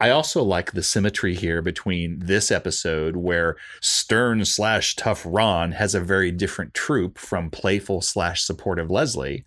I 0.00 0.10
also 0.10 0.42
like 0.42 0.72
the 0.72 0.82
symmetry 0.82 1.34
here 1.34 1.60
between 1.60 2.20
this 2.20 2.50
episode 2.50 3.16
where 3.16 3.56
stern 3.80 4.44
slash 4.44 4.94
tough 4.94 5.24
Ron 5.26 5.72
has 5.72 5.94
a 5.94 6.00
very 6.00 6.30
different 6.30 6.72
troop 6.72 7.18
from 7.18 7.50
playful 7.50 8.00
slash 8.00 8.44
supportive 8.44 8.90
Leslie 8.90 9.44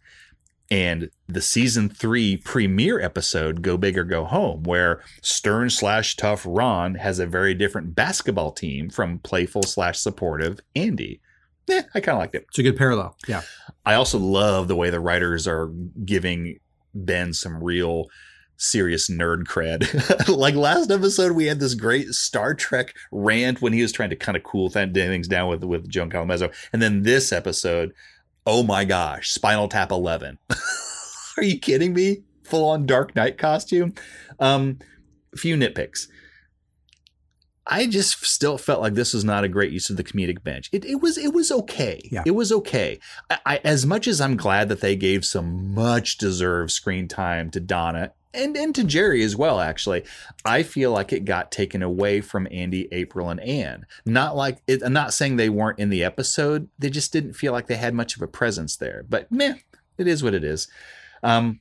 and 0.71 1.09
the 1.27 1.41
season 1.41 1.89
three 1.89 2.37
premiere 2.37 3.01
episode, 3.01 3.61
Go 3.61 3.75
Big 3.75 3.97
or 3.97 4.05
Go 4.05 4.23
Home, 4.23 4.63
where 4.63 5.03
stern 5.21 5.69
slash 5.69 6.15
tough 6.15 6.45
Ron 6.47 6.95
has 6.95 7.19
a 7.19 7.25
very 7.27 7.53
different 7.53 7.93
basketball 7.93 8.53
team 8.53 8.89
from 8.89 9.19
playful 9.19 9.63
slash 9.63 9.99
supportive 9.99 10.61
Andy. 10.73 11.19
Eh, 11.69 11.83
I 11.93 11.99
kind 11.99 12.15
of 12.15 12.19
liked 12.19 12.35
it. 12.35 12.45
It's 12.47 12.59
a 12.59 12.63
good 12.63 12.77
parallel. 12.77 13.17
Yeah. 13.27 13.41
I 13.85 13.95
also 13.95 14.17
love 14.17 14.69
the 14.69 14.75
way 14.77 14.89
the 14.89 15.01
writers 15.01 15.45
are 15.45 15.67
giving 16.05 16.59
Ben 16.93 17.33
some 17.33 17.61
real 17.61 18.05
serious 18.61 19.09
nerd 19.09 19.43
cred. 19.43 20.27
like 20.38 20.55
last 20.55 20.91
episode, 20.91 21.33
we 21.33 21.45
had 21.45 21.59
this 21.59 21.73
great 21.73 22.09
Star 22.09 22.53
Trek 22.53 22.95
rant 23.11 23.61
when 23.61 23.73
he 23.73 23.81
was 23.81 23.91
trying 23.91 24.11
to 24.11 24.15
kind 24.15 24.38
of 24.38 24.43
cool 24.43 24.69
things 24.69 25.27
down 25.27 25.49
with 25.49 25.63
with 25.63 25.89
Joan 25.89 26.09
Callamezzo, 26.09 26.53
and 26.71 26.81
then 26.81 27.03
this 27.03 27.31
episode, 27.31 27.93
oh 28.45 28.63
my 28.63 28.85
gosh, 28.85 29.29
Spinal 29.29 29.67
Tap 29.67 29.91
Eleven. 29.91 30.38
Are 31.38 31.43
you 31.43 31.59
kidding 31.59 31.93
me? 31.93 32.23
Full 32.43 32.69
on 32.69 32.85
Dark 32.85 33.15
Knight 33.15 33.38
costume. 33.38 33.93
Um, 34.39 34.79
few 35.35 35.55
nitpicks. 35.55 36.07
I 37.67 37.88
just 37.88 38.25
still 38.25 38.57
felt 38.57 38.81
like 38.81 38.95
this 38.95 39.13
was 39.13 39.23
not 39.23 39.43
a 39.43 39.47
great 39.47 39.71
use 39.71 39.89
of 39.89 39.95
the 39.95 40.03
comedic 40.03 40.43
bench. 40.43 40.67
It, 40.73 40.83
it 40.83 40.95
was 40.95 41.17
it 41.17 41.33
was 41.33 41.51
okay. 41.51 42.01
Yeah. 42.11 42.23
It 42.25 42.31
was 42.31 42.51
okay. 42.51 42.99
I, 43.29 43.39
I, 43.45 43.57
as 43.63 43.85
much 43.85 44.07
as 44.07 44.19
I'm 44.19 44.35
glad 44.35 44.67
that 44.69 44.81
they 44.81 44.95
gave 44.95 45.23
some 45.23 45.73
much 45.73 46.17
deserved 46.17 46.71
screen 46.71 47.07
time 47.07 47.49
to 47.51 47.59
Donna 47.59 48.13
and 48.33 48.55
and 48.55 48.73
to 48.75 48.83
Jerry 48.83 49.23
as 49.23 49.35
well. 49.35 49.59
Actually, 49.59 50.03
I 50.45 50.63
feel 50.63 50.91
like 50.91 51.13
it 51.13 51.25
got 51.25 51.51
taken 51.51 51.81
away 51.83 52.21
from 52.21 52.47
Andy, 52.51 52.87
April, 52.91 53.29
and 53.29 53.39
Ann. 53.39 53.85
Not 54.05 54.35
like 54.35 54.61
it, 54.67 54.81
I'm 54.83 54.93
not 54.93 55.13
saying 55.13 55.35
they 55.35 55.49
weren't 55.49 55.79
in 55.79 55.89
the 55.89 56.03
episode. 56.03 56.69
They 56.79 56.89
just 56.89 57.13
didn't 57.13 57.33
feel 57.33 57.51
like 57.51 57.67
they 57.67 57.75
had 57.75 57.93
much 57.93 58.15
of 58.15 58.21
a 58.21 58.27
presence 58.27 58.77
there. 58.77 59.05
But 59.07 59.31
meh, 59.31 59.55
it 59.97 60.07
is 60.07 60.23
what 60.23 60.33
it 60.33 60.43
is. 60.43 60.67
Um, 61.23 61.59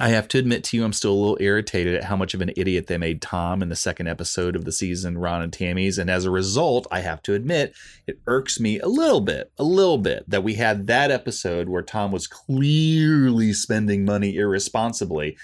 I 0.00 0.08
have 0.08 0.28
to 0.28 0.38
admit 0.38 0.64
to 0.64 0.78
you, 0.78 0.84
I'm 0.84 0.94
still 0.94 1.12
a 1.12 1.20
little 1.20 1.36
irritated 1.40 1.94
at 1.94 2.04
how 2.04 2.16
much 2.16 2.32
of 2.32 2.40
an 2.40 2.52
idiot 2.56 2.86
they 2.86 2.96
made 2.96 3.20
Tom 3.20 3.60
in 3.60 3.68
the 3.68 3.76
second 3.76 4.06
episode 4.06 4.56
of 4.56 4.64
the 4.64 4.72
season, 4.72 5.18
Ron 5.18 5.42
and 5.42 5.52
Tammy's. 5.52 5.98
And 5.98 6.08
as 6.08 6.24
a 6.24 6.30
result, 6.30 6.86
I 6.90 7.00
have 7.00 7.20
to 7.24 7.34
admit, 7.34 7.74
it 8.06 8.18
irks 8.26 8.58
me 8.58 8.78
a 8.78 8.86
little 8.86 9.20
bit, 9.20 9.52
a 9.58 9.62
little 9.62 9.98
bit, 9.98 10.24
that 10.30 10.42
we 10.42 10.54
had 10.54 10.86
that 10.86 11.10
episode 11.10 11.68
where 11.68 11.82
Tom 11.82 12.12
was 12.12 12.26
clearly 12.26 13.52
spending 13.52 14.06
money 14.06 14.36
irresponsibly 14.36 15.36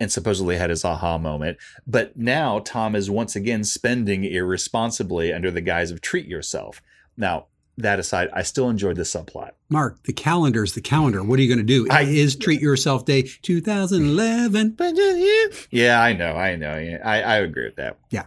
and 0.00 0.10
supposedly 0.10 0.56
had 0.56 0.70
his 0.70 0.84
aha 0.84 1.18
moment. 1.18 1.58
But 1.86 2.16
now 2.16 2.58
Tom 2.58 2.94
is 2.96 3.10
once 3.10 3.36
again 3.36 3.64
spending 3.64 4.24
irresponsibly 4.24 5.32
under 5.32 5.50
the 5.50 5.60
guise 5.60 5.90
of 5.90 6.00
treat 6.00 6.26
yourself. 6.26 6.82
Now, 7.16 7.46
that 7.76 7.98
aside, 7.98 8.28
I 8.32 8.42
still 8.44 8.68
enjoyed 8.70 8.94
the 8.96 9.02
subplot. 9.02 9.50
Mark, 9.68 10.02
the 10.04 10.12
calendar 10.12 10.62
is 10.62 10.74
the 10.74 10.80
calendar. 10.80 11.24
What 11.24 11.38
are 11.38 11.42
you 11.42 11.48
going 11.48 11.64
to 11.64 11.64
do? 11.64 11.88
I- 11.90 12.02
it 12.02 12.08
is 12.08 12.36
Treat 12.36 12.60
Yourself 12.60 13.04
Day 13.04 13.22
2011. 13.22 14.76
Yeah, 15.70 16.00
I 16.00 16.12
know, 16.12 16.34
I 16.36 16.54
know. 16.56 16.76
Yeah, 16.78 16.98
I, 17.04 17.22
I 17.22 17.36
agree 17.38 17.64
with 17.64 17.76
that. 17.76 17.98
Yeah. 18.10 18.26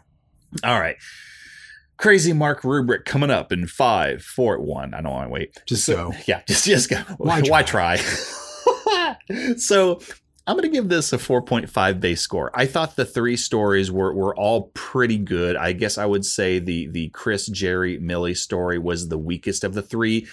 All 0.63 0.79
right. 0.79 0.97
Crazy 1.97 2.33
Mark 2.33 2.63
rubric 2.63 3.05
coming 3.05 3.29
up 3.31 3.51
in 3.51 3.67
five, 3.67 4.21
four, 4.21 4.59
one. 4.59 4.93
I 4.93 5.01
don't 5.01 5.11
want 5.13 5.27
to 5.27 5.31
wait. 5.33 5.57
Just 5.65 5.85
So- 5.85 6.11
go. 6.11 6.17
Yeah, 6.27 6.41
just 6.47 6.65
just 6.65 6.89
go. 6.89 6.97
Why 7.17 7.41
Why, 7.45 7.63
try? 7.63 7.95
so 9.57 9.99
I'm 10.47 10.55
going 10.55 10.63
to 10.63 10.75
give 10.75 10.87
this 10.87 11.11
a 11.11 11.17
4.5 11.17 11.99
base 11.99 12.21
score. 12.21 12.51
I 12.55 12.65
thought 12.65 12.95
the 12.95 13.03
three 13.05 13.35
stories 13.35 13.91
were 13.91 14.13
were 14.13 14.35
all 14.35 14.71
pretty 14.73 15.17
good. 15.17 15.57
I 15.57 15.73
guess 15.73 15.97
I 15.97 16.05
would 16.05 16.25
say 16.25 16.59
the 16.59 16.87
the 16.87 17.09
Chris, 17.09 17.47
Jerry, 17.47 17.99
Millie 17.99 18.33
story 18.33 18.79
was 18.79 19.09
the 19.09 19.17
weakest 19.17 19.65
of 19.65 19.73
the 19.73 19.81
three. 19.81 20.25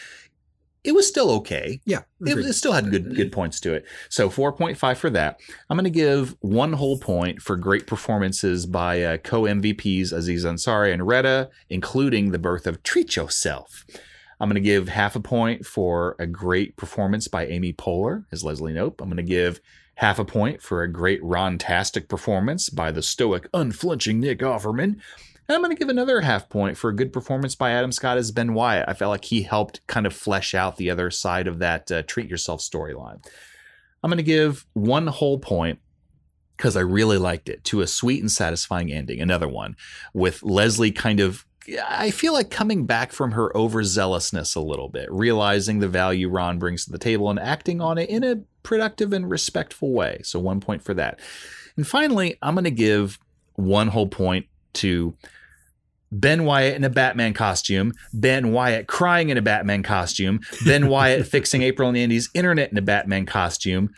It 0.84 0.94
was 0.94 1.08
still 1.08 1.30
okay. 1.30 1.80
Yeah. 1.84 2.02
It, 2.20 2.38
it 2.38 2.52
still 2.52 2.72
had 2.72 2.90
good 2.90 3.16
good 3.16 3.32
points 3.32 3.58
to 3.60 3.74
it. 3.74 3.86
So 4.08 4.30
4.5 4.30 4.96
for 4.98 5.10
that. 5.10 5.40
I'm 5.68 5.76
going 5.76 5.84
to 5.84 5.90
give 5.90 6.36
one 6.40 6.74
whole 6.74 6.98
point 6.98 7.42
for 7.42 7.56
great 7.56 7.88
performances 7.88 8.66
by 8.66 9.02
uh, 9.02 9.16
co 9.16 9.42
MVPs 9.42 10.12
Aziz 10.12 10.44
Ansari 10.44 10.92
and 10.92 11.06
Retta, 11.06 11.50
including 11.70 12.30
the 12.30 12.38
birth 12.38 12.68
of 12.68 12.84
Treat 12.84 13.16
Yourself. 13.16 13.84
I'm 14.38 14.48
going 14.48 14.62
to 14.62 14.68
give 14.68 14.88
half 14.88 15.16
a 15.16 15.20
point 15.20 15.64
for 15.64 16.16
a 16.18 16.26
great 16.26 16.76
performance 16.76 17.28
by 17.28 17.46
Amy 17.46 17.72
Poehler 17.72 18.26
as 18.30 18.44
Leslie 18.44 18.74
Knope. 18.74 19.00
I'm 19.00 19.08
going 19.08 19.16
to 19.16 19.22
give 19.22 19.60
half 19.96 20.18
a 20.18 20.24
point 20.24 20.60
for 20.60 20.82
a 20.82 20.90
great 20.90 21.22
Ron-tastic 21.22 22.08
performance 22.08 22.68
by 22.68 22.90
the 22.90 23.02
stoic, 23.02 23.48
unflinching 23.54 24.20
Nick 24.20 24.40
Offerman. 24.40 25.00
And 25.46 25.54
I'm 25.54 25.60
going 25.60 25.76
to 25.76 25.78
give 25.78 25.90
another 25.90 26.22
half 26.22 26.48
point 26.48 26.76
for 26.76 26.88
a 26.88 26.96
good 26.96 27.12
performance 27.12 27.54
by 27.54 27.70
Adam 27.72 27.92
Scott 27.92 28.16
as 28.16 28.30
Ben 28.30 28.54
Wyatt. 28.54 28.88
I 28.88 28.94
felt 28.94 29.10
like 29.10 29.26
he 29.26 29.42
helped 29.42 29.86
kind 29.86 30.06
of 30.06 30.14
flesh 30.14 30.54
out 30.54 30.76
the 30.76 30.90
other 30.90 31.10
side 31.10 31.46
of 31.46 31.58
that 31.58 31.92
uh, 31.92 32.02
treat 32.02 32.30
yourself 32.30 32.60
storyline. 32.60 33.24
I'm 34.02 34.10
going 34.10 34.16
to 34.16 34.22
give 34.22 34.66
one 34.72 35.06
whole 35.06 35.38
point 35.38 35.80
because 36.56 36.76
I 36.76 36.80
really 36.80 37.18
liked 37.18 37.48
it 37.48 37.62
to 37.64 37.80
a 37.80 37.86
sweet 37.86 38.20
and 38.20 38.30
satisfying 38.30 38.92
ending. 38.92 39.20
Another 39.20 39.48
one 39.48 39.76
with 40.12 40.42
Leslie 40.42 40.92
kind 40.92 41.20
of, 41.20 41.44
I 41.86 42.10
feel 42.10 42.32
like 42.32 42.50
coming 42.50 42.86
back 42.86 43.12
from 43.12 43.32
her 43.32 43.50
overzealousness 43.54 44.56
a 44.56 44.60
little 44.60 44.88
bit, 44.88 45.10
realizing 45.10 45.78
the 45.78 45.88
value 45.88 46.28
Ron 46.28 46.58
brings 46.58 46.84
to 46.84 46.92
the 46.92 46.98
table 46.98 47.28
and 47.28 47.40
acting 47.40 47.80
on 47.80 47.98
it 47.98 48.08
in 48.08 48.24
a 48.24 48.36
productive 48.64 49.12
and 49.12 49.30
respectful 49.30 49.92
way. 49.92 50.20
So, 50.24 50.40
one 50.40 50.60
point 50.60 50.82
for 50.82 50.94
that. 50.94 51.20
And 51.76 51.86
finally, 51.86 52.36
I'm 52.42 52.54
going 52.54 52.64
to 52.64 52.72
give 52.72 53.20
one 53.54 53.88
whole 53.88 54.08
point 54.08 54.46
to 54.74 55.14
Ben 56.10 56.44
Wyatt 56.44 56.76
in 56.76 56.84
a 56.84 56.90
Batman 56.90 57.34
costume, 57.34 57.92
Ben 58.12 58.52
Wyatt 58.52 58.86
crying 58.86 59.30
in 59.30 59.38
a 59.38 59.42
Batman 59.42 59.82
costume, 59.82 60.40
Ben 60.64 60.88
Wyatt 60.88 61.26
fixing 61.30 61.62
April 61.62 61.88
and 61.88 61.98
Andy's 61.98 62.30
internet 62.34 62.70
in 62.70 62.78
a 62.78 62.82
Batman 62.82 63.26
costume. 63.26 63.90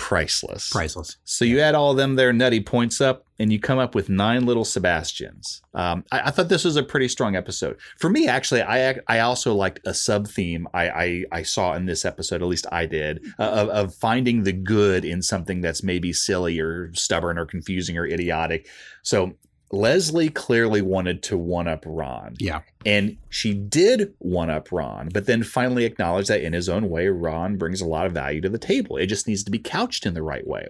Priceless. 0.00 0.70
Priceless. 0.70 1.18
So 1.24 1.44
you 1.44 1.60
add 1.60 1.74
all 1.74 1.90
of 1.90 1.98
them 1.98 2.16
their 2.16 2.32
nutty 2.32 2.60
points 2.60 3.02
up, 3.02 3.26
and 3.38 3.52
you 3.52 3.60
come 3.60 3.78
up 3.78 3.94
with 3.94 4.08
nine 4.08 4.46
little 4.46 4.64
Sebastians. 4.64 5.60
Um, 5.74 6.04
I, 6.10 6.20
I 6.20 6.30
thought 6.30 6.48
this 6.48 6.64
was 6.64 6.76
a 6.76 6.82
pretty 6.82 7.06
strong 7.06 7.36
episode. 7.36 7.78
For 7.98 8.08
me, 8.08 8.26
actually, 8.26 8.62
I 8.62 8.98
I 9.08 9.20
also 9.20 9.54
liked 9.54 9.80
a 9.84 9.92
sub 9.92 10.26
theme 10.26 10.66
I, 10.72 10.88
I 10.88 11.24
I 11.32 11.42
saw 11.42 11.74
in 11.74 11.84
this 11.84 12.06
episode. 12.06 12.40
At 12.40 12.48
least 12.48 12.66
I 12.72 12.86
did 12.86 13.22
uh, 13.38 13.42
of, 13.42 13.68
of 13.68 13.94
finding 13.94 14.44
the 14.44 14.52
good 14.52 15.04
in 15.04 15.20
something 15.20 15.60
that's 15.60 15.82
maybe 15.82 16.14
silly 16.14 16.58
or 16.58 16.92
stubborn 16.94 17.36
or 17.36 17.44
confusing 17.44 17.98
or 17.98 18.06
idiotic. 18.06 18.68
So 19.02 19.34
Leslie 19.72 20.30
clearly 20.30 20.82
wanted 20.82 21.22
to 21.24 21.36
one 21.36 21.68
up 21.68 21.84
Ron. 21.86 22.34
Yeah. 22.38 22.60
And 22.84 23.16
she 23.28 23.54
did 23.54 24.14
one 24.18 24.50
up 24.50 24.72
Ron, 24.72 25.10
but 25.12 25.26
then 25.26 25.42
finally 25.44 25.84
acknowledged 25.84 26.28
that 26.28 26.42
in 26.42 26.52
his 26.52 26.68
own 26.68 26.90
way, 26.90 27.08
Ron 27.08 27.56
brings 27.56 27.80
a 27.80 27.86
lot 27.86 28.06
of 28.06 28.12
value 28.12 28.40
to 28.40 28.48
the 28.48 28.58
table. 28.58 28.96
It 28.96 29.06
just 29.06 29.28
needs 29.28 29.44
to 29.44 29.50
be 29.50 29.58
couched 29.58 30.06
in 30.06 30.14
the 30.14 30.22
right 30.22 30.46
way. 30.46 30.68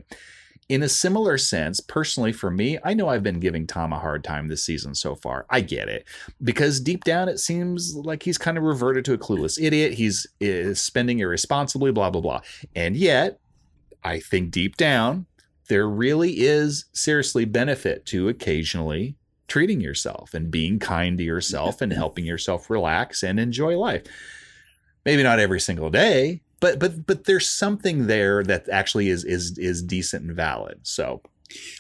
In 0.68 0.84
a 0.84 0.88
similar 0.88 1.36
sense, 1.36 1.80
personally 1.80 2.32
for 2.32 2.48
me, 2.48 2.78
I 2.84 2.94
know 2.94 3.08
I've 3.08 3.24
been 3.24 3.40
giving 3.40 3.66
Tom 3.66 3.92
a 3.92 3.98
hard 3.98 4.22
time 4.22 4.46
this 4.46 4.64
season 4.64 4.94
so 4.94 5.16
far. 5.16 5.44
I 5.50 5.62
get 5.62 5.88
it. 5.88 6.06
Because 6.44 6.78
deep 6.78 7.02
down, 7.02 7.28
it 7.28 7.40
seems 7.40 7.96
like 7.96 8.22
he's 8.22 8.38
kind 8.38 8.56
of 8.56 8.62
reverted 8.62 9.04
to 9.06 9.14
a 9.14 9.18
clueless 9.18 9.60
idiot. 9.60 9.94
He's 9.94 10.28
is 10.38 10.80
spending 10.80 11.18
irresponsibly, 11.18 11.90
blah, 11.90 12.10
blah, 12.10 12.20
blah. 12.20 12.40
And 12.76 12.96
yet, 12.96 13.40
I 14.04 14.20
think 14.20 14.52
deep 14.52 14.76
down, 14.76 15.26
there 15.70 15.88
really 15.88 16.40
is 16.40 16.86
seriously 16.92 17.44
benefit 17.44 18.04
to 18.04 18.28
occasionally 18.28 19.16
treating 19.46 19.80
yourself 19.80 20.34
and 20.34 20.50
being 20.50 20.78
kind 20.78 21.16
to 21.16 21.24
yourself 21.24 21.80
and 21.80 21.92
helping 22.02 22.26
yourself 22.26 22.68
relax 22.68 23.22
and 23.22 23.40
enjoy 23.40 23.78
life. 23.78 24.02
Maybe 25.06 25.22
not 25.22 25.38
every 25.38 25.60
single 25.60 25.88
day, 25.88 26.42
but 26.58 26.78
but 26.78 27.06
but 27.06 27.24
there's 27.24 27.48
something 27.48 28.08
there 28.08 28.42
that 28.42 28.68
actually 28.68 29.08
is 29.08 29.24
is 29.24 29.56
is 29.56 29.82
decent 29.82 30.26
and 30.26 30.36
valid. 30.36 30.80
So 30.82 31.22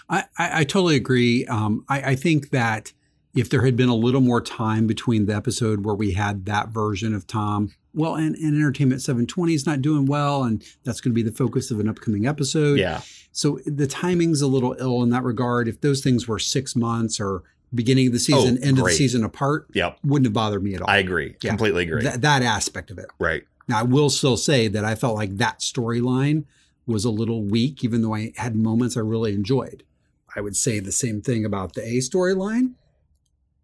I, 0.08 0.24
I, 0.38 0.60
I 0.60 0.64
totally 0.64 0.96
agree. 0.96 1.44
Um, 1.46 1.84
I, 1.88 2.12
I 2.12 2.14
think 2.14 2.50
that 2.50 2.92
if 3.34 3.50
there 3.50 3.64
had 3.64 3.76
been 3.76 3.88
a 3.88 3.94
little 3.94 4.20
more 4.20 4.40
time 4.40 4.86
between 4.86 5.26
the 5.26 5.34
episode 5.34 5.84
where 5.84 5.94
we 5.94 6.12
had 6.12 6.46
that 6.46 6.68
version 6.68 7.14
of 7.14 7.26
Tom, 7.26 7.72
well, 7.94 8.14
and, 8.14 8.34
and 8.36 8.54
Entertainment 8.56 9.02
720 9.02 9.54
is 9.54 9.66
not 9.66 9.82
doing 9.82 10.06
well, 10.06 10.44
and 10.44 10.62
that's 10.84 11.00
going 11.00 11.12
to 11.12 11.14
be 11.14 11.22
the 11.22 11.32
focus 11.36 11.70
of 11.70 11.80
an 11.80 11.88
upcoming 11.88 12.26
episode. 12.26 12.78
yeah, 12.78 13.00
So 13.32 13.58
the 13.66 13.86
timing's 13.86 14.40
a 14.42 14.46
little 14.46 14.76
ill 14.78 15.02
in 15.02 15.10
that 15.10 15.24
regard. 15.24 15.66
If 15.68 15.80
those 15.80 16.00
things 16.02 16.28
were 16.28 16.38
six 16.38 16.76
months 16.76 17.18
or 17.20 17.42
beginning 17.74 18.06
of 18.08 18.12
the 18.12 18.18
season, 18.18 18.58
Oh, 18.62 18.66
end 18.66 18.78
of 18.78 18.84
the 18.84 18.90
season 18.92 19.24
apart, 19.24 19.66
yep, 19.74 19.98
wouldn't 20.04 20.26
have 20.26 20.32
bothered 20.32 20.62
me 20.62 20.74
at 20.74 20.82
all. 20.82 20.90
I 20.90 20.98
agree, 20.98 21.36
Yeah. 21.42 21.50
completely 21.50 21.84
agree. 21.84 22.02
Th- 22.02 22.14
that 22.16 22.42
aspect 22.42 22.90
of 22.90 22.98
it. 22.98 23.06
right, 23.18 23.44
Now, 23.68 23.78
I 23.80 23.82
will 23.84 24.10
still 24.10 24.36
say 24.36 24.66
that 24.68 24.84
I 24.84 24.94
felt 24.94 25.14
like 25.16 25.36
that 25.36 25.60
storyline 25.60 26.44
was 26.86 27.04
a 27.04 27.10
little 27.10 27.44
weak, 27.44 27.84
even 27.84 28.02
though 28.02 28.14
I 28.14 28.32
had 28.36 28.56
moments 28.56 28.96
I 28.96 29.00
really 29.00 29.32
enjoyed. 29.34 29.84
I 30.34 30.40
would 30.40 30.56
say 30.56 30.80
the 30.80 30.90
same 30.92 31.20
thing 31.22 31.44
about 31.44 31.74
the 31.74 31.82
A 31.84 31.98
storyline 31.98 32.72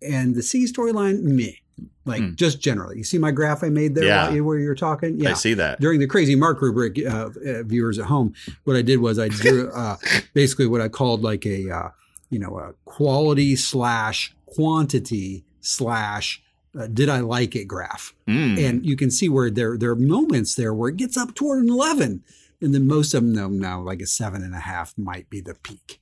and 0.02 0.34
the 0.34 0.42
C 0.42 0.64
storyline, 0.64 1.22
me. 1.22 1.62
Like 2.04 2.36
just 2.36 2.60
generally. 2.60 2.98
You 2.98 3.04
see 3.04 3.18
my 3.18 3.32
graph 3.32 3.62
I 3.64 3.68
made 3.68 3.94
there. 3.94 4.04
Yeah. 4.04 4.30
you- 4.30 4.44
where 4.44 4.58
you're 4.58 4.74
talking? 4.74 5.18
Yeah. 5.20 5.30
I 5.30 5.32
see 5.34 5.54
that. 5.54 5.80
During 5.80 6.00
the 6.00 6.06
crazy 6.06 6.34
mark 6.36 6.62
rubric, 6.62 6.98
uh, 7.04 7.30
uh, 7.46 7.62
viewers 7.64 7.98
at 7.98 8.06
home, 8.06 8.32
what 8.64 8.76
I 8.76 8.82
did 8.82 9.00
was 9.00 9.18
I 9.18 9.28
drew 9.28 9.70
uh, 9.74 9.96
basically 10.32 10.66
what 10.66 10.80
I 10.80 10.88
called 10.88 11.22
like 11.22 11.44
a, 11.44 11.70
uh, 11.70 11.88
you 12.30 12.38
know, 12.38 12.58
a 12.58 12.72
quality 12.84 13.56
slash 13.56 14.34
quantity 14.46 15.44
slash 15.60 16.42
uh, 16.78 16.86
did 16.86 17.08
I 17.08 17.20
like 17.20 17.56
it 17.56 17.64
graph. 17.64 18.14
Mm. 18.28 18.64
And 18.68 18.86
you 18.86 18.96
can 18.96 19.10
see 19.10 19.28
where 19.28 19.50
there, 19.50 19.76
there 19.76 19.90
are 19.90 19.96
moments 19.96 20.54
there 20.54 20.74
where 20.74 20.90
it 20.90 20.96
gets 20.96 21.16
up 21.16 21.34
toward 21.34 21.62
an 21.64 21.70
11. 21.70 22.22
And 22.60 22.74
then 22.74 22.86
most 22.86 23.14
of 23.14 23.34
them 23.34 23.58
now, 23.58 23.80
like 23.80 24.00
a 24.00 24.06
seven 24.06 24.42
and 24.42 24.54
a 24.54 24.60
half 24.60 24.96
might 24.96 25.28
be 25.28 25.40
the 25.40 25.54
peak. 25.54 26.00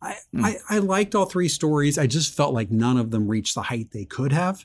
I, 0.00 0.16
I, 0.36 0.56
I 0.68 0.78
liked 0.78 1.14
all 1.14 1.26
three 1.26 1.48
stories. 1.48 1.96
I 1.96 2.06
just 2.08 2.34
felt 2.34 2.54
like 2.54 2.70
none 2.70 2.96
of 2.96 3.10
them 3.12 3.28
reached 3.28 3.54
the 3.54 3.62
height 3.62 3.90
they 3.92 4.04
could 4.04 4.32
have. 4.32 4.64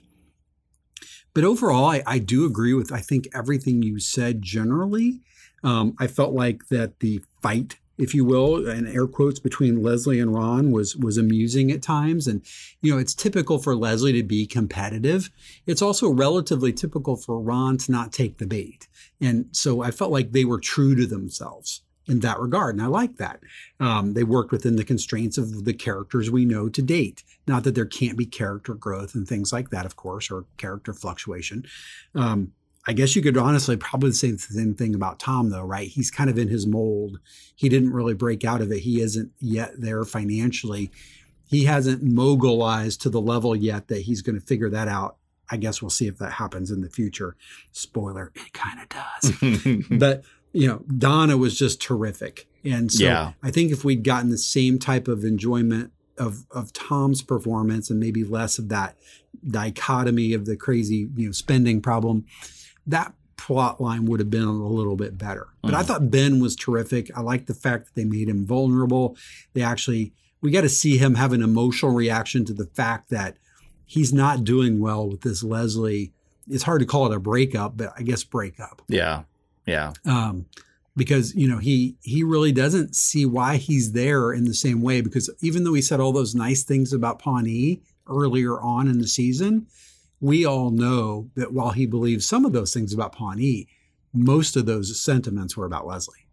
But 1.38 1.44
overall, 1.44 1.86
I, 1.86 2.02
I 2.08 2.18
do 2.18 2.48
agree 2.48 2.74
with 2.74 2.92
I 2.92 3.00
think 3.00 3.28
everything 3.32 3.84
you 3.84 4.00
said 4.00 4.42
generally. 4.42 5.22
Um, 5.64 5.96
I 6.00 6.08
felt 6.08 6.34
like 6.34 6.70
that 6.70 7.00
the 7.00 7.24
fight, 7.44 7.78
if 8.00 8.16
you 8.16 8.26
will, 8.26 8.68
and 8.68 8.88
air 8.88 9.06
quotes 9.06 9.40
between 9.40 9.84
Leslie 9.84 10.20
and 10.20 10.34
Ron 10.34 10.72
was 10.72 10.96
was 10.96 11.16
amusing 11.16 11.70
at 11.70 11.84
times. 11.84 12.26
And 12.26 12.42
you 12.82 12.92
know, 12.92 12.98
it's 12.98 13.14
typical 13.14 13.60
for 13.60 13.76
Leslie 13.76 14.14
to 14.14 14.24
be 14.24 14.48
competitive. 14.48 15.30
It's 15.68 15.84
also 15.84 16.10
relatively 16.10 16.74
typical 16.74 17.16
for 17.16 17.40
Ron 17.40 17.78
to 17.78 17.92
not 17.92 18.12
take 18.12 18.40
the 18.40 18.48
bait. 18.48 18.88
And 19.22 19.46
so 19.52 19.84
I 19.84 19.92
felt 19.92 20.10
like 20.10 20.32
they 20.32 20.44
were 20.44 20.60
true 20.60 20.96
to 20.96 21.06
themselves 21.06 21.84
in 22.08 22.20
that 22.22 22.40
regard. 22.40 22.76
And 22.76 22.84
I 22.84 22.88
like 22.88 23.18
that. 23.18 23.40
Um, 23.80 24.14
they 24.14 24.24
worked 24.24 24.52
within 24.52 24.76
the 24.76 24.84
constraints 24.84 25.38
of 25.38 25.66
the 25.66 25.74
characters 25.74 26.32
we 26.32 26.46
know 26.46 26.70
to 26.70 26.82
date. 26.82 27.24
Not 27.48 27.64
that 27.64 27.76
there 27.76 27.86
can't 27.86 28.18
be 28.18 28.26
character 28.26 28.74
growth 28.74 29.16
and 29.16 29.28
things 29.28 29.52
like 29.52 29.70
that, 29.70 29.86
of 29.86 29.96
course, 29.96 30.32
or 30.32 30.46
character 30.58 30.94
fluctuation. 30.94 31.66
Um, 32.16 32.54
I 32.88 32.94
guess 32.94 33.16
you 33.16 33.22
could 33.22 33.38
honestly 33.38 33.76
probably 33.76 34.14
say 34.14 34.32
the 34.32 34.38
same 34.38 34.74
thing 34.74 34.96
about 34.96 35.20
Tom, 35.20 35.50
though, 35.50 35.64
right? 35.64 35.90
He's 35.90 36.10
kind 36.10 36.30
of 36.30 36.38
in 36.38 36.48
his 36.48 36.66
mold. 36.66 37.20
He 37.54 37.68
didn't 37.68 37.92
really 37.92 38.14
break 38.14 38.46
out 38.46 38.62
of 38.62 38.72
it. 38.72 38.80
He 38.80 39.02
isn't 39.02 39.32
yet 39.40 39.74
there 39.78 40.06
financially. 40.06 40.90
He 41.50 41.66
hasn't 41.66 42.04
mogulized 42.04 43.02
to 43.02 43.10
the 43.10 43.22
level 43.22 43.56
yet 43.56 43.90
that 43.90 44.02
he's 44.02 44.22
going 44.22 44.40
to 44.40 44.46
figure 44.46 44.70
that 44.70 44.88
out. 44.88 45.18
I 45.50 45.58
guess 45.58 45.82
we'll 45.82 45.90
see 45.90 46.08
if 46.08 46.18
that 46.18 46.34
happens 46.34 46.72
in 46.72 46.82
the 46.82 46.90
future. 46.90 47.36
Spoiler, 47.72 48.32
it 48.36 48.54
kind 48.54 48.80
of 48.82 48.90
does. 48.90 49.86
but 50.00 50.24
you 50.58 50.68
know, 50.68 50.80
Donna 50.98 51.38
was 51.38 51.58
just 51.58 51.82
terrific. 51.82 52.48
And 52.64 52.92
so 52.92 53.04
Yeah. 53.04 53.34
I 53.44 53.52
think 53.52 53.72
if 53.72 53.86
we'd 53.86 54.04
gotten 54.04 54.30
the 54.30 54.38
same 54.38 54.80
type 54.80 55.08
of 55.08 55.24
enjoyment 55.24 55.92
of 56.18 56.46
of 56.52 56.74
Tom's 56.74 57.22
performance 57.22 57.90
and 57.92 58.00
maybe 58.00 58.24
less 58.24 58.58
of 58.58 58.70
that 58.70 58.98
dichotomy 59.48 60.34
of 60.34 60.46
the 60.46 60.56
crazy, 60.56 61.10
you 61.16 61.28
know, 61.28 61.32
spending 61.32 61.82
problem, 61.82 62.26
that 62.86 63.14
plot 63.38 63.80
line 63.80 64.06
would 64.06 64.20
have 64.20 64.30
been 64.32 64.44
a 64.44 64.52
little 64.68 64.96
bit 64.96 65.18
better. 65.18 65.48
But 65.62 65.74
I 65.76 65.84
Mhm. 65.84 65.86
thought 65.86 66.12
Ben 66.12 66.40
was 66.40 66.56
terrific. 66.56 67.12
I 67.16 67.22
like 67.22 67.46
the 67.46 67.54
fact 67.54 67.86
that 67.86 67.96
they 67.96 68.04
made 68.06 68.28
him 68.28 68.46
vulnerable. 68.46 69.16
They 69.54 69.62
actually 69.62 70.14
we 70.42 70.52
got 70.52 70.62
to 70.62 70.70
see 70.70 70.98
him 70.98 71.16
have 71.16 71.34
an 71.34 71.42
emotional 71.42 71.92
reaction 71.94 72.46
to 72.46 72.54
the 72.54 72.66
fact 72.68 73.10
that 73.10 73.38
he's 73.86 74.14
not 74.14 74.44
doing 74.44 74.80
well 74.80 75.08
with 75.10 75.22
this 75.22 75.42
Leslie. 75.44 76.14
It's 76.48 76.64
hard 76.64 76.80
to 76.82 76.86
call 76.86 77.12
it 77.12 77.16
a 77.16 77.20
breakup, 77.20 77.76
but 77.78 77.92
I 77.98 78.04
guess 78.04 78.24
breakup 78.24 78.82
Yeah. 78.88 79.24
Yeah. 79.68 79.94
um, 80.06 80.46
because 80.96 81.36
you 81.36 81.48
know 81.48 81.60
he 81.60 81.96
he 82.02 82.24
really 82.24 82.52
doesn't 82.52 82.96
see 82.96 83.26
why 83.26 83.58
he's 83.58 83.92
there 83.92 84.34
in 84.34 84.46
the 84.46 84.54
same 84.56 84.82
way. 84.82 85.02
Because 85.02 85.30
even 85.42 85.64
though 85.64 85.74
he 85.74 85.82
said 85.82 86.00
all 86.00 86.12
those 86.12 86.34
nice 86.34 86.64
things 86.64 86.92
about 86.92 87.20
Pawnee 87.20 87.82
earlier 88.08 88.60
on 88.60 88.88
in 88.88 88.98
the 88.98 89.08
season, 89.08 89.68
we 90.20 90.46
all 90.46 90.72
know 90.72 91.30
that 91.36 91.54
while 91.54 91.72
he 91.72 91.86
believes 91.86 92.28
some 92.28 92.46
of 92.46 92.54
those 92.54 92.74
things 92.74 92.94
about 92.94 93.14
Pawnee, 93.14 93.68
most 94.14 94.56
of 94.56 94.66
those 94.66 95.00
sentiments 95.00 95.56
were 95.56 95.66
about 95.66 95.86
Leslie 95.86 96.28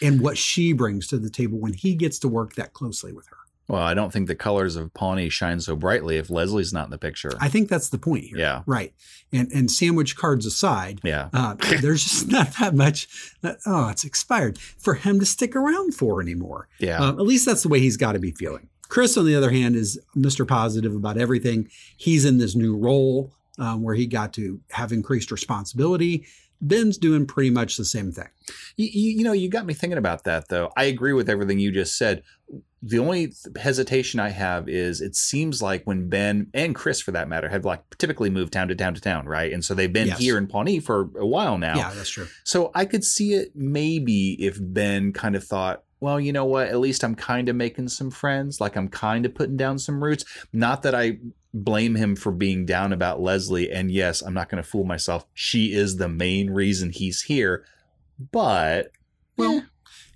and 0.00 0.20
what 0.20 0.38
she 0.38 0.72
brings 0.72 1.08
to 1.08 1.18
the 1.18 1.30
table 1.30 1.58
when 1.58 1.72
he 1.72 1.94
gets 1.94 2.18
to 2.20 2.28
work 2.28 2.54
that 2.54 2.72
closely 2.72 3.12
with 3.12 3.26
her. 3.28 3.38
Well, 3.68 3.82
I 3.82 3.94
don't 3.94 4.12
think 4.12 4.28
the 4.28 4.34
colors 4.34 4.76
of 4.76 4.92
Pawnee 4.92 5.30
shine 5.30 5.58
so 5.60 5.74
brightly 5.74 6.16
if 6.18 6.28
Leslie's 6.28 6.72
not 6.72 6.84
in 6.84 6.90
the 6.90 6.98
picture. 6.98 7.32
I 7.40 7.48
think 7.48 7.68
that's 7.70 7.88
the 7.88 7.98
point 7.98 8.24
here. 8.24 8.36
Yeah. 8.38 8.62
Right. 8.66 8.92
And 9.32 9.50
and 9.52 9.70
sandwich 9.70 10.16
cards 10.16 10.44
aside, 10.44 11.00
Yeah. 11.02 11.30
uh, 11.32 11.54
there's 11.80 12.04
just 12.04 12.28
not 12.28 12.52
that 12.60 12.74
much. 12.74 13.08
That, 13.40 13.58
oh, 13.66 13.88
it's 13.88 14.04
expired 14.04 14.58
for 14.58 14.94
him 14.94 15.18
to 15.18 15.26
stick 15.26 15.56
around 15.56 15.94
for 15.94 16.20
anymore. 16.20 16.68
Yeah. 16.78 16.98
Um, 16.98 17.18
at 17.18 17.24
least 17.26 17.46
that's 17.46 17.62
the 17.62 17.68
way 17.70 17.80
he's 17.80 17.96
got 17.96 18.12
to 18.12 18.18
be 18.18 18.32
feeling. 18.32 18.68
Chris, 18.88 19.16
on 19.16 19.24
the 19.24 19.34
other 19.34 19.50
hand, 19.50 19.76
is 19.76 19.98
Mr. 20.14 20.46
Positive 20.46 20.94
about 20.94 21.16
everything. 21.16 21.68
He's 21.96 22.24
in 22.26 22.36
this 22.38 22.54
new 22.54 22.76
role 22.76 23.32
um, 23.58 23.82
where 23.82 23.94
he 23.94 24.06
got 24.06 24.34
to 24.34 24.60
have 24.72 24.92
increased 24.92 25.30
responsibility. 25.30 26.26
Ben's 26.60 26.96
doing 26.98 27.26
pretty 27.26 27.50
much 27.50 27.76
the 27.76 27.84
same 27.84 28.12
thing. 28.12 28.28
You, 28.76 28.88
you, 28.92 29.10
you 29.18 29.24
know, 29.24 29.32
you 29.32 29.48
got 29.48 29.66
me 29.66 29.74
thinking 29.74 29.98
about 29.98 30.24
that, 30.24 30.48
though. 30.48 30.70
I 30.76 30.84
agree 30.84 31.12
with 31.14 31.28
everything 31.28 31.58
you 31.58 31.72
just 31.72 31.96
said. 31.98 32.22
The 32.86 32.98
only 32.98 33.32
hesitation 33.58 34.20
I 34.20 34.28
have 34.28 34.68
is 34.68 35.00
it 35.00 35.16
seems 35.16 35.62
like 35.62 35.84
when 35.84 36.08
Ben 36.10 36.48
and 36.52 36.74
Chris, 36.74 37.00
for 37.00 37.12
that 37.12 37.28
matter, 37.28 37.48
have 37.48 37.64
like 37.64 37.82
typically 37.96 38.28
moved 38.28 38.52
town 38.52 38.68
to 38.68 38.74
town 38.74 38.94
to 38.94 39.00
town, 39.00 39.26
right? 39.26 39.52
And 39.52 39.64
so 39.64 39.72
they've 39.74 39.92
been 39.92 40.08
Yes. 40.08 40.18
here 40.18 40.36
in 40.36 40.46
Pawnee 40.46 40.80
for 40.80 41.08
a 41.18 41.26
while 41.26 41.56
now. 41.56 41.76
Yeah, 41.76 41.92
that's 41.94 42.10
true. 42.10 42.26
So 42.44 42.70
I 42.74 42.84
could 42.84 43.02
see 43.02 43.32
it 43.34 43.52
maybe 43.54 44.32
if 44.44 44.58
Ben 44.60 45.12
kind 45.12 45.34
of 45.34 45.42
thought, 45.44 45.82
well, 46.00 46.20
you 46.20 46.32
know 46.32 46.44
what? 46.44 46.68
At 46.68 46.78
least 46.80 47.02
I'm 47.02 47.14
kind 47.14 47.48
of 47.48 47.56
making 47.56 47.88
some 47.88 48.10
friends. 48.10 48.60
Like 48.60 48.76
I'm 48.76 48.88
kind 48.88 49.24
of 49.24 49.34
putting 49.34 49.56
down 49.56 49.78
some 49.78 50.04
roots. 50.04 50.24
Not 50.52 50.82
that 50.82 50.94
I 50.94 51.18
blame 51.54 51.94
him 51.94 52.16
for 52.16 52.32
being 52.32 52.66
down 52.66 52.92
about 52.92 53.22
Leslie. 53.22 53.70
And 53.70 53.90
yes, 53.90 54.20
I'm 54.20 54.34
not 54.34 54.50
going 54.50 54.62
to 54.62 54.68
fool 54.68 54.84
myself. 54.84 55.24
She 55.32 55.72
is 55.72 55.96
the 55.96 56.08
main 56.08 56.50
reason 56.50 56.90
he's 56.90 57.22
here. 57.22 57.64
But 58.32 58.90
Well, 59.38 59.64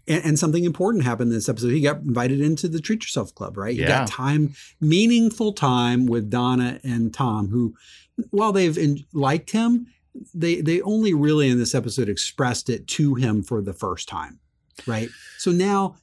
and, 0.09 0.25
and 0.25 0.39
something 0.39 0.65
important 0.65 1.05
happened 1.05 1.31
in 1.31 1.37
this 1.37 1.49
episode. 1.49 1.71
He 1.73 1.81
got 1.81 1.99
invited 1.99 2.41
into 2.41 2.69
the 2.69 2.81
Treat 2.81 3.03
Yourself 3.03 3.35
Club, 3.35 3.57
right? 3.57 3.75
He 3.75 3.83
Yeah. 3.83 3.89
got 3.89 4.09
time, 4.09 4.55
meaningful 4.81 5.53
time 5.53 6.07
with 6.07 6.31
Donna 6.31 6.81
and 6.83 7.13
Tom, 7.15 7.49
who, 7.49 7.75
while 8.31 8.53
they've 8.53 8.77
in, 8.77 9.05
liked 9.13 9.51
him, 9.51 9.87
they 10.35 10.61
they 10.61 10.81
only 10.83 11.15
really 11.15 11.49
in 11.49 11.59
this 11.59 11.75
episode 11.75 12.09
expressed 12.09 12.69
it 12.69 12.89
to 12.89 13.15
him 13.15 13.43
for 13.43 13.63
the 13.63 13.73
first 13.73 14.09
time, 14.09 14.41
right? 14.87 15.11
So 15.37 15.53
now, 15.53 15.97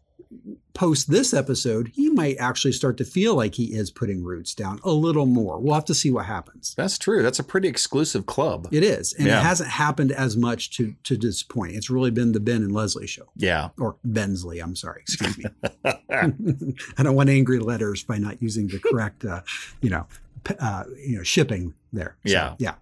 post 0.73 1.09
this 1.09 1.33
episode, 1.33 1.89
he 1.93 2.09
might 2.09 2.35
actually 2.37 2.73
start 2.73 2.97
to 2.97 3.05
feel 3.05 3.33
like 3.35 3.55
he 3.55 3.73
is 3.73 3.89
putting 3.91 4.23
roots 4.23 4.53
down 4.53 4.79
a 4.83 4.91
little 4.91 5.25
more. 5.25 5.57
We'll 5.59 5.73
have 5.73 5.85
to 5.85 5.93
see 5.95 6.11
what 6.11 6.25
happens. 6.25 6.73
that's 6.75 6.97
true. 6.97 7.23
That's 7.23 7.39
a 7.39 7.43
pretty 7.43 7.67
exclusive 7.69 8.25
club. 8.25 8.67
It 8.71 8.83
is, 8.83 9.13
and 9.13 9.27
Yeah. 9.27 9.39
it 9.39 9.43
hasn't 9.43 9.69
happened 9.69 10.11
as 10.11 10.35
much 10.35 10.71
to 10.77 10.93
to 11.03 11.15
this 11.17 11.43
point. 11.43 11.73
It's 11.75 11.89
really 11.89 12.11
been 12.11 12.33
the 12.33 12.39
Ben 12.41 12.61
and 12.63 12.73
Leslie 12.73 13.07
show 13.07 13.29
Yeah. 13.37 13.69
or 13.79 13.95
Bensley. 14.03 14.59
I'm 14.59 14.75
sorry, 14.75 15.01
excuse 15.01 15.37
me. 15.37 15.45
I 16.09 17.03
don't 17.03 17.15
want 17.15 17.29
angry 17.29 17.59
letters 17.59 18.03
by 18.03 18.17
not 18.17 18.41
using 18.41 18.67
the 18.67 18.79
correct, 18.79 19.23
uh, 19.25 19.41
you 19.81 19.89
know, 19.89 20.07
uh, 20.59 20.83
you 20.97 21.17
know, 21.17 21.23
shipping 21.23 21.73
there. 21.93 22.17
So, 22.25 22.31
Yeah. 22.33 22.55
yeah. 22.59 22.75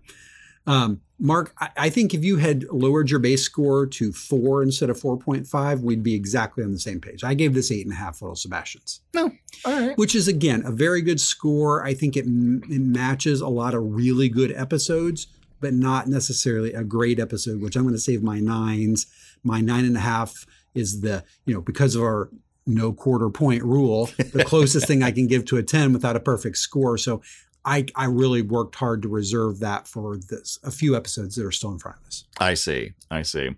Um, 0.65 1.01
Mark, 1.19 1.53
I, 1.59 1.69
I 1.77 1.89
think 1.89 2.13
if 2.13 2.23
you 2.23 2.37
had 2.37 2.63
lowered 2.71 3.09
your 3.09 3.19
base 3.19 3.43
score 3.43 3.85
to 3.87 4.11
four 4.11 4.61
instead 4.63 4.89
of 4.89 4.99
four 4.99 5.17
point 5.17 5.47
five, 5.47 5.81
we'd 5.81 6.03
be 6.03 6.15
exactly 6.15 6.63
on 6.63 6.71
the 6.71 6.79
same 6.79 6.99
page. 6.99 7.23
I 7.23 7.33
gave 7.33 7.53
this 7.53 7.71
eight 7.71 7.85
and 7.85 7.93
a 7.93 7.97
half 7.97 8.21
little 8.21 8.35
Sebastians, 8.35 9.01
No. 9.13 9.31
All 9.65 9.79
right. 9.87 9.97
which 9.97 10.15
is 10.15 10.27
again 10.27 10.63
a 10.65 10.71
very 10.71 11.01
good 11.01 11.19
score. 11.21 11.85
I 11.85 11.93
think 11.93 12.17
it, 12.17 12.25
m- 12.25 12.63
it 12.69 12.81
matches 12.81 13.39
a 13.41 13.47
lot 13.47 13.73
of 13.73 13.83
really 13.83 14.27
good 14.29 14.51
episodes, 14.53 15.27
but 15.61 15.73
not 15.73 16.07
necessarily 16.07 16.73
a 16.73 16.83
great 16.83 17.19
episode. 17.19 17.61
Which 17.61 17.75
I'm 17.75 17.83
going 17.83 17.95
to 17.95 17.99
save 18.01 18.23
my 18.23 18.39
nines. 18.39 19.05
My 19.43 19.61
nine 19.61 19.85
and 19.85 19.95
a 19.97 20.01
half 20.01 20.45
is 20.73 21.01
the 21.01 21.23
you 21.45 21.53
know 21.53 21.61
because 21.61 21.95
of 21.95 22.01
our 22.03 22.29
no 22.65 22.91
quarter 22.93 23.29
point 23.29 23.63
rule, 23.63 24.09
the 24.33 24.43
closest 24.45 24.87
thing 24.87 25.03
I 25.03 25.11
can 25.11 25.27
give 25.27 25.43
to 25.45 25.57
a 25.57 25.63
10 25.63 25.91
without 25.93 26.15
a 26.15 26.19
perfect 26.21 26.57
score. 26.57 26.97
So 26.97 27.21
I, 27.65 27.85
I 27.95 28.05
really 28.05 28.41
worked 28.41 28.75
hard 28.75 29.01
to 29.03 29.07
reserve 29.07 29.59
that 29.59 29.87
for 29.87 30.17
this 30.17 30.59
a 30.63 30.71
few 30.71 30.95
episodes 30.95 31.35
that 31.35 31.45
are 31.45 31.51
still 31.51 31.71
in 31.71 31.79
front 31.79 31.97
of 32.01 32.07
us. 32.07 32.25
I 32.39 32.55
see. 32.55 32.91
I 33.09 33.21
see. 33.21 33.51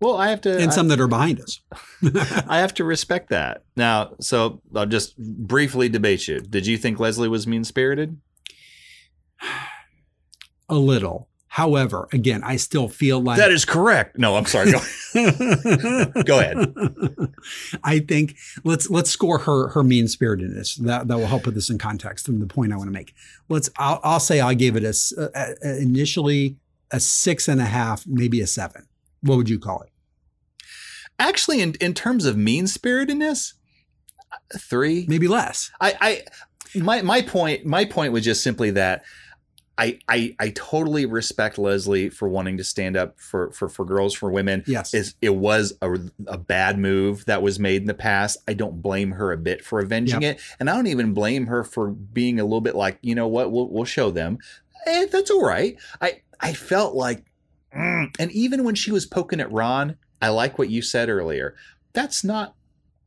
Well, 0.00 0.16
I 0.16 0.28
have 0.30 0.40
to. 0.42 0.52
And 0.56 0.70
I- 0.70 0.74
some 0.74 0.88
that 0.88 1.00
are 1.00 1.08
behind 1.08 1.40
us. 1.40 1.60
I 2.48 2.58
have 2.58 2.72
to 2.74 2.84
respect 2.84 3.30
that. 3.30 3.64
Now, 3.76 4.14
so 4.20 4.62
I'll 4.74 4.86
just 4.86 5.18
briefly 5.18 5.88
debate 5.88 6.28
you. 6.28 6.38
Did 6.40 6.66
you 6.68 6.78
think 6.78 7.00
Leslie 7.00 7.28
was 7.28 7.46
mean 7.48 7.64
spirited? 7.64 8.16
A 10.68 10.74
little. 10.76 11.28
However, 11.50 12.08
again, 12.12 12.42
I 12.44 12.56
still 12.56 12.88
feel 12.88 13.20
like 13.20 13.38
That 13.38 13.50
is 13.50 13.64
correct. 13.64 14.18
No, 14.18 14.36
I'm 14.36 14.44
sorry. 14.44 14.70
Go, 14.70 14.80
go 16.24 16.38
ahead. 16.40 16.74
I 17.82 18.00
think 18.00 18.36
let's 18.64 18.90
let's 18.90 19.10
score 19.10 19.38
her 19.38 19.68
her 19.68 19.82
mean 19.82 20.06
spiritedness. 20.08 20.76
That 20.76 21.08
that 21.08 21.16
will 21.18 21.26
help 21.26 21.44
put 21.44 21.54
this 21.54 21.70
in 21.70 21.78
context 21.78 22.28
and 22.28 22.40
the 22.42 22.46
point 22.46 22.72
I 22.72 22.76
want 22.76 22.88
to 22.88 22.92
make. 22.92 23.14
Let's 23.48 23.70
I'll, 23.78 24.00
I'll 24.04 24.20
say 24.20 24.40
I 24.40 24.54
gave 24.54 24.76
it 24.76 24.84
a, 24.84 24.94
a- 25.34 25.54
a- 25.66 25.80
initially 25.80 26.56
a 26.90 27.00
six 27.00 27.48
and 27.48 27.60
a 27.60 27.64
half, 27.66 28.06
maybe 28.06 28.40
a 28.40 28.46
seven. 28.46 28.86
What 29.22 29.36
would 29.36 29.48
you 29.48 29.58
call 29.58 29.82
it? 29.82 29.90
Actually, 31.18 31.60
in, 31.62 31.74
in 31.80 31.94
terms 31.94 32.24
of 32.26 32.36
mean 32.36 32.66
spiritedness, 32.66 33.54
three, 34.58 35.04
maybe 35.08 35.26
less. 35.28 35.70
I, 35.80 35.94
I 36.00 36.78
my 36.78 37.02
my 37.02 37.22
point 37.22 37.64
my 37.64 37.84
point 37.86 38.12
was 38.12 38.24
just 38.24 38.42
simply 38.42 38.70
that 38.72 39.02
I, 39.78 39.98
I 40.08 40.34
I 40.40 40.50
totally 40.50 41.06
respect 41.06 41.56
Leslie 41.56 42.10
for 42.10 42.28
wanting 42.28 42.56
to 42.56 42.64
stand 42.64 42.96
up 42.96 43.20
for 43.20 43.52
for, 43.52 43.68
for 43.68 43.84
girls 43.84 44.12
for 44.12 44.28
women. 44.30 44.64
Yes, 44.66 44.92
is 44.92 45.14
it 45.22 45.36
was 45.36 45.72
a, 45.80 45.94
a 46.26 46.36
bad 46.36 46.78
move 46.78 47.24
that 47.26 47.42
was 47.42 47.58
made 47.60 47.82
in 47.82 47.86
the 47.86 47.94
past. 47.94 48.38
I 48.48 48.54
don't 48.54 48.82
blame 48.82 49.12
her 49.12 49.30
a 49.30 49.36
bit 49.38 49.64
for 49.64 49.78
avenging 49.80 50.22
Yep. 50.22 50.36
it, 50.36 50.42
and 50.58 50.68
I 50.68 50.74
don't 50.74 50.88
even 50.88 51.14
blame 51.14 51.46
her 51.46 51.62
for 51.62 51.90
being 51.90 52.40
a 52.40 52.44
little 52.44 52.60
bit 52.60 52.74
like 52.74 52.98
you 53.02 53.14
know 53.14 53.28
what 53.28 53.52
we'll 53.52 53.68
we'll 53.68 53.84
show 53.84 54.10
them. 54.10 54.38
Eh, 54.86 55.06
that's 55.12 55.30
all 55.30 55.44
right. 55.44 55.76
I 56.00 56.22
I 56.40 56.52
felt 56.54 56.94
like, 56.96 57.24
mm, 57.76 58.12
and 58.18 58.32
even 58.32 58.64
when 58.64 58.74
she 58.74 58.90
was 58.90 59.06
poking 59.06 59.40
at 59.40 59.50
Ron, 59.52 59.96
I 60.20 60.30
like 60.30 60.58
what 60.58 60.70
you 60.70 60.82
said 60.82 61.08
earlier. 61.08 61.54
That's 61.92 62.24
not 62.24 62.54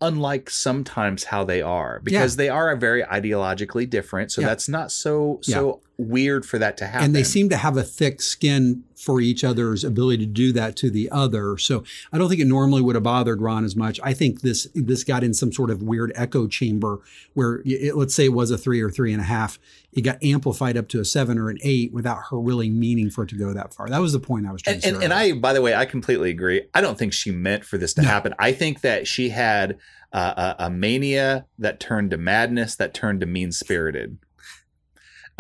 unlike 0.04 0.50
sometimes 0.50 1.26
how 1.26 1.44
they 1.44 1.62
are 1.62 2.00
because 2.04 2.36
they 2.36 2.50
are 2.50 2.76
very 2.76 3.04
ideologically 3.04 3.88
different. 3.88 4.32
So 4.32 4.42
Yeah. 4.42 4.48
that's 4.48 4.68
not 4.68 4.92
so 4.92 5.40
so 5.44 5.82
weird 6.08 6.46
for 6.46 6.58
that 6.58 6.78
to 6.78 6.88
happen. 6.88 7.06
And 7.06 7.16
they 7.16 7.24
seem 7.24 7.50
to 7.50 7.58
have 7.58 7.78
a 7.78 7.84
thick 7.84 8.22
skin 8.22 8.84
for 8.96 9.20
each 9.20 9.44
other's 9.44 9.84
ability 9.84 10.26
to 10.26 10.32
do 10.32 10.52
that 10.52 10.76
to 10.76 10.92
the 10.92 11.10
other. 11.10 11.58
So 11.58 11.84
I 12.14 12.18
don't 12.18 12.30
think 12.30 12.40
it 12.40 12.46
normally 12.46 12.82
would 12.82 12.96
have 12.96 13.04
bothered 13.04 13.42
Ron 13.42 13.66
as 13.66 13.76
much. 13.76 14.00
I 14.04 14.14
think 14.14 14.42
this 14.42 14.68
this 14.76 15.04
got 15.04 15.24
in 15.24 15.34
some 15.34 15.52
sort 15.52 15.72
of 15.72 15.82
weird 15.82 16.12
echo 16.16 16.48
chamber 16.48 17.02
where 17.34 17.64
it, 17.66 17.96
let's 17.96 18.14
say 18.14 18.26
it 18.26 18.34
was 18.34 18.52
a 18.52 18.58
three 18.58 18.82
or 18.82 18.92
three 18.92 19.12
and 19.12 19.22
a 19.22 19.26
half. 19.26 19.58
It 19.92 20.02
got 20.02 20.24
amplified 20.24 20.78
up 20.78 20.88
to 20.90 21.00
a 21.00 21.06
seven 21.06 21.38
or 21.38 21.50
an 21.50 21.58
eight 21.64 21.92
without 21.92 22.20
her 22.30 22.40
really 22.40 22.70
meaning 22.70 23.10
for 23.10 23.24
it 23.24 23.30
to 23.30 23.36
go 23.36 23.54
that 23.54 23.74
far. 23.74 23.90
That 23.90 24.02
was 24.02 24.14
the 24.14 24.20
point 24.20 24.46
I 24.46 24.52
was 24.52 24.62
trying 24.62 24.76
and, 24.76 24.84
to 24.84 24.90
say. 24.90 24.96
and, 24.96 25.04
and 25.06 25.14
I, 25.14 25.34
by 25.34 25.54
the 25.54 25.62
way, 25.62 25.74
I 25.74 25.86
completely 25.86 26.30
agree. 26.30 26.62
I 26.74 26.82
don't 26.82 26.98
think 26.98 27.14
she 27.14 27.32
meant 27.32 27.66
for 27.66 27.78
this 27.78 27.94
to 27.96 28.04
happen. 28.04 28.36
I 28.38 28.52
think 28.52 28.82
that 28.82 29.08
she 29.08 29.30
had 29.30 29.80
uh, 30.14 30.54
a, 30.60 30.66
a 30.66 30.70
mania 30.70 31.46
that 31.58 31.80
turned 31.80 32.12
to 32.12 32.18
madness, 32.18 32.76
that 32.76 32.94
turned 32.94 33.22
to 33.22 33.26
mean 33.26 33.52
spirited. 33.52 34.18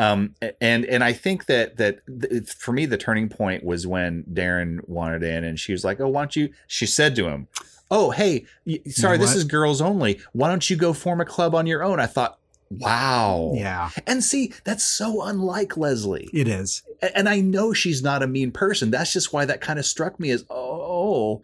Um, 0.01 0.35
and 0.59 0.83
and 0.85 1.03
I 1.03 1.13
think 1.13 1.45
that 1.45 1.77
that 1.77 1.99
th- 2.21 2.49
for 2.53 2.71
me, 2.73 2.85
the 2.85 2.97
turning 2.97 3.29
point 3.29 3.63
was 3.63 3.85
when 3.85 4.23
Darren 4.31 4.79
wanted 4.87 5.23
in, 5.23 5.43
and 5.43 5.59
she 5.59 5.71
was 5.71 5.83
like, 5.83 5.99
"Oh, 6.01 6.07
why 6.09 6.21
don't 6.21 6.35
you?" 6.35 6.49
She 6.67 6.85
said 6.85 7.15
to 7.17 7.27
him, 7.27 7.47
"Oh, 7.91 8.09
hey, 8.11 8.45
y- 8.65 8.79
sorry, 8.87 9.17
this 9.17 9.35
is 9.35 9.43
girls 9.43 9.79
only. 9.81 10.19
Why 10.33 10.49
don't 10.49 10.67
you 10.69 10.75
go 10.75 10.93
form 10.93 11.21
a 11.21 11.25
club 11.25 11.53
on 11.53 11.67
your 11.67 11.83
own?" 11.83 11.99
I 11.99 12.07
thought, 12.07 12.39
"Wow, 12.71 13.51
Yeah. 13.55 13.89
And 14.07 14.23
see, 14.23 14.53
that's 14.63 14.85
so 14.85 15.21
unlike 15.23 15.77
Leslie. 15.77 16.29
It 16.33 16.47
is. 16.47 16.81
And 17.15 17.27
I 17.29 17.39
know 17.41 17.73
she's 17.73 18.01
not 18.01 18.23
a 18.23 18.27
mean 18.27 18.51
person. 18.51 18.91
That's 18.91 19.11
just 19.13 19.33
why 19.33 19.45
that 19.45 19.61
kind 19.61 19.77
of 19.79 19.85
struck 19.85 20.19
me 20.19 20.31
as, 20.31 20.45
oh, 20.49 21.41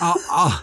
I'll- 0.00 0.20
I'll- 0.30 0.60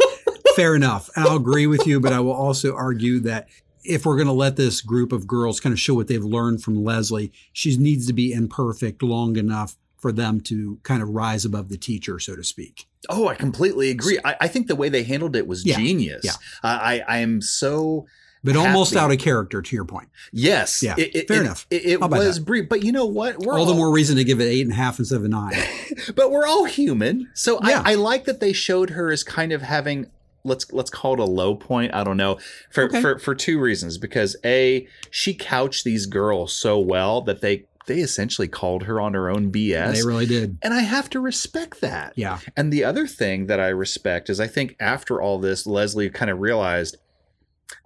fair 0.56 0.76
enough. 0.76 1.10
And 1.16 1.26
I'll 1.28 1.36
agree 1.38 1.68
with 1.68 1.86
you, 1.88 2.00
but 2.00 2.14
I 2.14 2.20
will 2.22 2.34
also 2.34 2.74
argue 2.76 3.20
that 3.22 3.48
if 3.88 4.06
we're 4.06 4.16
going 4.16 4.28
to 4.28 4.34
let 4.34 4.56
this 4.56 4.82
group 4.82 5.12
of 5.12 5.28
girls 5.28 5.60
kind 5.60 5.74
of 5.74 5.80
show 5.80 5.94
what 5.94 6.08
they've 6.08 6.24
learned 6.24 6.64
from 6.64 6.84
Leslie, 6.84 7.32
she 7.54 7.76
needs 7.78 8.08
to 8.08 8.14
be 8.14 8.32
imperfect 8.34 9.02
long 9.04 9.36
enough 9.38 9.76
for 9.98 10.12
them 10.12 10.40
to 10.42 10.80
kind 10.84 11.02
of 11.02 11.10
rise 11.10 11.46
above 11.46 11.70
the 11.70 11.78
teacher, 11.78 12.20
so 12.20 12.36
to 12.36 12.44
speak. 12.44 12.88
oh, 13.10 13.28
I 13.28 13.36
completely 13.36 13.90
agree. 13.90 14.20
I, 14.24 14.36
I 14.42 14.48
think 14.48 14.68
the 14.68 14.76
way 14.76 14.90
they 14.90 15.04
handled 15.04 15.36
it 15.36 15.48
was 15.48 15.66
Yeah, 15.66 15.78
genius. 15.78 16.24
yeah. 16.24 16.34
I, 16.64 17.02
I 17.08 17.16
I 17.16 17.18
am 17.20 17.42
so. 17.42 18.06
But 18.44 18.56
almost 18.56 18.94
happy. 18.94 19.04
out 19.04 19.12
of 19.12 19.18
character, 19.18 19.64
to 19.64 19.76
your 19.76 19.86
point. 19.86 20.08
Yes. 20.32 20.84
Yeah, 20.84 20.94
It, 21.00 21.16
it- 21.16 21.28
fair 21.28 21.38
it- 21.38 21.46
enough. 21.46 21.66
It, 21.72 22.00
was 22.00 22.36
that? 22.38 22.46
brief, 22.46 22.70
but 22.70 22.84
you 22.84 22.92
know 22.92 23.08
what? 23.08 23.40
We're 23.40 23.58
all 23.58 23.66
the 23.66 23.74
more 23.74 23.92
reason 23.92 24.18
to 24.18 24.24
give 24.24 24.40
it 24.40 24.44
eight 24.44 24.62
and 24.62 24.72
a 24.72 24.76
half 24.76 25.00
instead 25.00 25.16
of 25.16 25.26
a 25.26 25.28
nine. 25.28 25.54
but 26.16 26.30
we're 26.30 26.46
all 26.46 26.66
human. 26.66 27.32
So 27.34 27.60
Yeah. 27.64 27.82
I, 27.84 27.94
I 27.94 27.96
like 27.96 28.26
that 28.26 28.40
they 28.42 28.54
showed 28.54 28.92
her 28.92 29.12
as 29.12 29.24
kind 29.24 29.52
of 29.52 29.64
having 29.64 30.12
let's 30.46 30.72
let's 30.72 30.90
call 30.90 31.14
it 31.14 31.20
a 31.20 31.26
low 31.26 31.56
point. 31.56 31.94
I 31.94 32.04
don't 32.04 32.18
know 32.18 32.38
for 32.72 32.84
Okay. 32.86 33.02
for 33.02 33.20
for 33.20 33.36
two 33.36 33.60
reasons. 33.60 33.98
Because 33.98 34.36
a 34.46 34.88
she 35.10 35.34
couched 35.34 35.84
these 35.84 36.06
girls 36.06 36.56
so 36.56 36.80
well 36.80 37.22
that 37.22 37.42
they 37.42 37.66
they 37.88 38.00
essentially 38.00 38.48
called 38.48 38.84
her 38.84 39.00
on 39.00 39.14
her 39.14 39.30
own 39.30 39.52
BS. 39.52 39.94
They 39.94 40.08
really 40.08 40.26
did. 40.26 40.58
and 40.64 40.74
I 40.74 40.82
have 40.82 41.10
to 41.12 41.20
respect 41.20 41.82
that. 41.82 42.14
Yeah. 42.16 42.40
And 42.58 42.74
the 42.74 42.84
other 42.84 43.06
thing 43.06 43.46
that 43.48 43.60
I 43.60 43.68
respect 43.68 44.30
is 44.30 44.40
I 44.40 44.48
think 44.48 44.76
after 44.80 45.22
all 45.22 45.38
this, 45.38 45.68
Leslie 45.68 46.10
kind 46.10 46.32
of 46.32 46.40
realized, 46.40 46.98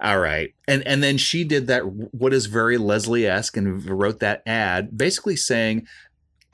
all 0.01 0.19
right, 0.19 0.53
and 0.69 0.85
and 0.87 1.03
then 1.03 1.17
she 1.17 1.43
did 1.43 1.67
that 1.67 1.81
what 1.85 2.33
is 2.33 2.45
very 2.45 2.77
Leslie 2.77 3.27
esque 3.27 3.57
and 3.57 3.83
wrote 3.89 4.19
that 4.21 4.41
ad, 4.45 4.97
basically 4.97 5.35
saying. 5.35 5.85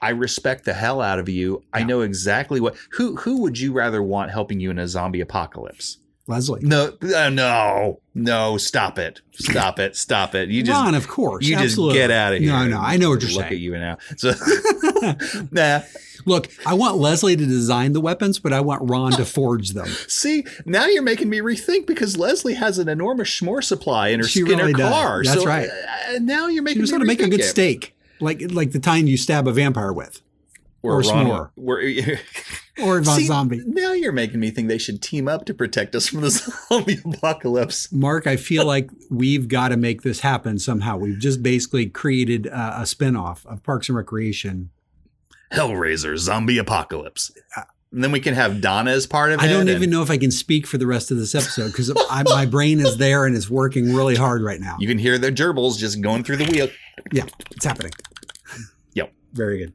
I 0.01 0.09
respect 0.09 0.65
the 0.65 0.73
hell 0.73 1.01
out 1.01 1.19
of 1.19 1.29
you. 1.29 1.63
I 1.73 1.83
know 1.83 2.01
exactly 2.01 2.59
what. 2.59 2.75
Who 2.91 3.15
who 3.17 3.41
would 3.41 3.57
you 3.59 3.71
rather 3.71 4.03
want 4.03 4.31
helping 4.31 4.59
you 4.59 4.69
in 4.71 4.77
a 4.79 4.87
zombie 4.87 5.21
apocalypse? 5.21 5.97
Leslie. 6.27 6.61
No, 6.63 6.91
uh, 7.15 7.29
no, 7.29 8.01
no! 8.15 8.57
Stop 8.57 8.97
it! 8.97 9.21
Stop 9.33 9.77
it! 9.79 9.95
Stop 9.95 10.33
it! 10.33 10.49
You 10.49 10.63
just 10.63 10.81
Ron, 10.83 10.95
of 10.95 11.07
course. 11.07 11.45
You 11.47 11.55
absolutely. 11.55 11.99
just 11.99 12.07
get 12.07 12.11
out 12.11 12.33
of 12.33 12.39
here. 12.39 12.51
No, 12.51 12.65
no, 12.67 12.79
I 12.79 12.97
know 12.97 13.11
what 13.11 13.21
you're 13.21 13.29
Look 13.31 13.41
saying. 13.41 13.53
at 13.53 13.59
you 13.59 13.77
now. 13.77 13.97
So, 14.17 14.31
nah. 15.51 15.81
Look, 16.25 16.47
I 16.65 16.73
want 16.73 16.97
Leslie 16.97 17.35
to 17.35 17.45
design 17.45 17.93
the 17.93 18.01
weapons, 18.01 18.39
but 18.39 18.51
I 18.53 18.61
want 18.61 18.89
Ron 18.89 19.11
to 19.13 19.25
forge 19.25 19.71
them. 19.71 19.85
See, 20.07 20.43
now 20.65 20.87
you're 20.87 21.03
making 21.03 21.29
me 21.29 21.39
rethink 21.39 21.85
because 21.85 22.17
Leslie 22.17 22.55
has 22.55 22.79
an 22.79 22.89
enormous 22.89 23.29
s'more 23.29 23.63
supply 23.63 24.07
in 24.07 24.21
her 24.21 24.25
She 24.27 24.41
Skinner 24.41 24.57
really 24.63 24.73
does. 24.73 24.91
car. 24.91 25.23
That's 25.23 25.41
so, 25.41 25.45
right. 25.47 25.69
uh, 25.69 26.19
now 26.21 26.47
you're 26.47 26.63
making 26.63 26.77
She 26.77 26.81
knows 26.81 26.91
me 26.91 26.95
how 26.95 26.99
to 26.99 27.05
make 27.05 27.19
a 27.21 27.27
good 27.29 27.41
it. 27.41 27.43
steak, 27.43 27.94
like 28.19 28.41
like 28.51 28.71
the 28.71 28.79
time 28.79 29.07
you 29.07 29.17
stab 29.17 29.47
a 29.47 29.51
vampire 29.51 29.93
with, 29.93 30.21
Or, 30.81 30.93
or 30.93 31.01
Ron- 31.01 31.25
s'more, 31.25 31.49
or 32.83 33.01
Von 33.01 33.15
See, 33.17 33.25
Zombie. 33.25 33.61
Now 33.65 33.93
you're 33.93 34.11
making 34.11 34.39
me 34.39 34.51
think 34.51 34.67
they 34.67 34.77
should 34.77 35.01
team 35.01 35.27
up 35.27 35.45
to 35.45 35.53
protect 35.53 35.95
us 35.95 36.07
from 36.07 36.21
the 36.21 36.29
zombie 36.69 36.99
apocalypse. 37.05 37.91
Mark, 37.91 38.27
I 38.27 38.35
feel 38.35 38.65
like 38.73 38.89
we've 39.09 39.47
got 39.47 39.69
to 39.69 39.77
make 39.77 40.01
this 40.03 40.19
happen 40.21 40.59
somehow. 40.59 40.97
We've 40.97 41.19
just 41.19 41.41
basically 41.43 41.87
created 41.87 42.45
a, 42.47 42.81
a 42.81 42.83
spinoff 42.83 43.45
of 43.45 43.63
Parks 43.63 43.89
and 43.89 43.95
Recreation. 43.97 44.69
Hellraiser, 45.51 46.17
zombie 46.17 46.57
apocalypse. 46.57 47.31
Uh, 47.55 47.61
And 47.91 48.03
then 48.03 48.11
we 48.11 48.19
can 48.19 48.33
have 48.33 48.59
Donna 48.59 48.91
as 48.91 49.07
part 49.07 49.31
of 49.31 49.39
it. 49.39 49.43
I 49.43 49.47
don't 49.47 49.69
even 49.69 49.89
know 49.89 50.01
if 50.01 50.09
I 50.09 50.17
can 50.17 50.31
speak 50.31 50.67
for 50.67 50.77
the 50.77 50.87
rest 50.87 51.11
of 51.11 51.17
this 51.17 51.33
episode 51.33 51.67
because 51.67 51.93
my 52.25 52.45
brain 52.45 52.79
is 52.79 52.97
there 52.97 53.25
and 53.25 53.35
it's 53.35 53.49
working 53.49 53.93
really 53.93 54.15
hard 54.15 54.41
right 54.41 54.59
now. 54.59 54.75
You 54.79 54.87
can 54.87 54.97
hear 54.97 55.17
the 55.17 55.31
gerbils 55.31 55.77
just 55.77 56.01
going 56.01 56.23
through 56.23 56.37
the 56.37 56.45
wheel. 56.45 56.67
Yeah, 57.13 57.23
it's 57.51 57.63
happening. 57.63 57.93
Yep. 58.93 59.13
Very 59.33 59.59
good. 59.59 59.73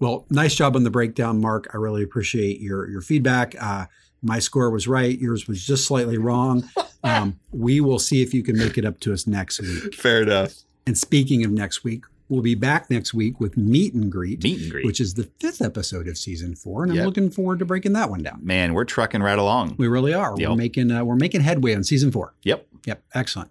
Well, 0.00 0.26
nice 0.30 0.54
job 0.54 0.76
on 0.76 0.84
the 0.84 0.90
breakdown, 0.90 1.40
Mark. 1.40 1.68
I 1.74 1.76
really 1.76 2.02
appreciate 2.02 2.60
your 2.60 2.88
your 2.88 3.00
feedback. 3.00 3.54
Uh, 3.60 3.86
my 4.22 4.38
score 4.38 4.70
was 4.70 4.88
right. 4.88 5.18
Yours 5.18 5.46
was 5.46 5.64
just 5.64 5.86
slightly 5.86 6.18
wrong. 6.18 6.68
Um, 7.04 7.38
we 7.52 7.80
will 7.80 8.00
see 8.00 8.22
if 8.22 8.34
you 8.34 8.42
can 8.42 8.58
make 8.58 8.76
it 8.76 8.84
up 8.84 8.98
to 9.00 9.12
us 9.12 9.24
next 9.24 9.60
week. 9.60 9.94
Fair 9.94 10.22
enough. 10.22 10.52
And 10.84 10.98
speaking 10.98 11.44
of 11.44 11.52
next 11.52 11.84
week, 11.84 12.02
we'll 12.28 12.42
be 12.42 12.54
back 12.54 12.90
next 12.90 13.14
week 13.14 13.40
with 13.40 13.56
Meet 13.56 13.94
and 13.94 14.10
Greet, 14.12 14.42
Meet 14.42 14.62
and 14.62 14.70
Greet. 14.70 14.86
which 14.86 15.00
is 15.00 15.14
the 15.14 15.24
fifth 15.40 15.60
episode 15.62 16.08
of 16.08 16.16
season 16.18 16.54
four, 16.54 16.84
and 16.84 16.92
Yep. 16.94 17.00
I'm 17.00 17.06
looking 17.06 17.30
forward 17.30 17.58
to 17.60 17.64
breaking 17.64 17.92
that 17.94 18.10
one 18.10 18.22
down. 18.22 18.40
Man, 18.42 18.74
we're 18.74 18.84
trucking 18.84 19.22
right 19.22 19.38
along. 19.38 19.76
We 19.78 19.88
really 19.88 20.14
are. 20.14 20.34
Yep. 20.36 20.50
We're 20.50 20.56
making 20.56 20.90
uh, 20.90 21.04
we're 21.04 21.16
making 21.16 21.40
headway 21.42 21.74
on 21.74 21.84
season 21.84 22.10
four. 22.12 22.34
Yep. 22.42 22.66
Yep. 22.86 23.02
Excellent. 23.14 23.50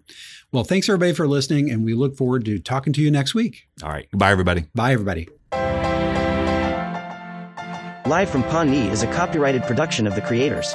Well, 0.52 0.64
thanks 0.64 0.88
everybody 0.88 1.12
for 1.12 1.28
listening, 1.28 1.70
and 1.70 1.84
we 1.84 1.94
look 1.94 2.16
forward 2.16 2.44
to 2.46 2.58
talking 2.58 2.92
to 2.94 3.02
you 3.02 3.10
next 3.10 3.34
week. 3.34 3.68
All 3.82 3.90
right. 3.90 4.08
Goodbye, 4.10 4.30
everybody. 4.32 4.64
Bye, 4.74 4.92
everybody. 4.92 5.28
Live 8.06 8.30
from 8.30 8.42
Pawnee 8.44 8.88
is 8.88 9.02
a 9.02 9.06
copyrighted 9.12 9.62
production 9.64 10.06
of 10.06 10.14
the 10.14 10.22
creators. 10.22 10.74